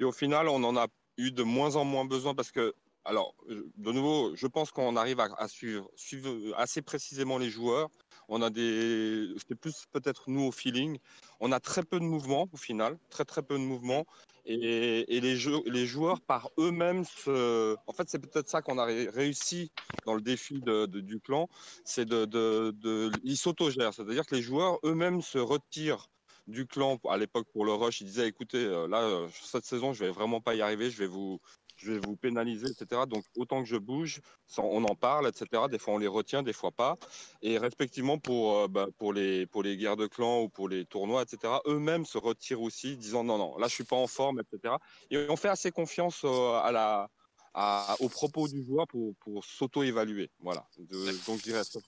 Et 0.00 0.04
au 0.04 0.12
final, 0.12 0.48
on 0.48 0.62
en 0.64 0.76
a 0.76 0.86
eu 1.16 1.30
de 1.30 1.42
moins 1.42 1.76
en 1.76 1.84
moins 1.84 2.04
besoin 2.04 2.34
parce 2.34 2.50
que, 2.50 2.74
alors, 3.04 3.34
de 3.48 3.92
nouveau, 3.92 4.34
je 4.34 4.46
pense 4.46 4.70
qu'on 4.72 4.96
arrive 4.96 5.20
à, 5.20 5.48
suivre, 5.48 5.88
assez 6.56 6.82
précisément 6.82 7.38
les 7.38 7.50
joueurs. 7.50 7.88
On 8.28 8.42
a 8.42 8.50
des, 8.50 9.28
c'est 9.48 9.54
plus 9.54 9.84
peut-être 9.92 10.28
nous 10.28 10.42
au 10.42 10.50
feeling. 10.52 10.98
On 11.38 11.52
a 11.52 11.60
très 11.60 11.84
peu 11.84 12.00
de 12.00 12.04
mouvements 12.04 12.48
au 12.52 12.56
final, 12.56 12.98
très 13.08 13.24
très 13.24 13.42
peu 13.42 13.54
de 13.54 13.62
mouvements. 13.62 14.04
Et, 14.44 15.20
les, 15.20 15.36
jeux, 15.36 15.60
les 15.66 15.86
joueurs 15.86 16.20
par 16.20 16.50
eux-mêmes, 16.58 17.04
se... 17.04 17.76
en 17.86 17.92
fait, 17.92 18.08
c'est 18.08 18.18
peut-être 18.18 18.48
ça 18.48 18.62
qu'on 18.62 18.78
a 18.78 18.84
réussi 18.84 19.72
dans 20.04 20.14
le 20.14 20.20
défi 20.20 20.60
de, 20.60 20.86
du 20.86 21.20
clan, 21.20 21.48
c'est 21.84 22.04
de, 22.04 22.24
de, 22.24 23.10
ils 23.24 23.36
s'autogèrent, 23.36 23.92
c'est-à-dire 23.92 24.24
que 24.24 24.36
les 24.36 24.42
joueurs 24.42 24.78
eux-mêmes 24.84 25.20
se 25.20 25.38
retirent 25.38 26.08
du 26.46 26.66
clan 26.66 26.98
à 27.08 27.16
l'époque 27.16 27.46
pour 27.52 27.64
le 27.64 27.72
rush, 27.72 28.00
il 28.00 28.06
disait 28.06 28.28
écoutez, 28.28 28.64
euh, 28.64 28.86
là, 28.86 29.28
cette 29.32 29.64
saison, 29.64 29.92
je 29.92 30.04
vais 30.04 30.10
vraiment 30.10 30.40
pas 30.40 30.54
y 30.54 30.62
arriver, 30.62 30.90
je 30.90 30.98
vais 30.98 31.06
vous, 31.06 31.40
je 31.76 31.92
vais 31.92 31.98
vous 31.98 32.16
pénaliser, 32.16 32.66
etc. 32.66 33.02
Donc, 33.08 33.24
autant 33.36 33.62
que 33.62 33.68
je 33.68 33.76
bouge, 33.76 34.20
on 34.56 34.84
en 34.84 34.94
parle, 34.94 35.28
etc. 35.28 35.64
Des 35.70 35.78
fois, 35.78 35.94
on 35.94 35.98
les 35.98 36.06
retient, 36.06 36.42
des 36.42 36.52
fois 36.52 36.72
pas. 36.72 36.96
Et 37.42 37.58
respectivement, 37.58 38.18
pour, 38.18 38.58
euh, 38.58 38.68
bah, 38.68 38.86
pour, 38.98 39.12
les, 39.12 39.46
pour 39.46 39.62
les 39.62 39.76
guerres 39.76 39.96
de 39.96 40.06
clans 40.06 40.42
ou 40.42 40.48
pour 40.48 40.68
les 40.68 40.84
tournois, 40.86 41.22
etc., 41.22 41.54
eux-mêmes 41.66 42.04
se 42.06 42.18
retirent 42.18 42.62
aussi, 42.62 42.96
disant 42.96 43.24
non, 43.24 43.38
non, 43.38 43.58
là, 43.58 43.68
je 43.68 43.74
suis 43.74 43.84
pas 43.84 43.96
en 43.96 44.06
forme, 44.06 44.40
etc. 44.40 44.74
Et 45.10 45.26
on 45.28 45.36
fait 45.36 45.48
assez 45.48 45.70
confiance 45.70 46.22
euh, 46.24 46.52
à 46.54 46.72
la, 46.72 47.10
aux 48.00 48.08
propos 48.08 48.48
du 48.48 48.64
joueur 48.64 48.86
pour, 48.86 49.14
pour 49.16 49.44
s'auto-évaluer. 49.44 50.30
Voilà. 50.40 50.66
Donc, 50.78 51.38
je 51.38 51.42
dirais 51.42 51.64
ça. 51.64 51.80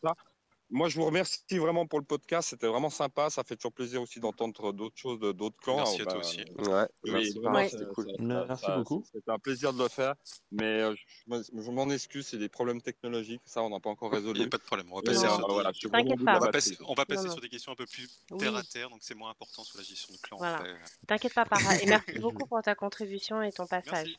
Moi, 0.71 0.89
je 0.89 0.97
vous 0.97 1.07
remercie 1.07 1.41
vraiment 1.53 1.87
pour 1.87 1.99
le 1.99 2.05
podcast. 2.05 2.51
C'était 2.51 2.67
vraiment 2.67 2.91
sympa. 2.91 3.31
Ça 3.31 3.43
fait 3.43 3.57
toujours 3.57 3.73
plaisir 3.73 4.03
aussi 4.03 4.21
d'entendre 4.21 4.73
d'autres 4.73 4.97
choses 4.97 5.19
de 5.19 5.33
d'autres 5.33 5.57
clans. 5.57 5.77
Merci 5.77 6.03
à 6.03 6.05
toi 6.05 6.15
bah, 6.15 6.21
aussi. 6.21 6.41
Ouais, 6.41 6.87
oui, 7.05 7.11
merci, 7.13 7.39
vraiment, 7.39 7.57
ouais. 7.57 7.71
cool. 7.95 8.07
ça, 8.07 8.45
merci 8.47 8.67
ça, 8.67 8.77
beaucoup. 8.77 9.05
C'était 9.11 9.31
un 9.31 9.39
plaisir 9.39 9.73
de 9.73 9.83
le 9.83 9.89
faire. 9.89 10.15
Mais 10.53 10.83
euh, 10.83 10.95
je, 11.27 11.71
m'en 11.71 11.89
excuse, 11.89 12.27
c'est 12.27 12.37
des 12.37 12.51
problèmes 12.51 12.83
technologiques. 12.83 13.41
Ça, 13.47 13.63
on 13.63 13.71
n'a 13.71 13.81
pas 13.81 13.89
encore 13.89 14.13
résolu. 14.13 14.35
Il 14.35 14.43
n'y 14.43 14.47
a 14.47 14.51
pas 14.51 14.59
de 14.59 14.63
problème. 14.63 14.93
On 14.93 14.97
va 14.97 15.03
passer, 15.03 15.21
sur, 15.21 15.49
voilà, 15.51 15.73
des... 15.73 15.89
T'inquiète 15.89 16.25
pas. 16.25 16.37
On 16.37 16.41
va 16.41 16.51
passer, 16.51 16.77
on 16.87 16.95
va 16.95 17.07
passer 17.07 17.27
non, 17.27 17.33
sur 17.33 17.41
des 17.41 17.49
questions 17.49 17.73
un 17.73 17.77
peu 17.77 17.87
plus 17.87 18.09
terre 18.39 18.55
à 18.55 18.63
terre. 18.63 18.91
Donc, 18.91 18.99
c'est 19.01 19.15
moins 19.15 19.31
important 19.31 19.65
sur 19.65 19.79
la 19.79 19.85
gestion 19.85 20.13
de 20.13 20.19
clan. 20.19 20.37
Voilà. 20.37 20.63
T'inquiète 21.07 21.33
pas, 21.33 21.47
Para. 21.47 21.77
Et 21.81 21.87
merci 21.87 22.13
beaucoup 22.21 22.47
pour 22.47 22.61
ta 22.61 22.75
contribution 22.75 23.41
et 23.41 23.53
ton 23.53 23.67
passage. 23.67 23.93
Merci. 23.93 24.19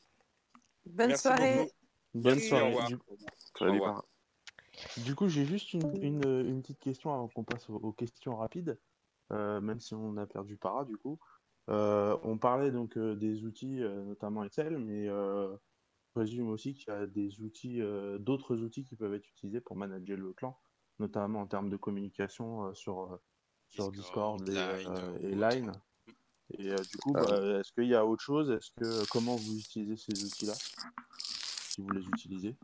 Bonne 0.86 1.08
Merci 1.10 1.22
soirée. 1.22 1.58
beaucoup. 1.58 1.72
Bonne 2.16 2.40
soirée. 2.40 2.74
Salut, 3.58 3.70
Au 3.70 3.74
revoir. 3.74 3.94
Par- 3.94 4.06
du 4.98 5.16
coup, 5.16 5.28
j'ai 5.28 5.46
juste 5.46 5.74
une, 5.74 6.04
une, 6.04 6.24
une 6.24 6.62
petite 6.62 6.80
question 6.80 7.14
avant 7.14 7.28
qu'on 7.28 7.44
passe 7.44 7.70
aux, 7.70 7.76
aux 7.76 7.92
questions 7.92 8.36
rapides, 8.36 8.80
euh, 9.32 9.62
même 9.62 9.80
si 9.80 9.94
on 9.94 10.18
a 10.18 10.26
perdu 10.26 10.58
Para, 10.58 10.86
du 10.86 10.98
coup. 10.98 11.20
Euh, 11.70 12.18
on 12.24 12.38
parlait 12.38 12.72
donc 12.72 12.98
euh, 12.98 13.16
des 13.16 13.46
outils, 13.46 13.84
euh, 13.84 14.04
notamment 14.04 14.44
Excel, 14.44 14.80
mais 14.80 15.08
euh, 15.08 15.52
je 15.54 16.12
présume 16.14 16.50
aussi 16.50 16.74
qu'il 16.74 16.88
y 16.88 16.96
a 16.96 17.06
des 17.06 17.42
outils, 17.42 17.82
euh, 17.82 18.18
d'autres 18.18 18.58
outils 18.64 18.84
qui 18.84 18.96
peuvent 18.96 19.14
être 19.14 19.30
utilisés 19.30 19.62
pour 19.62 19.76
manager 19.76 20.18
le 20.18 20.34
clan, 20.34 20.58
notamment 20.98 21.42
en 21.42 21.46
termes 21.46 21.70
de 21.70 21.78
communication 21.78 22.66
euh, 22.66 22.74
sur, 22.74 23.20
sur 23.68 23.92
Discord, 23.92 24.44
Discord, 24.44 24.50
et, 24.50 24.78
Line 24.84 24.94
euh, 24.98 25.20
et 25.22 25.36
autre. 25.36 25.50
Line. 25.50 25.72
Et 26.58 26.72
euh, 26.72 26.78
du 26.78 26.98
coup, 26.98 27.14
Ah 27.16 27.22
bah, 27.22 27.60
est-ce 27.60 27.72
qu'il 27.74 27.86
y 27.86 27.94
a 27.94 28.04
autre 28.04 28.24
chose? 28.24 28.50
Est-ce 28.50 28.72
que 28.72 29.08
comment 29.12 29.36
vous 29.36 29.60
utilisez 29.60 29.96
ces 29.96 30.26
outils-là, 30.26 30.56
si 31.70 31.82
vous 31.82 31.92
les 31.92 32.02
utilisez? 32.08 32.56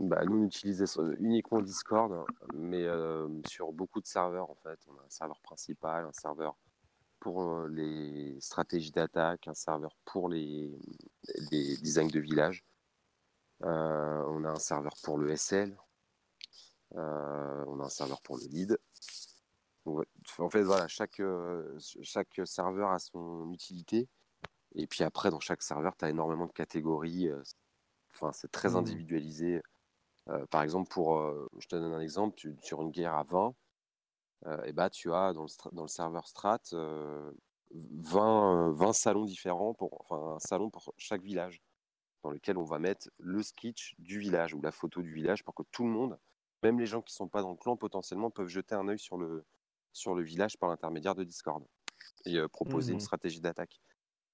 Bah, 0.00 0.24
nous, 0.24 0.42
on 0.42 0.46
utilisait 0.46 0.84
uniquement 1.18 1.60
Discord, 1.60 2.24
mais 2.54 2.84
euh, 2.84 3.28
sur 3.46 3.72
beaucoup 3.72 4.00
de 4.00 4.06
serveurs, 4.06 4.48
en 4.50 4.54
fait. 4.56 4.78
On 4.86 4.96
a 4.98 5.02
un 5.02 5.10
serveur 5.10 5.40
principal, 5.40 6.04
un 6.04 6.12
serveur 6.12 6.56
pour 7.18 7.42
euh, 7.42 7.68
les 7.68 8.40
stratégies 8.40 8.92
d'attaque, 8.92 9.48
un 9.48 9.54
serveur 9.54 9.96
pour 10.04 10.28
les, 10.28 10.70
les 11.50 11.76
designs 11.78 12.10
de 12.10 12.20
village. 12.20 12.64
Euh, 13.64 14.24
on 14.28 14.44
a 14.44 14.50
un 14.50 14.58
serveur 14.60 14.94
pour 15.02 15.18
le 15.18 15.30
SL. 15.36 15.76
Euh, 16.94 17.64
on 17.66 17.80
a 17.80 17.86
un 17.86 17.88
serveur 17.88 18.22
pour 18.22 18.36
le 18.38 18.44
lead. 18.44 18.78
Donc, 19.84 20.04
en 20.38 20.48
fait, 20.48 20.62
voilà, 20.62 20.86
chaque, 20.86 21.18
euh, 21.18 21.76
chaque 22.02 22.40
serveur 22.44 22.90
a 22.90 23.00
son 23.00 23.50
utilité. 23.52 24.08
Et 24.76 24.86
puis 24.86 25.02
après, 25.02 25.30
dans 25.30 25.40
chaque 25.40 25.62
serveur, 25.62 25.96
tu 25.96 26.04
as 26.04 26.10
énormément 26.10 26.46
de 26.46 26.52
catégories. 26.52 27.28
euh, 27.28 27.42
Enfin, 28.14 28.32
c'est 28.32 28.50
très 28.50 28.70
Mhm. 28.70 28.76
individualisé. 28.78 29.62
Euh, 30.30 30.46
par 30.46 30.62
exemple, 30.62 30.88
pour, 30.90 31.18
euh, 31.18 31.48
je 31.58 31.66
te 31.68 31.76
donne 31.76 31.92
un 31.92 32.00
exemple, 32.00 32.34
tu- 32.36 32.56
sur 32.62 32.82
une 32.82 32.90
guerre 32.90 33.14
à 33.14 33.24
20, 33.24 33.54
euh, 34.46 34.62
et 34.64 34.72
bah, 34.72 34.90
tu 34.90 35.12
as 35.12 35.32
dans 35.32 35.44
le, 35.44 35.48
dans 35.72 35.82
le 35.82 35.88
serveur 35.88 36.28
Strat 36.28 36.60
euh, 36.74 37.32
20, 37.72 38.68
euh, 38.68 38.72
20 38.72 38.92
salons 38.92 39.24
différents, 39.24 39.74
pour, 39.74 40.00
enfin 40.02 40.36
un 40.36 40.38
salon 40.40 40.70
pour 40.70 40.92
chaque 40.98 41.22
village, 41.22 41.60
dans 42.24 42.30
lequel 42.30 42.58
on 42.58 42.64
va 42.64 42.78
mettre 42.78 43.10
le 43.18 43.42
sketch 43.42 43.94
du 43.98 44.18
village 44.18 44.54
ou 44.54 44.60
la 44.60 44.72
photo 44.72 45.02
du 45.02 45.12
village 45.12 45.44
pour 45.44 45.54
que 45.54 45.62
tout 45.72 45.84
le 45.84 45.90
monde, 45.90 46.18
même 46.62 46.78
les 46.78 46.86
gens 46.86 47.02
qui 47.02 47.12
ne 47.12 47.16
sont 47.16 47.28
pas 47.28 47.42
dans 47.42 47.50
le 47.52 47.56
clan, 47.56 47.76
potentiellement 47.76 48.30
peuvent 48.30 48.48
jeter 48.48 48.74
un 48.74 48.88
œil 48.88 48.98
sur 48.98 49.16
le, 49.18 49.44
sur 49.92 50.14
le 50.14 50.22
village 50.22 50.58
par 50.58 50.68
l'intermédiaire 50.70 51.14
de 51.14 51.24
Discord 51.24 51.64
et 52.26 52.36
euh, 52.38 52.48
proposer 52.48 52.92
une 52.92 53.00
stratégie 53.00 53.40
d'attaque. 53.40 53.80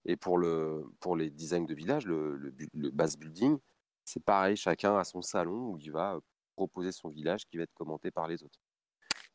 Et 0.07 0.17
pour, 0.17 0.39
le, 0.39 0.85
pour 1.01 1.17
les 1.17 1.31
designs 1.31 1.67
de 1.67 1.75
village, 1.75 2.07
le, 2.07 2.37
le, 2.37 2.55
le 2.75 2.91
base 2.91 3.17
building, 3.17 3.59
c'est 4.05 4.23
pareil, 4.23 4.57
chacun 4.57 4.97
a 4.97 5.05
son 5.05 5.23
salon 5.23 5.71
où 5.71 5.79
il 5.79 5.91
va 5.91 6.19
proposer 6.57 6.93
son 6.93 7.09
village 7.09 7.47
qui 7.47 7.57
va 7.57 7.65
être 7.65 7.75
commenté 7.75 8.11
par 8.11 8.29
les 8.29 8.43
autres. 8.43 8.61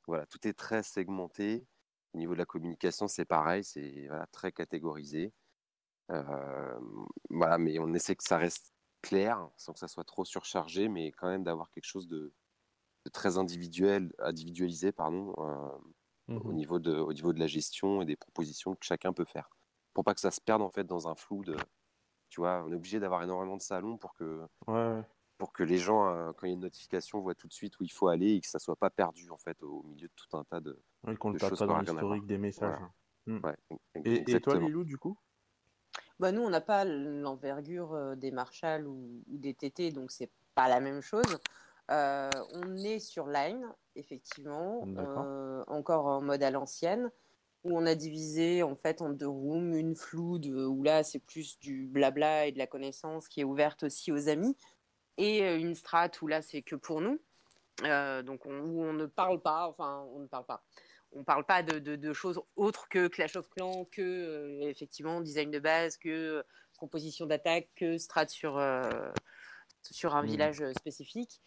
Voilà, 0.07 0.25
tout 0.25 0.47
est 0.47 0.53
très 0.53 0.83
segmenté. 0.83 1.65
Au 2.13 2.17
niveau 2.17 2.33
de 2.33 2.39
la 2.39 2.45
communication, 2.45 3.07
c'est 3.07 3.25
pareil, 3.25 3.63
c'est 3.63 4.07
voilà, 4.07 4.25
très 4.27 4.51
catégorisé. 4.51 5.33
Euh, 6.11 6.79
voilà, 7.29 7.57
mais 7.57 7.77
on 7.79 7.93
essaie 7.93 8.15
que 8.15 8.23
ça 8.23 8.37
reste 8.37 8.73
clair, 9.01 9.47
sans 9.57 9.73
que 9.73 9.79
ça 9.79 9.87
soit 9.87 10.03
trop 10.03 10.25
surchargé, 10.25 10.89
mais 10.89 11.11
quand 11.11 11.27
même 11.27 11.43
d'avoir 11.43 11.69
quelque 11.71 11.85
chose 11.85 12.07
de, 12.07 12.33
de, 13.05 13.09
très 13.11 13.37
individuel, 13.37 14.11
individualisé 14.19 14.91
pardon, 14.91 15.33
euh, 15.37 16.33
mmh 16.33 16.41
au, 16.45 16.53
niveau 16.53 16.79
de, 16.79 16.95
au 16.95 17.13
niveau 17.13 17.33
de 17.33 17.39
la 17.39 17.47
gestion 17.47 18.01
et 18.01 18.05
des 18.05 18.15
propositions 18.15 18.75
que 18.75 18.85
chacun 18.85 19.13
peut 19.13 19.25
faire. 19.25 19.49
Pour 19.93 20.03
pas 20.03 20.13
que 20.13 20.21
ça 20.21 20.31
se 20.31 20.41
perde 20.41 20.61
en 20.61 20.69
fait 20.69 20.83
dans 20.85 21.07
un 21.07 21.15
flou 21.15 21.43
de. 21.43 21.55
Tu 22.29 22.41
vois, 22.41 22.63
on 22.65 22.71
est 22.71 22.75
obligé 22.75 22.99
d'avoir 22.99 23.23
énormément 23.23 23.57
de 23.57 23.61
salons 23.61 23.97
pour 23.97 24.13
que, 24.13 24.41
ouais. 24.67 25.01
pour 25.37 25.51
que 25.51 25.63
les 25.63 25.77
gens, 25.77 26.07
euh, 26.07 26.31
quand 26.33 26.45
il 26.45 26.49
y 26.49 26.51
a 26.51 26.55
une 26.55 26.61
notification, 26.61 27.19
voient 27.21 27.35
tout 27.35 27.47
de 27.47 27.53
suite 27.53 27.79
où 27.79 27.83
il 27.83 27.91
faut 27.91 28.07
aller 28.07 28.33
et 28.33 28.41
que 28.41 28.47
ça 28.47 28.59
soit 28.59 28.75
pas 28.75 28.89
perdu 28.89 29.29
en 29.31 29.37
fait 29.37 29.61
au 29.63 29.83
milieu 29.83 30.07
de 30.07 30.13
tout 30.15 30.37
un 30.37 30.43
tas 30.43 30.59
de. 30.59 30.79
Oui, 31.05 31.17
qu'on 31.17 31.29
de 31.29 31.35
ne 31.35 31.39
pas 31.39 31.49
qu'on 31.49 31.65
dans 31.65 31.79
l'historique 31.79 32.25
des 32.25 32.37
messages. 32.37 32.77
Voilà. 32.77 32.91
Mm. 33.25 33.45
Ouais, 33.45 33.55
Et, 34.05 34.31
et 34.31 34.41
toi. 34.41 34.55
Lilou, 34.55 34.83
du 34.83 34.97
coup? 34.97 35.17
Bah, 36.19 36.31
nous, 36.31 36.41
on 36.41 36.49
n'a 36.49 36.61
pas 36.61 36.83
l'envergure 36.85 37.93
euh, 37.93 38.15
des 38.15 38.31
Marshall 38.31 38.87
ou, 38.87 39.23
ou 39.31 39.37
des 39.37 39.53
TT, 39.53 39.91
donc 39.91 40.11
c'est 40.11 40.31
pas 40.53 40.67
la 40.67 40.81
même 40.81 41.01
chose. 41.01 41.39
Euh, 41.91 42.29
on 42.53 42.75
est 42.75 42.99
sur 42.99 43.27
Line, 43.27 43.65
effectivement, 43.95 44.85
euh, 44.97 45.63
encore 45.67 46.05
en 46.05 46.21
mode 46.21 46.43
à 46.43 46.51
l'ancienne, 46.51 47.09
où 47.63 47.77
on 47.77 47.85
a 47.85 47.95
divisé 47.95 48.63
en 48.63 48.75
fait 48.75 49.01
en 49.01 49.09
deux 49.09 49.27
rooms, 49.27 49.73
une 49.73 49.95
flood 49.95 50.45
où 50.45 50.83
là 50.83 51.03
c'est 51.03 51.19
plus 51.19 51.59
du 51.59 51.87
blabla 51.87 52.47
et 52.47 52.51
de 52.51 52.57
la 52.57 52.67
connaissance 52.67 53.27
qui 53.27 53.41
est 53.41 53.43
ouverte 53.43 53.83
aussi 53.83 54.11
aux 54.11 54.29
amis, 54.29 54.55
et 55.17 55.43
euh, 55.43 55.57
une 55.57 55.75
strat 55.75 56.11
où 56.21 56.27
là 56.27 56.41
c'est 56.41 56.61
que 56.61 56.75
pour 56.75 57.01
nous, 57.01 57.19
Euh, 57.83 58.21
donc 58.23 58.45
on, 58.45 58.59
où 58.59 58.83
on 58.83 58.91
ne 58.91 59.05
parle 59.05 59.39
pas, 59.41 59.67
enfin 59.69 60.05
on 60.13 60.19
ne 60.19 60.27
parle 60.27 60.45
pas. 60.45 60.61
On 61.13 61.23
parle 61.23 61.45
pas 61.45 61.63
de, 61.63 61.79
de- 61.79 61.95
de 61.95 62.13
choses 62.13 62.41
autres 62.57 62.87
que 62.89 63.07
Clash 63.07 63.37
of 63.37 63.49
Clans, 63.49 63.85
que 63.89 64.01
euh, 64.01 64.67
effectivement 64.69 65.21
design 65.21 65.49
de 65.49 65.59
base, 65.59 65.95
que 65.97 66.09
euh, 66.09 66.43
composition 66.77 67.25
d'attaque, 67.25 67.69
que 67.77 67.97
strat 67.97 68.27
sur, 68.27 68.57
euh, 68.57 68.81
sur 69.89 70.13
un 70.13 70.21
Mhm. 70.23 70.27
village 70.29 70.61
euh, 70.61 70.73
spécifique. 70.73 71.41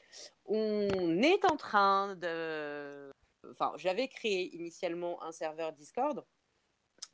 On 0.47 1.23
est 1.23 1.45
en 1.45 1.57
train 1.59 2.17
de. 2.17 3.13
Enfin, 3.51 3.73
j'avais 3.77 4.09
créé 4.09 4.55
initialement 4.55 5.23
un 5.23 5.33
serveur 5.33 5.73
Discord, 5.73 6.25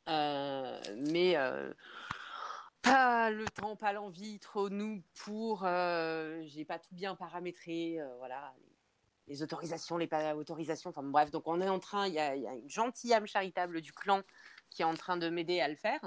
euh, 0.07 0.79
mais 0.97 1.35
euh, 1.37 1.73
pas 2.81 3.29
le 3.29 3.45
temps, 3.45 3.75
pas 3.75 3.93
l'envie, 3.93 4.39
trop 4.39 4.69
nous 4.69 5.03
pour. 5.15 5.63
euh, 5.65 6.41
J'ai 6.45 6.65
pas 6.65 6.79
tout 6.79 6.93
bien 6.93 7.15
paramétré, 7.15 7.99
voilà. 8.17 8.53
Les, 9.27 9.43
autorisations, 9.43 9.97
les 9.97 10.07
pas 10.07 10.35
autorisations, 10.35 10.89
enfin 10.89 11.03
bref. 11.03 11.29
Donc 11.31 11.47
on 11.47 11.61
est 11.61 11.69
en 11.69 11.79
train, 11.79 12.07
il 12.07 12.13
y, 12.13 12.19
a- 12.19 12.35
une 12.35 12.69
gentille 12.69 13.13
âme 13.13 13.27
charitable 13.27 13.81
du 13.81 13.91
clan 13.91 14.21
qui 14.71 14.81
est 14.81 14.85
en 14.85 14.95
train 14.95 15.17
de 15.17 15.29
m'aider 15.29 15.61
à 15.61 15.67
le 15.67 15.75
faire. 15.75 16.01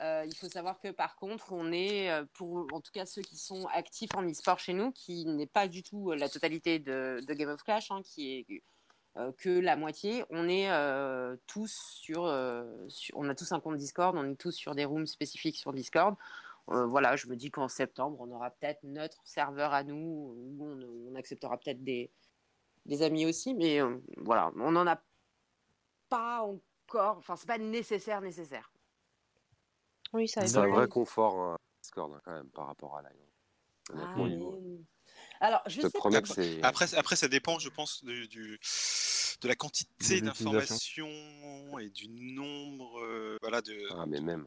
Il 0.00 0.34
faut 0.36 0.48
savoir 0.48 0.80
que 0.80 0.90
par 0.90 1.14
contre, 1.14 1.52
on 1.52 1.70
est, 1.72 2.10
pour 2.32 2.66
en 2.72 2.80
tout 2.80 2.90
cas 2.92 3.06
ceux 3.06 3.22
qui 3.22 3.36
sont 3.36 3.66
actifs 3.66 4.10
en 4.16 4.28
e-sport 4.28 4.58
chez 4.58 4.72
nous, 4.72 4.90
qui 4.90 5.24
n'est 5.24 5.46
pas 5.46 5.68
du 5.68 5.84
tout 5.84 6.10
la 6.12 6.28
totalité 6.28 6.80
de, 6.80 7.20
Game 7.28 7.50
of 7.50 7.62
Clash, 7.62 7.92
hein, 7.92 8.02
qui 8.02 8.44
est 8.50 8.62
que 9.38 9.48
la 9.60 9.76
moitié, 9.76 10.24
on 10.30 10.48
est 10.48 10.70
euh, 10.70 11.36
tous 11.46 11.72
sur, 11.72 12.24
euh, 12.24 12.64
sur- 12.88 13.16
on 13.16 13.28
a 13.28 13.34
tous 13.34 13.52
un 13.52 13.60
compte 13.60 13.76
Discord, 13.76 14.16
on 14.16 14.24
est 14.32 14.34
tous 14.36 14.52
sur 14.52 14.74
des 14.74 14.84
rooms 14.84 15.06
spécifiques 15.06 15.56
sur 15.56 15.72
Discord. 15.72 16.16
Euh, 16.70 16.86
voilà, 16.86 17.14
je 17.16 17.26
me 17.28 17.36
dis 17.36 17.50
qu'en 17.50 17.68
septembre, 17.68 18.16
on 18.20 18.30
aura 18.32 18.50
peut-être 18.50 18.82
notre 18.84 19.20
serveur 19.26 19.72
à 19.74 19.84
nous, 19.84 19.96
où 20.36 20.64
on, 20.64 21.12
on 21.12 21.14
acceptera 21.14 21.58
peut-être 21.58 21.84
des, 21.84 22.10
des 22.86 23.02
amis 23.02 23.26
aussi, 23.26 23.54
mais 23.54 23.80
euh, 23.80 23.98
voilà, 24.16 24.50
on 24.56 24.72
n'en 24.72 24.86
a 24.86 25.00
pas 26.08 26.40
encore, 26.42 27.18
enfin, 27.18 27.36
c'est 27.36 27.46
pas 27.46 27.58
nécessaire, 27.58 28.20
nécessaire. 28.20 28.72
Oui, 30.12 30.26
ça 30.28 30.46
C'est 30.46 30.56
un 30.58 30.68
vrai 30.68 30.88
confort 30.88 31.38
hein, 31.38 31.58
Discord 31.82 32.12
hein, 32.14 32.20
quand 32.24 32.32
même 32.32 32.48
par 32.50 32.66
rapport 32.66 32.96
à 32.96 33.02
Line. 33.02 33.12
Honnêtement, 33.90 34.12
Ah, 34.16 34.20
au 34.20 34.24
mais- 34.24 34.30
niveau- 34.30 34.84
Alors, 35.44 35.62
je 35.66 35.76
je 35.76 35.80
sais 35.82 35.90
promets 35.90 36.22
pas. 36.22 36.22
que 36.22 36.34
c'est. 36.34 36.62
Après, 36.62 36.94
après, 36.94 37.16
ça 37.16 37.28
dépend, 37.28 37.58
je 37.58 37.68
pense, 37.68 38.02
du, 38.04 38.26
du- 38.28 38.58
de 39.42 39.48
la 39.48 39.54
quantité 39.54 40.20
d'informations 40.22 41.78
et 41.78 41.90
du 41.90 42.08
nombre. 42.08 42.98
euh, 43.00 43.36
voilà, 43.42 43.60
de. 43.60 43.76
Ah, 43.90 44.06
mais 44.06 44.20
même. 44.20 44.46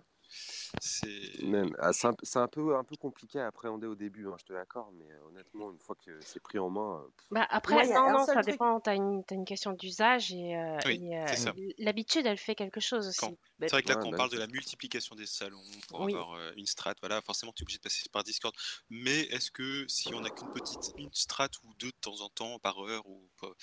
C'est. 0.80 1.42
Même, 1.44 1.76
ah, 1.80 1.94
c'est 1.94 2.08
un, 2.08 2.16
c'est 2.24 2.40
un 2.40 2.48
peu, 2.48 2.76
un 2.76 2.84
peu 2.84 2.96
compliqué 2.96 3.40
à 3.40 3.48
appréhender 3.48 3.88
au 3.88 3.96
début, 3.96 4.28
hein, 4.28 4.36
je 4.40 4.46
te 4.46 4.54
l'accorde, 4.54 4.94
mais 4.96 5.12
euh, 5.12 5.28
honnêtement, 5.28 5.72
une 5.72 5.80
fois 5.80 5.96
que 6.04 6.20
c'est 6.26 6.42
pris 6.42 6.60
en 6.60 6.70
main, 6.70 7.02
euh, 7.04 7.08
Bah, 7.32 7.48
après, 7.50 7.88
non, 7.88 8.12
non, 8.12 8.26
ça 8.26 8.34
truc- 8.42 8.46
dépend. 8.46 8.80
Tu 8.80 8.90
as 8.90 8.96
une, 8.96 9.24
une 9.32 9.46
question 9.46 9.74
d'usage 9.74 10.32
et, 10.34 10.56
euh, 10.58 10.78
Oui, 10.86 11.02
euh, 11.14 11.54
l'habitude, 11.78 12.26
elle 12.26 12.38
fait 12.38 12.56
quelque 12.56 12.80
chose 12.80 13.08
aussi. 13.08 13.20
Quand- 13.20 13.38
C'est 13.60 13.70
vrai 13.72 13.82
que 13.84 13.90
là, 13.90 13.96
Ouais, 13.96 14.02
quand 14.02 14.08
on 14.08 14.12
bah 14.12 14.18
parle 14.18 14.30
de 14.32 14.38
la 14.38 14.48
multiplication 14.48 15.16
des 15.16 15.26
salons 15.26 15.64
pour 15.88 16.02
Oui. 16.02 16.14
avoir 16.14 16.34
euh, 16.36 16.52
une 16.58 16.66
strat, 16.68 16.94
voilà, 17.02 17.22
forcément, 17.22 17.52
tu 17.54 17.62
es 17.62 17.66
obligé 17.66 17.78
de 17.80 17.82
passer 17.84 18.08
par 18.12 18.24
Discord. 18.24 18.54
Mais 18.90 19.22
est-ce 19.24 19.50
que 19.52 19.86
si 19.88 20.14
on 20.14 20.22
n'a 20.22 20.30
qu'une 20.32 20.50
petite 20.50 20.92
une 20.98 21.10
strat 21.14 21.50
ou 21.64 21.74
deux 21.80 21.88
de 21.88 21.98
temps 22.02 22.22
en 22.22 22.30
temps, 22.30 22.60
par 22.60 22.80
heure 22.86 23.06
ou, 23.08 23.28
par- 23.42 23.54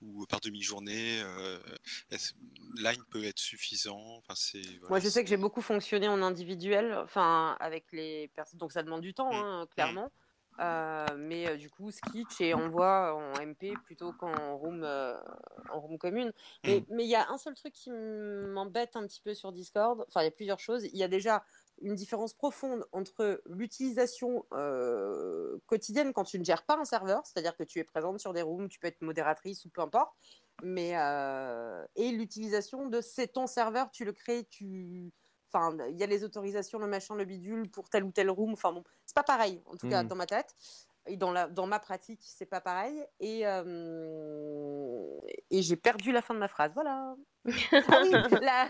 ou 0.00 0.24
par 0.26 0.40
demi-journée, 0.40 1.20
euh, 1.22 1.58
est-ce- 2.10 2.32
Line 2.76 3.02
peut 3.10 3.24
être 3.24 3.38
suffisant? 3.38 4.16
Enfin, 4.18 4.34
c'est, 4.36 4.62
voilà, 4.78 4.88
Moi, 4.90 4.98
je 5.00 5.04
c'est- 5.04 5.10
sais 5.10 5.24
que 5.24 5.28
j'ai 5.28 5.36
beaucoup 5.36 5.60
fonctionné 5.60 6.08
en 6.08 6.22
individuel, 6.22 6.41
enfin, 6.96 7.56
avec 7.60 7.92
les 7.92 8.28
personnes. 8.28 8.58
Donc, 8.58 8.72
ça 8.72 8.82
demande 8.82 9.00
du 9.02 9.14
temps, 9.14 9.30
Mm. 9.30 9.36
hein, 9.36 9.66
clairement. 9.70 10.10
Euh, 10.60 11.06
mais 11.16 11.48
euh, 11.48 11.56
du 11.56 11.70
coup, 11.70 11.90
skitch 11.90 12.40
et 12.40 12.52
envoie 12.52 13.14
en 13.14 13.40
MP 13.40 13.72
plutôt 13.84 14.12
qu'en 14.12 14.56
room, 14.58 14.82
euh, 14.84 15.18
en 15.70 15.80
room 15.80 15.96
commune. 15.98 16.32
Mais 16.64 16.84
mais 16.90 17.04
il 17.04 17.10
y 17.10 17.14
a 17.14 17.30
un 17.30 17.38
seul 17.38 17.54
truc 17.54 17.72
qui 17.72 17.90
m'embête 17.90 18.94
un 18.94 19.06
petit 19.06 19.20
peu 19.22 19.34
sur 19.34 19.50
Discord. 19.52 20.04
Enfin, 20.08 20.20
il 20.20 20.24
y 20.24 20.28
a 20.28 20.32
plusieurs 20.32 20.60
choses. 20.60 20.84
Il 20.84 20.96
y 20.98 21.02
a 21.02 21.08
déjà 21.08 21.42
une 21.80 21.94
différence 21.94 22.34
profonde 22.34 22.86
entre 22.92 23.42
l'utilisation 23.46 24.44
quotidienne 25.66 26.12
quand 26.12 26.24
tu 26.24 26.38
ne 26.38 26.44
gères 26.44 26.64
pas 26.64 26.76
un 26.76 26.84
serveur, 26.84 27.22
c'est-à-dire 27.24 27.56
que 27.56 27.64
tu 27.64 27.78
es 27.78 27.84
présente 27.84 28.20
sur 28.20 28.34
des 28.34 28.42
rooms, 28.42 28.68
tu 28.68 28.78
peux 28.78 28.88
être 28.88 29.00
modératrice 29.00 29.64
ou 29.64 29.70
peu 29.70 29.80
importe, 29.80 30.12
mais 30.62 30.90
et 31.96 32.12
l'utilisation 32.12 32.88
de 32.88 33.00
c'est 33.00 33.28
ton 33.28 33.46
serveur, 33.46 33.90
tu 33.90 34.04
le 34.04 34.12
crées, 34.12 34.44
tu 34.50 35.12
Enfin, 35.52 35.76
il 35.90 35.98
y 35.98 36.02
a 36.02 36.06
les 36.06 36.24
autorisations, 36.24 36.78
le 36.78 36.86
machin, 36.86 37.14
le 37.14 37.24
bidule 37.24 37.68
pour 37.70 37.88
tel 37.90 38.04
ou 38.04 38.10
tel 38.12 38.30
room. 38.30 38.52
Enfin 38.52 38.72
bon, 38.72 38.84
c'est 39.04 39.14
pas 39.14 39.22
pareil, 39.22 39.60
en 39.66 39.76
tout 39.76 39.88
cas 39.88 40.02
Mhm. 40.02 40.08
dans 40.08 40.16
ma 40.16 40.26
tête. 40.26 40.54
Et 41.06 41.16
dans, 41.16 41.32
la, 41.32 41.48
dans 41.48 41.66
ma 41.66 41.80
pratique, 41.80 42.20
c'est 42.22 42.46
pas 42.46 42.60
pareil. 42.60 43.04
Et, 43.18 43.44
euh, 43.44 45.18
et 45.50 45.60
j'ai 45.62 45.76
perdu 45.76 46.12
la 46.12 46.22
fin 46.22 46.32
de 46.34 46.38
ma 46.38 46.48
phrase. 46.48 46.70
Voilà. 46.74 47.16
ah 47.44 48.00
oui, 48.02 48.10
la, 48.40 48.68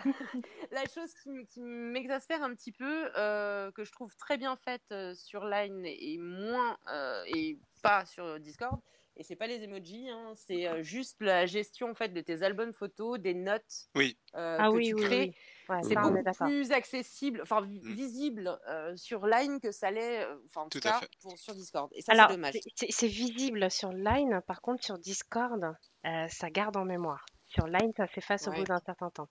la 0.71 0.85
chose 0.87 1.13
qui, 1.51 1.61
m'exaspère 1.61 2.43
un 2.43 2.55
petit 2.55 2.73
peu, 2.73 3.11
euh, 3.19 3.71
que 3.73 3.85
je 3.85 3.93
trouve 3.93 4.17
très 4.17 4.39
bien 4.39 4.57
faite 4.57 4.83
euh, 4.93 5.15
sur 5.15 5.45
Line 5.45 5.85
et 5.85 6.17
moins 6.19 6.79
euh, 6.91 7.23
et 7.27 7.59
pas 7.83 8.07
sur 8.07 8.41
Discord. 8.41 8.81
Et 9.19 9.25
c'est 9.25 9.37
pas 9.37 9.47
les 9.47 9.63
emojis, 9.63 10.09
hein, 10.09 10.33
c'est 10.35 10.67
euh, 10.67 10.83
juste 10.83 11.19
la 11.21 11.45
gestion 11.45 11.91
en 11.91 11.95
fait 11.95 12.09
de 12.09 12.23
tes 12.23 12.43
albums 12.43 12.73
photos, 12.73 13.19
des 13.21 13.35
notes 13.35 13.91
Oui. 13.95 14.17
euh, 14.37 14.57
Ah 14.59 14.69
que 14.71 14.77
oui, 14.77 14.89
tu 14.89 14.95
oui, 14.95 15.03
crées. 15.03 15.19
oui. 15.27 15.35
Ouais, 15.77 15.83
C'est 15.89 15.95
beaucoup 15.95 16.45
plus 16.47 16.73
accessible, 16.73 17.41
enfin 17.43 17.63
vi- 17.63 17.81
Mm. 17.83 17.93
visible 17.95 18.59
euh, 18.69 18.97
sur 18.97 19.27
Line 19.27 19.61
que 19.61 19.73
ça 19.73 19.91
l'est, 19.91 20.25
euh, 20.25 20.37
enfin 20.47 20.63
en 20.63 20.69
tout, 20.69 20.81
Tout 20.81 20.89
à 20.89 20.93
cas 20.93 20.99
fait. 21.01 21.09
pour, 21.21 21.39
sur 21.39 21.55
Discord. 21.55 21.91
Et 21.95 22.03
ça 22.03 22.13
c'est 22.15 22.35
dommage. 22.35 22.55
c'est- 22.77 23.07
visible 23.07 23.71
sur 23.71 23.93
Line, 23.93 24.41
par 24.47 24.61
contre, 24.61 24.85
sur 24.85 24.99
Discord, 24.99 25.75
euh, 26.07 26.27
ça 26.29 26.51
garde 26.51 26.77
en 26.77 26.85
mémoire. 26.85 27.25
Sur 27.49 27.67
Line, 27.67 27.93
ça 27.99 28.07
s'efface 28.15 28.49
au 28.49 28.51
bout 28.51 28.61
Ouais. 28.61 28.65
d'un 28.65 28.81
certain 28.81 29.11
temps. 29.11 29.29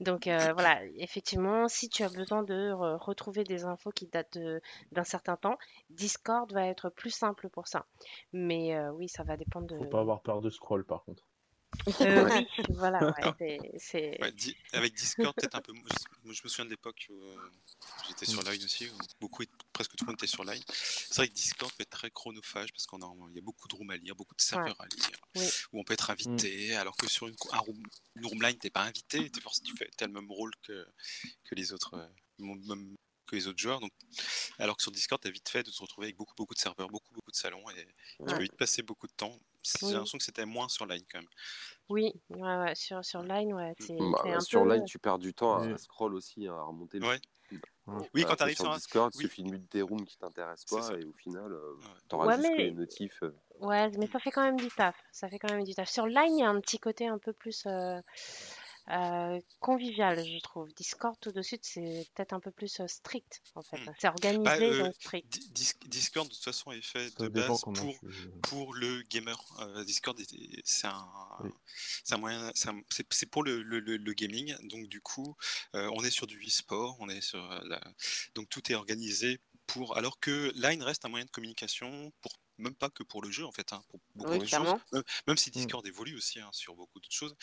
Donc 0.00 0.26
euh, 0.26 0.52
voilà, 0.52 0.84
effectivement, 0.96 1.68
si 1.68 1.88
tu 1.88 2.02
as 2.02 2.10
besoin 2.10 2.42
de 2.42 2.70
re- 2.70 2.98
retrouver 2.98 3.44
des 3.44 3.64
infos 3.64 3.90
qui 3.92 4.06
datent 4.08 4.38
d'un 4.92 5.04
certain 5.04 5.36
temps, 5.36 5.56
Discord 5.88 6.52
va 6.52 6.66
être 6.66 6.90
plus 6.90 7.08
simple 7.10 7.48
pour 7.48 7.68
ça. 7.68 7.86
Mais 8.34 8.76
euh, 8.76 8.92
oui, 8.92 9.08
ça 9.08 9.22
va 9.22 9.38
dépendre 9.38 9.68
de... 9.68 9.78
Faut 9.78 9.84
pas 9.86 10.00
avoir 10.00 10.20
peur 10.20 10.42
de 10.42 10.50
scroll, 10.50 10.84
par 10.84 11.02
contre. 11.04 11.24
Euh, 12.00 12.28
oui, 12.28 12.46
voilà, 12.76 13.06
ouais, 13.06 13.32
c'est- 13.38 13.70
c'est... 13.78 14.20
Ouais, 14.20 14.32
di- 14.32 14.56
avec 14.72 14.94
Discord, 14.94 15.34
peut-être 15.34 15.54
un 15.56 15.60
peu. 15.60 15.72
Je, 15.74 16.32
je 16.32 16.40
me 16.44 16.48
souviens 16.48 16.64
de 16.64 16.70
l'époque 16.70 17.06
où 17.10 17.14
euh, 17.24 17.36
j'étais 18.06 18.26
sur 18.26 18.42
Line 18.42 18.62
aussi, 18.64 18.88
où 18.88 18.98
beaucoup, 19.20 19.42
presque 19.72 19.96
tout 19.96 20.04
le 20.04 20.10
monde 20.10 20.16
était 20.18 20.26
sur 20.26 20.44
Line. 20.44 20.62
C'est 20.68 21.16
vrai 21.16 21.28
que 21.28 21.32
Discord 21.34 21.72
peut 21.72 21.82
être 21.82 21.90
très 21.90 22.10
chronophage 22.10 22.72
parce 22.72 22.86
qu'on 22.86 23.00
a, 23.02 23.28
il 23.30 23.34
y 23.36 23.38
a 23.38 23.42
beaucoup 23.42 23.68
de 23.68 23.74
rooms 23.74 23.90
à 23.90 23.96
lire, 23.96 24.14
beaucoup 24.14 24.34
de 24.34 24.40
serveurs 24.40 24.80
à 24.80 24.86
lire, 24.86 25.18
Oui. 25.36 25.48
où 25.72 25.80
on 25.80 25.84
peut 25.84 25.94
être 25.94 26.10
invité, 26.10 26.74
alors 26.76 26.96
que 26.96 27.08
sur 27.08 27.26
une, 27.28 27.36
un 27.52 27.58
room, 27.58 27.82
une 28.16 28.26
room 28.26 28.42
line, 28.42 28.58
t'es 28.58 28.70
pas 28.70 28.82
invité, 28.82 29.28
t'es 29.30 29.40
forcément, 29.40 29.66
tu 29.70 29.76
fais 29.76 29.90
t'as 29.96 30.06
le 30.06 30.12
même 30.12 30.30
rôle 30.30 30.52
que, 30.62 30.86
que 31.44 31.54
les 31.54 31.72
autres, 31.72 31.94
euh, 31.94 32.08
même 32.38 32.94
que 33.26 33.36
les 33.36 33.46
autres 33.48 33.58
joueurs. 33.60 33.80
Donc, 33.80 33.92
alors 34.58 34.76
que 34.76 34.82
sur 34.82 34.92
Discord, 34.92 35.20
t'as 35.20 35.30
vite 35.30 35.48
fait 35.48 35.62
de 35.62 35.70
te 35.70 35.80
retrouver 35.80 36.06
avec 36.08 36.16
beaucoup, 36.16 36.34
beaucoup 36.36 36.54
de 36.54 36.60
serveurs, 36.60 36.88
beaucoup, 36.88 37.12
beaucoup 37.14 37.30
de 37.30 37.36
salons, 37.36 37.68
et 37.70 37.74
tu 37.74 38.22
Ouais. 38.24 38.36
peux 38.36 38.42
vite 38.42 38.56
passer 38.56 38.82
beaucoup 38.82 39.06
de 39.06 39.12
temps. 39.16 39.38
J'ai 39.62 39.86
Oui. 39.86 39.92
l'impression 39.92 40.18
que 40.18 40.24
c'était 40.24 40.44
moins 40.46 40.68
sur 40.68 40.86
Line 40.86 41.04
quand 41.10 41.18
même. 41.18 41.28
Oui, 41.88 42.12
ouais, 42.30 42.56
ouais, 42.58 42.74
sur, 42.74 43.04
sur 43.04 43.22
Line, 43.22 43.52
ouais, 43.54 43.74
Bah, 43.88 44.22
un 44.24 44.40
sur 44.40 44.62
peu... 44.62 44.72
Line, 44.72 44.84
tu 44.84 44.98
perds 44.98 45.18
du 45.18 45.34
temps 45.34 45.56
à, 45.56 45.66
à 45.74 45.78
scroll 45.78 46.14
aussi, 46.14 46.46
à 46.48 46.60
remonter 46.62 46.98
le 46.98 47.06
Ouais. 47.06 47.20
Ouais. 47.86 48.08
Oui, 48.14 48.22
quand 48.22 48.32
que 48.32 48.36
t'arrives 48.36 48.56
sur. 48.56 48.72
Discord, 48.74 49.12
il 49.14 49.18
oui. 49.18 49.24
suffit 49.24 49.42
de 49.42 49.50
mute 49.50 49.70
des 49.72 49.82
rooms 49.82 50.04
qui 50.06 50.16
t'intéressent 50.16 50.64
pas 50.88 50.96
et 50.96 51.04
au 51.04 51.12
final, 51.12 51.52
euh, 51.52 51.74
Ouais. 51.74 51.84
t'auras 52.08 52.26
Ouais, 52.28 52.36
juste 52.36 52.48
que 52.48 52.56
mais... 52.56 52.64
les 52.64 52.70
notifs. 52.72 53.22
euh. 53.22 53.36
Ouais, 53.60 53.90
mais 53.98 54.06
ça 54.06 54.18
fait 54.20 54.30
quand 54.30 54.42
même 54.42 54.56
du 54.56 54.68
taf. 54.68 54.96
Ça 55.12 55.28
fait 55.28 55.38
quand 55.38 55.50
même 55.52 55.64
du 55.64 55.74
taf. 55.74 55.88
Sur 55.88 56.06
Line, 56.06 56.38
il 56.38 56.40
y 56.40 56.44
a 56.44 56.48
un 56.48 56.60
petit 56.60 56.78
côté 56.78 57.06
un 57.08 57.18
peu 57.18 57.32
plus 57.32 57.64
euh, 57.66 58.00
euh, 58.90 59.40
convivial, 59.60 60.24
je 60.26 60.38
trouve. 60.40 60.72
Discord, 60.74 61.16
tout 61.20 61.30
de 61.32 61.40
suite, 61.42 61.64
c'est 61.64 62.06
peut-être 62.14 62.32
un 62.32 62.40
peu 62.40 62.50
plus 62.50 62.80
euh, 62.80 62.88
strict, 62.88 63.40
en 63.54 63.62
fait. 63.62 63.78
Hmm. 63.78 63.92
C'est 63.98 64.06
Bah, 64.08 64.12
organisé, 64.12 64.64
euh, 64.64 64.82
donc 64.84 64.94
strict. 64.94 65.28
Di- 65.32 65.48
Dis- 65.50 65.72
Discord, 65.86 66.28
de 66.28 66.34
toute 66.34 66.42
façon, 66.42 66.72
est 66.72 66.82
fait 66.82 67.08
Ça 67.10 67.24
de 67.24 67.28
base 67.28 67.46
pour, 67.60 67.94
pour 68.42 68.74
le 68.74 69.02
gamer. 69.02 69.38
Euh, 69.60 69.84
Discord, 69.84 70.18
est- 70.20 70.62
c'est 70.64 70.88
un, 70.88 71.08
Oui. 71.44 71.50
c'est 72.04 72.14
un 72.14 72.18
moyen, 72.18 72.50
c'est 72.54 73.26
pour 73.26 73.42
le, 73.44 73.62
le- 73.62 73.80
le- 73.80 73.96
le 73.96 74.12
gaming. 74.14 74.54
Donc, 74.68 74.88
du 74.88 75.00
coup, 75.00 75.36
euh, 75.74 75.88
on 75.94 76.02
est 76.04 76.10
sur 76.10 76.26
du 76.26 76.38
e-sport, 76.46 76.96
on 77.00 77.08
est 77.08 77.20
sur 77.20 77.42
la... 77.64 77.80
Donc, 78.34 78.48
tout 78.48 78.70
est 78.72 78.74
organisé 78.74 79.40
pour. 79.66 79.96
Alors 79.96 80.18
que 80.18 80.52
Line 80.56 80.82
reste 80.82 81.04
un 81.04 81.08
moyen 81.08 81.24
de 81.24 81.30
communication 81.30 82.12
pour 82.20 82.32
même 82.62 82.74
pas 82.74 82.90
que 82.90 83.02
pour 83.02 83.22
le 83.22 83.30
jeu 83.30 83.44
en 83.44 83.52
fait, 83.52 83.72
hein, 83.72 83.82
pour 83.90 84.00
beaucoup 84.14 84.32
Oui, 84.32 84.40
de 84.40 84.46
choses. 84.46 84.74
même 85.26 85.36
si 85.36 85.50
Mm. 85.50 85.54
Discord 85.54 85.86
évolue 85.86 86.16
aussi 86.16 86.40
hein, 86.40 86.50
sur 86.52 86.74
beaucoup 86.74 87.00
d'autres 87.00 87.14
choses. 87.14 87.34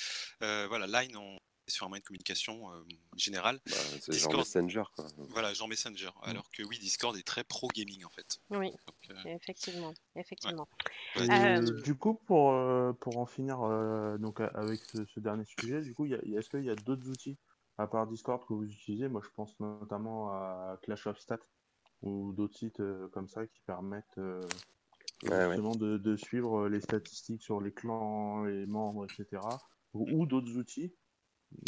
Euh, 0.44 0.68
voilà, 0.68 0.88
Line 0.88 1.16
on 1.18 1.36
est 1.36 1.72
sur 1.72 1.86
un 1.86 1.90
moyen 1.90 2.00
de 2.02 2.06
communication 2.06 2.74
euh, 2.74 2.82
général. 3.16 3.60
Bah, 3.66 3.72
c'est 4.02 4.18
genre 4.18 4.34
Discord, 4.34 4.40
Messenger, 4.40 4.84
quoi. 4.96 5.08
voilà, 5.30 5.54
genre 5.54 5.68
Messenger. 5.68 6.10
Mm. 6.18 6.30
Alors 6.30 6.50
que 6.52 6.64
oui, 6.64 6.80
Discord 6.80 7.16
est 7.18 7.24
très 7.28 7.44
pro 7.44 7.68
gaming 7.70 8.04
en 8.06 8.10
fait. 8.10 8.40
Oui, 8.50 8.72
Donc, 8.72 9.18
euh, 9.18 9.24
effectivement, 9.36 9.94
effectivement. 10.16 10.68
ouais, 11.16 11.26
Euh, 11.30 11.82
du 11.84 11.96
coup, 11.96 12.14
pour, 12.16 12.52
euh, 12.52 12.94
pour 12.94 13.18
en 13.18 13.26
finir 13.26 13.62
euh, 13.62 14.18
donc, 14.18 14.40
avec 14.42 14.80
ce, 14.86 15.06
ce 15.06 15.20
dernier 15.20 15.46
sujet, 15.46 15.82
du 15.82 15.94
coup, 15.94 16.06
y 16.06 16.16
a- 16.16 16.20
est-ce 16.40 16.50
qu'il 16.50 16.64
y 16.64 16.70
a 16.70 16.76
d'autres 16.76 17.08
outils 17.10 17.38
à 17.78 17.88
part 17.88 18.08
Discord 18.08 18.46
que 18.48 18.54
vous 18.54 18.64
utilisez? 18.66 19.08
Moi, 19.08 19.22
je 19.24 19.30
pense 19.36 19.60
notamment 19.60 20.30
à 20.32 20.78
Clash 20.84 21.08
of 21.08 21.20
Stats 21.20 21.40
ou 22.02 22.32
d'autres 22.34 22.58
sites 22.58 22.80
euh, 22.80 23.08
comme 23.10 23.28
ça 23.28 23.46
qui 23.48 23.60
permettent 23.66 24.18
euh, 24.18 24.42
Ouais, 25.24 25.30
ouais. 25.32 25.48
justement 25.50 25.76
de, 25.76 25.98
de 25.98 26.16
suivre 26.16 26.68
les 26.70 26.82
statistiques 26.82 27.42
sur 27.42 27.60
les 27.62 27.74
clans, 27.74 28.44
les 28.46 28.66
membres, 28.66 29.06
etc. 29.06 29.42
Ou, 29.94 30.08
ou 30.22 30.26
d'autres 30.26 30.56
outils. 30.58 30.94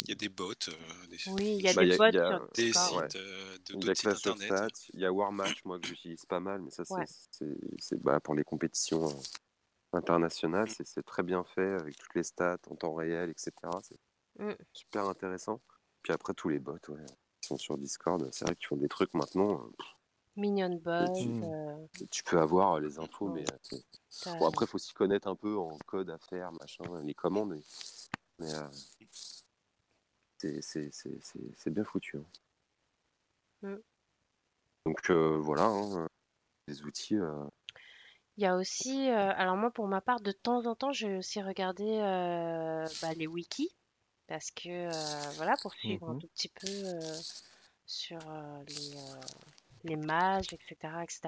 Il 0.04 0.08
y 0.10 0.12
a 0.12 0.14
des 0.14 0.28
bots, 0.28 0.52
euh, 0.68 1.06
des, 1.10 1.16
Oui, 1.26 1.56
il 1.58 1.62
y 1.62 1.68
a 1.68 1.74
Bah, 1.74 1.84
des 1.84 1.92
a- 1.92 1.96
bots 1.98 2.04
il 2.06 2.14
y 2.14 2.18
a- 2.18 2.40
des. 2.54 2.62
Ouais. 2.66 2.72
sites, 2.72 3.16
euh, 3.16 3.58
de- 3.58 3.74
Il 3.74 3.84
y 3.84 3.90
a 3.90 3.94
sites 3.94 4.02
Clash 4.04 4.26
of 4.26 4.32
internet. 4.40 4.76
Stats, 4.76 4.90
il 4.94 5.00
y 5.00 5.04
a 5.04 5.12
Warmatch, 5.12 5.64
moi 5.64 5.78
que 5.80 5.86
j'utilise 5.88 6.24
pas 6.24 6.38
mal, 6.40 6.62
mais 6.62 6.70
ça 6.70 6.84
c'est 6.84 6.94
Ouais. 6.94 7.98
bah, 8.00 8.20
pour 8.20 8.34
les 8.34 8.44
compétitions 8.44 9.04
euh, 9.08 9.12
internationales, 9.92 10.70
c'est 10.70 10.86
c'est 10.86 11.02
très 11.02 11.22
bien 11.22 11.44
fait 11.44 11.72
avec 11.80 11.96
toutes 11.98 12.14
les 12.14 12.22
stats 12.22 12.58
en 12.70 12.76
temps 12.76 12.94
réel, 12.94 13.30
etc. 13.30 13.52
C'est 13.82 13.98
Mm. 14.38 14.54
super 14.72 15.04
intéressant. 15.08 15.60
Puis 16.02 16.12
après 16.12 16.32
tous 16.32 16.48
les 16.48 16.58
bots, 16.58 16.78
ouais, 16.88 17.04
qui 17.40 17.48
sont 17.48 17.58
sur 17.58 17.76
Discord, 17.76 18.26
c'est 18.32 18.46
vrai 18.46 18.56
qu'ils 18.56 18.66
font 18.68 18.76
des 18.76 18.88
trucs 18.88 19.12
maintenant. 19.14 19.62
euh, 19.66 19.84
Minion 20.36 20.80
Bot, 20.82 21.08
tu- 21.14 21.44
euh, 21.44 21.86
tu 22.10 22.22
peux 22.24 22.38
avoir 22.40 22.80
les 22.80 22.98
infos, 22.98 23.26
Ouais. 23.26 23.44
mais 23.44 23.50
euh, 23.74 23.78
bon, 24.38 24.46
après 24.46 24.66
faut 24.66 24.78
s'y 24.78 24.94
connaître 24.94 25.28
un 25.28 25.36
peu 25.36 25.56
en 25.56 25.78
code 25.86 26.10
à 26.10 26.18
faire, 26.18 26.52
machin, 26.52 26.84
les 27.04 27.14
commandes, 27.14 27.50
mais, 27.50 27.60
mais, 28.38 28.52
euh, 28.54 28.68
c'est- 30.60 31.70
bien 31.70 31.84
foutu. 31.84 32.16
hein. 32.18 32.24
Mm. 33.62 33.76
Donc 34.86 35.10
euh, 35.10 35.38
voilà, 35.38 35.64
hein, 35.66 36.08
des 36.66 36.82
outils. 36.82 37.16
euh, 37.16 37.44
Il 38.36 38.42
y 38.42 38.46
a 38.46 38.56
aussi, 38.56 39.08
euh, 39.10 39.32
alors 39.36 39.56
moi 39.56 39.70
pour 39.70 39.86
ma 39.86 40.00
part, 40.00 40.20
de 40.20 40.32
temps 40.32 40.66
en 40.66 40.74
temps, 40.74 40.92
je 40.92 41.06
vais 41.06 41.18
aussi 41.18 41.40
regarder 41.42 41.98
euh, 42.00 42.86
bah, 43.02 43.12
les 43.14 43.26
wikis 43.26 43.70
parce 44.26 44.50
que 44.50 44.68
euh, 44.68 45.30
voilà, 45.36 45.54
pour 45.62 45.72
suivre 45.74 46.08
un 46.08 46.14
tout 46.18 46.28
petit 46.28 46.48
peu 46.48 46.66
euh, 46.68 47.00
sur 47.86 48.18
euh, 48.28 48.62
les, 48.68 48.96
euh, 48.96 49.20
les 49.84 49.96
mages, 49.96 50.52
etc., 50.52 50.94
etc. 51.02 51.20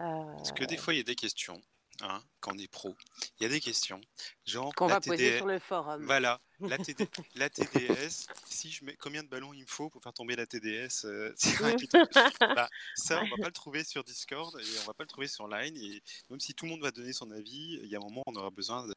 Euh, 0.00 0.02
Parce 0.36 0.52
que 0.52 0.64
des 0.64 0.76
fois, 0.76 0.92
il 0.94 0.98
y 0.98 1.00
a 1.00 1.04
des 1.04 1.14
questions, 1.14 1.60
hein, 2.02 2.20
quand 2.40 2.54
on 2.54 2.58
est 2.58 2.70
pro. 2.70 2.96
Il 3.38 3.44
y 3.44 3.46
a 3.46 3.48
des 3.48 3.60
questions, 3.60 4.00
genre 4.44 4.74
Qu'on 4.74 4.86
va 4.88 5.00
poser 5.00 5.36
sur 5.36 5.46
le 5.46 5.58
forum. 5.60 6.04
Voilà, 6.04 6.40
la, 6.60 6.78
TD 6.78 7.08
la 7.36 7.48
TDS, 7.48 8.26
si 8.46 8.70
je 8.70 8.84
mets 8.84 8.96
combien 8.96 9.22
de 9.22 9.28
ballons 9.28 9.52
il 9.52 9.62
me 9.62 9.66
faut 9.66 9.88
pour 9.90 10.02
faire 10.02 10.12
tomber 10.12 10.34
la 10.36 10.46
TDS 10.46 11.04
euh, 11.04 11.32
Bah, 12.40 12.68
Ça, 12.96 13.20
on 13.22 13.28
va 13.28 13.36
pas 13.42 13.46
le 13.46 13.52
trouver 13.52 13.84
sur 13.84 14.02
Discord 14.02 14.58
et 14.60 14.64
on 14.82 14.86
va 14.86 14.94
pas 14.94 15.04
le 15.04 15.08
trouver 15.08 15.28
sur 15.28 15.46
Line. 15.46 15.76
Et 15.76 16.02
même 16.30 16.40
si 16.40 16.54
tout 16.54 16.64
le 16.64 16.72
monde 16.72 16.82
va 16.82 16.90
donner 16.90 17.12
son 17.12 17.30
avis, 17.30 17.78
il 17.82 17.86
y 17.88 17.94
a 17.94 17.98
un 17.98 18.02
moment 18.02 18.22
où 18.26 18.32
on 18.32 18.36
aura 18.36 18.50
besoin 18.50 18.86
de- 18.86 18.94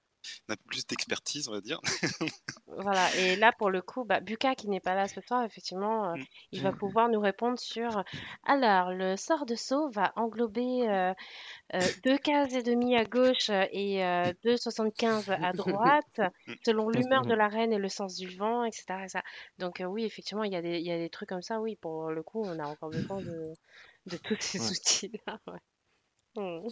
d'un 0.48 0.56
peu 0.56 0.64
plus 0.68 0.86
d'expertise, 0.88 1.48
on 1.50 1.52
va 1.54 1.62
dire. 1.62 1.80
Voilà, 2.68 3.10
et 3.16 3.36
là 3.38 3.52
pour 3.58 3.70
le 3.70 3.82
coup, 3.82 4.04
bah, 4.04 4.20
Buka 4.20 4.54
qui 4.54 4.68
n'est 4.68 4.82
pas 4.82 4.94
là 4.94 5.08
ce 5.08 5.22
soir, 5.22 5.44
effectivement, 5.44 6.12
euh, 6.12 6.16
Mm. 6.16 6.24
il 6.52 6.62
va 6.62 6.72
pouvoir 6.74 7.10
nous 7.10 7.20
répondre 7.20 7.58
sur 7.60 8.04
alors 8.44 8.92
le 8.92 9.16
sort 9.16 9.46
de 9.46 9.56
saut 9.56 9.90
va 9.92 10.12
englober 10.16 10.88
euh, 10.90 11.14
euh, 11.74 11.80
deux 12.04 12.18
cases 12.18 12.54
et 12.54 12.64
demie 12.64 12.96
à 12.98 13.06
gauche 13.06 13.50
et 13.50 14.04
euh, 14.06 14.34
2,75 14.44 15.32
à 15.32 15.54
droite, 15.54 16.20
Mm. 16.48 16.54
selon 16.66 16.90
l'humeur 16.90 17.26
de 17.26 17.34
la 17.34 17.48
reine 17.48 17.72
et 17.74 17.78
le 17.78 17.90
sens 17.90 18.16
du 18.16 18.36
vent, 18.36 18.64
etc. 18.66 19.04
etc. 19.04 19.20
Donc 19.60 19.82
oui, 19.88 20.04
effectivement, 20.06 20.44
il 20.44 20.52
y 20.52 20.56
a 20.56 20.62
des, 20.62 20.78
il 20.80 20.86
y 20.86 20.92
a 20.92 20.98
des 20.98 21.10
trucs 21.10 21.30
comme 21.30 21.42
ça, 21.42 21.60
oui, 21.62 21.76
pour 21.78 22.10
le 22.12 22.22
coup, 22.24 22.44
on 22.46 22.60
a 22.60 22.68
encore 22.68 22.90
besoin 22.90 23.22
de, 23.22 23.54
de 24.08 24.18
tous 24.18 24.38
ces 24.42 24.60
Ouais. 24.60 24.70
outils-là. 24.72 25.40
ouais. 25.48 25.60
Mm. 26.36 26.68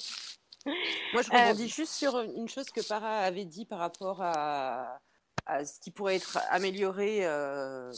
Moi, 1.13 1.21
je 1.21 1.31
Euh, 1.31 1.37
rebondis 1.37 1.69
juste 1.69 1.93
sur 1.93 2.19
une 2.19 2.47
chose 2.49 2.65
que 2.71 2.85
Para 2.87 3.19
avait 3.19 3.45
dit 3.45 3.65
par 3.65 3.79
rapport 3.79 4.21
à, 4.21 4.99
à 5.45 5.65
ce 5.65 5.79
qui 5.79 5.91
pourrait 5.91 6.15
être 6.15 6.39
amélioré 6.49 7.25
euh, 7.25 7.91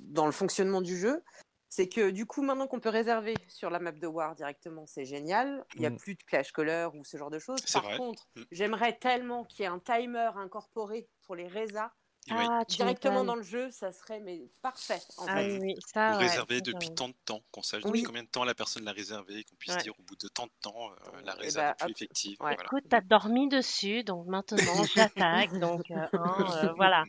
dans 0.00 0.26
le 0.26 0.32
fonctionnement 0.32 0.80
du 0.80 0.96
jeu. 0.98 1.22
C'est 1.68 1.88
que 1.88 2.10
du 2.10 2.26
coup, 2.26 2.42
maintenant 2.42 2.66
qu'on 2.66 2.80
peut 2.80 2.90
réserver 2.90 3.34
sur 3.48 3.70
la 3.70 3.78
map 3.78 3.92
de 3.92 4.06
War 4.06 4.34
directement, 4.34 4.84
c'est 4.86 5.06
génial. 5.06 5.64
Il 5.74 5.80
n'y 5.80 5.86
a 5.86 5.90
Mm. 5.90 5.96
plus 5.96 6.14
de 6.14 6.22
clash 6.22 6.52
caller 6.52 6.86
ou 6.94 7.02
ce 7.04 7.16
genre 7.16 7.30
de 7.30 7.38
choses. 7.38 7.60
Par 7.72 7.82
vrai. 7.84 7.96
contre, 7.96 8.28
Mm. 8.36 8.42
j'aimerais 8.52 8.98
tellement 8.98 9.44
qu'il 9.44 9.60
y 9.62 9.64
ait 9.64 9.70
un 9.70 9.78
timer 9.78 10.30
incorporé 10.36 11.08
pour 11.22 11.34
les 11.34 11.48
résas 11.48 11.90
Ah, 12.30 12.62
directement 12.68 13.24
dans 13.24 13.34
le 13.34 13.42
jeu. 13.42 13.70
Ça 13.70 13.92
serait 13.92 14.20
mais 14.20 14.42
parfait. 14.62 15.00
En 15.18 15.26
Ah 15.26 15.36
fait. 15.36 15.58
oui, 15.58 15.74
ou 15.74 16.16
ouais, 16.18 16.28
ça, 16.28 16.44
depuis 16.46 16.90
tant 16.90 17.08
de 17.08 17.14
temps, 17.24 17.42
qu'on 17.50 17.62
sache 17.62 17.82
Oui. 17.84 17.90
depuis 17.92 18.02
combien 18.04 18.22
de 18.22 18.28
temps 18.28 18.44
la 18.44 18.54
personne 18.54 18.84
l'a 18.84 18.92
réservé, 18.92 19.44
qu'on 19.44 19.56
puisse 19.56 19.74
Ouais. 19.74 19.82
dire 19.82 19.92
au 19.98 20.02
bout 20.02 20.16
de 20.16 20.28
tant 20.28 20.46
de 20.46 20.52
temps, 20.60 20.90
euh, 20.90 21.20
la 21.24 21.34
Eh 21.38 21.42
réserve 21.42 21.66
ben, 21.66 21.70
est 21.70 21.74
plus 21.84 21.84
hop. 21.84 21.90
effective. 21.96 22.36
Ouais. 22.40 22.54
Voilà. 22.54 22.62
Écoute, 22.64 22.84
t'as 22.88 23.00
dormi 23.00 23.48
dessus, 23.48 24.04
donc 24.04 24.26
maintenant 24.26 24.84
j'attaque. 24.84 25.52
Donc 25.58 25.90
euh, 25.90 25.94
hein, 26.12 26.46
euh, 26.64 26.72
voilà. 26.76 27.04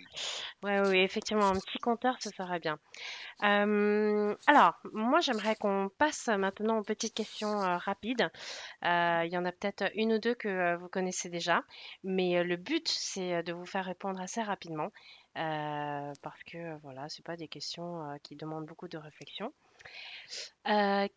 Ouais, 0.63 0.79
oui, 0.87 0.99
effectivement, 0.99 1.47
un 1.49 1.59
petit 1.59 1.77
compteur, 1.79 2.17
ce 2.21 2.29
serait 2.31 2.59
bien. 2.59 2.79
Euh, 3.43 4.35
alors, 4.47 4.73
moi, 4.93 5.19
j'aimerais 5.19 5.55
qu'on 5.55 5.89
passe 5.97 6.27
maintenant 6.27 6.77
aux 6.79 6.83
petites 6.83 7.13
questions 7.13 7.61
euh, 7.61 7.77
rapides. 7.77 8.29
Euh, 8.85 9.21
il 9.25 9.31
y 9.31 9.37
en 9.37 9.45
a 9.45 9.51
peut-être 9.51 9.91
une 9.95 10.13
ou 10.13 10.19
deux 10.19 10.35
que 10.35 10.47
euh, 10.47 10.77
vous 10.77 10.87
connaissez 10.87 11.29
déjà, 11.29 11.63
mais 12.03 12.37
euh, 12.37 12.43
le 12.43 12.55
but, 12.57 12.87
c'est 12.87 13.43
de 13.43 13.53
vous 13.53 13.65
faire 13.65 13.85
répondre 13.85 14.21
assez 14.21 14.41
rapidement, 14.41 14.91
euh, 15.37 16.13
parce 16.21 16.43
que 16.43 16.57
euh, 16.57 16.77
voilà, 16.83 17.09
c'est 17.09 17.25
pas 17.25 17.35
des 17.37 17.47
questions 17.47 18.09
euh, 18.11 18.17
qui 18.23 18.35
demandent 18.35 18.65
beaucoup 18.65 18.87
de 18.87 18.97
réflexion. 18.97 19.53
Euh, 20.67 21.07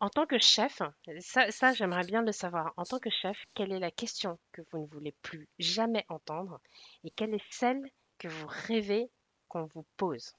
en 0.00 0.08
tant 0.10 0.26
que 0.26 0.38
chef, 0.38 0.82
ça, 1.20 1.50
ça 1.50 1.72
j'aimerais 1.72 2.04
bien 2.04 2.22
le 2.22 2.32
savoir. 2.32 2.72
En 2.76 2.84
tant 2.84 2.98
que 2.98 3.10
chef, 3.10 3.36
quelle 3.54 3.72
est 3.72 3.78
la 3.78 3.90
question 3.90 4.38
que 4.52 4.62
vous 4.70 4.78
ne 4.78 4.86
voulez 4.86 5.12
plus 5.22 5.48
jamais 5.58 6.04
entendre 6.08 6.60
et 7.04 7.10
quelle 7.10 7.34
est 7.34 7.44
celle 7.52 7.80
que 8.18 8.28
vous 8.28 8.46
rêvez 8.48 9.10
qu'on 9.48 9.64
vous 9.66 9.86
pose? 9.96 10.32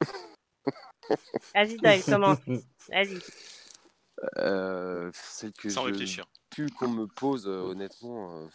Vas-y, 1.54 1.76
Dave, 1.78 2.04
commence. 2.04 2.38
Vas-y. 2.88 3.18
Euh, 4.38 5.10
celle 5.14 5.52
que 5.52 5.68
Sans 5.68 5.82
je 5.82 5.86
réfléchir. 5.90 6.26
plus 6.50 6.70
qu'on 6.70 6.88
me 6.88 7.06
pose, 7.06 7.46
euh, 7.48 7.60
honnêtement. 7.60 8.48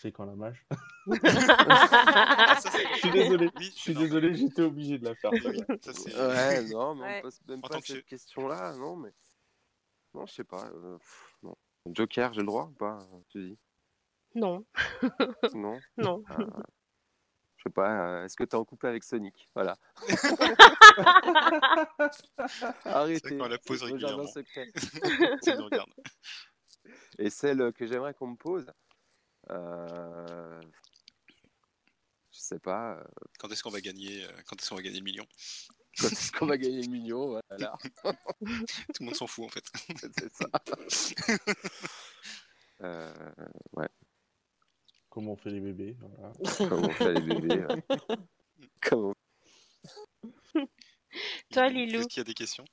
Euh, 0.00 0.02
C'est 0.02 0.12
quand 0.12 0.24
la 0.24 0.34
mage. 0.36 0.64
Ah, 1.12 2.56
ça, 2.60 2.70
Je 2.94 2.98
suis 2.98 3.10
désolé. 3.10 3.50
Oui, 3.56 3.64
Je 3.74 3.80
suis 3.80 3.94
non, 3.94 4.00
désolé, 4.00 4.34
j'étais 4.34 4.62
obligé 4.62 4.98
de 4.98 5.04
la 5.04 5.14
faire. 5.14 5.30
ça, 5.82 6.28
Ouais, 6.28 6.62
non, 6.68 6.94
mais 6.94 7.02
Ouais. 7.02 7.18
on 7.18 7.22
pose 7.22 7.40
même 7.48 7.60
En 7.62 7.68
pas 7.68 7.80
que 7.80 7.86
cette 7.86 8.06
question-là, 8.06 8.74
non, 8.76 8.96
mais. 8.96 9.12
Non, 10.14 10.26
je 10.26 10.32
sais 10.34 10.44
pas. 10.44 10.66
euh, 10.74 10.96
pff, 10.98 11.34
non. 11.42 11.56
Joker, 11.86 12.32
j'ai 12.32 12.40
le 12.40 12.46
droit 12.46 12.64
ou 12.66 12.72
pas 12.74 12.98
Tu 13.30 13.38
dis? 13.50 13.58
Non, 14.34 14.64
Non? 15.54 15.80
Non. 15.98 16.22
Ah, 16.28 16.36
Je 17.56 17.62
sais 17.64 17.70
pas, 17.70 18.20
euh, 18.20 18.24
est-ce 18.24 18.36
que 18.36 18.44
t'es 18.44 18.56
en 18.56 18.64
couple 18.64 18.86
avec 18.86 19.02
Sonic? 19.04 19.48
Voilà. 19.54 19.76
Arrêtez. 22.84 23.36
qu'on 23.36 23.48
la 23.48 23.58
pose 23.58 23.82
régulièrement. 23.82 24.26
secret. 24.26 24.68
Et 27.18 27.30
celle 27.30 27.72
que 27.72 27.86
j'aimerais 27.86 28.14
qu'on 28.14 28.28
me 28.28 28.36
pose, 28.36 28.66
euh, 29.50 30.60
je 32.32 32.38
sais 32.38 32.58
pas. 32.60 32.94
euh, 32.98 33.04
Quand 33.38 33.50
est-ce 33.50 33.62
qu'on 33.62 33.70
va 33.70 33.80
gagner 33.80 34.24
euh, 34.24 34.32
Quand 34.46 34.56
est-ce 34.60 34.68
qu'on 34.70 34.76
va 34.76 34.82
gagner 34.82 34.98
le 34.98 35.04
million? 35.04 35.26
Quand 35.98 36.06
est-ce 36.12 36.32
qu'on 36.32 36.46
va 36.46 36.56
gagner 36.56 36.82
le 36.82 36.88
million 36.90 37.40
Voilà, 37.48 37.76
Tout 38.04 39.00
le 39.00 39.04
monde 39.04 39.14
s'en 39.16 39.26
fout 39.26 39.44
en 39.44 39.48
fait. 39.48 39.64
c'est 39.98 40.32
ça. 40.32 40.46
Euh, 42.82 43.12
ouais, 43.74 43.88
Comment 45.10 45.32
on 45.32 45.36
fait 45.36 45.50
les 45.50 45.60
bébés 45.60 45.98
voilà. 46.00 46.32
comment 46.66 46.88
on 46.88 46.92
fait 46.92 47.12
les 47.12 47.20
bébés 47.20 47.66
ouais. 47.66 47.84
Comment 48.80 49.12
Toi, 51.52 51.68
Lilou 51.68 51.98
Est-ce 52.00 52.08
qu'il 52.08 52.20
y 52.20 52.22
a 52.22 52.24
des 52.24 52.32
questions? 52.32 52.64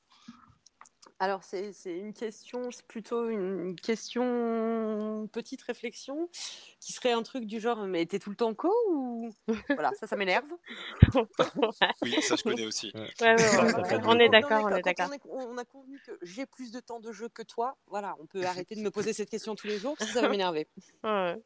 Alors, 1.19 1.43
c'est 1.43 1.73
c'est 1.73 1.97
une 1.97 2.13
question, 2.13 2.69
c'est 2.69 2.85
plutôt 2.85 3.29
une 3.29 3.75
question, 3.75 4.23
une 5.21 5.27
petite 5.29 5.63
réflexion, 5.63 6.29
qui 6.79 6.93
serait 6.93 7.11
un 7.11 7.23
truc 7.23 7.45
du 7.45 7.59
genre, 7.59 7.87
mais 7.87 8.05
t'es 8.05 8.19
tout 8.19 8.29
le 8.29 8.35
temps 8.35 8.53
co 8.53 8.71
ou... 8.91 9.31
Voilà, 9.69 9.91
ça, 9.99 10.05
ça 10.05 10.15
m'énerve. 10.15 10.45
Oui, 12.03 12.21
ça 12.21 12.35
je 12.35 12.43
connais 12.43 12.65
aussi. 12.65 12.91
Ouais. 12.93 13.09
Ouais, 13.21 13.31
ouais, 13.31 13.37
Ça, 13.37 13.63
ouais, 13.63 13.71
ça 13.71 13.81
ouais. 13.81 13.89
fait 13.89 13.99
On 14.05 14.19
est 14.19 14.29
d'accord, 14.29 14.63
on 14.65 14.75
est 14.75 14.81
d'accord. 14.81 15.09
on, 15.29 15.57
a 15.57 15.65
convenu 15.65 15.99
que 16.05 16.11
j'ai 16.21 16.45
plus 16.45 16.71
de 16.71 16.79
temps 16.79 16.99
de 16.99 17.11
jeu 17.11 17.29
que 17.29 17.41
toi, 17.41 17.77
voilà, 17.87 18.15
on 18.19 18.27
peut 18.27 18.43
arrêter 18.45 18.75
de 18.75 18.81
me 18.81 18.91
poser 18.91 19.13
cette 19.13 19.29
question 19.29 19.55
tous 19.55 19.67
les 19.67 19.79
jours, 19.79 19.95
parce 19.97 20.11
que 20.11 20.15
ça 20.15 20.21
va 20.21 20.29
m'énerver. 20.29 20.67
Ouais. 21.03 21.41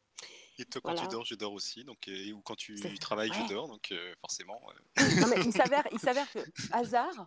Et 0.58 0.64
toi, 0.66 0.80
quand 0.84 0.92
Voilà. 0.92 1.08
tu 1.08 1.12
dors, 1.12 1.24
je 1.24 1.34
dors 1.34 1.52
aussi. 1.52 1.82
Donc, 1.82 2.08
euh, 2.08 2.32
ou 2.32 2.40
quand 2.42 2.54
tu 2.54 2.74
travailles, 3.00 3.30
ouais. 3.30 3.36
je 3.48 3.54
dors. 3.54 3.68
Donc, 3.68 3.90
euh, 3.90 4.14
forcément. 4.20 4.60
euh, 4.98 5.02
Non, 5.20 5.26
mais 5.28 5.42
il 5.44 5.52
s'avère, 5.52 5.84
il 5.92 5.98
s'avère 5.98 6.30
que, 6.30 6.40
hasard, 6.72 7.26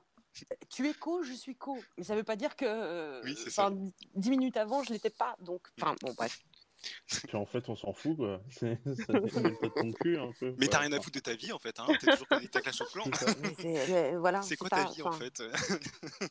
tu 0.70 0.88
es 0.88 0.94
co, 0.94 1.24
je 1.24 1.34
suis 1.34 1.56
co. 1.56 1.78
Mais 1.98 2.03
ça 2.03 2.16
veut 2.16 2.24
pas 2.24 2.36
dire 2.36 2.56
que, 2.56 2.66
euh, 2.66 3.22
Oui, 3.24 3.36
c'est 3.38 3.49
ça. 3.49 3.70
dix 4.16 4.30
minutes 4.30 4.57
avant, 4.57 4.84
je 4.84 4.91
l'étais 4.94 5.10
pas. 5.10 5.36
Donc, 5.40 5.68
enfin, 5.80 5.95
bon, 6.02 6.14
bref. 6.14 6.40
Puis 7.28 7.36
en 7.38 7.45
fait, 7.45 7.68
on 7.70 7.76
s'en 7.76 7.94
fout, 7.94 8.16
quoi. 8.18 8.41
C'est 8.52 8.78
ça 9.07 9.14
dépend 9.20 9.41
de 9.41 9.70
ton 9.82 9.91
cul, 9.94 10.18
un 10.20 10.32
peu. 10.40 10.53
Mais 10.57 10.68
t'as 10.68 10.80
rien 10.80 10.91
à 10.91 10.99
foutre 11.02 11.16
de 11.16 11.20
ta 11.20 11.34
vie 11.34 11.52
en 11.52 11.57
fait. 11.60 11.80
Hein 11.80 11.88
T'es 11.99 12.07
toujours 12.07 12.28
connecté 12.28 12.60
à 12.60 12.62
Clash 12.62 12.82
of 12.82 12.91
Clans. 12.91 13.06
c'est 13.57 14.16
voilà. 14.18 14.41
Quoi 14.60 14.70
pas- 14.70 14.86
ta 14.86 14.91
vie 14.91 15.02
en 15.02 15.12
fait? 15.12 15.41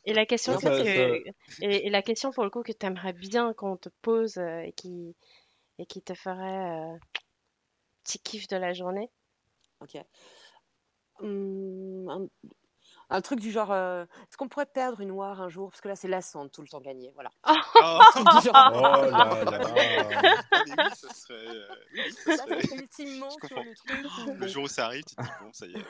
Et 0.05 0.13
la 0.13 0.25
question, 0.25 0.53
Ouais, 0.53 0.59
ça- 0.61 0.69
que, 0.83 1.17
et, 1.61 1.87
et 1.87 1.89
la 1.89 2.01
question 2.01 2.31
pour 2.31 2.43
le 2.43 2.49
coup 2.49 2.61
que 2.61 2.71
tu 2.71 2.85
aimerais 2.85 3.13
bien 3.13 3.53
qu'on 3.53 3.75
te 3.75 3.89
pose 4.01 4.37
euh, 4.37 4.59
et 4.59 4.71
qui, 4.71 5.15
et 5.79 5.85
qui 5.85 6.01
te 6.01 6.13
ferait 6.13 6.93
euh, 6.93 6.97
petit 8.03 8.19
kiff 8.19 8.47
de 8.47 8.55
la 8.57 8.73
journée? 8.73 9.09
Ok. 9.81 9.97
Hum, 11.19 12.29
un, 13.09 13.21
truc 13.21 13.39
du 13.39 13.51
genre, 13.51 13.71
euh, 13.71 14.03
est-ce 14.03 14.37
qu'on 14.37 14.47
pourrait 14.47 14.65
perdre 14.65 15.01
une 15.01 15.11
War 15.11 15.41
un 15.41 15.49
jour? 15.49 15.69
Parce 15.69 15.81
que 15.81 15.87
là, 15.87 15.95
c'est 15.95 16.07
lassant 16.07 16.45
de 16.45 16.49
tout 16.49 16.61
le 16.61 16.67
temps 16.67 16.81
gagner. 16.81 17.11
Voilà. 17.13 17.31
Oh, 17.45 17.99
genre. 18.43 18.71
Oh 18.73 19.11
là 19.11 19.43
là 19.43 19.61
mais 20.65 20.73
oui, 20.77 20.89
ça 20.95 21.13
serait. 21.13 21.47
euh, 21.47 21.67
oui, 21.93 22.11
ça 22.11 22.75
ultimement 22.75 23.29
sur 23.29 23.59
le 23.59 23.75
truc. 23.75 24.39
Le 24.39 24.47
jour 24.47 24.63
où 24.63 24.67
ça 24.67 24.85
arrive, 24.85 25.03
tu 25.05 25.15
te 25.15 25.21
dis 25.21 25.29
bon, 25.41 25.49
ça 25.53 25.65
y 25.65 25.73
est. 25.73 25.85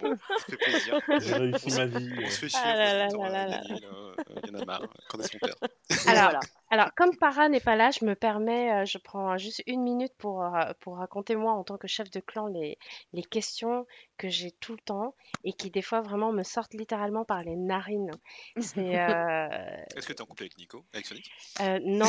Bon, 0.00 0.16
ça 0.16 0.44
fait 0.46 0.56
plaisir. 0.56 1.00
J'ai 1.20 1.34
réussi 1.34 1.70
ma 1.76 1.86
vie. 1.86 2.12
On 2.18 2.22
euh. 2.22 2.26
se 2.26 2.38
fait 2.38 2.48
chier. 2.48 2.60
Ah 2.62 2.76
là 2.76 3.08
là 3.08 3.28
là 3.28 3.46
là. 3.48 3.60
Euh, 3.70 4.14
Il 4.44 4.50
y 4.50 4.56
en 4.56 4.60
a 4.60 4.64
marre. 4.64 4.86
Quand 5.08 5.18
est-ce 5.18 5.32
qu'on 5.32 5.38
perd? 5.38 5.58
Alors, 6.06 6.22
voilà. 6.24 6.40
Alors, 6.70 6.94
comme 6.96 7.16
Para 7.16 7.48
n'est 7.48 7.60
pas 7.60 7.76
là, 7.76 7.90
je 7.90 8.04
me 8.04 8.14
permets, 8.14 8.72
euh, 8.72 8.84
je 8.84 8.98
prends 8.98 9.36
juste 9.38 9.62
une 9.66 9.82
minute 9.82 10.12
pour, 10.18 10.42
euh, 10.44 10.72
pour 10.80 10.96
raconter 10.98 11.36
moi 11.36 11.52
en 11.52 11.64
tant 11.64 11.76
que 11.76 11.88
chef 11.88 12.10
de 12.10 12.20
clan 12.20 12.46
les, 12.46 12.78
les 13.12 13.22
questions 13.22 13.86
que 14.18 14.28
j'ai 14.28 14.50
tout 14.52 14.72
le 14.72 14.78
temps 14.84 15.14
et 15.44 15.52
qui 15.54 15.70
des 15.70 15.80
fois 15.82 16.00
vraiment 16.02 16.30
me 16.30 16.42
sortent 16.42 16.74
littéralement 16.74 17.24
par 17.24 17.42
les 17.42 17.56
narines. 17.56 18.10
C'est 18.58 18.98
euh, 18.98 19.48
Est-ce 19.96 20.06
que 20.06 20.12
t'es 20.12 20.20
en 20.22 20.26
couple 20.26 20.42
avec 20.44 20.58
Nico 20.58 20.84
Avec 20.92 21.06
Sonic? 21.06 21.30
Euh, 21.60 21.80
non, 21.82 22.04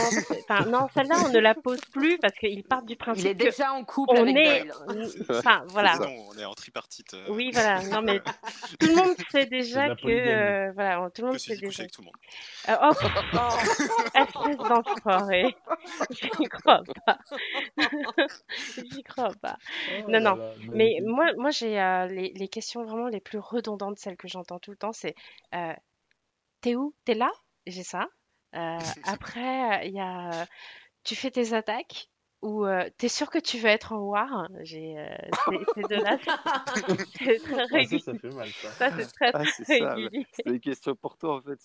enfin 0.49 0.65
non, 0.65 0.87
celle-là 0.93 1.15
on 1.25 1.29
ne 1.29 1.39
la 1.39 1.55
pose 1.55 1.79
plus 1.91 2.17
parce 2.19 2.33
qu'ils 2.35 2.63
partent 2.63 2.85
du 2.85 2.93
Il 2.93 2.95
est 2.95 2.97
principe 2.97 3.37
que 3.37 3.43
déjà 3.45 3.71
en 3.73 3.83
couple 3.85 4.13
on 4.17 4.23
avec 4.23 4.35
est, 4.35 4.67
enfin 5.29 5.63
voilà. 5.69 5.97
Non, 5.99 6.13
on 6.29 6.37
est 6.37 6.45
en 6.45 6.53
tripartite. 6.53 7.13
euh, 7.13 7.25
Oui, 7.29 7.49
voilà. 7.53 7.81
Non, 7.83 8.01
mais 8.01 8.19
tout 8.79 8.87
le 8.87 8.95
monde 8.95 9.15
sait 9.31 9.45
déjà 9.45 9.95
que 9.95 10.07
euh, 10.09 10.71
voilà, 10.73 11.09
tout 11.15 11.21
le 11.21 11.27
Je 11.27 11.31
monde 11.31 11.39
suis 11.39 11.55
sait 11.55 11.61
déjà. 11.61 11.83
avec 11.83 11.93
tout 11.93 12.01
le 12.01 12.05
monde. 12.05 12.15
Euh, 12.67 12.75
oh, 12.83 14.50
d'enfoiré. 14.67 15.55
J'y 16.09 16.47
crois 16.49 16.81
pas. 17.05 17.17
J'y 18.77 19.03
crois 19.03 19.33
pas. 19.41 19.57
Oh 19.87 19.93
Non, 20.07 20.19
non. 20.21 20.37
là, 20.37 20.53
Mais 20.73 20.99
moi, 21.05 21.27
moi 21.37 21.51
j'ai 21.51 21.79
euh, 21.79 22.07
les, 22.07 22.33
les 22.35 22.47
questions 22.47 22.83
vraiment 22.83 23.07
les 23.07 23.21
plus 23.21 23.39
redondantes, 23.39 23.99
celles 23.99 24.17
que 24.17 24.27
j'entends 24.27 24.59
tout 24.59 24.71
le 24.71 24.77
temps, 24.77 24.93
c'est 24.93 25.15
euh, 25.55 25.73
t'es 26.61 26.75
où? 26.75 26.95
T'es 27.05 27.15
là? 27.15 27.31
J'ai 27.67 27.83
ça. 27.83 28.07
Euh, 28.55 28.79
après, 29.03 29.87
il 29.87 29.93
y 29.95 30.01
a 30.01 30.47
tu 31.05 31.15
fais 31.15 31.31
tes 31.31 31.53
attaques 31.53 32.10
ou 32.41 32.65
euh, 32.65 32.89
t'es 32.97 33.09
sûr 33.09 33.29
que 33.29 33.39
tu 33.39 33.57
veux 33.59 33.67
être 33.69 33.93
en 33.93 33.99
war? 33.99 34.49
J'ai 34.61 34.97
euh, 34.99 35.15
ces, 35.75 35.85
deux-là, 35.85 36.17
c'est 37.23 37.39
très 37.43 37.65
Ah, 37.71 37.83
ça, 37.83 37.99
régulier. 37.99 37.99
ça 37.99 38.15
fait 38.15 38.31
mal, 38.31 38.53
ça. 38.61 38.75
Ça, 38.79 38.91
c'est 38.91 39.11
très, 39.13 39.33
Ah, 39.33 39.45
très 39.63 39.63
ça. 39.65 39.95
régulier. 39.95 40.27
C'est 40.31 40.51
des 40.51 40.59
questions 40.59 40.95
pour 40.95 41.17
toi, 41.17 41.35
en 41.37 41.41
fait. 41.41 41.59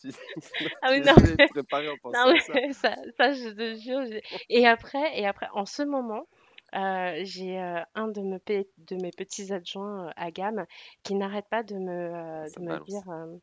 Ah 0.83 0.91
oui, 0.91 1.01
non, 1.03 1.15
préparées 1.49 1.89
en 1.89 1.99
pensant 1.99 2.31
Non, 2.31 2.37
ça. 2.39 2.55
mais 2.55 2.73
ça, 2.73 2.95
ça, 3.17 3.33
je 3.33 3.51
te 3.51 3.75
jure. 3.77 4.21
Et 4.49 4.67
après, 4.67 5.19
et 5.19 5.27
après, 5.27 5.49
en 5.53 5.67
ce 5.67 5.83
moment, 5.83 6.29
euh, 6.75 7.21
j'ai 7.25 7.61
euh, 7.61 7.83
un 7.95 8.09
de, 8.09 8.21
me 8.23 8.39
pe- 8.39 8.67
de 8.79 8.97
mes 8.97 9.11
petits 9.13 9.53
adjoints 9.53 10.09
euh, 10.09 10.13
à 10.17 10.31
gamme 10.31 10.67
qui 11.03 11.15
n'arrête 11.15 11.49
pas 11.51 11.63
de 11.63 11.77
me, 11.77 11.93
euh, 12.15 12.51
Ça 12.53 12.59
de 12.59 12.63
me 12.63 12.77
balance. 12.77 12.87
dire 12.87 13.09
euh, 13.11 13.37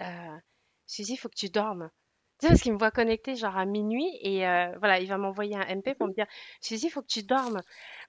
euh, 0.00 0.38
Suzy, 0.86 1.14
il 1.14 1.16
faut 1.16 1.28
que 1.28 1.36
tu 1.36 1.48
dormes. 1.50 1.90
Tu 2.38 2.46
sais, 2.46 2.48
parce 2.48 2.60
qu'il 2.60 2.72
me 2.72 2.78
voit 2.78 2.90
connecter 2.90 3.34
genre 3.34 3.56
à 3.56 3.64
minuit 3.64 4.10
et 4.20 4.46
euh, 4.46 4.76
voilà, 4.78 5.00
il 5.00 5.08
va 5.08 5.16
m'envoyer 5.16 5.56
un 5.56 5.76
MP 5.76 5.94
pour 5.96 6.06
me 6.08 6.12
dire 6.12 6.26
Suzy, 6.60 6.86
il 6.86 6.90
faut 6.90 7.02
que 7.02 7.06
tu 7.06 7.22
dormes. 7.22 7.62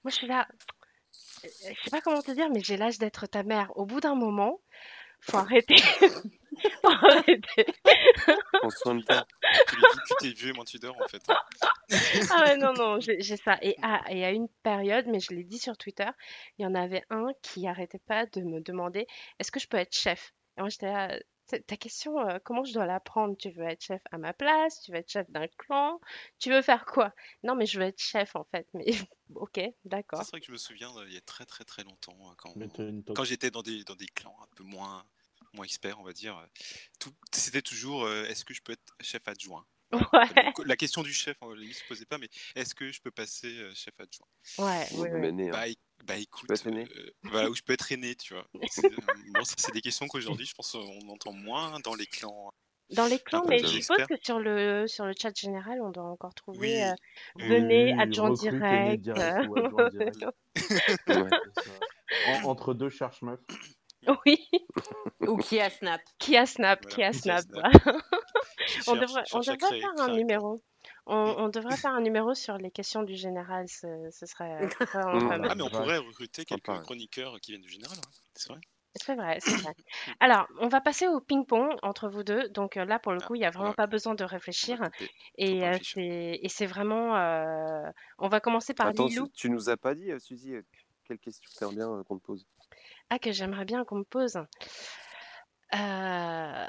Moi, 0.04 0.10
je 0.10 0.14
suis 0.14 0.26
là, 0.26 0.46
euh, 1.44 1.48
je 1.74 1.82
sais 1.82 1.90
pas 1.90 2.00
comment 2.00 2.22
te 2.22 2.32
dire, 2.32 2.48
mais 2.50 2.60
j'ai 2.60 2.76
l'âge 2.76 2.98
d'être 2.98 3.26
ta 3.26 3.42
mère. 3.42 3.72
Au 3.76 3.86
bout 3.86 4.00
d'un 4.00 4.14
moment, 4.14 4.60
faut 5.20 5.38
arrêter. 5.38 5.76
Faut 6.82 6.90
arrêter. 6.90 7.66
De 8.94 9.02
toi. 9.02 9.26
Tu 9.68 9.76
lui 9.76 9.82
dis 9.92 9.98
plus 10.00 10.14
t'es 10.18 10.32
vieux, 10.32 10.52
moins 10.54 10.64
tu 10.64 10.78
dors 10.78 10.96
en 11.00 11.06
fait. 11.06 11.22
Ah 12.30 12.44
ouais, 12.44 12.56
non, 12.56 12.72
non, 12.72 12.98
j'ai 13.00 13.20
j'ai 13.20 13.36
ça. 13.36 13.58
Et 13.62 13.76
à, 13.82 14.02
et 14.10 14.24
à 14.24 14.32
une 14.32 14.48
période, 14.64 15.06
mais 15.06 15.20
je 15.20 15.32
l'ai 15.34 15.44
dit 15.44 15.58
sur 15.58 15.76
Twitter, 15.76 16.08
il 16.58 16.64
y 16.64 16.66
en 16.66 16.74
avait 16.74 17.04
un 17.10 17.28
qui 17.42 17.66
arrêtait 17.68 18.00
pas 18.06 18.26
de 18.26 18.42
me 18.42 18.60
demander 18.60 19.06
est-ce 19.38 19.52
que 19.52 19.60
je 19.60 19.68
peux 19.68 19.76
être 19.76 19.94
chef? 19.94 20.32
Et 20.56 20.60
moi, 20.60 20.68
j'étais 20.68 20.86
là, 20.92 21.16
Ta 21.66 21.76
question, 21.76 22.18
euh, 22.20 22.38
comment 22.44 22.64
je 22.64 22.74
dois 22.74 22.86
la 22.86 23.00
prendre? 23.00 23.36
Tu 23.36 23.50
veux 23.50 23.64
être 23.64 23.82
chef 23.82 24.02
à 24.10 24.18
ma 24.18 24.32
place? 24.34 24.80
Tu 24.82 24.92
veux 24.92 24.98
être 24.98 25.10
chef 25.10 25.30
d'un 25.30 25.46
clan? 25.48 26.00
Tu 26.38 26.50
veux 26.50 26.62
faire 26.62 26.84
quoi? 26.84 27.14
Non, 27.42 27.54
mais 27.54 27.66
je 27.66 27.78
veux 27.80 27.86
être 27.86 28.00
chef 28.00 28.36
en 28.36 28.44
fait. 28.44 28.66
Mais 28.74 28.84
ok, 29.34 29.60
d'accord. 29.84 30.22
C'est 30.22 30.30
vrai 30.30 30.40
que 30.40 30.46
je 30.46 30.52
me 30.52 30.58
souviens 30.58 30.94
euh, 30.96 31.06
il 31.08 31.14
y 31.14 31.16
a 31.16 31.20
très 31.20 31.46
très 31.46 31.64
très 31.64 31.84
longtemps 31.84 32.18
euh, 32.30 32.34
quand, 32.36 32.54
Mais 32.56 32.68
t'as 32.68 32.88
une 32.88 33.02
quand 33.14 33.24
j'étais 33.24 33.50
dans 33.50 33.62
des, 33.62 33.84
dans 33.84 33.94
des 33.96 34.06
clans 34.06 34.36
un 34.42 34.48
peu 34.56 34.64
moins, 34.64 35.04
moins 35.54 35.64
experts, 35.64 35.98
on 36.00 36.04
va 36.04 36.12
dire. 36.12 36.36
euh, 36.38 36.46
Tout, 36.98 37.14
c'était 37.34 37.62
toujours 37.62 38.04
euh, 38.04 38.24
est-ce 38.24 38.44
que 38.44 38.54
je 38.54 38.62
peux 38.62 38.72
être 38.72 38.94
chef 39.00 39.26
adjoint? 39.28 39.66
Ouais, 39.92 40.52
La 40.66 40.76
question 40.76 41.02
du 41.02 41.12
chef, 41.12 41.36
on 41.40 41.54
ne 41.54 41.72
se 41.72 41.84
posait 41.88 42.04
pas, 42.04 42.18
mais 42.18 42.28
est-ce 42.54 42.74
que 42.74 42.92
je 42.92 43.00
peux 43.00 43.10
passer 43.10 43.58
euh, 43.58 43.72
chef 43.74 43.94
adjoint? 43.98 44.26
Ouais, 44.58 44.86
Ou 44.92 45.00
oui, 45.02 45.08
oui. 45.12 45.20
mener, 45.20 45.48
hein. 45.48 45.52
Bah, 45.52 45.64
bah 46.04 46.16
écoute, 46.16 46.50
euh, 46.66 47.10
voilà, 47.24 47.50
où 47.50 47.54
je 47.54 47.62
peux 47.62 47.72
être 47.72 47.90
aîné, 47.90 48.14
tu 48.14 48.34
vois. 48.34 48.46
C'est 48.70 48.84
euh, 48.84 48.96
bon, 49.32 49.42
c'est 49.44 49.72
des 49.72 49.80
questions 49.80 50.06
qu'aujourd'hui, 50.06 50.46
je 50.46 50.54
pense, 50.54 50.74
on 50.74 51.08
entend 51.08 51.32
moins 51.32 51.80
dans 51.80 51.94
les 51.94 52.06
clans. 52.06 52.50
Dans 52.90 53.06
les 53.06 53.18
clans, 53.18 53.44
mais 53.48 53.58
je 53.58 53.66
suppose 53.66 54.06
que 54.06 54.14
sur 54.22 54.38
le, 54.38 54.86
sur 54.86 55.04
le 55.04 55.12
chat 55.20 55.34
général, 55.36 55.80
on 55.82 55.90
doit 55.90 56.04
encore 56.04 56.34
trouver 56.34 56.58
Oui, 56.58 56.82
euh, 56.82 56.94
venez, 57.36 57.92
Oui, 57.92 58.00
adjoint 58.00 58.30
direct. 58.30 59.02
direct 59.02 59.46
ou 59.48 59.56
adjoint 59.56 59.88
direct. 59.90 60.24
Ouais. 61.08 61.30
C'est 61.54 61.64
ça. 61.64 61.70
En- 62.26 62.48
entre 62.50 62.74
deux 62.74 62.88
cherche 62.90 63.20
meufs. 63.22 63.40
Oui, 64.24 64.48
Ou 65.26 65.36
qui 65.36 65.60
a 65.60 65.68
Snap. 65.70 66.00
qui 66.18 66.36
a 66.36 66.46
Snap, 66.46 66.80
Voilà, 66.80 66.96
qui 66.96 67.02
a 67.02 67.12
qui 67.12 67.30
a 67.30 67.36
Snap. 67.38 67.72
On 68.86 68.96
devrait, 68.96 69.24
on 69.32 69.40
faire 69.42 69.90
un 69.98 70.14
numéro. 70.14 70.60
On, 71.06 71.14
Mm. 71.16 71.34
on 71.38 71.48
devrait 71.48 71.76
faire 71.76 71.92
un 71.92 72.00
numéro 72.00 72.34
sur 72.34 72.56
les 72.58 72.70
questions 72.70 73.02
du 73.02 73.14
général. 73.14 73.66
Ce, 73.68 73.86
ce 74.10 74.26
serait, 74.26 74.68
ce 74.80 74.86
serait 74.86 75.02
vraiment 75.02 75.28
pas 75.28 75.38
mal. 75.38 75.48
Ah, 75.50 75.54
mais 75.54 75.62
on 75.62 75.68
pourrait 75.68 75.98
recruter 75.98 76.44
quelques 76.44 76.82
chroniqueurs 76.82 77.40
qui 77.40 77.52
viennent 77.52 77.62
du 77.62 77.68
général, 77.68 77.96
ouais. 77.98 78.04
c'est 78.34 78.48
vrai. 78.50 78.60
C'est 78.94 79.14
vrai, 79.14 79.38
c'est 79.40 79.60
vrai. 79.62 79.74
Alors, 80.20 80.46
on 80.60 80.68
va 80.68 80.80
passer 80.80 81.06
au 81.06 81.20
ping-pong 81.20 81.76
entre 81.82 82.08
vous 82.08 82.24
deux. 82.24 82.48
Donc 82.48 82.76
euh, 82.76 82.84
là, 82.84 82.98
pour 82.98 83.12
le 83.12 83.20
Ah, 83.22 83.26
coup, 83.26 83.34
il 83.36 83.38
n'y 83.40 83.44
a 83.46 83.50
vraiment 83.50 83.72
pas 83.72 83.86
besoin 83.86 84.14
de 84.14 84.24
réfléchir. 84.24 84.80
Et 85.36 85.64
euh, 85.64 85.78
et 85.96 86.48
c'est 86.48 86.66
vraiment. 86.66 87.16
euh, 87.16 87.90
On 88.18 88.28
va 88.28 88.40
commencer 88.40 88.74
par 88.74 88.88
Attends, 88.88 89.06
Lilou. 89.06 89.26
tu, 89.28 89.32
tu 89.32 89.50
nous 89.50 89.68
as 89.68 89.76
pas 89.76 89.94
dit, 89.94 90.10
Suzy, 90.18 90.54
quelle 91.04 91.18
question 91.18 91.48
t'aimerais 91.58 91.76
bien 91.76 92.02
qu'on 92.04 92.18
te 92.18 92.24
pose? 92.24 92.46
Ah, 93.10 93.18
que 93.18 93.30
j'aimerais 93.30 93.64
bien 93.64 93.84
qu'on 93.84 93.96
me 93.98 94.04
pose. 94.04 94.38
Euh, 95.74 96.66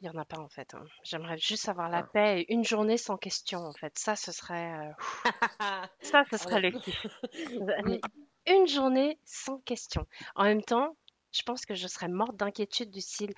Il 0.00 0.06
y 0.06 0.10
en 0.10 0.16
a 0.18 0.24
pas 0.24 0.38
en 0.38 0.48
fait. 0.48 0.74
hein. 0.74 0.84
J'aimerais 1.04 1.38
juste 1.38 1.68
avoir 1.68 1.88
la 1.88 1.98
Ah. 1.98 2.10
paix 2.12 2.40
et 2.42 2.52
une 2.52 2.64
journée 2.64 2.96
sans 2.98 3.16
question 3.16 3.60
en 3.60 3.72
fait. 3.72 3.96
Ça, 3.98 4.16
ce 4.16 4.32
serait. 4.32 4.72
euh, 4.88 4.92
Ça, 6.00 6.24
ce 6.30 6.36
serait 6.36 6.60
le 6.60 6.70
kiff. 6.70 7.06
Une 8.46 8.66
journée 8.66 9.18
sans 9.24 9.58
question. 9.60 10.06
En 10.34 10.44
même 10.44 10.62
temps, 10.62 10.96
je 11.32 11.42
pense 11.42 11.66
que 11.66 11.74
je 11.74 11.86
serais 11.86 12.08
morte 12.08 12.36
d'inquiétude 12.36 12.90
du 12.90 13.00
style 13.00 13.32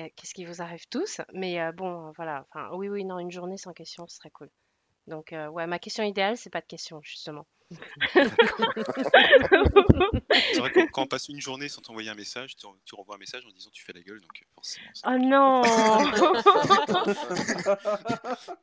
euh, 0.00 0.08
qu'est-ce 0.16 0.34
qui 0.34 0.44
vous 0.44 0.60
arrive 0.60 0.86
tous? 0.88 1.20
Mais 1.32 1.60
euh, 1.60 1.72
bon, 1.72 2.08
euh, 2.08 2.12
voilà. 2.16 2.44
Enfin, 2.50 2.68
oui, 2.74 2.88
oui, 2.88 3.04
non, 3.04 3.18
une 3.20 3.30
journée 3.30 3.56
sans 3.56 3.72
question, 3.72 4.06
ce 4.08 4.16
serait 4.16 4.30
cool. 4.30 4.50
Donc, 5.06 5.32
euh, 5.32 5.48
ouais, 5.48 5.66
ma 5.68 5.78
question 5.78 6.02
idéale, 6.04 6.36
c'est 6.36 6.50
pas 6.50 6.60
de 6.60 6.66
question, 6.66 7.00
justement. 7.02 7.46
C'est 8.12 8.24
vrai 10.58 10.70
que 10.70 10.90
quand 10.90 11.02
on 11.02 11.06
passe 11.06 11.28
une 11.28 11.40
journée 11.40 11.68
sans 11.68 11.80
t'envoyer 11.80 12.10
un 12.10 12.14
message, 12.14 12.56
tu, 12.56 12.66
tu 12.84 12.94
renvoies 12.94 13.16
un 13.16 13.18
message 13.18 13.44
en 13.46 13.50
disant 13.50 13.70
tu 13.72 13.82
fais 13.84 13.92
la 13.92 14.00
gueule, 14.00 14.20
donc 14.20 14.42
euh, 14.42 14.46
forcément. 14.54 14.86
Oh 15.06 15.18
non 15.18 15.62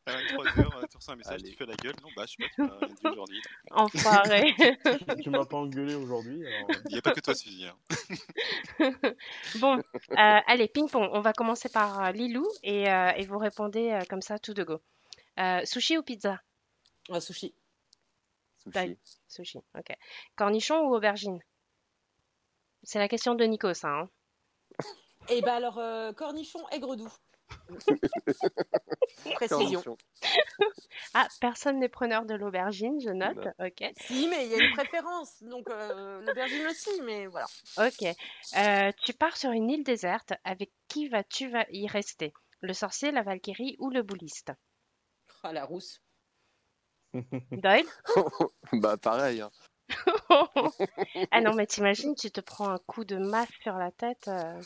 À 0.06 0.12
23h, 0.14 0.88
tu 0.90 0.98
reçois 0.98 1.14
un 1.14 1.18
message, 1.18 1.40
Allez. 1.42 1.52
tu 1.52 1.58
fais 1.58 1.66
la 1.66 1.76
gueule. 1.76 1.96
Non, 2.02 2.10
bah, 2.16 2.24
je 2.28 2.32
sais 2.32 2.38
pas, 2.44 2.50
tu 2.56 2.62
m'as 2.62 2.88
dit 2.88 3.08
aujourd'hui. 3.12 3.42
Enfoiré 3.72 4.56
Tu 5.24 5.30
m'as 5.30 5.46
pas 5.46 5.58
engueulé 5.58 5.96
aujourd'hui. 5.96 6.46
alors- 6.46 6.70
Il 6.86 6.92
n'y 6.94 6.98
a 6.98 7.02
pas 7.02 7.12
que 7.12 7.20
toi, 7.22 7.36
Suzy. 7.36 7.66
hein. 7.66 7.76
Bon, 9.60 9.78
euh, 9.78 10.40
allez, 10.48 10.68
ping-pong. 10.68 11.10
On 11.14 11.22
va 11.22 11.34
commencer 11.34 11.70
par 11.70 12.04
euh, 12.04 12.12
Lilou 12.12 12.48
et, 12.64 12.90
euh, 12.90 13.12
et 13.16 13.26
vous 13.26 13.38
répondez 13.38 13.92
euh, 13.92 14.02
comme 14.10 14.22
ça, 14.22 14.40
tout 14.40 14.54
de 14.54 14.64
go. 14.64 14.82
Euh, 15.40 15.62
sushi 15.66 15.98
ou 15.98 16.04
pizza? 16.04 16.40
Ah, 17.12 17.20
sushi. 17.20 17.54
Sushi. 18.64 18.98
Sushi, 19.28 19.58
ok. 19.78 19.96
Cornichon 20.36 20.80
ou 20.88 20.96
aubergine? 20.96 21.40
C'est 22.84 23.00
la 23.00 23.08
question 23.08 23.36
de 23.36 23.44
Nico, 23.44 23.74
ça. 23.74 23.90
Hein 23.90 24.10
Et 25.30 25.42
ben 25.42 25.54
alors, 25.54 25.78
euh, 25.78 26.14
cornichon 26.14 26.68
aigre 26.70 26.96
doux. 26.96 27.12
Précision. 29.36 29.98
Ah, 31.14 31.28
personne 31.42 31.80
n'est 31.80 31.90
preneur 31.90 32.26
de 32.26 32.36
l'aubergine, 32.36 33.00
je 33.02 33.10
note. 33.10 33.36
Non. 33.36 33.68
Ok, 33.68 33.84
Si, 33.98 34.28
mais 34.30 34.46
il 34.46 34.52
y 34.52 34.56
a 34.56 34.64
une 34.64 34.74
préférence. 34.74 35.42
Donc, 35.44 35.70
euh, 35.70 36.22
l'aubergine 36.22 36.66
aussi, 36.68 37.02
mais 37.02 37.28
voilà. 37.28 37.48
ok. 37.78 38.16
Euh, 38.58 38.92
tu 39.04 39.14
pars 39.14 39.36
sur 39.36 39.52
une 39.52 39.70
île 39.70 39.84
déserte. 39.84 40.34
Avec 40.46 40.72
qui 40.88 41.10
vas-tu 41.10 41.50
va 41.50 41.66
y 41.70 41.88
rester? 41.88 42.34
Le 42.62 42.74
sorcier, 42.74 43.12
la 43.12 43.24
valkyrie 43.24 43.76
ou 43.80 43.90
le 43.90 44.04
bouliste? 44.04 44.54
Ah, 45.44 45.52
la 45.52 45.66
rousse. 45.66 46.02
Doyle 47.52 47.86
bah 48.74 48.98
pareil. 48.98 49.42
hein. 49.42 49.52
Ah 51.32 51.42
non, 51.42 51.54
mais 51.54 51.68
t'imagines, 51.68 52.16
tu 52.16 52.32
te 52.32 52.40
prends 52.42 52.70
un 52.70 52.78
coup 52.80 53.04
de 53.04 53.18
masse 53.18 53.50
sur 53.62 53.74
la 53.78 53.92
tête. 53.92 54.28
euh. 54.28 54.62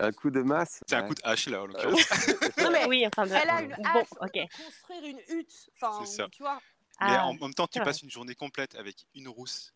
Un 0.00 0.12
coup 0.12 0.30
de 0.30 0.42
masse? 0.42 0.80
C'est 0.86 0.96
un 0.96 1.02
ouais. 1.02 1.08
coup 1.08 1.14
de 1.14 1.20
hache, 1.24 1.46
là, 1.48 1.62
en 1.62 1.66
l'occurrence. 1.66 2.28
Non, 2.58 2.70
mais 2.70 2.86
Oui, 2.86 3.06
enfin, 3.06 3.26
de... 3.26 3.32
elle 3.34 3.50
a 3.50 3.62
une 3.62 3.74
bon, 3.76 3.82
hache 3.84 4.06
ok. 4.20 4.38
pour 4.50 4.64
construire 4.66 5.04
une 5.04 5.20
hutte. 5.38 5.70
Enfin, 5.80 6.04
C'est 6.04 6.16
ça. 6.16 6.28
tu 6.30 6.42
vois. 6.42 6.60
Mais 7.00 7.06
Ah, 7.16 7.26
en 7.26 7.34
même 7.34 7.54
temps, 7.54 7.66
tu 7.66 7.78
c'est 7.78 7.84
passes 7.84 8.02
une 8.02 8.10
journée 8.10 8.34
complète 8.34 8.74
avec 8.76 9.06
une 9.14 9.28
rousse 9.28 9.72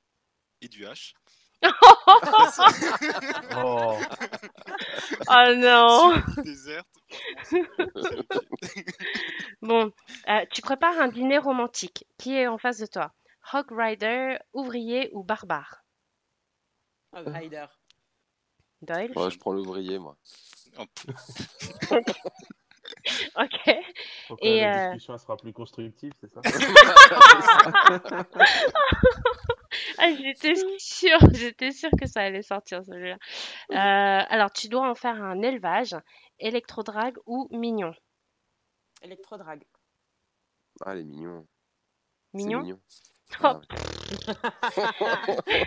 et 0.60 0.68
du 0.68 0.86
hache. 0.86 1.14
Oh, 3.56 3.98
Oh 5.28 5.54
non. 5.56 6.14
Bon, 9.62 9.92
euh, 10.28 10.44
tu 10.52 10.62
prépares 10.62 10.98
un 10.98 11.08
dîner 11.08 11.38
romantique. 11.38 12.06
Qui 12.18 12.36
est 12.36 12.46
en 12.46 12.58
face 12.58 12.78
de 12.78 12.86
toi? 12.86 13.12
Hog 13.52 13.66
Rider, 13.70 14.38
ouvrier 14.52 15.10
ou 15.12 15.22
barbare? 15.22 15.84
Un 17.12 17.32
rider. 17.32 17.66
Doyle? 18.82 19.12
Ouais, 19.16 19.30
je 19.30 19.38
prends 19.38 19.52
l'ouvrier, 19.52 19.98
moi. 19.98 20.16
Ok. 23.36 23.68
Et, 24.42 24.60
la 24.60 24.70
euh, 24.70 24.90
discussion 24.90 25.18
sera 25.18 25.36
plus 25.36 25.52
constructive, 25.52 26.12
c'est 26.20 26.32
ça? 26.32 26.40
Ah, 29.98 30.10
j'étais 30.14 30.54
sûre, 30.78 31.18
j'étais 31.32 31.70
sûre 31.70 31.90
que 31.98 32.06
ça 32.06 32.20
allait 32.22 32.42
sortir 32.42 32.84
celui-là. 32.84 33.18
Euh, 33.72 34.26
alors, 34.28 34.50
tu 34.52 34.68
dois 34.68 34.88
en 34.88 34.94
faire 34.94 35.22
un 35.22 35.42
élevage, 35.42 35.94
électrodrague 36.38 37.16
ou 37.26 37.48
mignon? 37.50 37.92
Électrodrague. 39.02 39.64
Ah, 40.84 40.94
les 40.94 41.04
mignons. 41.04 41.46
Mignon? 42.32 42.60
mignon. 42.60 42.80
Oh, 43.42 43.44
Ah. 43.44 43.60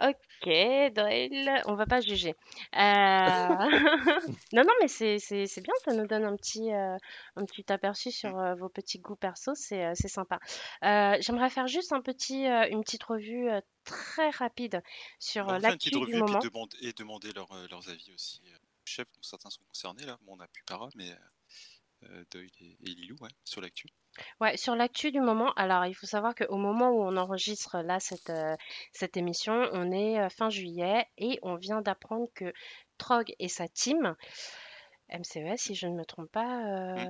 Ok, 0.00 0.48
Doyle, 0.94 1.62
on 1.66 1.74
va 1.74 1.86
pas 1.86 2.00
juger. 2.00 2.34
Euh, 2.74 2.74
Non, 4.52 4.62
non, 4.64 4.72
mais 4.80 4.88
c'est 4.88 5.18
c'est- 5.18 5.46
c'est 5.46 5.60
bien, 5.60 5.72
ça 5.84 5.92
nous 5.94 6.06
donne 6.06 6.24
un 6.24 6.36
petit, 6.36 6.72
euh, 6.72 6.96
un 7.36 7.44
petit 7.44 7.70
aperçu 7.72 8.10
sur 8.10 8.38
euh, 8.38 8.54
vos 8.54 8.68
petits 8.68 8.98
goûts 8.98 9.16
perso, 9.16 9.54
c'est 9.54 9.94
c'est 9.94 10.08
sympa. 10.08 10.38
Euh, 10.84 11.16
J'aimerais 11.20 11.50
faire 11.50 11.66
juste 11.66 11.92
un 11.92 12.00
petit, 12.00 12.46
euh, 12.46 12.68
une 12.70 12.82
petite 12.82 13.04
revue 13.04 13.48
euh, 13.50 13.60
très 13.84 14.30
rapide 14.30 14.82
sur 15.18 15.46
petite 15.46 15.62
l'actu 15.62 15.90
du 15.90 15.98
revue 15.98 16.18
moment. 16.18 16.38
demande- 16.38 16.74
et 16.80 16.92
demander 16.92 17.32
leur, 17.32 17.50
euh, 17.52 17.66
leurs 17.70 17.88
avis 17.88 18.12
aussi. 18.12 18.42
euh, 18.46 18.56
Chef, 18.84 19.06
dont 19.14 19.22
certains 19.22 19.48
sont 19.50 19.62
concernés, 19.68 20.04
là. 20.04 20.18
Bon, 20.22 20.32
on 20.34 20.36
n'a 20.38 20.48
plus 20.48 20.64
Para, 20.64 20.88
mais 20.96 21.08
Doyle 22.30 22.50
et, 22.60 22.76
et 22.80 22.94
Lilou, 22.94 23.16
ouais, 23.20 23.30
sur 23.44 23.60
l'actu. 23.60 23.88
Ouais, 24.40 24.56
sur 24.58 24.74
l'actu 24.76 25.10
du 25.10 25.20
moment, 25.20 25.52
alors 25.54 25.86
il 25.86 25.94
faut 25.94 26.06
savoir 26.06 26.34
qu'au 26.34 26.56
moment 26.58 26.90
où 26.90 27.02
on 27.02 27.16
enregistre 27.16 27.78
là 27.82 27.98
cette, 28.00 28.28
euh, 28.30 28.56
cette 28.92 29.16
émission, 29.16 29.54
on 29.72 29.90
est 29.90 30.20
euh, 30.20 30.28
fin 30.28 30.50
juillet 30.50 31.06
et 31.16 31.38
on 31.42 31.56
vient 31.56 31.80
d'apprendre 31.80 32.28
que 32.34 32.52
Trog 32.98 33.32
et 33.38 33.48
sa 33.48 33.68
team, 33.68 34.14
MCES 35.08 35.56
si 35.62 35.74
je 35.74 35.86
ne 35.86 35.94
me 35.96 36.04
trompe 36.04 36.30
pas, 36.30 36.62
euh, 36.66 37.06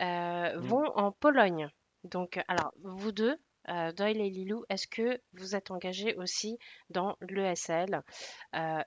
euh, 0.00 0.58
Mm. 0.58 0.60
vont 0.60 0.86
en 0.96 1.10
Pologne. 1.12 1.68
Donc, 2.04 2.40
alors, 2.48 2.72
vous 2.82 3.12
deux, 3.12 3.36
Doyle 3.66 4.20
et 4.20 4.30
Lilou, 4.30 4.64
est-ce 4.68 4.86
que 4.86 5.20
vous 5.32 5.56
êtes 5.56 5.70
engagés 5.70 6.14
aussi 6.16 6.58
dans 6.90 7.16
l'ESL 7.22 8.02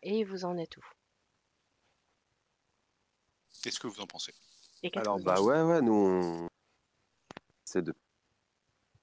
et 0.03 0.23
vous 0.23 0.45
en 0.45 0.57
êtes 0.57 0.77
où? 0.77 0.84
Qu'est-ce 3.61 3.79
que 3.79 3.88
vous 3.88 3.99
en 4.01 4.07
pensez? 4.07 4.34
Et 4.83 4.91
Alors, 4.95 5.19
bah 5.19 5.41
ouais, 5.41 5.61
ouais, 5.63 5.81
nous, 5.81 5.93
on... 5.93 6.49
c'est 7.65 7.81
de. 7.81 7.93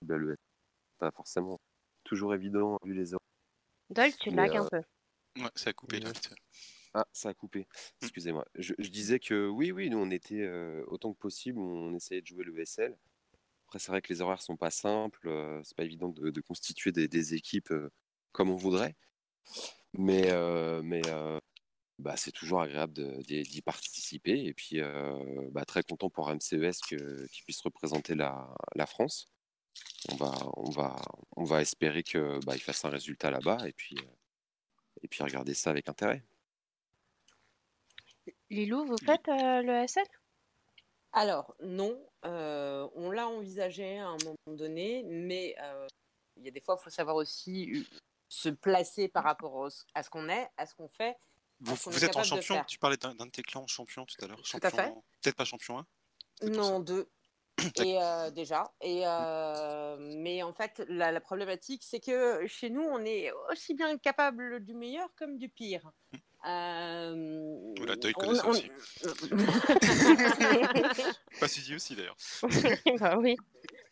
Bah, 0.02 0.16
le- 0.16 0.36
Pas 0.98 1.10
forcément 1.10 1.60
toujours 2.04 2.34
évident 2.34 2.78
vu 2.84 2.94
les 2.94 3.14
heures. 3.14 3.20
Doyle, 3.90 4.14
tu 4.16 4.30
Mais, 4.30 4.36
lagues 4.36 4.56
euh, 4.56 4.62
un 4.62 4.68
peu. 4.68 4.82
Ouais, 5.42 5.50
ça 5.54 5.70
a 5.70 5.72
coupé, 5.72 6.00
là. 6.00 6.12
Ah, 6.94 7.06
ça 7.12 7.30
a 7.30 7.34
coupé. 7.34 7.66
Excusez-moi. 8.02 8.44
Je, 8.54 8.74
je 8.78 8.88
disais 8.88 9.18
que 9.18 9.48
oui, 9.48 9.72
oui, 9.72 9.90
nous, 9.90 9.98
on 9.98 10.10
était 10.10 10.42
euh, 10.42 10.84
autant 10.86 11.12
que 11.12 11.18
possible, 11.18 11.58
on 11.58 11.92
essayait 11.94 12.20
de 12.20 12.26
jouer 12.26 12.44
le 12.44 12.52
VSL. 12.52 12.96
Après, 13.66 13.78
c'est 13.80 13.90
vrai 13.90 14.00
que 14.00 14.12
les 14.12 14.20
horaires 14.20 14.42
sont 14.42 14.56
pas 14.56 14.70
simples, 14.70 15.28
euh, 15.28 15.60
c'est 15.64 15.76
pas 15.76 15.84
évident 15.84 16.10
de, 16.10 16.30
de 16.30 16.40
constituer 16.40 16.92
des, 16.92 17.08
des 17.08 17.34
équipes 17.34 17.72
euh, 17.72 17.90
comme 18.30 18.50
on 18.50 18.56
voudrait. 18.56 18.94
Mais, 19.94 20.30
euh, 20.30 20.82
mais 20.82 21.02
euh, 21.08 21.38
bah, 21.98 22.16
c'est 22.16 22.32
toujours 22.32 22.60
agréable 22.62 23.22
d'y 23.22 23.62
participer. 23.62 24.44
Et 24.44 24.54
puis, 24.54 24.80
euh, 24.80 25.48
bah, 25.52 25.64
très 25.64 25.82
content 25.82 26.10
pour 26.10 26.28
MCES 26.30 26.80
que- 26.88 27.26
qu'il 27.28 27.44
puisse 27.44 27.60
représenter 27.60 28.14
la, 28.14 28.54
la 28.74 28.86
France. 28.86 29.26
On 30.10 30.16
va, 30.16 30.32
on 30.56 30.70
va, 30.70 30.96
on 31.36 31.44
va 31.44 31.60
espérer 31.60 32.02
que 32.02 32.38
bah, 32.44 32.54
il 32.54 32.60
fasse 32.60 32.84
un 32.84 32.90
résultat 32.90 33.30
là-bas 33.30 33.66
et 33.66 33.72
puis, 33.72 33.96
et 35.02 35.08
puis 35.08 35.22
regarder 35.22 35.54
ça 35.54 35.70
avec 35.70 35.88
intérêt. 35.88 36.22
Lilou, 38.50 38.84
vous 38.84 38.98
faites 38.98 39.28
euh, 39.28 39.62
l'ESL? 39.62 40.04
Alors, 41.12 41.54
non, 41.62 41.98
euh, 42.24 42.88
on 42.94 43.10
l'a 43.10 43.28
envisagé 43.28 43.98
à 43.98 44.08
un 44.08 44.16
moment 44.24 44.56
donné, 44.56 45.04
mais 45.04 45.54
euh, 45.60 45.86
il 46.36 46.44
y 46.44 46.48
a 46.48 46.50
des 46.50 46.60
fois, 46.60 46.76
il 46.80 46.82
faut 46.84 46.90
savoir 46.90 47.16
aussi 47.16 47.86
se 48.28 48.48
placer 48.48 49.08
par 49.08 49.24
rapport 49.24 49.54
au- 49.54 49.68
à 49.94 50.02
ce 50.02 50.10
qu'on 50.10 50.28
est, 50.28 50.48
à 50.56 50.66
ce 50.66 50.74
qu'on 50.74 50.88
fait. 50.88 51.16
Vous, 51.64 51.74
vous 51.86 52.04
êtes 52.04 52.16
en 52.16 52.22
champion, 52.22 52.62
tu 52.66 52.78
parlais 52.78 52.96
d'un 52.96 53.14
de 53.14 53.30
tes 53.30 53.42
clans 53.42 53.66
champion 53.66 54.04
tout 54.04 54.16
à 54.24 54.28
l'heure. 54.28 54.40
Tout 54.42 54.58
à 54.62 54.70
fait. 54.70 54.76
champion- 54.76 55.02
Peut-être 55.22 55.36
pas 55.36 55.44
champion 55.44 55.78
1 55.78 55.86
C'est 56.40 56.52
pour 56.52 56.62
Non, 56.62 56.80
deux. 56.80 57.08
Et 57.84 57.98
euh, 58.02 58.30
déjà. 58.30 58.72
Et, 58.80 59.02
euh, 59.06 59.96
mais 60.18 60.42
en 60.42 60.52
fait, 60.52 60.82
la, 60.88 61.12
la 61.12 61.20
problématique, 61.20 61.82
c'est 61.84 62.00
que 62.00 62.46
chez 62.46 62.68
nous, 62.68 62.82
on 62.82 63.04
est 63.04 63.30
aussi 63.50 63.74
bien 63.74 63.96
capable 63.98 64.60
du 64.64 64.74
meilleur 64.74 65.08
comme 65.16 65.38
du 65.38 65.48
pire. 65.48 65.90
Euh, 66.46 67.72
Oula, 67.80 67.96
Doyle 67.96 68.12
on- 68.16 68.20
connaît 68.20 68.34
ça 68.38 68.46
on- 68.46 68.50
aussi. 68.50 68.70
Pas 71.40 71.48
Suzy 71.48 71.74
aussi 71.74 71.96
d'ailleurs. 71.96 72.16
Bah 72.98 73.16
oui, 73.18 73.36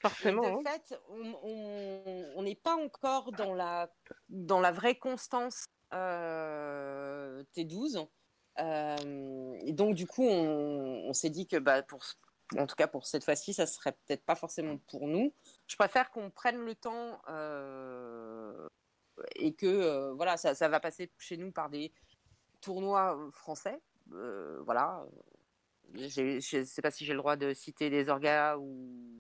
forcément. 0.01 0.45
hein. 0.45 0.59
De 0.63 0.69
fait, 0.69 0.99
on- 1.09 1.35
on 1.43 2.33
on 2.37 2.43
n'est 2.43 2.55
pas 2.57 2.77
encore 2.77 3.33
dans 3.33 3.55
la, 3.55 3.91
dans 4.29 4.61
la 4.61 4.73
vraie 4.73 4.97
constance 4.97 5.65
euh, 5.93 7.43
T12. 7.57 8.07
Euh, 8.59 9.57
et 9.61 9.73
donc, 9.73 9.95
du 9.95 10.07
coup, 10.07 10.25
on, 10.25 11.13
s'est 11.13 11.31
dit 11.31 11.47
que, 11.47 11.57
bah, 11.57 11.83
en 12.59 12.67
tout 12.67 12.77
cas 12.77 12.87
pour 12.87 13.07
cette 13.07 13.25
fois-ci, 13.25 13.55
ça 13.55 13.67
serait 13.67 13.93
peut-être 13.93 14.25
pas 14.25 14.35
forcément 14.35 14.79
pour 14.89 15.07
nous. 15.07 15.33
Je 15.67 15.77
préfère 15.77 16.11
qu'on 16.11 16.31
prenne 16.31 16.59
le 16.59 16.75
temps 16.75 17.21
euh, 17.29 18.69
et 19.37 19.55
que 19.55 20.11
voilà, 20.13 20.37
ça, 20.37 20.69
va 20.69 20.81
passer 20.81 21.11
chez 21.19 21.37
nous 21.37 21.51
par 21.51 21.71
des 21.71 21.93
tournois 22.61 23.19
français. 23.33 23.81
Voilà. 24.07 25.07
Je 25.95 26.37
ne 26.37 26.65
sais 26.65 26.83
pas 26.83 26.91
si 26.91 27.05
j'ai 27.05 27.13
le 27.13 27.19
droit 27.19 27.37
de 27.37 27.53
citer 27.55 27.91
des 27.91 28.09
orgas 28.09 28.57
ou 28.59 29.19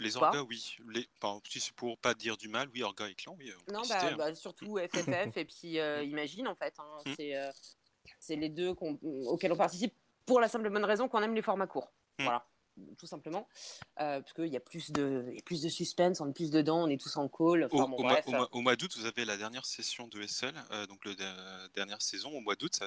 Les 0.00 0.16
orgas, 0.16 0.42
oui. 0.42 0.76
Les... 0.88 1.08
Enfin, 1.20 1.40
si 1.48 1.60
c'est 1.60 1.74
pour 1.74 1.98
pas 1.98 2.14
dire 2.14 2.36
du 2.36 2.48
mal, 2.48 2.68
oui, 2.74 2.82
orgas 2.82 3.08
et 3.08 3.14
clan, 3.14 3.36
oui. 3.38 3.52
peut 3.66 3.72
Non, 3.72 3.80
bah, 3.80 4.00
citer, 4.00 4.12
hein. 4.12 4.16
bah, 4.16 4.34
surtout 4.34 4.78
FFF 4.78 5.36
et 5.36 5.44
puis 5.44 5.78
euh, 5.78 6.02
Imagine 6.02 6.48
en 6.48 6.54
fait. 6.54 6.74
hein. 6.78 6.98
Mm. 7.06 7.12
C'est 7.16 7.36
euh, 7.36 7.50
c'est 8.18 8.36
les 8.36 8.48
deux 8.48 8.74
auxquels 9.02 9.52
on 9.52 9.56
participe 9.56 9.94
pour 10.26 10.40
la 10.40 10.48
simple 10.48 10.70
bonne 10.70 10.84
raison 10.84 11.08
qu'on 11.08 11.22
aime 11.22 11.34
les 11.34 11.42
formats 11.42 11.66
courts. 11.66 11.92
Mm. 12.18 12.24
Voilà. 12.24 12.46
Tout 12.98 13.06
simplement, 13.06 13.48
euh, 14.00 14.20
parce 14.20 14.32
qu'il 14.32 14.46
y 14.46 14.56
a 14.56 14.60
plus 14.60 14.90
de, 14.92 15.24
il 15.28 15.34
y 15.34 15.38
a 15.38 15.42
plus 15.42 15.62
de 15.62 15.68
suspense, 15.68 16.20
on 16.20 16.28
est 16.28 16.32
plus 16.32 16.50
dedans, 16.50 16.84
on 16.84 16.88
est 16.88 17.00
tous 17.00 17.16
en 17.16 17.28
call. 17.28 17.64
Au, 17.64 17.66
Enfin, 17.76 17.88
bon, 17.88 17.96
au 17.96 18.02
mois- 18.02 18.12
bref. 18.12 18.24
au 18.26 18.30
mois- 18.30 18.48
au 18.52 18.60
mois 18.60 18.76
d'août, 18.76 18.96
vous 18.96 19.04
avez 19.06 19.24
la 19.24 19.36
dernière 19.36 19.66
session 19.66 20.08
de 20.08 20.22
SL, 20.22 20.54
euh, 20.70 20.86
donc 20.86 21.04
la 21.04 21.68
dernière 21.74 22.00
saison. 22.00 22.30
Au 22.30 22.40
mois 22.40 22.56
d'août, 22.56 22.74
ça, 22.74 22.86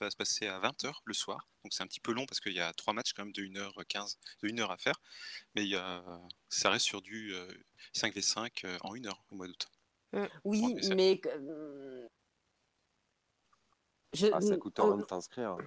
va 0.00 0.10
se 0.10 0.16
passer 0.16 0.46
à 0.46 0.58
20h 0.58 1.00
le 1.04 1.14
soir. 1.14 1.48
Donc 1.64 1.72
c'est 1.72 1.82
un 1.82 1.86
petit 1.86 2.00
peu 2.00 2.12
long 2.12 2.26
parce 2.26 2.40
qu'il 2.40 2.54
y 2.54 2.60
a 2.60 2.72
trois 2.72 2.94
matchs 2.94 3.12
quand 3.12 3.24
même 3.24 3.32
de 3.32 3.42
1h15, 3.42 4.16
de 4.42 4.48
1h 4.48 4.70
à 4.70 4.76
faire. 4.78 5.00
Mais 5.54 5.68
ça 6.48 6.70
reste 6.70 6.86
sur 6.86 7.02
du 7.02 7.34
euh, 7.34 7.52
5v5 7.94 8.64
euh, 8.64 8.78
en 8.82 8.94
1 8.94 9.06
heure 9.06 9.22
au 9.30 9.36
mois 9.36 9.46
d'août. 9.46 9.66
Oui, 10.44 10.64
en 10.64 10.76
essai. 10.78 10.94
mais 10.94 11.20
euh, 11.26 12.08
je, 14.14 14.28
Ah, 14.32 14.40
ça 14.40 14.56
coûte 14.56 14.78
rien 14.78 14.96
de 14.96 15.02
t'inscrire. 15.02 15.58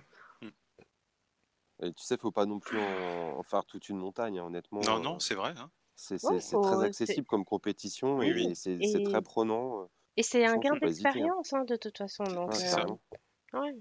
Et 1.81 1.93
tu 1.93 2.03
sais, 2.03 2.18
faut 2.18 2.31
pas 2.31 2.45
non 2.45 2.60
plus 2.60 2.77
en, 2.80 2.84
en 3.38 3.43
faire 3.43 3.65
toute 3.65 3.89
une 3.89 3.97
montagne, 3.97 4.39
hein, 4.39 4.45
honnêtement. 4.45 4.88
Non, 4.88 4.99
euh, 4.99 5.03
non, 5.03 5.19
c'est 5.19 5.35
vrai. 5.35 5.53
hein. 5.57 5.72
C'est 5.95 6.18
Ouais, 6.23 6.39
très 6.61 6.81
accessible 6.81 7.27
comme 7.27 7.45
compétition 7.45 8.22
Oui, 8.22 8.51
et 8.51 8.56
c'est 8.56 8.81
c'est 8.84 9.01
et- 9.01 9.01
très 9.01 9.22
prenant. 9.22 9.84
euh, 9.84 9.88
Et 10.18 10.23
c'est 10.23 10.45
un 10.45 10.57
gain 10.60 10.76
hein. 10.76 10.77
d'expérience 10.77 11.53
hein, 11.53 11.64
de 11.65 11.76
toute 11.76 11.97
façon. 11.97 12.31
Donc, 12.31 12.53
ouais, 12.53 12.64
euh, 12.64 12.95
ouais, 13.53 13.73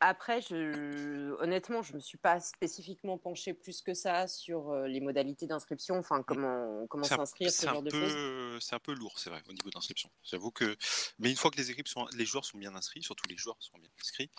Après, 0.00 0.40
je, 0.42 1.32
honnêtement, 1.42 1.82
je 1.82 1.94
me 1.94 2.00
suis 2.00 2.18
pas 2.18 2.40
spécifiquement 2.40 3.18
penchée 3.18 3.52
plus 3.52 3.82
que 3.82 3.94
ça 3.94 4.28
sur 4.28 4.70
euh, 4.70 4.86
les 4.86 5.00
modalités 5.00 5.46
d'inscription, 5.46 5.96
enfin 5.98 6.22
comment 6.22 6.86
comment 6.86 7.04
s'inscrire, 7.04 7.50
ce 7.50 7.66
genre 7.66 7.82
de 7.82 7.90
choses. 7.90 8.62
c'est 8.62 8.74
un 8.74 8.78
peu 8.78 8.92
lourd, 8.92 9.18
c'est 9.18 9.30
vrai, 9.30 9.42
au 9.48 9.52
niveau 9.52 9.70
d'inscription. 9.70 10.10
J'avoue 10.22 10.50
que, 10.50 10.76
mais 11.18 11.30
une 11.30 11.36
fois 11.36 11.50
que 11.50 11.56
les 11.56 11.70
équipes 11.70 11.88
sont, 11.88 12.06
les 12.16 12.24
joueurs 12.24 12.44
sont 12.44 12.58
bien 12.58 12.74
inscrits, 12.76 13.02
surtout 13.02 13.26
les 13.28 13.36
joueurs 13.36 13.56
sont 13.60 13.76
bien 13.78 13.90
inscrits. 14.00 14.30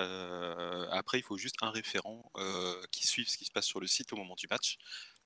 euh, 0.00 0.86
après, 0.90 1.18
il 1.18 1.22
faut 1.24 1.36
juste 1.36 1.56
un 1.62 1.70
référent 1.70 2.30
euh, 2.36 2.80
qui 2.92 3.06
suive 3.06 3.28
ce 3.28 3.36
qui 3.36 3.44
se 3.44 3.52
passe 3.52 3.66
sur 3.66 3.80
le 3.80 3.86
site 3.86 4.12
au 4.12 4.16
moment 4.16 4.34
du 4.36 4.46
match. 4.48 4.78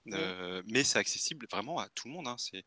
Euh, 0.09 0.63
mais 0.67 0.83
c'est 0.83 0.99
accessible 0.99 1.47
vraiment 1.51 1.79
à 1.79 1.89
tout 1.91 2.09
le 2.09 2.15
monde. 2.15 2.27
hein. 2.27 2.37
C'est 2.39 2.65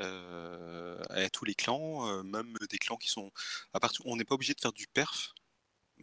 euh, 0.00 1.00
à 1.10 1.28
tous 1.30 1.44
les 1.44 1.54
clans, 1.54 2.08
euh, 2.08 2.22
même 2.22 2.54
des 2.70 2.78
clans 2.78 2.96
qui 2.96 3.08
sont. 3.08 3.30
À 3.72 3.80
part, 3.80 3.92
on 4.04 4.16
n'est 4.16 4.24
pas 4.24 4.34
obligé 4.34 4.54
de 4.54 4.60
faire 4.60 4.72
du 4.72 4.88
perf, 4.88 5.32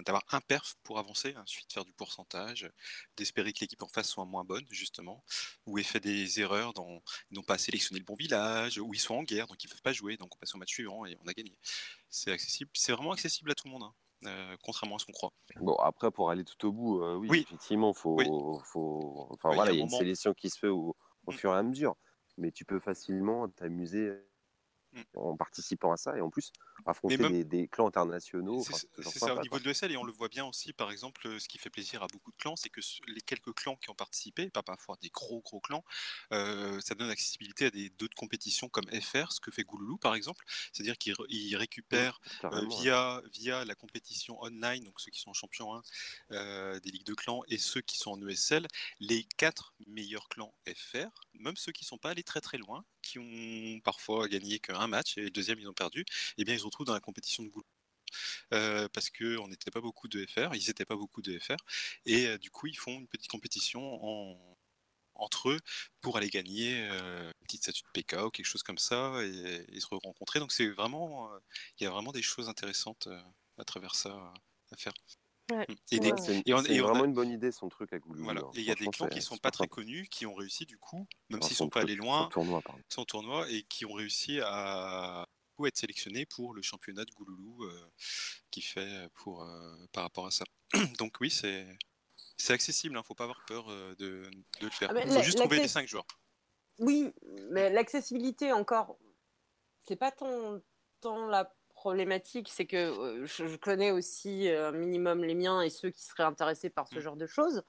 d'avoir 0.05 0.23
un 0.31 0.41
perf 0.41 0.75
pour 0.83 0.99
avancer, 0.99 1.35
ensuite 1.37 1.71
faire 1.73 1.85
du 1.85 1.93
pourcentage, 1.93 2.69
d'espérer 3.17 3.53
que 3.53 3.59
l'équipe 3.61 3.81
en 3.83 3.87
face 3.87 4.09
soit 4.09 4.25
moins 4.25 4.43
bonne 4.43 4.65
justement, 4.69 5.23
ou 5.65 5.77
ait 5.77 5.83
fait 5.83 5.99
des 5.99 6.39
erreurs 6.39 6.73
dans 6.73 7.01
ils 7.31 7.35
n'ont 7.35 7.43
pas 7.43 7.57
sélectionné 7.57 7.99
le 7.99 8.05
bon 8.05 8.15
village, 8.15 8.77
ou 8.79 8.93
ils 8.93 8.99
sont 8.99 9.15
en 9.15 9.23
guerre, 9.23 9.47
donc 9.47 9.63
ils 9.63 9.67
ne 9.67 9.71
peuvent 9.71 9.81
pas 9.81 9.93
jouer, 9.93 10.17
donc 10.17 10.35
on 10.35 10.39
passe 10.39 10.55
au 10.55 10.57
match 10.57 10.69
suivant 10.69 11.05
et 11.05 11.17
on 11.23 11.27
a 11.27 11.33
gagné. 11.33 11.57
C'est 12.09 12.31
accessible, 12.31 12.71
c'est 12.73 12.91
vraiment 12.93 13.11
accessible 13.11 13.51
à 13.51 13.55
tout 13.55 13.67
le 13.67 13.71
monde, 13.73 13.83
hein, 13.83 13.93
euh, 14.25 14.57
contrairement 14.63 14.95
à 14.95 14.99
ce 14.99 15.05
qu'on 15.05 15.11
croit. 15.11 15.31
Bon, 15.57 15.75
après, 15.75 16.11
pour 16.11 16.29
aller 16.29 16.43
tout 16.43 16.67
au 16.67 16.71
bout, 16.71 17.03
euh, 17.03 17.15
oui, 17.15 17.27
Oui. 17.29 17.39
effectivement, 17.41 17.93
faut, 17.93 18.15
Oui. 18.15 18.25
faut... 18.65 19.27
Enfin, 19.31 19.49
Oui, 19.49 19.55
il 19.55 19.57
y 19.57 19.61
a 19.61 19.63
voilà, 19.63 19.71
il 19.71 19.75
y 19.75 19.79
a 19.79 19.83
une 19.83 19.89
moment- 19.89 19.99
sélection 19.99 20.33
qui 20.33 20.49
se 20.49 20.57
fait 20.59 20.67
au, 20.67 20.95
au 21.25 21.31
Mm. 21.31 21.35
fur 21.35 21.53
et 21.53 21.57
à 21.57 21.63
mesure. 21.63 21.95
Mais 22.37 22.51
tu 22.51 22.63
peux 22.65 22.79
facilement 22.79 23.49
t'amuser. 23.49 24.13
En 25.15 25.35
participant 25.37 25.91
à 25.91 25.97
ça 25.97 26.17
et 26.17 26.21
en 26.21 26.29
plus 26.29 26.51
affronter 26.85 27.17
même- 27.17 27.31
des, 27.31 27.43
des 27.43 27.67
clans 27.67 27.87
internationaux. 27.87 28.63
C'est 28.63 28.73
Enfin, 28.99 29.27
ça 29.27 29.35
au 29.35 29.41
niveau 29.41 29.59
de 29.59 29.63
l'ESL 29.65 29.91
et 29.91 29.97
on 29.97 30.03
le 30.03 30.11
voit 30.11 30.29
bien 30.29 30.45
aussi, 30.45 30.73
par 30.73 30.91
exemple, 30.91 31.27
euh, 31.27 31.39
ce 31.39 31.47
qui 31.47 31.57
fait 31.57 31.69
plaisir 31.69 32.01
à 32.03 32.07
beaucoup 32.07 32.31
de 32.31 32.37
clans, 32.37 32.55
c'est 32.55 32.69
que 32.69 32.81
les 33.07 33.21
quelques 33.21 33.53
clans 33.53 33.75
qui 33.75 33.89
ont 33.89 33.95
participé, 33.95 34.49
pas 34.49 34.63
parfois 34.63 34.97
des 35.01 35.09
gros 35.09 35.41
gros 35.41 35.59
clans, 35.59 35.83
euh, 36.31 36.79
ça 36.81 36.95
donne 36.95 37.09
accessibilité 37.09 37.65
à 37.65 37.69
des 37.71 37.89
d'autres 37.91 38.15
compétitions 38.15 38.69
comme 38.69 38.85
FR, 38.89 39.31
ce 39.31 39.39
que 39.39 39.51
fait 39.51 39.63
Gouloulou 39.63 39.97
par 39.97 40.15
exemple, 40.15 40.43
c'est-à-dire 40.73 40.97
qu'ils 40.97 41.13
re- 41.13 41.25
ils 41.29 41.55
récupèrent 41.55 42.19
euh, 42.25 42.39
Carrément, 42.41 42.69
ouais. 42.69 42.81
via, 42.81 43.21
via 43.33 43.65
la 43.65 43.75
compétition 43.75 44.41
online, 44.43 44.83
donc 44.83 44.99
ceux 44.99 45.11
qui 45.11 45.19
sont 45.19 45.33
champions 45.33 45.75
1 45.75 45.81
euh, 46.31 46.79
des 46.79 46.91
ligues 46.91 47.05
de 47.05 47.13
clans 47.13 47.41
et 47.47 47.57
ceux 47.57 47.81
qui 47.81 47.97
sont 47.97 48.11
en 48.11 48.27
ESL, 48.27 48.67
les 48.99 49.23
quatre 49.37 49.73
meilleurs 49.87 50.29
clans 50.29 50.53
FR, 50.67 51.09
même 51.33 51.55
ceux 51.57 51.71
qui 51.71 51.83
ne 51.83 51.87
sont 51.87 51.97
pas 51.97 52.09
allés 52.11 52.23
très 52.23 52.41
très 52.41 52.57
loin, 52.57 52.83
qui 53.01 53.19
ont 53.19 53.79
parfois 53.81 54.27
gagné 54.27 54.59
qu'un 54.59 54.87
match 54.87 55.17
et 55.17 55.21
le 55.21 55.29
deuxième 55.31 55.59
ils 55.59 55.67
ont 55.67 55.73
perdu, 55.73 56.05
eh 56.37 56.43
bien 56.43 56.55
ils 56.55 56.59
se 56.59 56.65
retrouvent 56.65 56.87
dans 56.87 56.93
la 56.93 56.99
compétition 56.99 57.43
de 57.43 57.49
Gouloulou. 57.49 57.65
Euh, 58.53 58.87
parce 58.89 59.09
qu'on 59.09 59.47
n'était 59.47 59.71
pas 59.71 59.81
beaucoup 59.81 60.07
de 60.07 60.25
FR, 60.25 60.55
ils 60.55 60.67
n'étaient 60.67 60.85
pas 60.85 60.95
beaucoup 60.95 61.21
de 61.21 61.37
FR, 61.39 61.57
et 62.05 62.27
euh, 62.27 62.37
du 62.37 62.49
coup 62.49 62.67
ils 62.67 62.77
font 62.77 62.99
une 62.99 63.07
petite 63.07 63.29
compétition 63.29 63.81
en, 64.03 64.57
entre 65.15 65.49
eux 65.49 65.59
pour 66.01 66.17
aller 66.17 66.29
gagner 66.29 66.87
euh, 66.89 67.27
une 67.27 67.45
petite 67.45 67.63
statue 67.63 67.83
de 67.83 68.01
PK 68.01 68.13
ou 68.25 68.29
quelque 68.31 68.45
chose 68.45 68.63
comme 68.63 68.77
ça 68.77 69.21
et, 69.23 69.79
se 69.79 69.87
rencontrer. 69.91 70.39
Donc 70.39 70.51
c'est 70.51 70.67
vraiment, 70.69 71.31
il 71.79 71.83
y 71.83 71.87
a 71.87 71.91
vraiment 71.91 72.11
des 72.11 72.21
choses 72.21 72.49
intéressantes 72.49 73.07
à 73.57 73.63
travers 73.65 73.95
ça 73.95 74.33
à 74.71 74.77
faire. 74.77 74.93
Ouais. 75.51 75.65
Et, 75.91 75.99
des- 75.99 76.11
Ouais. 76.11 76.17
C'est 76.21 76.43
et 76.45 76.53
on- 76.53 76.61
c'est 76.63 76.73
et 76.75 76.81
on 76.81 76.85
a- 76.85 76.89
vraiment 76.89 77.05
une 77.05 77.13
bonne 77.13 77.31
idée 77.31 77.51
son 77.51 77.69
truc 77.69 77.91
à 77.93 77.97
voilà. 78.05 78.41
hein. 78.41 78.51
Et 78.55 78.59
il 78.59 78.65
y 78.65 78.71
a 78.71 78.75
des 78.75 78.87
clans 78.87 79.07
qui 79.07 79.21
sont 79.21 79.37
pas 79.37 79.51
très 79.51 79.67
connus, 79.67 80.07
qui 80.09 80.25
ont 80.25 80.35
réussi 80.35 80.65
du 80.65 80.77
coup, 80.77 81.07
même 81.29 81.39
Enfin, 81.39 81.47
s'ils 81.47 81.57
son 81.57 81.65
sont 81.65 81.69
pas 81.69 81.81
allés 81.81 81.95
son 81.97 82.03
loin, 82.03 82.29
tournoi, 82.29 82.61
son 82.89 83.05
tournoi 83.05 83.49
et 83.51 83.63
qui 83.63 83.85
ont 83.85 83.93
réussi 83.93 84.39
à 84.43 85.27
coup, 85.55 85.65
être 85.65 85.77
sélectionnés 85.77 86.25
pour 86.25 86.53
le 86.53 86.61
championnat 86.61 87.03
de 87.05 87.11
Gouloulou 87.11 87.63
euh, 87.65 87.89
qui 88.51 88.61
fait 88.61 89.07
pour 89.15 89.43
euh, 89.43 89.75
par 89.91 90.03
rapport 90.03 90.27
à 90.27 90.31
ça. 90.31 90.45
Donc 90.99 91.15
oui, 91.21 91.29
c'est 91.29 91.67
c'est 92.37 92.53
accessible, 92.53 92.95
hein, 92.97 93.03
faut 93.03 93.15
pas 93.15 93.25
avoir 93.25 93.43
peur 93.45 93.69
euh, 93.69 93.95
de, 93.95 94.23
de 94.61 94.65
le 94.65 94.69
faire. 94.69 94.89
Ah, 94.95 94.99
Il 95.01 95.07
faut 95.09 95.15
la- 95.15 95.21
juste 95.21 95.37
trouver 95.39 95.57
les 95.57 95.63
l'access- 95.63 95.73
5 95.73 95.87
joueurs. 95.87 96.07
Oui, 96.77 97.11
mais 97.51 97.69
l'accessibilité 97.69 98.53
encore, 98.53 98.97
c'est 99.85 99.97
pas 99.97 100.11
tant, 100.11 100.61
tant 101.01 101.27
la 101.27 101.53
problématique, 101.79 102.49
c'est 102.49 102.65
que 102.65 103.23
je, 103.25 103.55
connais 103.55 103.91
aussi 103.91 104.49
un 104.49 104.73
minimum 104.73 105.23
les 105.23 105.33
miens 105.33 105.61
et 105.61 105.69
ceux 105.69 105.89
qui 105.89 106.03
seraient 106.03 106.23
intéressés 106.23 106.69
par 106.69 106.89
ce 106.89 106.99
Mm. 106.99 107.01
genre 107.01 107.15
de 107.15 107.25
choses. 107.25 107.63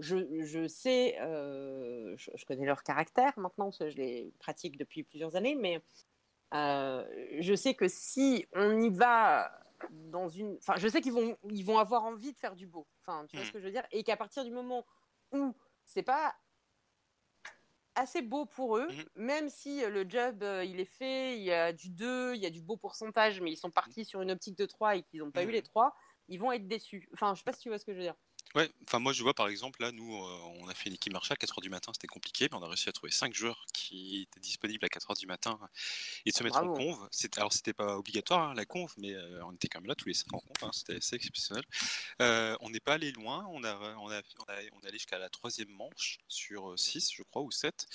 Je, 0.00 0.16
je 0.42 0.66
sais, 0.66 1.16
euh, 1.20 2.14
je, 2.18 2.30
je 2.34 2.44
connais 2.44 2.66
leur 2.66 2.82
caractère 2.82 3.38
maintenant, 3.38 3.66
parce 3.66 3.78
que 3.78 3.88
je 3.88 3.96
les 3.98 4.32
pratique 4.40 4.76
depuis 4.76 5.04
plusieurs 5.04 5.36
années, 5.36 5.54
mais 5.54 5.80
euh, 6.54 7.06
je 7.38 7.54
sais 7.54 7.74
que 7.74 7.86
si 7.86 8.46
on 8.52 8.80
y 8.80 8.90
va 8.90 9.50
dans 9.90 10.28
une, 10.28 10.56
enfin, 10.56 10.74
je 10.76 10.88
sais 10.88 11.00
qu'ils 11.00 11.12
vont, 11.12 11.36
ils 11.48 11.64
vont 11.64 11.78
avoir 11.78 12.04
envie 12.04 12.32
de 12.32 12.38
faire 12.38 12.56
du 12.56 12.66
beau. 12.66 12.86
Enfin, 13.02 13.26
tu 13.28 13.36
vois 13.36 13.46
ce 13.46 13.52
que 13.52 13.60
je 13.60 13.64
veux 13.64 13.70
dire, 13.70 13.86
et 13.92 14.02
qu'à 14.02 14.16
partir 14.16 14.44
du 14.44 14.50
moment 14.50 14.84
où 15.30 15.54
c'est 15.84 16.02
pas 16.02 16.34
assez 17.96 18.22
beau 18.22 18.46
pour 18.46 18.76
eux, 18.78 18.88
Mhm. 18.88 19.06
même 19.16 19.48
si 19.48 19.82
euh, 19.84 19.90
le 19.90 20.08
job 20.08 20.42
euh, 20.42 20.64
il 20.64 20.80
est 20.80 20.84
fait, 20.84 21.38
il 21.38 21.44
y 21.44 21.52
a 21.52 21.72
du 21.72 21.90
2, 21.90 22.34
il 22.34 22.42
y 22.42 22.46
a 22.46 22.50
du 22.50 22.62
beau 22.62 22.76
pourcentage, 22.76 23.40
mais 23.40 23.52
ils 23.52 23.56
sont 23.56 23.70
partis 23.70 24.04
sur 24.04 24.22
une 24.22 24.30
optique 24.30 24.56
de 24.58 24.66
3 24.66 24.96
et 24.96 25.02
qu'ils 25.02 25.20
n'ont 25.20 25.32
pas 25.32 25.44
eu 25.44 25.50
Mhm. 25.50 25.52
les 25.52 25.62
3, 25.62 25.94
ils 26.28 26.38
vont 26.38 26.52
être 26.52 26.68
déçus. 26.68 27.08
Enfin, 27.14 27.34
je 27.34 27.40
sais 27.40 27.44
pas 27.44 27.52
si 27.52 27.60
tu 27.60 27.68
vois 27.70 27.78
ce 27.78 27.84
que 27.84 27.92
je 27.92 27.98
veux 27.98 28.04
dire. 28.04 28.16
Ouais, 28.54 28.70
enfin 28.84 29.00
moi 29.00 29.12
je 29.12 29.22
vois 29.22 29.34
par 29.34 29.48
exemple 29.48 29.82
là 29.82 29.92
nous 29.92 30.14
euh, 30.14 30.38
on 30.60 30.68
a 30.68 30.74
fait 30.74 30.88
une 30.88 30.94
équipe 30.94 31.12
marché 31.12 31.32
à 31.32 31.36
4h 31.36 31.60
du 31.60 31.68
matin, 31.68 31.92
c'était 31.92 32.06
compliqué, 32.06 32.48
mais 32.50 32.56
on 32.56 32.62
a 32.62 32.68
réussi 32.68 32.88
à 32.88 32.92
trouver 32.92 33.12
5 33.12 33.34
joueurs 33.34 33.66
qui 33.74 34.22
étaient 34.22 34.40
disponibles 34.40 34.82
à 34.84 34.88
4h 34.88 35.18
du 35.18 35.26
matin 35.26 35.58
et 36.24 36.30
de 36.30 36.34
se 36.36 36.42
mettre 36.42 36.56
en 36.58 36.72
conve. 36.72 37.08
Alors 37.36 37.52
c'était 37.52 37.74
pas 37.74 37.98
obligatoire 37.98 38.50
hein, 38.50 38.54
la 38.54 38.64
conve, 38.64 38.94
mais 38.98 39.12
euh, 39.12 39.44
on 39.44 39.52
était 39.52 39.68
quand 39.68 39.80
même 39.80 39.88
là 39.88 39.94
tous 39.94 40.08
les 40.08 40.14
5 40.14 40.32
en 40.32 40.38
conve, 40.38 40.56
hein, 40.62 40.70
c'était 40.72 40.96
assez 40.96 41.16
exceptionnel. 41.16 41.64
Euh, 42.22 42.56
on 42.60 42.70
n'est 42.70 42.80
pas 42.80 42.94
allé 42.94 43.12
loin, 43.12 43.46
on 43.50 43.62
a, 43.62 43.76
on 43.98 44.10
a, 44.10 44.22
on 44.38 44.44
a, 44.44 44.56
on 44.72 44.86
allé 44.86 44.92
jusqu'à 44.92 45.18
la 45.18 45.28
troisième 45.28 45.68
manche 45.70 46.18
sur 46.28 46.78
6 46.78 47.12
je 47.12 47.22
crois 47.24 47.42
ou 47.42 47.50
7. 47.50 47.86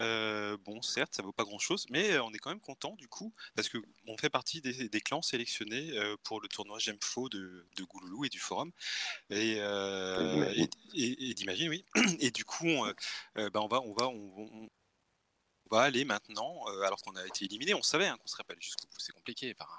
Euh, 0.00 0.58
bon 0.64 0.82
certes 0.82 1.14
ça 1.14 1.22
vaut 1.22 1.32
pas 1.32 1.44
grand 1.44 1.58
chose, 1.58 1.86
mais 1.90 2.18
on 2.18 2.32
est 2.32 2.38
quand 2.38 2.50
même 2.50 2.60
content 2.60 2.96
du 2.96 3.08
coup 3.08 3.32
parce 3.54 3.70
que 3.70 3.78
on 4.06 4.18
fait 4.18 4.30
partie 4.30 4.60
des, 4.60 4.90
des 4.90 5.00
clans 5.00 5.22
sélectionnés 5.22 5.92
pour 6.22 6.40
le 6.42 6.48
tournoi 6.48 6.78
Gemfo 6.78 7.30
de, 7.30 7.66
de 7.76 7.84
Gouloulou 7.84 8.26
et 8.26 8.28
du 8.28 8.40
forum. 8.40 8.72
Et. 9.30 9.58
Et, 10.54 10.68
et- 10.94 11.30
et 11.30 11.34
d'Imagine, 11.34 11.68
oui. 11.68 11.84
Et 12.20 12.30
du 12.30 12.44
coup, 12.44 12.66
on, 12.66 12.86
euh, 12.86 12.92
euh, 13.38 13.50
bah, 13.50 13.60
on 13.62 13.68
va, 13.68 13.80
on 13.80 13.92
va, 13.94 14.08
on, 14.08 14.32
on- 14.36 14.68
on 15.70 15.76
va 15.76 15.84
aller 15.84 16.04
maintenant, 16.04 16.64
euh, 16.68 16.82
alors 16.82 17.00
qu'on 17.00 17.16
a 17.16 17.26
été 17.26 17.46
éliminé, 17.46 17.72
on 17.72 17.82
savait 17.82 18.06
hein, 18.06 18.18
qu'on 18.20 18.26
serait 18.26 18.44
pas 18.44 18.52
allé 18.52 18.60
jusqu'au 18.60 18.86
bout, 18.88 18.98
c'est 19.00 19.12
compliqué. 19.14 19.54
Enfin, 19.58 19.70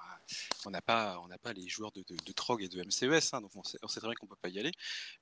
on 0.65 0.72
n'a 0.72 0.81
pas, 0.81 1.19
on 1.23 1.27
n'a 1.27 1.38
pas 1.38 1.53
les 1.53 1.68
joueurs 1.68 1.91
de, 1.91 2.03
de, 2.07 2.15
de 2.15 2.31
Trog 2.31 2.64
et 2.64 2.68
de 2.68 2.81
MCES, 2.81 3.34
hein, 3.34 3.41
donc 3.41 3.52
on 3.56 3.64
sait, 3.64 3.77
on 3.84 3.88
sait 3.88 3.99
très 3.99 4.10
bien 4.10 4.15
qu'on 4.15 4.26
peut 4.26 4.35
pas 4.41 4.49
y 4.49 4.57
aller. 4.57 4.72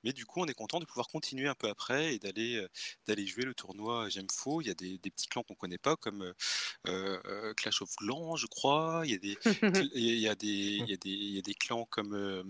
Mais 0.06 0.14
du 0.14 0.26
coup, 0.26 0.40
on 0.40 0.46
est 0.46 0.54
content 0.54 0.80
de 0.80 0.86
pouvoir 0.86 1.10
continuer 1.10 1.50
un 1.50 1.56
peu 1.56 1.68
après 1.68 2.16
et 2.16 2.20
d'aller, 2.20 2.56
euh, 2.56 2.70
d'aller 3.06 3.28
jouer 3.28 3.44
le 3.44 3.54
tournoi 3.54 4.08
Gemfo. 4.08 4.62
Il 4.62 4.68
y 4.68 4.70
a 4.70 4.74
des, 4.74 4.98
des 4.98 5.10
petits 5.12 5.28
clans 5.28 5.44
qu'on 5.44 5.56
connaît 5.56 5.78
pas, 5.78 5.98
comme 5.98 6.22
euh, 6.22 6.34
euh, 7.26 7.54
Clash 7.56 7.82
of 7.82 7.94
Clans, 7.98 8.38
je 8.38 8.48
crois. 8.48 9.02
Il 9.04 9.12
y 9.12 9.16
a 9.16 9.18
des, 9.18 9.38
il 9.94 10.20
y 10.20 10.30
a 10.30 10.36
des, 10.36 10.48
il 10.48 10.90
y 10.90 10.94
a 10.94 10.98
des, 10.98 11.10
il 11.10 11.36
y 11.36 11.40
a 11.40 11.42
des 11.42 11.54
clans 11.56 11.86
comme 11.90 12.14
euh, 12.16 12.44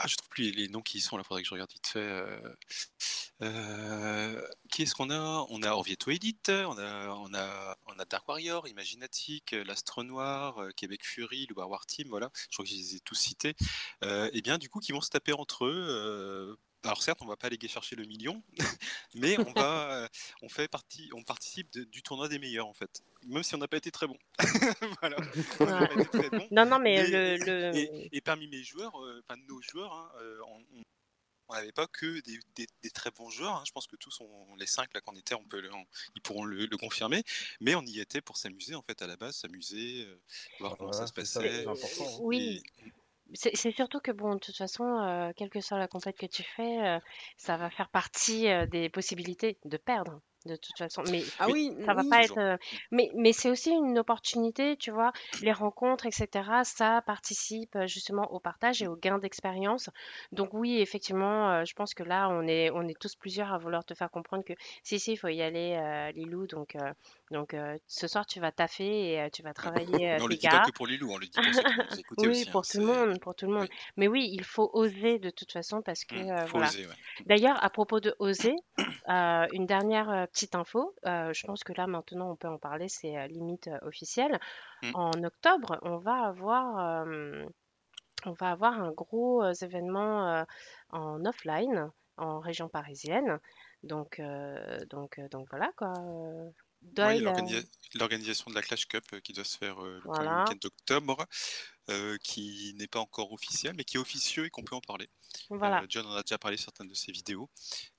ah, 0.00 0.06
je 0.06 0.16
trouve 0.16 0.28
plus 0.28 0.52
les, 0.52 0.68
noms 0.68 0.80
qui 0.80 0.98
y 0.98 1.00
sont 1.00 1.16
là, 1.16 1.24
faudrait 1.24 1.42
que 1.42 1.48
je 1.48 1.54
regarde 1.54 1.70
vite 1.72 1.86
fait. 1.88 1.98
euh, 1.98 2.54
euh, 3.42 4.48
qui 4.70 4.82
est-ce 4.82 4.94
qu'on 4.94 5.10
a? 5.10 5.46
On 5.50 5.62
a 5.62 5.70
Orvieto 5.70 6.10
Elite, 6.10 6.50
on 6.50 6.78
a, 6.78 7.08
on 7.08 7.34
a, 7.34 7.76
on 7.86 7.98
a 7.98 8.04
Dark 8.04 8.28
Warrior, 8.28 8.68
Imaginatic, 8.68 9.52
l'Astre 9.66 10.04
Noir, 10.04 10.58
euh, 10.58 10.70
Québec 10.76 11.04
Fury, 11.04 11.46
le 11.48 11.56
War 11.56 11.84
Team, 11.86 12.08
voilà. 12.08 12.30
Je 12.50 12.56
crois 12.56 12.64
que 12.64 12.70
je 12.70 12.76
les 12.76 12.96
ai 12.96 13.00
tous 13.00 13.16
cités. 13.16 13.54
Et 14.02 14.40
bien, 14.42 14.58
du 14.58 14.68
coup, 14.68 14.80
qui 14.80 14.92
vont 14.92 15.00
se 15.00 15.10
taper 15.10 15.32
entre 15.32 15.66
eux. 15.66 16.58
Alors 16.84 17.02
certes, 17.02 17.20
on 17.22 17.26
va 17.26 17.36
pas 17.36 17.48
aller 17.48 17.58
chercher 17.68 17.96
le 17.96 18.04
million, 18.04 18.42
mais 19.14 19.38
on 19.38 19.52
va, 19.52 19.92
euh, 20.04 20.08
on 20.42 20.48
fait 20.48 20.68
partie, 20.68 21.10
on 21.12 21.22
participe 21.24 21.70
de- 21.72 21.84
du 21.84 22.02
tournoi 22.02 22.28
des 22.28 22.38
meilleurs 22.38 22.66
en 22.66 22.74
fait, 22.74 23.02
même 23.26 23.42
si 23.42 23.54
on 23.54 23.58
n'a 23.58 23.68
pas 23.68 23.76
été 23.78 23.90
très 23.90 24.06
bon. 24.06 24.16
voilà, 25.00 25.16
on 25.60 25.64
n'a 25.66 25.86
pas 25.86 25.94
été 25.94 26.04
très 26.06 26.30
bon. 26.30 26.48
Non, 26.50 26.66
non, 26.66 26.78
mais, 26.78 27.02
Mais- 27.10 27.38
le, 27.38 27.44
le- 27.72 27.76
Et, 27.76 28.08
et 28.16 28.20
parmi 28.20 28.46
mes 28.48 28.62
joueurs, 28.62 28.96
euh, 29.04 29.22
enfin 29.28 29.40
nos 29.48 29.60
joueurs, 29.62 29.92
hein, 29.92 30.10
euh, 30.20 30.38
on, 30.46 31.54
n'avait 31.54 31.72
pas 31.72 31.86
que 31.86 32.20
des, 32.20 32.38
des- 32.56 32.66
des 32.82 32.90
très 32.90 33.10
bons 33.10 33.30
joueurs. 33.30 33.54
hein. 33.56 33.62
Je 33.66 33.72
pense 33.72 33.86
que 33.86 33.96
tous, 33.96 34.20
on- 34.20 34.54
les 34.56 34.66
cinq 34.66 34.92
là 34.92 35.00
qu'on 35.00 35.16
était, 35.16 35.34
on 35.34 35.44
peut, 35.44 35.60
le- 35.62 35.72
on- 35.72 35.86
ils 36.14 36.20
pourront 36.20 36.44
le, 36.44 36.66
le 36.66 36.76
confirmer. 36.76 37.24
Mais 37.60 37.74
on 37.74 37.82
y 37.86 38.00
était 38.00 38.20
pour 38.20 38.36
s'amuser 38.36 38.74
en 38.74 38.82
fait 38.82 39.00
à 39.00 39.06
la 39.06 39.16
base, 39.16 39.36
s'amuser, 39.36 40.04
euh, 40.06 40.20
voir 40.60 40.76
comment 40.76 40.90
Voilà, 40.90 41.06
ça 41.06 41.12
se 41.12 41.24
ça 41.26 41.40
passait. 41.40 41.62
important. 41.66 42.06
hein. 42.06 42.18
Oui, 42.20 42.62
Et- 42.78 42.92
c'est 43.34 43.54
c'est 43.56 43.72
surtout 43.72 44.00
que 44.00 44.10
bon, 44.12 44.34
de 44.34 44.38
toute 44.38 44.56
façon, 44.56 44.84
euh, 44.84 45.30
quelle 45.36 45.50
que 45.50 45.60
soit 45.60 45.78
la 45.78 45.88
compète 45.88 46.16
que 46.16 46.26
tu 46.26 46.42
fais, 46.42 46.86
euh, 46.86 46.98
ça 47.36 47.56
va 47.56 47.70
faire 47.70 47.88
partie 47.88 48.48
euh, 48.48 48.66
des 48.66 48.88
possibilités 48.88 49.58
de 49.64 49.76
perdre, 49.76 50.20
de 50.46 50.56
toute 50.56 50.76
façon. 50.78 51.02
Mais 51.10 51.22
Ah 51.38 51.46
Oui, 51.48 51.72
oui, 51.76 51.84
ça 51.84 51.94
va 51.94 52.02
oui. 52.02 52.08
pas 52.08 52.22
être. 52.22 52.34
toujours. 52.34 52.56
Mais, 52.90 53.10
mais 53.14 53.32
c'est 53.32 53.50
aussi 53.50 53.70
une 53.70 53.98
opportunité, 53.98 54.76
tu 54.76 54.90
vois, 54.90 55.12
les 55.42 55.52
rencontres, 55.52 56.06
etc. 56.06 56.48
Ça 56.64 57.02
participe 57.06 57.76
justement 57.86 58.30
au 58.32 58.40
partage 58.40 58.82
et 58.82 58.86
au 58.88 58.96
gain 58.96 59.18
d'expérience. 59.18 59.90
Donc 60.32 60.50
oui, 60.54 60.80
effectivement, 60.80 61.64
je 61.64 61.72
pense 61.74 61.94
que 61.94 62.02
là, 62.02 62.28
on 62.30 62.46
est, 62.46 62.70
on 62.70 62.88
est 62.88 62.98
tous 62.98 63.14
plusieurs 63.16 63.52
à 63.52 63.58
vouloir 63.58 63.84
te 63.84 63.94
faire 63.94 64.10
comprendre 64.10 64.44
que 64.44 64.54
si, 64.82 64.98
si, 64.98 65.12
il 65.12 65.16
faut 65.16 65.28
y 65.28 65.42
aller, 65.42 66.10
Lilou. 66.14 66.46
Donc, 66.46 66.76
donc 67.30 67.54
euh, 67.54 67.76
ce 67.86 68.06
soir, 68.08 68.26
tu 68.26 68.40
vas 68.40 68.52
taffer 68.52 69.12
et 69.12 69.20
euh, 69.20 69.28
tu 69.30 69.42
vas 69.42 69.52
travailler 69.52 70.12
euh, 70.12 70.18
on 70.20 70.26
le 70.26 70.36
dit 70.36 70.46
pas 70.48 70.64
que 70.64 70.72
pour 70.72 70.86
Lilou, 70.86 71.10
on 71.12 71.18
le 71.18 71.26
dit 71.26 71.32
pour 71.32 71.44
ceux 71.44 71.62
qui 71.62 71.74
vont 71.76 71.84
nous 71.90 71.98
écouter 71.98 72.26
Oui, 72.26 72.30
aussi. 72.30 72.48
hein. 72.48 72.52
pour 72.52 72.66
tout 72.66 72.78
le 72.78 72.86
monde, 72.86 73.20
pour 73.20 73.34
tout 73.34 73.46
le 73.46 73.52
monde. 73.52 73.62
oui, 73.70 73.76
Mais 73.96 74.08
oui, 74.08 74.28
il 74.32 74.44
faut 74.44 74.70
oser 74.72 75.18
de 75.18 75.30
toute 75.30 75.52
façon 75.52 75.82
parce 75.82 76.04
que 76.04 76.14
euh, 76.16 76.46
faut 76.46 76.52
voilà. 76.52 76.68
oser. 76.68 76.86
Ouais. 76.86 76.94
D'ailleurs, 77.26 77.62
à 77.62 77.70
propos 77.70 78.00
de 78.00 78.14
oser, 78.18 78.54
une 79.08 79.66
dernière 79.66 80.26
petite 80.32 80.54
info. 80.54 80.94
je 81.04 81.46
pense 81.46 81.64
que 81.64 81.72
là 81.72 81.86
maintenant 81.86 82.30
on 82.30 82.36
peut 82.36 82.48
en 82.48 82.58
parler, 82.58 82.88
c'est 82.88 83.28
limite 83.28 83.68
euh, 83.68 83.78
officiel. 83.82 84.38
Hmm. 84.82 84.90
En 84.94 85.24
octobre, 85.24 85.78
on 85.82 85.96
va 85.98 86.24
avoir, 86.26 87.04
on 88.26 88.32
va 88.32 88.50
avoir 88.50 88.80
un 88.80 88.92
gros 88.92 89.44
événement 89.50 90.44
en 90.90 91.24
offline 91.24 91.90
en 92.16 92.38
région 92.40 92.68
parisienne. 92.68 93.38
Donc, 93.82 94.20
donc, 94.90 95.20
donc 95.30 95.46
voilà 95.50 95.70
quoi. 95.76 95.92
Doyle, 96.82 97.26
euh, 97.28 97.42
l'organi- 97.42 97.64
l'organisation 97.94 98.50
de 98.50 98.54
la 98.54 98.62
Clash 98.62 98.86
Cup 98.86 99.04
euh, 99.12 99.20
qui 99.20 99.32
doit 99.32 99.44
se 99.44 99.56
faire 99.58 99.82
euh, 99.84 100.00
le 100.00 100.02
voilà, 100.04 100.30
week-end 100.30 100.56
d'octobre, 100.60 101.26
euh, 101.90 102.16
qui 102.22 102.74
n'est 102.76 102.88
pas 102.88 103.00
encore 103.00 103.32
officiel, 103.32 103.74
mais 103.76 103.84
qui 103.84 103.96
est 103.96 104.00
officieux 104.00 104.46
et 104.46 104.50
qu'on 104.50 104.64
peut 104.64 104.76
en 104.76 104.80
parler. 104.80 105.08
voilà, 105.50 105.82
Euh, 105.82 105.86
John 105.88 106.06
en 106.06 106.14
a 106.14 106.22
déjà 106.22 106.38
parlé 106.38 106.56
certaines 106.56 106.88
de 106.88 106.94
ses 106.94 107.12
vidéos. 107.12 107.50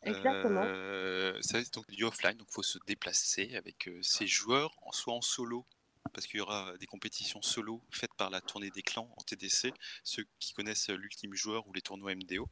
exactement. 0.02 0.62
Euh, 0.64 1.38
ça 1.42 1.64
c'est 1.64 1.74
donc 1.74 1.90
du 1.92 2.04
offline, 2.04 2.38
donc 2.38 2.48
il 2.52 2.54
faut 2.56 2.64
se 2.64 2.80
déplacer 2.88 3.56
avec 3.56 3.90
ses 4.02 4.28
joueurs, 4.28 4.76
soit 4.92 5.14
en 5.14 5.22
solo, 5.22 5.68
parce 6.10 6.28
qu'il 6.28 6.38
y 6.38 6.42
aura 6.42 6.78
des 6.78 6.86
compétitions 6.86 7.42
solo 7.42 7.84
faites 7.92 8.14
par 8.16 8.30
la 8.30 8.42
tournée 8.42 8.70
des 8.70 8.82
clans 8.82 9.14
en 9.18 9.24
TDC, 9.24 9.74
ceux 10.04 10.26
qui 10.40 10.54
connaissent 10.54 10.90
l'ultime 10.90 11.34
joueur 11.34 11.68
ou 11.68 11.74
les 11.74 11.82
tournois 11.82 12.16
MDO. 12.16 12.48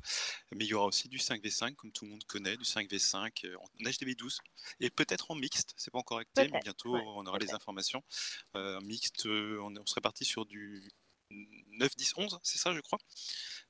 Mais 0.51 0.65
il 0.65 0.69
y 0.69 0.73
aura 0.73 0.85
aussi 0.85 1.09
du 1.09 1.17
5v5, 1.17 1.75
comme 1.75 1.91
tout 1.91 2.05
le 2.05 2.11
monde 2.11 2.23
connaît, 2.25 2.57
du 2.57 2.63
5v5 2.63 3.45
euh, 3.45 3.55
en 3.57 3.83
HDV12, 3.83 4.39
et 4.79 4.89
peut-être 4.89 5.31
en 5.31 5.35
mixte, 5.35 5.73
c'est 5.77 5.91
pas 5.91 5.99
encore 5.99 6.19
acté, 6.19 6.49
mais 6.49 6.59
bientôt 6.61 6.93
ouais, 6.93 7.03
on 7.05 7.25
aura 7.25 7.39
les 7.39 7.53
informations. 7.53 8.03
Euh, 8.55 8.79
mixte, 8.81 9.25
euh, 9.25 9.59
on, 9.61 9.75
on 9.75 9.85
serait 9.85 10.01
parti 10.01 10.25
sur 10.25 10.45
du 10.45 10.89
9, 11.31 11.95
10, 11.95 12.13
11, 12.17 12.39
c'est 12.43 12.57
ça 12.57 12.73
je 12.73 12.79
crois. 12.79 12.99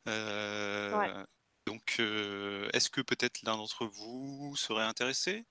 Ouais. 0.06 1.26
Donc, 1.68 1.98
euh, 2.00 2.70
est-ce 2.72 2.90
que 2.90 3.02
peut-être 3.02 3.42
l'un 3.42 3.58
d'entre 3.58 3.86
vous 3.86 4.56
serait 4.56 4.86
intéressé? 4.86 5.46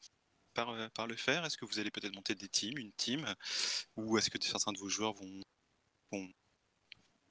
Par, 0.56 0.70
euh, 0.70 0.88
par 0.94 1.06
le 1.06 1.16
faire? 1.16 1.44
Est-ce 1.44 1.58
que 1.58 1.66
vous 1.66 1.78
allez 1.78 1.90
peut-être 1.92 2.14
monter 2.16 2.34
des 2.34 2.48
teams, 2.48 2.78
une 2.78 2.92
team? 2.92 3.26
Ou 3.96 4.18
est-ce 4.18 4.30
que 4.30 4.42
certains 4.42 4.72
de 4.72 4.78
vos 4.78 4.88
joueurs 4.88 5.14
vont, 5.14 5.40
vont 6.12 6.28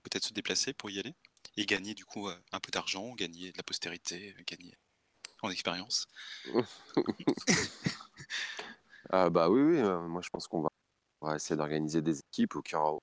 peut-être 0.04 0.24
se 0.26 0.34
déplacer 0.34 0.74
pour 0.74 0.90
y 0.90 1.00
aller 1.00 1.14
et 1.58 1.66
gagner 1.66 1.94
du 1.94 2.06
coup 2.06 2.30
euh, 2.30 2.36
un 2.54 2.60
peu 2.60 2.72
d'argent, 2.72 3.14
gagner 3.16 3.52
de 3.52 3.58
la 3.58 3.64
postérité, 3.64 4.34
gagner 4.48 4.78
en 5.44 5.50
expérience? 5.52 6.08
Ah 9.10 9.30
bah 9.30 9.50
oui, 9.50 9.62
oui, 9.62 9.78
euh, 9.80 10.02
moi 10.08 10.22
je 10.22 10.30
pense 10.30 10.48
qu'on 10.48 10.62
va, 10.62 10.70
on 11.22 11.28
va 11.30 11.36
essayer 11.36 11.58
d'organiser 11.58 12.02
des 12.02 12.20
équipes 12.20 12.56
où 12.56 12.62
il 12.68 12.72
y 12.74 12.76
aura 12.76 12.94
au- 12.96 13.02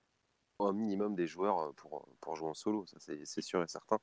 un 0.61 0.73
minimum 0.75 1.15
des 1.17 1.27
joueurs 1.29 1.75
pour, 1.77 2.09
pour 2.21 2.37
jouer 2.37 2.49
en 2.51 2.55
solo, 2.55 2.87
ça 2.87 2.99
c'est 3.01 3.25
c'est 3.27 3.43
sûr 3.43 3.63
et 3.63 3.69
certain. 3.69 3.99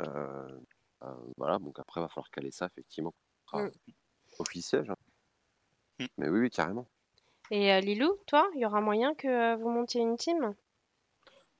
Euh, 0.00 0.60
euh, 1.04 1.14
voilà, 1.38 1.58
donc 1.58 1.78
après, 1.80 2.00
il 2.00 2.04
va 2.04 2.08
falloir 2.08 2.30
caler 2.30 2.50
ça, 2.52 2.66
effectivement. 2.66 3.14
Mm. 3.52 3.68
officiel. 4.38 4.90
hein. 4.90 4.96
Mm. 5.98 6.06
Mais 6.18 6.28
oui, 6.28 6.40
oui, 6.40 6.50
carrément. 6.50 6.86
Et 7.50 7.72
euh, 7.72 7.80
Lilou, 7.80 8.18
toi, 8.26 8.48
il 8.54 8.60
y 8.60 8.66
aura 8.66 8.80
moyen 8.80 9.14
que 9.14 9.28
euh, 9.28 9.56
vous 9.56 9.70
montiez 9.70 10.00
une 10.02 10.16
team? 10.16 10.54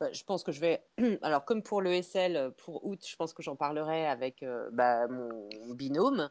Bah, 0.00 0.12
je 0.12 0.22
pense 0.22 0.44
que 0.44 0.52
je 0.52 0.60
vais. 0.60 0.84
Alors, 1.22 1.44
comme 1.44 1.62
pour 1.62 1.80
le 1.80 1.92
SL, 1.92 2.52
pour 2.58 2.84
août, 2.86 3.04
je 3.06 3.16
pense 3.16 3.32
que 3.32 3.42
j'en 3.42 3.56
parlerai 3.56 4.06
avec 4.06 4.42
euh, 4.42 4.68
bah, 4.72 5.08
mon 5.08 5.48
binôme 5.74 6.30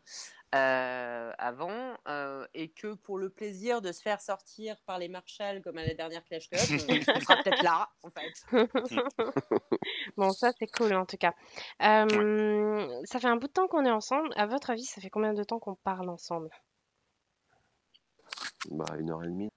euh, 0.56 1.32
avant. 1.38 1.96
euh, 2.08 2.46
et 2.54 2.70
que 2.70 2.94
pour 2.94 3.18
le 3.18 3.30
plaisir 3.30 3.82
de 3.82 3.92
se 3.92 4.02
faire 4.02 4.22
sortir 4.22 4.78
par 4.86 5.00
les 5.00 5.10
marshals 5.10 5.62
comme 5.62 5.78
à 5.78 5.86
la 5.86 5.94
dernière 5.94 6.24
Clash 6.24 6.50
Cup, 6.50 6.60
on, 6.60 6.94
on 7.16 7.20
sera 7.20 7.36
peut-être 7.44 7.64
là, 7.64 7.90
en 8.04 8.10
fait. 8.10 8.46
Bon, 10.18 10.32
ça 10.32 10.52
c'est 10.58 10.68
cool 10.68 10.94
en 10.94 11.06
tout 11.06 11.18
cas. 11.18 11.34
Euh, 11.82 13.02
ça 13.06 13.20
fait 13.20 13.28
un 13.28 13.36
bout 13.36 13.48
de 13.48 13.52
temps 13.54 13.68
qu'on 13.68 13.86
est 13.86 13.92
ensemble. 13.92 14.30
À 14.36 14.46
votre 14.46 14.70
avis, 14.70 14.86
ça 14.86 15.02
fait 15.02 15.10
combien 15.10 15.34
de 15.34 15.44
temps 15.44 15.60
qu'on 15.60 15.76
parle 15.76 16.10
ensemble? 16.10 16.50
Bah, 18.72 18.86
une 19.00 19.10
heure 19.12 19.24
et 19.24 19.28
demie. 19.28 19.50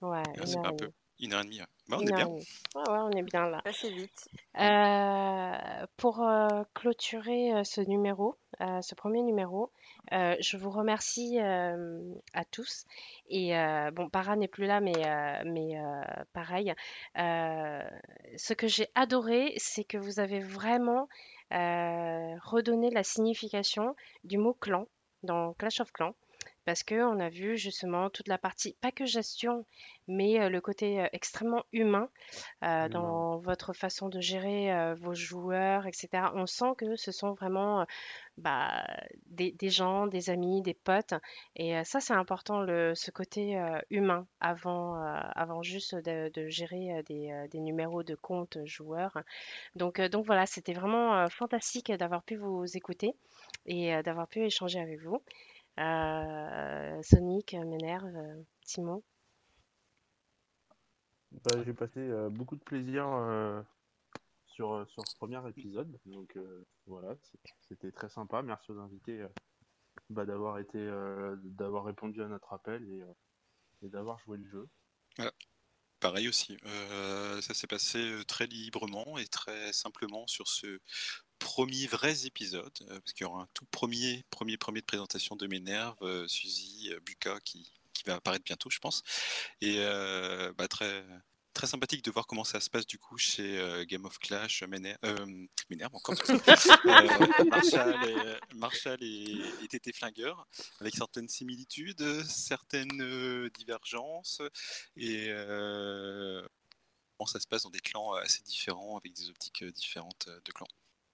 Ouais, 0.00 0.22
Ah, 0.26 0.44
une 0.46 0.56
heure 0.56 0.66
un 0.66 0.72
peu. 0.76 0.90
Une 1.20 1.32
heure 1.32 1.40
et 1.40 1.44
demie. 1.44 1.60
Bah, 1.88 1.96
on 1.98 2.02
Une 2.02 2.08
est 2.10 2.12
bien. 2.16 2.26
demie. 2.26 2.46
Ouais, 2.74 2.82
ouais, 2.90 2.98
on 2.98 3.10
est 3.10 3.22
bien 3.22 3.48
là. 3.48 3.60
Assez 3.64 3.90
vite. 3.90 4.28
Euh, 4.58 5.86
pour 5.96 6.22
euh, 6.22 6.62
clôturer 6.74 7.52
euh, 7.54 7.64
ce 7.64 7.80
numéro, 7.80 8.36
euh, 8.60 8.80
ce 8.82 8.94
premier 8.94 9.22
numéro, 9.22 9.72
euh, 10.12 10.36
je 10.40 10.56
vous 10.56 10.70
remercie 10.70 11.40
euh, 11.40 12.14
à 12.34 12.44
tous. 12.44 12.84
Et 13.28 13.56
euh, 13.56 13.90
bon, 13.90 14.08
Para 14.08 14.36
n'est 14.36 14.48
plus 14.48 14.66
là, 14.66 14.80
mais, 14.80 14.92
euh, 15.06 15.42
mais 15.46 15.78
euh, 15.78 16.02
pareil. 16.32 16.74
Euh, 17.18 17.82
ce 18.36 18.52
que 18.52 18.66
j'ai 18.68 18.88
adoré, 18.94 19.54
c'est 19.56 19.84
que 19.84 19.98
vous 19.98 20.20
avez 20.20 20.40
vraiment 20.40 21.08
euh, 21.52 22.36
redonné 22.44 22.90
la 22.90 23.02
signification 23.02 23.96
du 24.24 24.38
mot 24.38 24.54
clan 24.54 24.86
dans 25.22 25.52
Clash 25.54 25.80
of 25.80 25.90
Clans. 25.92 26.14
Parce 26.68 26.82
que 26.82 27.02
on 27.02 27.18
a 27.18 27.30
vu 27.30 27.56
justement 27.56 28.10
toute 28.10 28.28
la 28.28 28.36
partie, 28.36 28.76
pas 28.82 28.92
que 28.92 29.06
gestion, 29.06 29.64
mais 30.06 30.38
euh, 30.38 30.50
le 30.50 30.60
côté 30.60 31.00
euh, 31.00 31.06
extrêmement 31.14 31.64
humain 31.72 32.10
euh, 32.62 32.90
dans 32.90 33.38
votre 33.38 33.72
façon 33.72 34.10
de 34.10 34.20
gérer 34.20 34.94
vos 34.96 35.14
joueurs, 35.14 35.86
etc. 35.86 36.30
On 36.34 36.44
sent 36.44 36.74
que 36.76 36.94
ce 36.96 37.10
sont 37.10 37.32
vraiment 37.32 37.86
bah, 38.36 38.84
des, 39.28 39.52
des 39.52 39.70
gens, 39.70 40.08
des 40.08 40.28
amis, 40.28 40.60
des 40.60 40.74
potes. 40.74 41.14
Et 41.56 41.82
ça, 41.84 42.00
c'est 42.00 42.12
important, 42.12 42.60
le, 42.60 42.94
ce 42.94 43.10
côté 43.10 43.58
humain 43.88 44.26
avant, 44.40 45.02
avant 45.34 45.62
juste 45.62 45.94
de, 45.94 46.30
de 46.34 46.48
gérer 46.48 47.02
des, 47.06 47.46
des 47.50 47.60
numéros 47.60 48.02
de 48.02 48.14
compte 48.14 48.58
joueurs. 48.66 49.16
Donc, 49.74 50.02
donc 50.02 50.26
voilà, 50.26 50.44
c'était 50.44 50.74
vraiment 50.74 51.26
fantastique 51.30 51.90
d'avoir 51.92 52.22
pu 52.22 52.36
vous 52.36 52.64
écouter 52.76 53.14
et 53.64 54.02
d'avoir 54.02 54.28
pu 54.28 54.40
échanger 54.44 54.80
avec 54.80 55.00
vous. 55.00 55.22
Euh, 55.78 57.02
Sonic 57.02 57.54
euh, 57.54 57.64
m'énerve, 57.64 58.14
euh, 58.14 58.42
Simon. 58.62 59.02
Bah, 61.30 61.62
j'ai 61.64 61.72
passé 61.72 62.00
euh, 62.00 62.30
beaucoup 62.30 62.56
de 62.56 62.64
plaisir 62.64 63.06
euh, 63.06 63.62
sur, 64.46 64.86
sur 64.90 65.06
ce 65.06 65.14
premier 65.16 65.40
épisode. 65.48 65.96
Donc 66.06 66.36
euh, 66.36 66.66
voilà, 66.86 67.14
c'était 67.68 67.92
très 67.92 68.08
sympa. 68.08 68.42
Merci 68.42 68.72
aux 68.72 68.80
invités 68.80 69.20
euh, 69.20 69.28
bah, 70.10 70.26
d'avoir 70.26 70.58
été 70.58 70.78
euh, 70.78 71.36
d'avoir 71.44 71.84
répondu 71.84 72.22
à 72.22 72.28
notre 72.28 72.52
appel 72.52 72.82
et, 72.82 73.02
euh, 73.02 73.12
et 73.82 73.88
d'avoir 73.88 74.18
joué 74.20 74.38
le 74.38 74.48
jeu. 74.48 74.68
Pareil 76.00 76.28
aussi. 76.28 76.56
Euh, 76.64 77.40
ça 77.40 77.54
s'est 77.54 77.66
passé 77.66 78.22
très 78.26 78.46
librement 78.46 79.18
et 79.18 79.26
très 79.26 79.72
simplement 79.72 80.26
sur 80.26 80.48
ce 80.48 80.80
premier 81.38 81.86
vrai 81.86 82.26
épisode, 82.26 82.72
euh, 82.82 83.00
parce 83.00 83.12
qu'il 83.12 83.26
y 83.26 83.28
aura 83.28 83.42
un 83.42 83.48
tout 83.54 83.66
premier, 83.70 84.24
premier, 84.30 84.56
premier 84.56 84.80
de 84.80 84.86
présentation 84.86 85.36
de 85.36 85.46
Ménerve, 85.46 85.96
euh, 86.02 86.28
Suzy, 86.28 86.90
euh, 86.92 87.00
Buka 87.00 87.38
qui, 87.44 87.72
qui 87.94 88.04
va 88.04 88.16
apparaître 88.16 88.44
bientôt, 88.44 88.70
je 88.70 88.78
pense. 88.78 89.02
Et 89.60 89.78
bah, 90.56 90.68
très, 90.68 91.04
très 91.58 91.66
sympathique 91.66 92.04
de 92.04 92.12
voir 92.12 92.28
comment 92.28 92.44
ça 92.44 92.60
se 92.60 92.70
passe 92.70 92.86
du 92.86 92.98
coup 93.00 93.18
chez 93.18 93.58
euh, 93.58 93.84
Game 93.84 94.04
of 94.04 94.16
Clash, 94.20 94.62
Ménerve, 94.62 94.96
euh, 95.04 95.46
encore, 95.92 96.14
euh, 96.30 97.44
Marshall, 97.50 98.08
et, 98.08 98.54
Marshall 98.54 99.02
et, 99.02 99.42
et 99.64 99.66
TT 99.66 99.92
Flingueur, 99.92 100.46
avec 100.80 100.94
certaines 100.94 101.28
similitudes, 101.28 102.22
certaines 102.28 103.48
divergences, 103.48 104.40
et 104.96 105.32
comment 107.16 107.26
ça 107.26 107.40
se 107.40 107.48
passe 107.48 107.64
dans 107.64 107.70
des 107.70 107.80
clans 107.80 108.12
assez 108.12 108.44
différents, 108.44 108.96
avec 108.96 109.12
des 109.14 109.28
optiques 109.28 109.64
différentes 109.64 110.28
de 110.28 110.52
clans. 110.52 110.68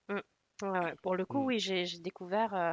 Ouais, 0.09 0.23
ouais. 0.63 0.95
Pour 1.03 1.17
le 1.17 1.25
coup, 1.27 1.43
Mm. 1.43 1.47
oui, 1.47 1.59
j'ai 1.59 1.87
j'ai 1.87 1.99
découvert 1.99 2.55
euh, 2.55 2.73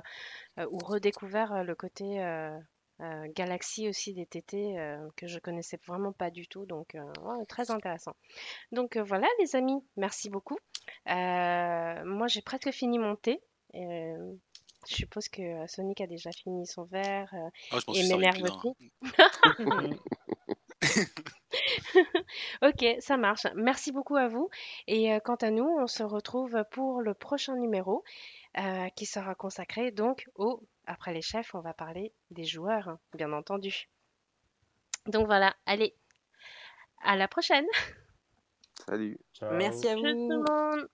euh, 0.60 0.68
ou 0.72 0.78
redécouvert 0.80 1.54
euh, 1.54 1.64
le 1.64 1.76
côté 1.76 2.24
euh, 2.24 2.58
euh, 3.02 3.28
galaxie 3.36 3.90
aussi 3.90 4.14
des 4.14 4.26
TT 4.26 4.78
euh, 4.80 5.08
que 5.18 5.28
je 5.28 5.40
connaissais 5.40 5.80
vraiment 5.88 6.14
pas 6.14 6.30
du 6.32 6.48
tout, 6.48 6.66
donc 6.66 6.96
euh, 6.96 7.04
ouais, 7.24 7.46
très 7.48 7.72
intéressant. 7.72 8.16
Donc 8.72 8.98
euh, 8.98 9.04
voilà, 9.04 9.28
les 9.40 9.56
amis, 9.56 9.84
merci 9.98 10.30
beaucoup. 10.30 10.58
Euh, 11.10 12.06
moi, 12.06 12.28
j'ai 12.28 12.42
presque 12.42 12.72
fini 12.72 13.00
mon 13.00 13.16
thé. 13.16 13.42
Euh, 13.76 14.34
Je 14.88 14.96
suppose 14.96 15.30
que 15.30 15.42
euh, 15.42 15.68
Sonic 15.68 16.02
a 16.02 16.08
déjà 16.08 16.32
fini 16.32 16.66
son 16.68 16.84
verre 16.86 17.30
euh, 17.34 17.50
Ah, 17.72 17.78
je 17.80 17.86
m'en 17.88 17.94
et 17.94 18.00
suis 18.00 18.08
servi 18.08 18.20
m'énerve 18.20 18.44
aussi. 18.44 18.76
Ok, 22.62 22.86
ça 23.00 23.18
marche. 23.18 23.48
Merci 23.56 23.92
beaucoup 23.92 24.16
à 24.16 24.28
vous. 24.28 24.50
Et 24.88 25.14
euh, 25.14 25.20
quant 25.20 25.36
à 25.36 25.52
nous, 25.52 25.68
on 25.80 25.88
se 25.88 26.04
retrouve 26.04 26.64
pour 26.72 27.02
le 27.02 27.14
prochain 27.14 27.56
numéro 27.56 28.04
euh, 28.58 28.90
qui 28.96 29.06
sera 29.06 29.36
consacré 29.36 29.92
donc 29.92 30.30
au... 30.36 30.62
Après 30.86 31.14
les 31.14 31.22
chefs, 31.22 31.54
on 31.56 31.62
va 31.62 31.74
parler 31.74 32.12
des 32.32 32.44
joueurs, 32.44 32.90
hein, 32.90 33.00
bien 33.14 33.32
entendu. 33.34 33.88
Donc 35.08 35.26
voilà, 35.28 35.56
allez, 35.66 35.96
à 37.04 37.16
la 37.16 37.28
prochaine. 37.28 37.66
Salut. 38.86 39.20
Ciao. 39.34 39.52
Merci 39.52 39.88
à 39.88 39.96
Tchuss 39.96 40.02
tout 40.02 40.08
vous. 40.08 40.30
le 40.30 40.44
monde. 40.50 40.90